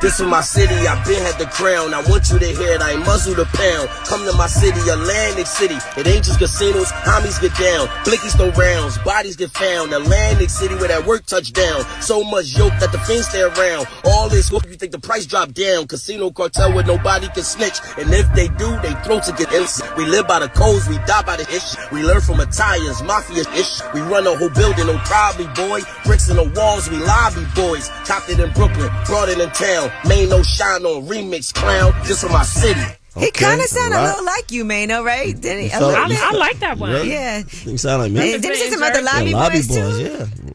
This 0.00 0.20
is 0.20 0.26
my 0.26 0.42
city, 0.42 0.86
I 0.86 0.94
been 1.02 1.20
had 1.26 1.38
the 1.40 1.46
crown. 1.46 1.92
I 1.92 2.00
want 2.08 2.30
you 2.30 2.38
to 2.38 2.46
hear 2.46 2.74
it, 2.74 2.80
I 2.80 2.92
ain't 2.92 3.04
muzzle 3.04 3.34
the 3.34 3.46
pound. 3.46 3.88
Come 4.06 4.24
to 4.30 4.32
my 4.36 4.46
city, 4.46 4.78
Atlantic 4.88 5.48
City. 5.48 5.74
It 5.98 6.06
ain't 6.06 6.24
just 6.24 6.38
casinos, 6.38 6.92
homies 7.02 7.40
get 7.42 7.50
down. 7.58 7.88
Blickies 8.06 8.36
throw 8.38 8.50
rounds, 8.52 8.96
bodies 8.98 9.34
get 9.34 9.50
found. 9.50 9.92
Atlantic 9.92 10.50
City 10.50 10.76
where 10.76 10.86
that 10.86 11.04
work 11.04 11.26
touchdown. 11.26 11.82
So 12.00 12.22
much 12.22 12.56
yoke 12.56 12.78
that 12.78 12.92
the 12.92 12.98
fiends 13.00 13.26
stay 13.26 13.42
around. 13.42 13.88
All 14.04 14.28
this 14.28 14.50
hope 14.50 14.68
you 14.68 14.76
think 14.76 14.92
the 14.92 15.00
price 15.00 15.26
drop 15.26 15.50
down. 15.50 15.88
Casino 15.88 16.30
cartel 16.30 16.72
where 16.72 16.84
nobody 16.84 17.26
can 17.34 17.42
snitch. 17.42 17.80
And 17.98 18.14
if 18.14 18.32
they 18.34 18.46
do, 18.54 18.78
they 18.78 18.94
throw 19.02 19.18
to 19.18 19.32
get 19.32 19.52
innocent. 19.52 19.96
We 19.96 20.06
live 20.06 20.28
by 20.28 20.38
the 20.38 20.48
codes, 20.48 20.88
we 20.88 20.98
die 21.10 21.22
by 21.22 21.38
the 21.38 21.46
ish. 21.50 21.74
We 21.90 22.04
learn 22.04 22.20
from 22.20 22.38
Italians, 22.38 23.02
mafia 23.02 23.42
ish. 23.58 23.82
We 23.92 24.00
run 24.02 24.28
a 24.28 24.36
whole 24.36 24.50
building, 24.50 24.86
no 24.86 24.96
probably 25.10 25.50
boy. 25.58 25.80
Bricks 26.04 26.30
in 26.30 26.36
the 26.36 26.46
walls, 26.54 26.88
we 26.88 26.98
lobby 26.98 27.42
boys. 27.56 27.88
Copped 28.06 28.30
it 28.30 28.38
in 28.38 28.52
Brooklyn, 28.52 28.88
brought 29.04 29.28
it 29.28 29.40
in 29.40 29.50
town. 29.50 29.87
Made 30.06 30.28
no 30.28 30.42
shine 30.42 30.84
on 30.84 31.06
remix 31.06 31.52
clown. 31.52 31.92
This 32.04 32.22
for 32.22 32.28
my 32.30 32.42
city. 32.42 32.80
He 33.18 33.30
kind 33.32 33.60
of 33.60 33.66
sounded 33.66 33.96
a 33.96 33.98
right. 33.98 34.08
little 34.10 34.24
like 34.24 34.52
you, 34.52 34.64
Mano, 34.64 35.02
right? 35.02 35.38
Didn't 35.38 35.62
he? 35.64 35.66
A 35.70 35.78
So- 35.78 35.88
little 35.88 36.04
I- 36.04 36.30
I 36.32 36.36
like 36.36 36.60
that 36.60 36.78
one. 36.78 36.92
Really? 36.92 37.10
Yeah. 37.12 37.42
You 37.64 37.76
sound 37.78 38.02
like 38.02 38.12
me. 38.12 38.20
Didn't 38.32 38.44
he 38.44 38.54
say 38.56 38.70
some 38.70 38.82
other 38.82 39.02
lobby, 39.02 39.30
Yeah, 39.30 39.36
lobby 39.36 39.54
boys, 39.58 39.66
boys, 39.68 39.76
too? 39.98 40.02
yeah. 40.04 40.52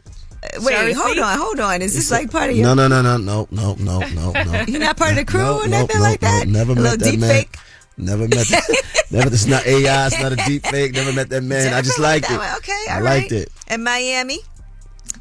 Uh, 0.58 0.62
Wait, 0.62 0.94
hold 0.96 1.18
on, 1.20 1.38
hold 1.38 1.60
on. 1.60 1.82
Is 1.82 1.94
this 1.96 2.10
like 2.12 2.32
part 2.32 2.50
of 2.52 2.56
your? 2.56 2.66
No, 2.68 2.74
no, 2.74 2.88
no, 2.88 3.02
no, 3.02 3.18
no, 3.18 3.48
no, 3.52 3.76
no, 3.80 4.00
no, 4.00 4.32
no. 4.44 4.62
You're 4.68 4.80
not 4.80 4.96
part 4.98 5.12
of 5.12 5.18
the 5.18 5.26
crew 5.26 5.42
no, 5.42 5.62
or 5.62 5.68
nothing 5.68 5.98
no, 5.98 6.04
like 6.04 6.20
that. 6.22 6.48
No, 6.48 6.60
never 6.60 6.72
a 6.74 6.76
met 6.76 6.82
little 6.84 6.98
that 7.00 7.12
deep 7.12 7.20
man. 7.20 7.30
fake. 7.30 7.58
Never 7.98 8.28
met. 8.28 8.48
That, 8.48 8.84
never. 9.12 9.28
It's 9.28 9.46
not 9.46 9.66
AI. 9.66 10.08
It's 10.08 10.20
not 10.22 10.32
a 10.34 10.36
deep 10.38 10.66
fake. 10.66 10.94
Never 10.94 11.12
met 11.14 11.30
that 11.30 11.44
man. 11.44 11.74
I 11.74 11.82
just 11.82 12.00
liked 12.00 12.30
it. 12.32 12.38
one. 12.38 12.56
Okay, 12.58 12.86
I 12.90 12.96
all 12.98 13.04
liked 13.04 13.32
right. 13.32 13.42
it. 13.42 13.52
In 13.70 13.84
Miami, 13.84 14.40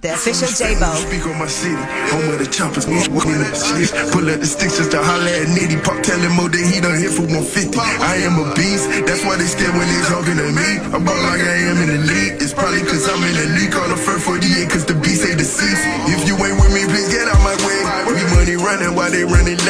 the 0.01 0.14
official 0.14 0.49
J-Bo. 0.49 0.88
Speak 1.05 1.26
on 1.26 1.38
my 1.38 1.47
city, 1.47 1.76
home 2.11 2.32
of 2.32 2.38
the 2.40 2.49
choppers, 2.49 2.86
streets. 2.86 3.93
Pull 4.11 4.26
up 4.30 4.40
the 4.40 4.49
sticks 4.49 4.78
just 4.78 4.90
to 4.90 5.03
holler 5.03 5.28
at 5.28 5.53
Nitty. 5.53 5.84
Pop 5.84 6.01
tell 6.03 6.18
him 6.18 6.32
more 6.34 6.49
that 6.49 6.64
he 6.64 6.80
done 6.80 6.99
hit 6.99 7.12
for 7.12 7.28
150. 7.28 7.78
I 7.78 8.24
am 8.26 8.40
a 8.40 8.51
beast, 8.57 8.88
that's 9.07 9.22
why 9.22 9.36
they 9.36 9.47
when 9.76 9.86
they 9.86 10.03
talking 10.09 10.38
to 10.40 10.49
me. 10.51 10.68
I'm 10.90 11.05
like 11.05 11.45
I 11.45 11.57
am 11.70 11.78
in 11.84 11.90
the 11.95 12.01
league. 12.03 12.43
It's 12.43 12.55
probably 12.55 12.82
cause 12.82 13.07
I'm 13.07 13.22
in 13.22 13.36
the 13.36 13.47
league. 13.55 13.70
Call 13.70 13.86
the 13.88 14.01
first 14.01 14.26
48 14.26 14.70
cause 14.70 14.84
the 14.84 14.97
beast 14.99 15.22
ain't. 15.28 15.38
If 15.38 16.26
you 16.26 16.34
ain't 16.34 16.59
with 16.59 16.72
me, 16.74 16.82
please 16.90 17.09
get 17.14 17.30
out 17.30 17.38
my 17.47 17.55
way. 17.62 17.80
We 18.11 18.22
money 18.34 18.57
running 18.59 18.95
while 18.99 19.11
they 19.11 19.24
running 19.24 19.62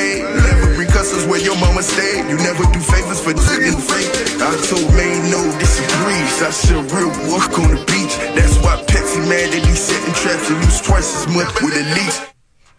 mama 1.62 1.82
stayed. 1.82 2.26
You 2.28 2.36
never 2.42 2.64
do 2.74 2.80
favors 2.82 3.20
for 3.22 3.32
chicken 3.32 3.78
fake. 3.78 4.10
I 4.42 4.52
told 4.68 4.86
May 4.98 5.14
no, 5.30 5.40
this 5.62 5.78
a 5.78 5.84
breeze. 6.02 6.36
I 6.42 6.50
should 6.50 6.84
real 6.90 7.10
walk 7.30 7.54
on 7.58 7.70
the 7.74 7.80
beach. 7.86 8.14
That's 8.34 8.58
why 8.62 8.74
Pepsi 8.90 9.22
mad 9.30 9.48
that 9.54 9.62
he 9.64 9.74
setting 9.74 10.14
traps 10.14 10.50
and 10.50 10.58
lose 10.62 10.80
twice 10.82 11.08
as 11.16 11.24
much 11.34 11.50
with 11.62 11.78
a 11.78 11.84
leash. 11.94 12.18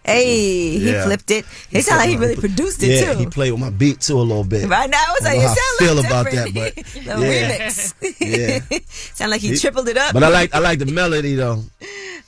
Hey, 0.06 0.78
he 0.80 0.92
Yeah. 0.92 1.06
flipped 1.06 1.32
it. 1.32 1.46
It 1.72 1.84
sounded 1.86 2.02
like 2.02 2.10
he 2.10 2.18
really 2.18 2.36
produced 2.36 2.84
it 2.84 2.88
yeah, 2.90 3.14
too. 3.14 3.20
he 3.20 3.26
played 3.26 3.52
with 3.54 3.62
my 3.62 3.70
beat 3.70 4.02
too 4.02 4.20
a 4.20 4.20
little 4.20 4.44
bit. 4.44 4.68
Right 4.68 4.90
now, 4.90 4.98
I 5.00 5.16
was 5.18 5.26
I 5.26 5.34
like, 5.34 5.42
don't 5.42 5.56
sound 5.56 5.60
how 5.60 5.86
I 5.86 5.88
feel 5.88 6.00
about 6.00 6.32
that, 6.32 6.54
but 6.54 6.76
the 6.94 7.26
yeah. 7.26 7.60
remix. 7.60 7.94
Yeah. 8.20 8.80
sound 9.16 9.32
like 9.32 9.40
he, 9.40 9.56
tripled 9.56 9.88
it 9.88 9.96
up. 9.98 10.12
But 10.14 10.24
I 10.24 10.28
like 10.28 10.54
I 10.54 10.60
like 10.60 10.80
the 10.80 10.88
melody 10.88 11.36
though. 11.36 11.64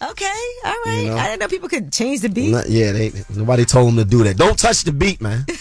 Okay, 0.01 0.41
all 0.66 0.76
right. 0.86 1.01
You 1.03 1.10
know? 1.10 1.18
I 1.18 1.28
didn't 1.28 1.39
know 1.41 1.47
people 1.47 1.68
could 1.68 1.91
change 1.91 2.22
the 2.22 2.30
beat. 2.30 2.51
Not- 2.51 2.70
yeah, 2.70 2.93
they 2.93 3.12
nobody 3.36 3.66
told 3.66 3.89
him 3.89 3.97
to 3.97 4.06
do 4.06 4.24
that. 4.24 4.38
Don't 4.38 4.58
touch 4.58 4.84
the 4.84 4.93
beat, 4.93 5.20
man. 5.22 5.45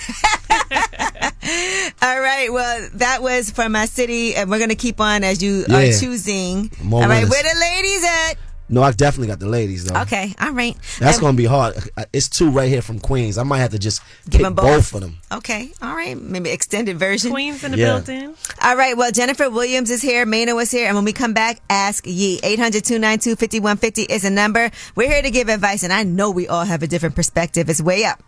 All 2.02 2.20
right. 2.20 2.52
Well, 2.52 2.88
that 2.94 3.22
was 3.22 3.50
from 3.50 3.72
my 3.72 3.86
city, 3.86 4.34
and 4.34 4.50
we're 4.50 4.58
gonna 4.58 4.74
keep 4.74 5.00
on 5.00 5.24
as 5.24 5.42
you 5.42 5.64
are 5.70 5.84
choosing. 5.98 6.70
More 6.82 7.02
all 7.02 7.08
right, 7.08 7.28
where 7.28 7.42
the 7.42 7.60
ladies 7.60 8.04
at? 8.04 8.34
No, 8.66 8.82
I've 8.82 8.96
definitely 8.96 9.26
got 9.26 9.40
the 9.40 9.46
ladies 9.46 9.84
though. 9.84 10.00
Okay, 10.00 10.34
all 10.40 10.52
right. 10.52 10.74
That's 10.98 11.18
And- 11.18 11.20
gonna 11.20 11.36
be 11.36 11.44
hard. 11.44 11.76
It's 12.14 12.28
two 12.30 12.50
right 12.50 12.66
here 12.68 12.80
from 12.80 12.98
Queens. 12.98 13.36
I 13.36 13.42
might 13.42 13.58
have 13.58 13.72
to 13.72 13.78
just 13.78 14.00
Give 14.30 14.38
pick 14.38 14.40
them 14.42 14.54
both. 14.54 14.64
both. 14.64 14.94
of 14.94 15.00
them. 15.02 15.18
Okay, 15.30 15.70
all 15.82 15.94
right. 15.94 16.18
Maybe 16.20 16.48
extended 16.48 16.98
version. 16.98 17.30
Queens 17.30 17.62
in 17.62 17.72
the 17.72 17.78
Yeah. 17.78 17.86
building. 18.00 18.34
All 18.62 18.74
right. 18.74 18.96
Well, 18.96 19.10
Jennifer 19.12 19.50
Williams 19.50 19.90
is 19.90 20.00
here. 20.00 20.24
Mano 20.24 20.58
is 20.60 20.70
here. 20.70 20.86
And 20.86 20.96
when 20.96 21.04
we 21.04 21.12
come 21.12 21.34
back, 21.34 21.60
Ask 21.68 22.06
Yee 22.06 22.40
800 22.42 22.84
292 22.86 23.36
5150 23.36 24.04
is 24.04 24.24
a 24.24 24.30
number. 24.30 24.70
We're 24.96 25.10
here 25.10 25.20
to 25.22 25.30
give 25.30 25.50
advice, 25.50 25.82
and 25.82 25.92
I 25.92 26.02
know 26.02 26.30
we 26.30 26.48
all 26.48 26.64
have 26.64 26.82
a 26.82 26.86
different 26.86 27.14
perspective. 27.16 27.68
It's 27.68 27.82
way 27.82 28.04
up. 28.06 28.22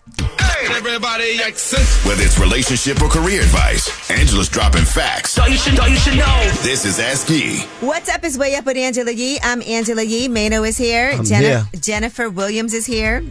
Everybody 0.69 1.39
Whether 1.39 2.23
it's 2.25 2.39
relationship 2.39 3.01
or 3.01 3.09
career 3.09 3.41
advice, 3.43 4.11
Angela's 4.11 4.49
dropping 4.49 4.85
facts. 4.85 5.31
So 5.31 5.47
you 5.47 5.57
should 5.57 5.77
know. 5.77 5.87
You 5.87 5.97
should 5.97 6.17
know. 6.17 6.51
This 6.63 6.85
is 6.85 6.99
Ask 6.99 7.29
Yee. 7.31 7.61
What's 7.81 8.09
up 8.09 8.25
is 8.25 8.37
Way 8.37 8.57
Up 8.57 8.67
with 8.67 8.77
Angela 8.77 9.13
Yee. 9.13 9.39
I'm 9.43 9.63
Angela 9.63 10.03
Yee. 10.03 10.29
Mano 10.29 10.65
is 10.65 10.77
here. 10.77 11.11
I'm 11.13 11.25
Jenna- 11.25 11.41
here. 11.47 11.81
Jennifer 11.81 12.29
Williams 12.29 12.75
is 12.75 12.85
here. 12.85 13.23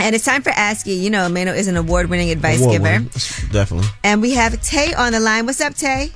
And 0.00 0.14
it's 0.14 0.24
time 0.24 0.42
for 0.42 0.50
Ask 0.50 0.86
Yee. 0.86 0.94
You 0.94 1.10
know, 1.10 1.28
Mano 1.28 1.52
is 1.52 1.66
an 1.68 1.76
award 1.76 2.10
winning 2.10 2.30
advice 2.30 2.60
Award 2.60 2.82
giver. 2.82 2.98
Definitely. 3.52 3.88
And 4.04 4.20
we 4.20 4.32
have 4.32 4.60
Tay 4.62 4.92
on 4.94 5.12
the 5.12 5.20
line. 5.20 5.46
What's 5.46 5.60
up, 5.60 5.74
Tay? 5.74 6.10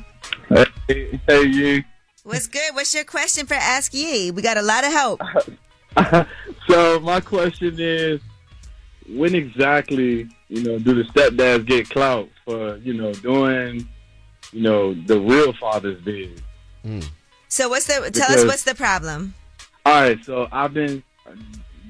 Hey, 0.48 1.20
hey, 1.26 1.42
you. 1.42 1.84
What's 2.24 2.48
good? 2.48 2.74
What's 2.74 2.94
your 2.94 3.04
question 3.04 3.46
for 3.46 3.54
Ask 3.54 3.94
Yee? 3.94 4.30
We 4.30 4.42
got 4.42 4.56
a 4.58 4.62
lot 4.62 4.84
of 4.84 4.92
help. 4.92 5.20
So 6.66 6.98
my 6.98 7.20
question 7.20 7.76
is, 7.78 8.20
when 9.08 9.36
exactly, 9.36 10.28
you 10.48 10.62
know, 10.62 10.78
do 10.78 10.94
the 10.94 11.02
stepdads 11.10 11.66
get 11.66 11.88
clout 11.90 12.28
for, 12.44 12.76
you 12.78 12.94
know, 12.94 13.12
doing, 13.14 13.88
you 14.52 14.62
know, 14.62 14.94
the 14.94 15.18
real 15.20 15.52
father's 15.54 16.00
bid? 16.02 16.40
So 17.48 17.68
what's 17.68 17.86
the 17.86 18.10
tell 18.10 18.30
us 18.30 18.44
what's 18.44 18.64
the 18.64 18.74
problem? 18.74 19.34
All 19.84 19.94
right, 20.02 20.24
so 20.24 20.48
I've 20.50 20.74
been 20.74 21.02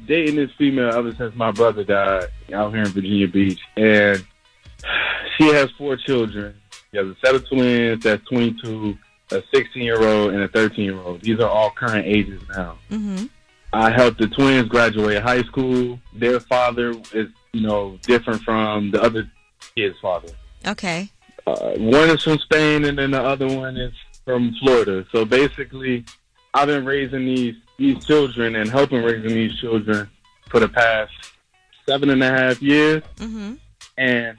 dating 0.06 0.36
this 0.36 0.50
female 0.58 0.94
ever 0.94 1.14
since 1.14 1.34
my 1.34 1.50
brother 1.50 1.84
died 1.84 2.28
out 2.52 2.72
here 2.72 2.82
in 2.82 2.88
Virginia 2.88 3.28
Beach, 3.28 3.60
and 3.76 4.24
she 5.36 5.48
has 5.48 5.70
four 5.72 5.96
children. 5.96 6.54
She 6.90 6.98
has 6.98 7.06
a 7.06 7.16
set 7.24 7.34
of 7.34 7.48
twins 7.48 8.04
that's 8.04 8.24
22, 8.28 8.96
a 9.32 9.42
16 9.52 9.82
year 9.82 10.02
old, 10.02 10.32
and 10.32 10.42
a 10.42 10.48
13 10.48 10.84
year 10.84 10.98
old. 10.98 11.22
These 11.22 11.40
are 11.40 11.48
all 11.48 11.70
current 11.70 12.06
ages 12.06 12.42
now. 12.54 12.78
Mm-hmm. 12.90 13.26
I 13.72 13.90
helped 13.90 14.18
the 14.18 14.28
twins 14.28 14.68
graduate 14.68 15.22
high 15.22 15.42
school. 15.42 15.98
Their 16.14 16.40
father 16.40 16.90
is, 17.12 17.28
you 17.56 17.66
know, 17.66 17.98
different 18.02 18.42
from 18.42 18.90
the 18.90 19.02
other 19.02 19.30
kid's 19.74 19.98
father. 20.00 20.28
Okay. 20.66 21.08
Uh, 21.46 21.74
one 21.76 22.10
is 22.10 22.22
from 22.22 22.38
Spain, 22.38 22.84
and 22.84 22.98
then 22.98 23.12
the 23.12 23.22
other 23.22 23.46
one 23.46 23.76
is 23.76 23.92
from 24.24 24.54
Florida. 24.60 25.06
So 25.12 25.24
basically, 25.24 26.04
I've 26.52 26.66
been 26.66 26.84
raising 26.84 27.24
these 27.24 27.54
these 27.78 28.04
children 28.04 28.56
and 28.56 28.68
helping 28.70 29.02
raising 29.02 29.28
these 29.28 29.54
children 29.60 30.08
for 30.50 30.60
the 30.60 30.68
past 30.68 31.12
seven 31.88 32.10
and 32.10 32.22
a 32.22 32.30
half 32.30 32.60
years. 32.60 33.02
Mm-hmm. 33.16 33.54
And 33.98 34.38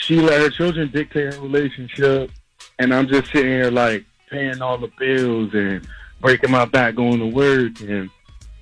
she 0.00 0.20
let 0.20 0.40
her 0.40 0.50
children 0.50 0.90
dictate 0.90 1.34
her 1.34 1.40
relationship, 1.40 2.30
and 2.78 2.94
I'm 2.94 3.08
just 3.08 3.32
sitting 3.32 3.50
here 3.50 3.70
like 3.70 4.04
paying 4.30 4.62
all 4.62 4.78
the 4.78 4.90
bills 4.98 5.52
and 5.54 5.86
breaking 6.20 6.50
my 6.50 6.64
back 6.64 6.94
going 6.94 7.18
to 7.18 7.26
work 7.26 7.80
and 7.80 8.10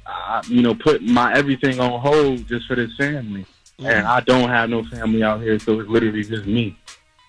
uh, 0.06 0.42
you 0.48 0.62
know 0.62 0.74
putting 0.74 1.12
my 1.12 1.34
everything 1.34 1.80
on 1.80 2.00
hold 2.00 2.46
just 2.48 2.66
for 2.66 2.74
this 2.74 2.94
family. 2.96 3.44
And 3.78 4.07
I 4.07 4.20
don't 4.20 4.48
have 4.48 4.70
no 4.70 4.85
family 4.85 5.23
out 5.23 5.40
here, 5.40 5.59
so 5.59 5.81
it's 5.81 5.89
literally 5.89 6.24
just 6.24 6.47
me. 6.47 6.78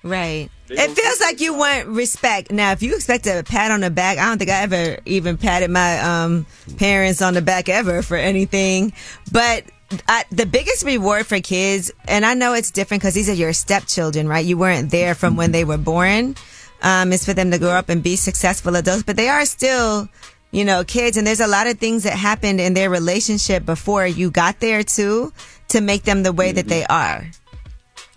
Right. 0.03 0.49
It 0.69 0.91
feels 0.91 1.19
like 1.19 1.41
you 1.41 1.53
want 1.53 1.87
respect. 1.87 2.51
Now, 2.51 2.71
if 2.71 2.81
you 2.81 2.95
expect 2.95 3.27
a 3.27 3.43
pat 3.43 3.71
on 3.71 3.81
the 3.81 3.89
back, 3.89 4.17
I 4.17 4.27
don't 4.27 4.37
think 4.37 4.49
I 4.49 4.61
ever 4.61 4.99
even 5.05 5.37
patted 5.37 5.69
my 5.69 5.99
um, 5.99 6.45
parents 6.77 7.21
on 7.21 7.33
the 7.33 7.41
back 7.41 7.67
ever 7.67 8.01
for 8.01 8.15
anything. 8.15 8.93
But 9.31 9.65
I, 10.07 10.23
the 10.31 10.45
biggest 10.45 10.83
reward 10.85 11.25
for 11.25 11.39
kids, 11.39 11.91
and 12.07 12.25
I 12.25 12.33
know 12.33 12.53
it's 12.53 12.71
different 12.71 13.01
because 13.01 13.13
these 13.13 13.29
are 13.29 13.33
your 13.33 13.53
stepchildren, 13.53 14.27
right? 14.27 14.45
You 14.45 14.57
weren't 14.57 14.91
there 14.91 15.15
from 15.15 15.35
when 15.35 15.51
they 15.51 15.63
were 15.63 15.77
born. 15.77 16.35
Um, 16.83 17.11
is 17.11 17.25
for 17.25 17.33
them 17.33 17.49
to 17.49 17.57
grow 17.57 17.71
up 17.71 17.89
and 17.89 18.03
be 18.03 18.15
successful 18.15 18.75
adults, 18.75 19.01
but 19.01 19.15
they 19.15 19.29
are 19.29 19.45
still, 19.45 20.07
you 20.51 20.65
know, 20.65 20.83
kids. 20.83 21.17
And 21.17 21.25
there's 21.25 21.39
a 21.39 21.47
lot 21.47 21.67
of 21.67 21.79
things 21.79 22.03
that 22.03 22.13
happened 22.13 22.59
in 22.59 22.73
their 22.73 22.89
relationship 22.89 23.65
before 23.65 24.05
you 24.07 24.31
got 24.31 24.59
there 24.59 24.83
too 24.83 25.33
to 25.69 25.81
make 25.81 26.03
them 26.03 26.23
the 26.23 26.31
way 26.33 26.51
that 26.51 26.67
they 26.67 26.85
are 26.85 27.29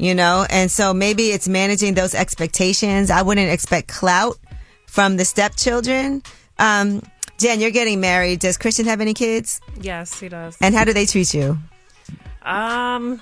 you 0.01 0.15
know? 0.15 0.47
And 0.49 0.71
so 0.71 0.95
maybe 0.95 1.25
it's 1.25 1.47
managing 1.47 1.95
those 1.95 2.15
expectations. 2.15 3.11
I 3.11 3.21
wouldn't 3.21 3.51
expect 3.51 3.89
clout 3.89 4.39
from 4.87 5.19
the 5.19 5.25
stepchildren. 5.25 6.23
Um 6.59 7.03
jen 7.39 7.61
you're 7.61 7.71
getting 7.71 8.01
married. 8.01 8.41
Does 8.41 8.57
christian 8.57 8.87
have 8.87 9.01
any 9.01 9.15
kids? 9.15 9.61
Yes, 9.81 10.19
he 10.19 10.29
does. 10.29 10.57
and 10.61 10.75
how 10.75 10.85
do 10.85 10.93
they 10.93 11.07
treat 11.07 11.33
you 11.35 11.59
Um, 12.43 13.19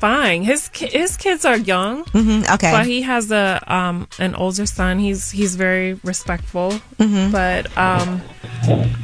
fine. 0.00 0.42
His 0.42 0.68
ki- 0.70 0.88
his 0.88 1.16
kids 1.16 1.44
are 1.44 1.56
young. 1.56 2.04
Mhm, 2.06 2.50
okay. 2.54 2.72
But 2.72 2.86
he 2.86 3.02
has 3.02 3.30
a 3.30 3.62
um 3.66 4.08
an 4.18 4.34
older 4.34 4.66
son. 4.66 4.98
He's 4.98 5.30
he's 5.30 5.54
very 5.54 5.94
respectful. 6.02 6.72
Mhm. 6.98 7.30
But 7.30 7.66
um, 7.78 8.20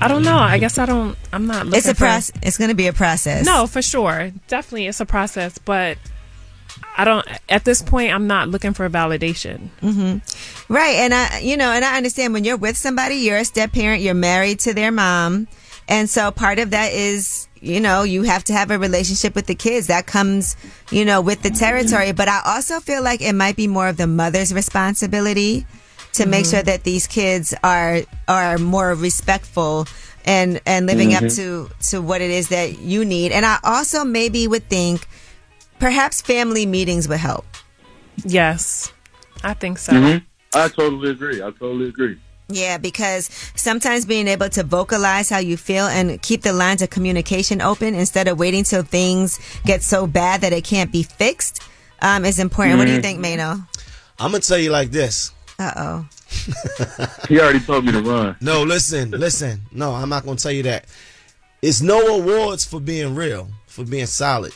I 0.00 0.08
don't 0.08 0.24
know. 0.24 0.36
I 0.36 0.58
guess 0.58 0.78
I 0.78 0.86
don't. 0.86 1.16
I'm 1.32 1.46
not. 1.46 1.66
Looking 1.66 1.78
it's 1.78 1.88
a 1.88 1.94
for- 1.94 1.98
process 2.06 2.32
it's 2.42 2.58
going 2.58 2.70
to 2.70 2.74
be 2.74 2.88
a 2.88 2.92
process 2.92 3.46
No, 3.46 3.66
for 3.66 3.82
sure. 3.82 4.32
Definitely, 4.48 4.88
it's 4.88 5.00
a 5.00 5.06
process. 5.06 5.58
But 5.58 5.96
I 6.96 7.04
don't. 7.04 7.26
At 7.48 7.64
this 7.64 7.82
point, 7.82 8.12
I'm 8.12 8.26
not 8.26 8.48
looking 8.48 8.72
for 8.74 8.88
validation. 8.90 9.68
hmm 9.80 10.16
Right. 10.68 10.96
And 10.96 11.14
I, 11.14 11.38
you 11.40 11.56
know, 11.56 11.70
and 11.70 11.84
I 11.84 11.96
understand 11.96 12.32
when 12.34 12.44
you're 12.44 12.56
with 12.56 12.76
somebody, 12.76 13.16
you're 13.16 13.38
a 13.38 13.44
step 13.44 13.72
parent, 13.72 14.02
you're 14.02 14.14
married 14.14 14.58
to 14.60 14.74
their 14.74 14.90
mom. 14.90 15.46
And 15.88 16.08
so 16.08 16.30
part 16.30 16.58
of 16.58 16.70
that 16.70 16.92
is, 16.92 17.46
you 17.62 17.80
know, 17.80 18.02
you 18.02 18.24
have 18.24 18.42
to 18.44 18.52
have 18.52 18.70
a 18.72 18.78
relationship 18.78 19.34
with 19.36 19.46
the 19.46 19.54
kids. 19.54 19.86
That 19.86 20.04
comes, 20.06 20.56
you 20.90 21.04
know, 21.04 21.20
with 21.20 21.42
the 21.42 21.50
territory. 21.50 22.10
But 22.12 22.28
I 22.28 22.40
also 22.44 22.80
feel 22.80 23.02
like 23.02 23.22
it 23.22 23.34
might 23.34 23.54
be 23.56 23.68
more 23.68 23.86
of 23.88 23.96
the 23.96 24.08
mother's 24.08 24.52
responsibility 24.52 25.64
to 26.14 26.26
make 26.26 26.44
Mhm. 26.44 26.50
sure 26.50 26.62
that 26.62 26.82
these 26.82 27.06
kids 27.06 27.54
are, 27.62 28.00
are 28.26 28.58
more 28.58 28.94
respectful 28.94 29.86
and, 30.26 30.60
and 30.66 30.86
living 30.86 31.14
up 31.14 31.22
Mhm. 31.22 31.36
to, 31.36 31.70
to 31.90 32.02
what 32.02 32.20
it 32.20 32.30
is 32.30 32.48
that 32.48 32.80
you 32.80 33.04
need. 33.04 33.30
And 33.32 33.46
I 33.46 33.58
also 33.62 34.04
maybe 34.04 34.46
would 34.48 34.68
think 34.68 35.06
perhaps 35.78 36.20
family 36.20 36.66
meetings 36.66 37.08
would 37.08 37.18
help. 37.20 37.46
Yes, 38.24 38.92
I 39.42 39.54
think 39.54 39.78
so. 39.78 39.92
Mhm. 39.92 40.22
I 40.54 40.68
totally 40.68 41.10
agree. 41.10 41.40
I 41.40 41.50
totally 41.50 41.88
agree. 41.88 42.18
Yeah, 42.48 42.76
because 42.78 43.30
sometimes 43.54 44.04
being 44.04 44.28
able 44.28 44.48
to 44.50 44.62
vocalize 44.62 45.30
how 45.30 45.38
you 45.38 45.56
feel 45.56 45.86
and 45.86 46.20
keep 46.20 46.42
the 46.42 46.52
lines 46.52 46.82
of 46.82 46.90
communication 46.90 47.62
open 47.62 47.94
instead 47.94 48.28
of 48.28 48.38
waiting 48.38 48.64
till 48.64 48.82
things 48.82 49.38
get 49.64 49.82
so 49.82 50.06
bad 50.06 50.42
that 50.42 50.52
it 50.52 50.64
can't 50.64 50.92
be 50.92 51.02
fixed 51.02 51.62
um, 52.02 52.24
is 52.24 52.38
important. 52.38 52.78
What 52.78 52.86
do 52.86 52.92
you 52.92 52.98
Mhm. 52.98 53.02
think, 53.02 53.20
Mano? 53.20 53.62
I'm 54.18 54.32
gonna 54.32 54.40
tell 54.40 54.58
you 54.58 54.70
like 54.70 54.90
this. 54.90 55.30
Uh 55.58 55.72
oh. 55.76 56.06
He 57.28 57.40
already 57.40 57.60
told 57.60 57.84
me 57.84 57.92
to 57.92 58.00
run. 58.02 58.36
No, 58.40 58.62
listen, 58.64 59.10
listen. 59.12 59.62
No, 59.70 59.94
I'm 59.94 60.08
not 60.08 60.24
gonna 60.24 60.36
tell 60.36 60.52
you 60.52 60.64
that. 60.64 60.86
It's 61.62 61.80
no 61.80 62.16
awards 62.18 62.64
for 62.64 62.80
being 62.80 63.14
real, 63.14 63.48
for 63.66 63.84
being 63.84 64.06
solid. 64.06 64.52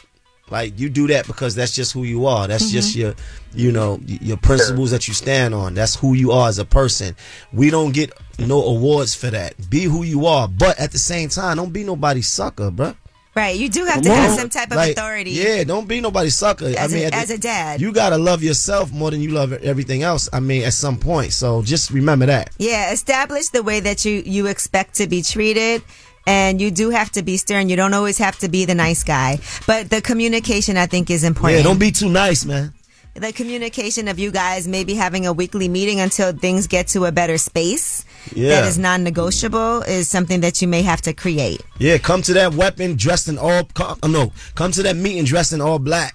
Like 0.50 0.78
you 0.78 0.88
do 0.88 1.08
that 1.08 1.26
because 1.26 1.54
that's 1.56 1.72
just 1.72 1.92
who 1.92 2.04
you 2.04 2.26
are. 2.26 2.46
That's 2.46 2.70
just 2.70 2.92
Mhm. 2.94 3.00
your, 3.00 3.14
you 3.54 3.72
know, 3.72 4.00
your 4.06 4.36
principles 4.36 4.92
that 4.92 5.08
you 5.08 5.14
stand 5.14 5.54
on. 5.54 5.74
That's 5.74 5.96
who 5.96 6.14
you 6.14 6.30
are 6.32 6.48
as 6.48 6.58
a 6.58 6.64
person. 6.64 7.16
We 7.52 7.70
don't 7.70 7.92
get 7.92 8.12
no 8.38 8.62
awards 8.64 9.14
for 9.14 9.28
that. 9.30 9.54
Be 9.68 9.84
who 9.84 10.04
you 10.04 10.26
are, 10.26 10.46
but 10.46 10.78
at 10.78 10.92
the 10.92 10.98
same 10.98 11.30
time, 11.30 11.56
don't 11.56 11.72
be 11.72 11.82
nobody's 11.82 12.28
sucker, 12.28 12.70
bruh. 12.70 12.94
Right, 13.34 13.54
you 13.54 13.68
do 13.68 13.84
have 13.84 13.96
Come 13.96 14.04
to 14.04 14.14
have 14.14 14.38
some 14.38 14.48
type 14.48 14.70
of 14.70 14.78
Like, 14.78 14.92
authority. 14.96 15.32
Yeah, 15.32 15.62
don't 15.64 15.86
be 15.86 16.00
nobody's 16.00 16.38
sucker. 16.38 16.68
As 16.68 16.90
I 16.90 16.96
mean, 16.96 17.06
a- 17.08 17.10
the- 17.10 17.16
as 17.16 17.28
a 17.28 17.36
dad. 17.36 17.82
you 17.82 17.92
gotta 17.92 18.16
love 18.16 18.42
yourself 18.42 18.90
more 18.92 19.10
than 19.10 19.20
you 19.20 19.28
love 19.30 19.52
everything 19.52 20.02
else. 20.02 20.26
I 20.32 20.40
mean, 20.40 20.62
at 20.62 20.72
some 20.72 20.96
point. 20.96 21.34
So 21.34 21.60
just 21.60 21.90
remember 21.90 22.24
that. 22.26 22.48
Yeah, 22.56 22.92
establish 22.92 23.48
the 23.48 23.62
way 23.62 23.80
that 23.80 24.06
you 24.06 24.22
you 24.24 24.46
expect 24.46 24.94
to 24.96 25.06
be 25.06 25.20
treated. 25.20 25.82
And 26.26 26.60
you 26.60 26.70
do 26.70 26.90
have 26.90 27.10
to 27.12 27.22
be 27.22 27.36
stern. 27.36 27.68
You 27.68 27.76
don't 27.76 27.94
always 27.94 28.18
have 28.18 28.36
to 28.40 28.48
be 28.48 28.64
the 28.64 28.74
nice 28.74 29.04
guy. 29.04 29.38
But 29.66 29.90
the 29.90 30.00
communication, 30.02 30.76
I 30.76 30.86
think, 30.86 31.08
is 31.10 31.22
important. 31.24 31.58
Yeah, 31.58 31.62
don't 31.64 31.78
be 31.78 31.92
too 31.92 32.08
nice, 32.10 32.44
man. 32.44 32.72
the 33.14 33.32
communication 33.32 34.08
of 34.08 34.18
you 34.18 34.30
guys 34.30 34.68
maybe 34.68 34.92
having 34.94 35.24
a 35.26 35.32
weekly 35.32 35.68
meeting 35.68 36.00
until 36.00 36.32
things 36.32 36.66
get 36.66 36.86
to 36.88 37.06
a 37.06 37.10
better 37.12 37.38
space 37.38 38.04
Yeah. 38.34 38.50
that 38.50 38.68
is 38.68 38.76
non-negotiable 38.76 39.82
is 39.88 40.06
something 40.10 40.40
that 40.42 40.60
you 40.60 40.68
may 40.68 40.82
have 40.82 41.00
to 41.08 41.14
create. 41.14 41.62
Yeah, 41.78 41.96
come 41.96 42.20
to 42.22 42.34
that 42.34 42.52
weapon 42.54 42.96
dressed 42.96 43.28
in 43.28 43.38
all. 43.38 43.62
No, 44.06 44.32
come 44.54 44.70
to 44.72 44.82
that 44.82 44.96
meeting 44.96 45.24
dressed 45.24 45.54
in 45.54 45.62
all 45.62 45.78
black. 45.78 46.14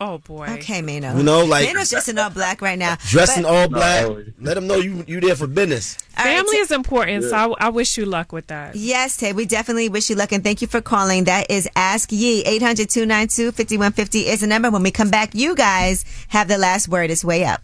Oh 0.00 0.16
boy. 0.18 0.46
Okay, 0.58 0.80
Mano. 0.80 1.16
You 1.16 1.22
know, 1.22 1.44
like- 1.44 1.66
Mano's 1.66 1.90
just 1.90 2.08
in 2.08 2.18
all 2.18 2.30
black 2.30 2.62
right 2.62 2.78
now. 2.78 2.96
Dressing 3.08 3.42
But- 3.42 3.52
all 3.52 3.68
black. 3.68 4.08
Let 4.40 4.54
them 4.54 4.66
know 4.66 4.76
you 4.76 5.04
you 5.06 5.20
there 5.20 5.36
for 5.36 5.46
business. 5.46 5.96
Family 6.16 6.56
is 6.56 6.70
important, 6.70 7.24
so 7.24 7.54
I, 7.60 7.66
I 7.66 7.68
wish 7.68 7.98
you 7.98 8.06
luck 8.06 8.32
with 8.32 8.46
that. 8.48 8.76
Yes, 8.76 9.16
Tay, 9.18 9.32
we 9.34 9.44
definitely 9.46 9.88
wish 9.90 10.08
you 10.08 10.16
luck 10.16 10.32
and 10.32 10.42
thank 10.42 10.62
you 10.62 10.68
for 10.68 10.80
calling. 10.80 11.24
That 11.24 11.50
is 11.50 11.68
Ask 11.76 12.12
Yee. 12.12 12.42
800 12.46 12.88
292 12.88 13.52
5150 13.52 14.20
is 14.28 14.40
the 14.40 14.46
number. 14.46 14.70
When 14.70 14.82
we 14.82 14.90
come 14.90 15.10
back, 15.10 15.34
you 15.34 15.54
guys 15.54 16.04
have 16.28 16.48
the 16.48 16.56
last 16.58 16.88
word. 16.88 17.10
It's 17.10 17.24
way 17.24 17.44
up. 17.44 17.60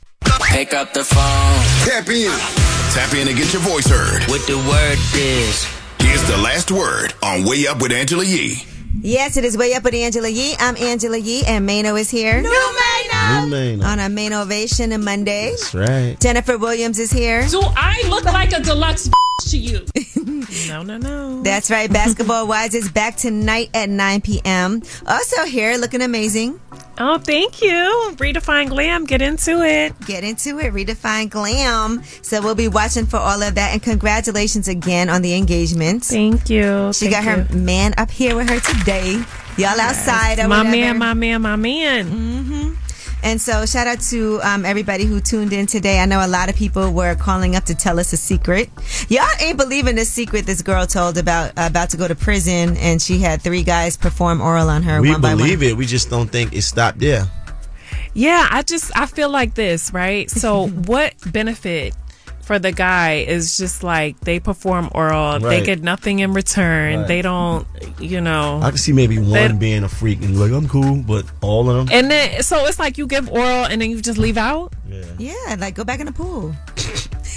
Pick 0.50 0.74
up 0.74 0.92
the 0.92 1.04
phone. 1.04 1.88
Tap 1.88 2.08
in. 2.08 2.30
Tap 2.92 3.12
in 3.14 3.28
and 3.28 3.36
get 3.36 3.52
your 3.52 3.62
voice 3.62 3.86
heard. 3.86 4.22
What 4.28 4.46
the 4.46 4.56
word 4.56 4.98
is. 5.14 5.66
Here's 6.00 6.22
the 6.28 6.36
last 6.38 6.70
word 6.70 7.14
on 7.22 7.44
Way 7.44 7.66
Up 7.66 7.80
with 7.80 7.92
Angela 7.92 8.24
Yee. 8.24 8.62
Yes, 9.02 9.36
it 9.36 9.44
is 9.44 9.56
way 9.56 9.74
up 9.74 9.84
with 9.84 9.94
Angela 9.94 10.28
Yee. 10.28 10.54
I'm 10.58 10.76
Angela 10.76 11.16
Yee, 11.16 11.44
and 11.46 11.66
Mano 11.66 11.96
is 11.96 12.10
here. 12.10 12.40
No, 12.40 12.50
Mano! 12.50 13.44
New 13.44 13.50
man. 13.50 13.82
On 13.82 13.98
a 13.98 14.02
Manovation 14.08 14.92
on 14.92 15.04
Monday. 15.04 15.50
That's 15.50 15.74
right. 15.74 16.16
Jennifer 16.20 16.58
Williams 16.58 16.98
is 16.98 17.10
here. 17.12 17.46
Do 17.48 17.60
I 17.62 18.02
look 18.08 18.24
like 18.24 18.52
a 18.52 18.60
deluxe 18.60 19.10
to 19.50 19.58
you? 19.58 19.84
no, 20.68 20.82
no, 20.82 20.96
no. 20.98 21.42
That's 21.42 21.70
right. 21.70 21.92
Basketball 21.92 22.46
Wives 22.46 22.74
is 22.74 22.90
back 22.90 23.16
tonight 23.16 23.70
at 23.74 23.88
9 23.88 24.20
p.m. 24.22 24.82
Also 25.06 25.44
here, 25.44 25.76
looking 25.76 26.02
amazing. 26.02 26.58
Oh, 26.98 27.18
thank 27.18 27.60
you. 27.60 28.14
Redefine 28.16 28.68
Glam. 28.68 29.04
Get 29.04 29.20
into 29.20 29.62
it. 29.62 29.98
Get 30.06 30.24
into 30.24 30.58
it. 30.58 30.72
Redefine 30.72 31.28
Glam. 31.28 32.02
So 32.22 32.40
we'll 32.40 32.54
be 32.54 32.68
watching 32.68 33.06
for 33.06 33.18
all 33.18 33.42
of 33.42 33.54
that. 33.56 33.72
And 33.74 33.82
congratulations 33.82 34.66
again 34.68 35.08
on 35.10 35.20
the 35.22 35.34
engagement. 35.34 36.04
Thank 36.04 36.48
you. 36.48 36.92
She 36.94 37.10
Thank 37.10 37.24
got 37.24 37.24
her 37.24 37.46
you. 37.54 37.58
man 37.58 37.94
up 37.98 38.10
here 38.10 38.34
with 38.34 38.48
her 38.48 38.60
today. 38.60 39.22
Y'all 39.58 39.78
outside 39.80 40.38
or 40.38 40.48
My 40.48 40.58
whatever. 40.58 40.76
man, 40.76 40.98
my 40.98 41.14
man, 41.14 41.42
my 41.42 41.56
man. 41.56 42.06
Mm-hmm. 42.10 42.74
And 43.22 43.40
so, 43.40 43.66
shout 43.66 43.86
out 43.86 44.00
to 44.10 44.40
um, 44.42 44.64
everybody 44.64 45.04
who 45.04 45.20
tuned 45.20 45.52
in 45.52 45.66
today. 45.66 46.00
I 46.00 46.06
know 46.06 46.24
a 46.24 46.28
lot 46.28 46.48
of 46.48 46.54
people 46.54 46.92
were 46.92 47.14
calling 47.14 47.56
up 47.56 47.64
to 47.64 47.74
tell 47.74 47.98
us 47.98 48.12
a 48.12 48.16
secret. 48.16 48.70
Y'all 49.08 49.26
ain't 49.40 49.58
believing 49.58 49.96
the 49.96 50.04
secret 50.04 50.46
this 50.46 50.62
girl 50.62 50.86
told 50.86 51.18
about 51.18 51.52
about 51.56 51.90
to 51.90 51.96
go 51.96 52.06
to 52.06 52.14
prison, 52.14 52.76
and 52.76 53.00
she 53.00 53.18
had 53.18 53.42
three 53.42 53.62
guys 53.62 53.96
perform 53.96 54.40
oral 54.40 54.68
on 54.68 54.82
her. 54.82 55.00
we 55.00 55.10
one 55.10 55.20
by 55.20 55.30
one. 55.30 55.38
believe 55.38 55.62
it. 55.62 55.76
We 55.76 55.86
just 55.86 56.10
don't 56.10 56.28
think 56.28 56.52
it 56.52 56.62
stopped 56.62 56.98
there. 57.00 57.26
Yeah, 58.14 58.48
I 58.50 58.62
just 58.62 58.96
I 58.96 59.06
feel 59.06 59.28
like 59.28 59.54
this, 59.54 59.92
right? 59.92 60.30
So 60.30 60.68
what 60.86 61.14
benefit 61.32 61.94
for 62.46 62.58
the 62.60 62.70
guy 62.70 63.24
is 63.26 63.58
just 63.58 63.82
like 63.82 64.18
they 64.20 64.38
perform 64.38 64.88
oral, 64.94 65.40
they 65.40 65.62
get 65.64 65.82
nothing 65.82 66.20
in 66.20 66.32
return. 66.32 67.00
Right. 67.00 67.08
They 67.08 67.20
don't, 67.22 67.66
you 67.98 68.20
know. 68.20 68.60
I 68.62 68.70
can 68.70 68.78
see 68.78 68.92
maybe 68.92 69.18
one 69.18 69.32
They- 69.32 69.52
being 69.52 69.82
a 69.82 69.88
freak 69.88 70.22
and 70.22 70.38
like 70.38 70.52
I'm 70.52 70.68
cool, 70.68 71.02
but 71.02 71.24
all 71.42 71.68
of 71.68 71.88
them. 71.88 71.88
and 71.96 72.08
then 72.10 72.42
so 72.42 72.64
it's 72.66 72.78
like 72.78 72.98
you 72.98 73.06
give 73.08 73.28
oral 73.30 73.64
and 73.66 73.82
then 73.82 73.90
you 73.90 74.00
just 74.00 74.16
leave 74.18 74.38
out. 74.38 74.72
Yeah, 74.88 75.04
Yeah, 75.18 75.56
like 75.58 75.74
go 75.74 75.82
back 75.84 75.98
in 76.00 76.06
the 76.06 76.12
pool. 76.12 76.54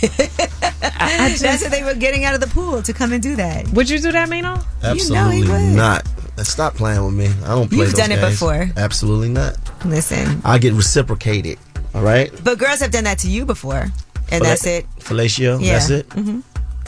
I 0.01 1.29
just- 1.29 1.41
That's 1.41 1.61
what 1.63 1.71
they 1.71 1.83
were 1.83 1.95
getting 1.95 2.23
out 2.23 2.35
of 2.35 2.39
the 2.41 2.47
pool 2.47 2.81
to 2.83 2.93
come 2.93 3.11
and 3.11 3.21
do 3.21 3.35
that. 3.35 3.67
Would 3.73 3.89
you 3.89 3.99
do 3.99 4.11
that, 4.11 4.29
Mano? 4.29 4.61
Absolutely 4.83 5.47
not. 5.75 6.07
Uh, 6.37 6.43
stop 6.43 6.75
playing 6.75 7.03
with 7.03 7.13
me. 7.15 7.27
I 7.45 7.49
don't 7.55 7.67
play 7.67 7.79
You've 7.79 7.91
those 7.91 7.99
done 7.99 8.11
it 8.11 8.21
before. 8.21 8.69
Absolutely 8.77 9.29
not. 9.29 9.57
Listen, 9.85 10.41
I 10.45 10.57
get 10.57 10.73
reciprocated. 10.73 11.57
All 11.95 12.03
right. 12.03 12.31
but 12.43 12.59
girls 12.59 12.79
have 12.81 12.91
done 12.91 13.05
that 13.05 13.17
to 13.19 13.27
you 13.29 13.45
before, 13.45 13.87
and 14.31 14.43
that's 14.45 14.65
it. 14.65 14.85
Fellatio. 14.99 15.59
Yeah. 15.61 15.73
That's 15.73 15.89
it. 15.89 16.09
Mhm. 16.09 16.43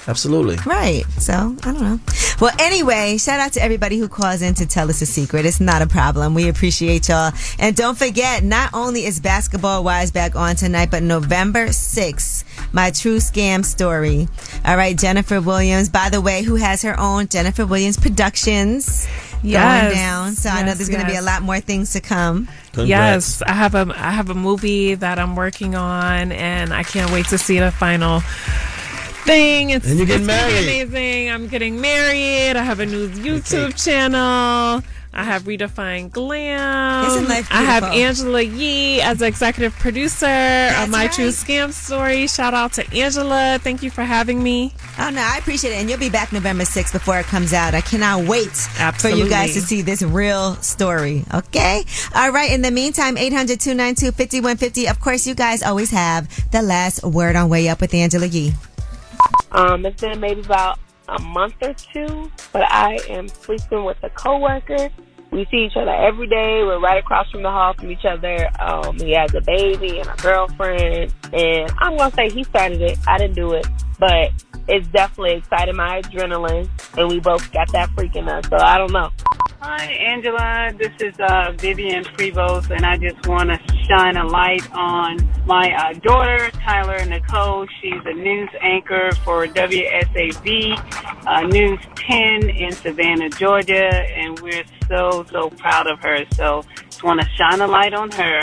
Absolutely. 0.08 0.58
Right. 0.66 1.04
So 1.20 1.34
I 1.34 1.72
don't 1.72 1.82
know. 1.82 2.00
Well, 2.40 2.52
anyway, 2.60 3.18
shout 3.18 3.40
out 3.40 3.54
to 3.54 3.64
everybody 3.64 3.98
who 4.00 4.08
calls 4.08 4.42
in 4.42 4.56
to 4.56 4.66
tell 4.66 4.90
us 4.90 5.02
a 5.02 5.06
secret. 5.06 5.46
It's 5.46 5.60
not 5.60 5.82
a 5.84 5.88
problem. 5.88 6.34
We 6.34 6.50
appreciate 6.50 7.08
y'all. 7.08 7.32
And 7.60 7.76
don't 7.76 7.98
forget, 7.98 8.44
not 8.44 8.72
only 8.74 9.06
is 9.06 9.20
Basketball 9.20 9.84
Wives 9.84 10.12
back 10.12 10.36
on 10.36 10.56
tonight, 10.56 10.90
but 10.90 11.04
November 11.04 11.68
6th, 11.68 12.44
my 12.74 12.90
true 12.90 13.18
scam 13.18 13.64
story. 13.64 14.28
All 14.66 14.76
right, 14.76 14.98
Jennifer 14.98 15.40
Williams, 15.40 15.90
by 15.90 16.10
the 16.10 16.20
way, 16.20 16.42
who 16.42 16.56
has 16.56 16.82
her 16.82 17.00
own 17.00 17.28
Jennifer 17.28 17.66
Williams 17.66 17.98
Productions 17.98 19.08
Yes. 19.44 19.84
going 19.84 19.96
down. 19.96 20.34
So 20.34 20.50
I 20.50 20.62
know 20.62 20.68
Yes, 20.68 20.78
there's 20.78 20.90
going 20.90 21.02
to 21.02 21.10
be 21.12 21.18
a 21.18 21.22
lot 21.22 21.42
more 21.42 21.60
things 21.60 21.94
to 21.94 22.02
come. 22.02 22.48
Yes, 22.76 23.42
I 23.42 23.54
have 23.54 23.74
a 23.76 23.92
I 23.98 24.12
have 24.12 24.30
a 24.30 24.36
movie 24.36 24.94
that 24.96 25.18
I'm 25.20 25.36
working 25.36 25.76
on, 25.76 26.32
and 26.32 26.72
I 26.74 26.84
can't 26.84 27.12
wait 27.12 27.26
to 27.30 27.38
see 27.40 27.60
the 27.60 27.72
final 27.72 28.22
thing. 29.26 29.70
It's, 29.72 29.88
And 29.88 29.98
you're 29.98 30.08
getting 30.08 30.24
it's 30.24 30.28
married. 30.28 30.86
amazing. 30.86 31.30
I'm 31.32 31.48
getting 31.48 31.80
married. 31.82 32.56
I 32.58 32.64
have 32.64 32.80
a 32.80 32.86
new 32.86 33.08
YouTube 33.10 33.82
channel. 33.82 34.84
I 35.14 35.26
have 35.26 35.44
Redefined 35.44 36.12
Glam. 36.14 37.06
Isn't 37.06 37.28
life 37.28 37.46
I 37.52 37.64
have? 37.64 37.84
Angela 37.84 38.42
Yee 38.42 39.02
as 39.02 39.22
executive 39.22 39.74
producer 39.78 40.26
of 40.26 40.88
My 40.90 41.08
True 41.08 41.28
Scam 41.28 41.74
Story. 41.74 42.28
Shout 42.28 42.54
out 42.54 42.72
to 42.74 42.90
Angela. 42.98 43.60
Thank 43.62 43.84
you 43.84 43.92
for 43.92 44.04
having 44.04 44.42
me. 44.42 44.74
Oh 44.98 45.10
no, 45.10 45.20
I 45.22 45.38
appreciate 45.38 45.72
it, 45.74 45.80
and 45.80 45.90
you'll 45.90 46.00
be 46.00 46.10
back 46.10 46.32
November 46.32 46.64
6th 46.64 46.94
before 46.94 47.20
it 47.20 47.26
comes 47.26 47.52
out. 47.52 47.74
I 47.74 47.82
cannot 47.82 48.26
wait 48.26 48.52
for 49.00 49.10
you 49.10 49.28
guys 49.28 49.54
to 49.56 49.60
see 49.62 49.82
this 49.82 50.02
real 50.02 50.56
story. 50.62 51.26
Okay, 51.34 51.84
all 52.16 52.32
right. 52.32 52.50
In 52.50 52.62
the 52.62 52.72
meantime, 52.72 53.18
800-292-5150. 53.18 54.90
Of 54.90 55.02
course, 55.02 55.28
you 55.28 55.36
guys 55.36 55.62
always 55.62 55.92
have 55.92 56.30
the 56.52 56.62
last 56.62 57.04
word 57.04 57.36
on 57.36 57.50
Way 57.50 57.68
Up 57.68 57.82
with 57.82 57.94
Angela 57.94 58.28
Yee. 58.28 58.54
Um, 59.52 59.86
it's 59.86 60.02
been 60.02 60.20
maybe 60.20 60.42
about 60.42 60.80
a 61.08 61.22
month 61.22 61.56
or 61.62 61.74
two, 61.74 62.32
but 62.54 62.64
I 62.72 63.00
am 63.10 63.28
sleeping 63.28 63.84
with 63.84 63.98
a 64.04 64.10
coworker. 64.10 64.90
We 65.32 65.46
see 65.50 65.66
each 65.66 65.78
other 65.78 65.92
every 65.92 66.28
day. 66.28 66.64
We're 66.64 66.80
right 66.80 67.00
across 67.00 67.30
from 67.32 67.44
the 67.44 67.50
hall 67.50 67.74
from 67.74 67.90
each 67.90 68.06
other. 68.06 68.50
Um, 68.60 68.98
he 68.98 69.12
has 69.12 69.34
a 69.34 69.42
baby 69.42 70.00
and 70.00 70.10
a 70.10 70.16
girlfriend, 70.22 71.14
and 71.34 71.72
I'm 71.80 71.98
gonna 71.98 72.14
say 72.14 72.30
he 72.30 72.44
started 72.44 72.82
it. 72.82 73.00
I 73.08 73.18
didn't 73.18 73.36
do 73.36 73.54
it, 73.54 73.66
but 73.98 74.32
it's 74.68 74.88
definitely 74.88 75.36
excited 75.36 75.76
my 75.76 76.02
adrenaline, 76.02 76.70
and 76.98 77.10
we 77.10 77.20
both 77.20 77.52
got 77.52 77.72
that 77.72 77.90
freak 77.92 78.16
in 78.16 78.28
us. 78.28 78.48
So 78.50 78.58
I 78.58 78.78
don't 78.78 78.92
know. 78.92 79.12
Hi, 79.64 79.86
Angela. 79.86 80.72
This 80.76 80.92
is 81.00 81.20
uh, 81.20 81.54
Vivian 81.58 82.04
Prevost, 82.04 82.76
and 82.76 82.84
I 82.84 82.98
just 82.98 83.28
want 83.28 83.50
to 83.50 83.60
shine 83.88 84.18
a 84.18 84.26
light 84.26 84.68
on 84.72 85.30
my 85.46 85.72
uh, 85.72 85.94
daughter, 86.00 86.50
Tyler 86.50 87.06
Nicole. 87.06 87.68
She's 87.80 88.02
a 88.06 88.14
news 88.14 88.50
anchor 88.60 89.12
for 89.24 89.46
WSAV 89.46 91.28
uh, 91.28 91.42
News 91.42 91.80
10 91.96 92.50
in 92.50 92.72
Savannah, 92.72 93.30
Georgia, 93.30 93.88
and 94.18 94.40
we're 94.40 94.64
so, 94.88 95.26
so 95.30 95.52
proud 95.52 95.86
of 95.86 96.00
her. 96.00 96.26
So 96.34 96.64
just 96.86 97.04
want 97.04 97.22
to 97.22 97.28
shine 97.38 97.62
a 97.62 97.68
light 97.68 97.94
on 97.94 98.10
her. 98.12 98.42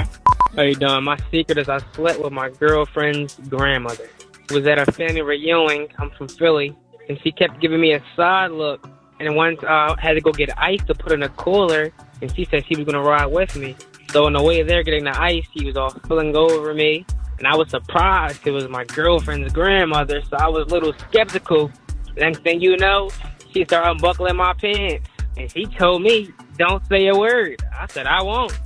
How 0.54 0.62
you 0.62 0.76
doing? 0.76 1.02
My 1.02 1.18
secret 1.32 1.58
is 1.58 1.68
I 1.68 1.78
slept 1.94 2.20
with 2.20 2.32
my 2.32 2.50
girlfriend's 2.50 3.34
grandmother. 3.48 4.08
Was 4.50 4.66
at 4.66 4.78
a 4.78 4.90
family 4.92 5.20
reunion. 5.20 5.88
I'm 5.98 6.10
from 6.12 6.26
Philly, 6.26 6.74
and 7.08 7.20
she 7.22 7.32
kept 7.32 7.60
giving 7.60 7.80
me 7.80 7.92
a 7.92 8.02
side 8.16 8.50
look. 8.50 8.88
And 9.20 9.36
once 9.36 9.58
uh, 9.62 9.66
I 9.66 9.96
had 9.98 10.14
to 10.14 10.22
go 10.22 10.32
get 10.32 10.48
ice 10.58 10.82
to 10.86 10.94
put 10.94 11.12
in 11.12 11.22
a 11.22 11.28
cooler, 11.30 11.92
and 12.22 12.34
she 12.34 12.46
said 12.46 12.64
she 12.66 12.74
was 12.74 12.86
gonna 12.86 13.02
ride 13.02 13.26
with 13.26 13.54
me. 13.56 13.76
So 14.10 14.24
on 14.24 14.32
the 14.32 14.42
way 14.42 14.62
there, 14.62 14.82
getting 14.82 15.04
the 15.04 15.20
ice, 15.20 15.44
she 15.54 15.66
was 15.66 15.76
all 15.76 15.90
spilling 15.90 16.34
over 16.34 16.72
me, 16.72 17.04
and 17.36 17.46
I 17.46 17.54
was 17.56 17.68
surprised 17.68 18.46
it 18.46 18.52
was 18.52 18.68
my 18.68 18.84
girlfriend's 18.84 19.52
grandmother. 19.52 20.22
So 20.22 20.38
I 20.38 20.48
was 20.48 20.66
a 20.70 20.74
little 20.74 20.94
skeptical. 20.94 21.70
Next 22.16 22.38
thing 22.38 22.62
you 22.62 22.78
know, 22.78 23.10
she 23.52 23.64
started 23.64 23.90
unbuckling 23.90 24.36
my 24.36 24.54
pants, 24.54 25.10
and 25.36 25.50
she 25.52 25.66
told 25.66 26.00
me, 26.00 26.32
"Don't 26.56 26.84
say 26.86 27.06
a 27.08 27.14
word." 27.14 27.62
I 27.78 27.86
said, 27.86 28.06
"I 28.06 28.22
won't." 28.22 28.58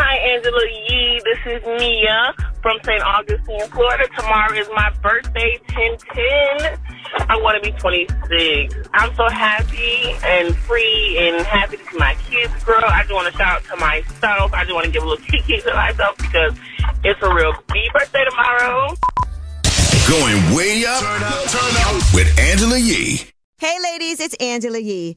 Hi, 0.00 0.14
Angela 0.30 0.62
Yee. 0.88 1.20
This 1.24 1.38
is 1.58 1.66
Mia 1.66 2.32
from 2.62 2.78
St. 2.84 3.02
Augustine, 3.02 3.66
Florida. 3.70 4.06
Tomorrow 4.16 4.54
is 4.54 4.68
my 4.72 4.90
birthday, 5.02 5.58
1010. 5.74 6.78
I 7.28 7.36
want 7.36 7.60
to 7.60 7.68
be 7.68 7.76
26. 7.76 8.76
I'm 8.94 9.12
so 9.16 9.28
happy 9.28 10.14
and 10.24 10.54
free 10.54 11.18
and 11.18 11.44
happy 11.44 11.78
to 11.78 11.84
see 11.84 11.98
my 11.98 12.14
kids 12.30 12.52
grow. 12.62 12.78
I 12.78 13.02
just 13.02 13.12
want 13.12 13.26
to 13.32 13.36
shout 13.36 13.56
out 13.56 13.64
to 13.64 13.76
myself. 13.76 14.54
I 14.54 14.62
just 14.62 14.74
want 14.74 14.86
to 14.86 14.92
give 14.92 15.02
a 15.02 15.06
little 15.06 15.24
kiki 15.26 15.60
to 15.62 15.74
myself 15.74 16.16
because 16.18 16.54
it's 17.02 17.20
a 17.20 17.34
real 17.34 17.54
big 17.72 17.92
birthday 17.92 18.24
tomorrow. 18.30 18.94
Going 20.06 20.54
way 20.54 20.84
up 20.86 21.02
with 22.14 22.38
Angela 22.38 22.78
Yee. 22.78 23.32
Hey 23.60 23.76
ladies, 23.82 24.20
it's 24.20 24.36
Angela 24.36 24.78
Yee. 24.78 25.16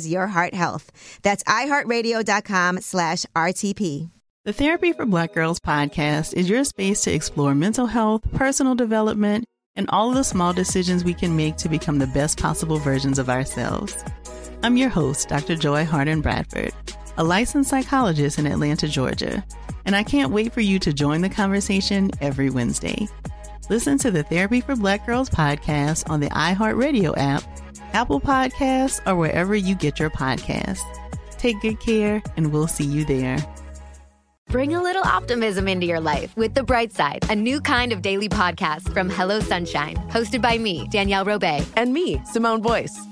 your 0.00 0.26
heart 0.26 0.54
health. 0.54 0.90
That's 1.22 1.42
iHeartRadio.com 1.44 2.80
slash 2.80 3.26
RTP. 3.36 4.10
The 4.44 4.52
Therapy 4.52 4.92
for 4.92 5.06
Black 5.06 5.34
Girls 5.34 5.60
podcast 5.60 6.34
is 6.34 6.48
your 6.48 6.64
space 6.64 7.02
to 7.02 7.12
explore 7.12 7.54
mental 7.54 7.86
health, 7.86 8.22
personal 8.32 8.74
development, 8.74 9.44
and 9.76 9.88
all 9.90 10.10
the 10.10 10.24
small 10.24 10.52
decisions 10.52 11.04
we 11.04 11.14
can 11.14 11.36
make 11.36 11.56
to 11.58 11.68
become 11.68 11.98
the 11.98 12.08
best 12.08 12.40
possible 12.40 12.78
versions 12.78 13.18
of 13.18 13.30
ourselves. 13.30 14.04
I'm 14.64 14.76
your 14.76 14.88
host, 14.88 15.28
Dr. 15.28 15.54
Joy 15.56 15.84
Harden 15.84 16.20
Bradford, 16.20 16.72
a 17.16 17.24
licensed 17.24 17.70
psychologist 17.70 18.38
in 18.38 18.46
Atlanta, 18.46 18.88
Georgia, 18.88 19.44
and 19.84 19.94
I 19.94 20.02
can't 20.02 20.32
wait 20.32 20.52
for 20.52 20.60
you 20.60 20.78
to 20.80 20.92
join 20.92 21.20
the 21.20 21.28
conversation 21.28 22.10
every 22.20 22.50
Wednesday. 22.50 23.08
Listen 23.68 23.96
to 23.98 24.10
the 24.10 24.24
Therapy 24.24 24.60
for 24.60 24.76
Black 24.76 25.06
Girls 25.06 25.30
podcast 25.30 26.10
on 26.10 26.20
the 26.20 26.30
iHeartRadio 26.30 27.14
app, 27.16 27.42
Apple 27.92 28.20
Podcasts, 28.20 29.00
or 29.06 29.16
wherever 29.16 29.54
you 29.54 29.74
get 29.74 29.98
your 29.98 30.10
podcasts. 30.10 30.80
Take 31.38 31.60
good 31.60 31.80
care, 31.80 32.22
and 32.36 32.52
we'll 32.52 32.68
see 32.68 32.84
you 32.84 33.04
there. 33.04 33.38
Bring 34.48 34.74
a 34.74 34.82
little 34.82 35.02
optimism 35.04 35.66
into 35.66 35.86
your 35.86 36.00
life 36.00 36.36
with 36.36 36.54
The 36.54 36.62
Bright 36.62 36.92
Side, 36.92 37.24
a 37.30 37.34
new 37.34 37.60
kind 37.60 37.92
of 37.92 38.02
daily 38.02 38.28
podcast 38.28 38.92
from 38.92 39.08
Hello 39.08 39.40
Sunshine, 39.40 39.96
hosted 40.10 40.42
by 40.42 40.58
me, 40.58 40.86
Danielle 40.90 41.24
Robay, 41.24 41.66
and 41.76 41.92
me, 41.92 42.20
Simone 42.26 42.60
Boyce. 42.60 43.11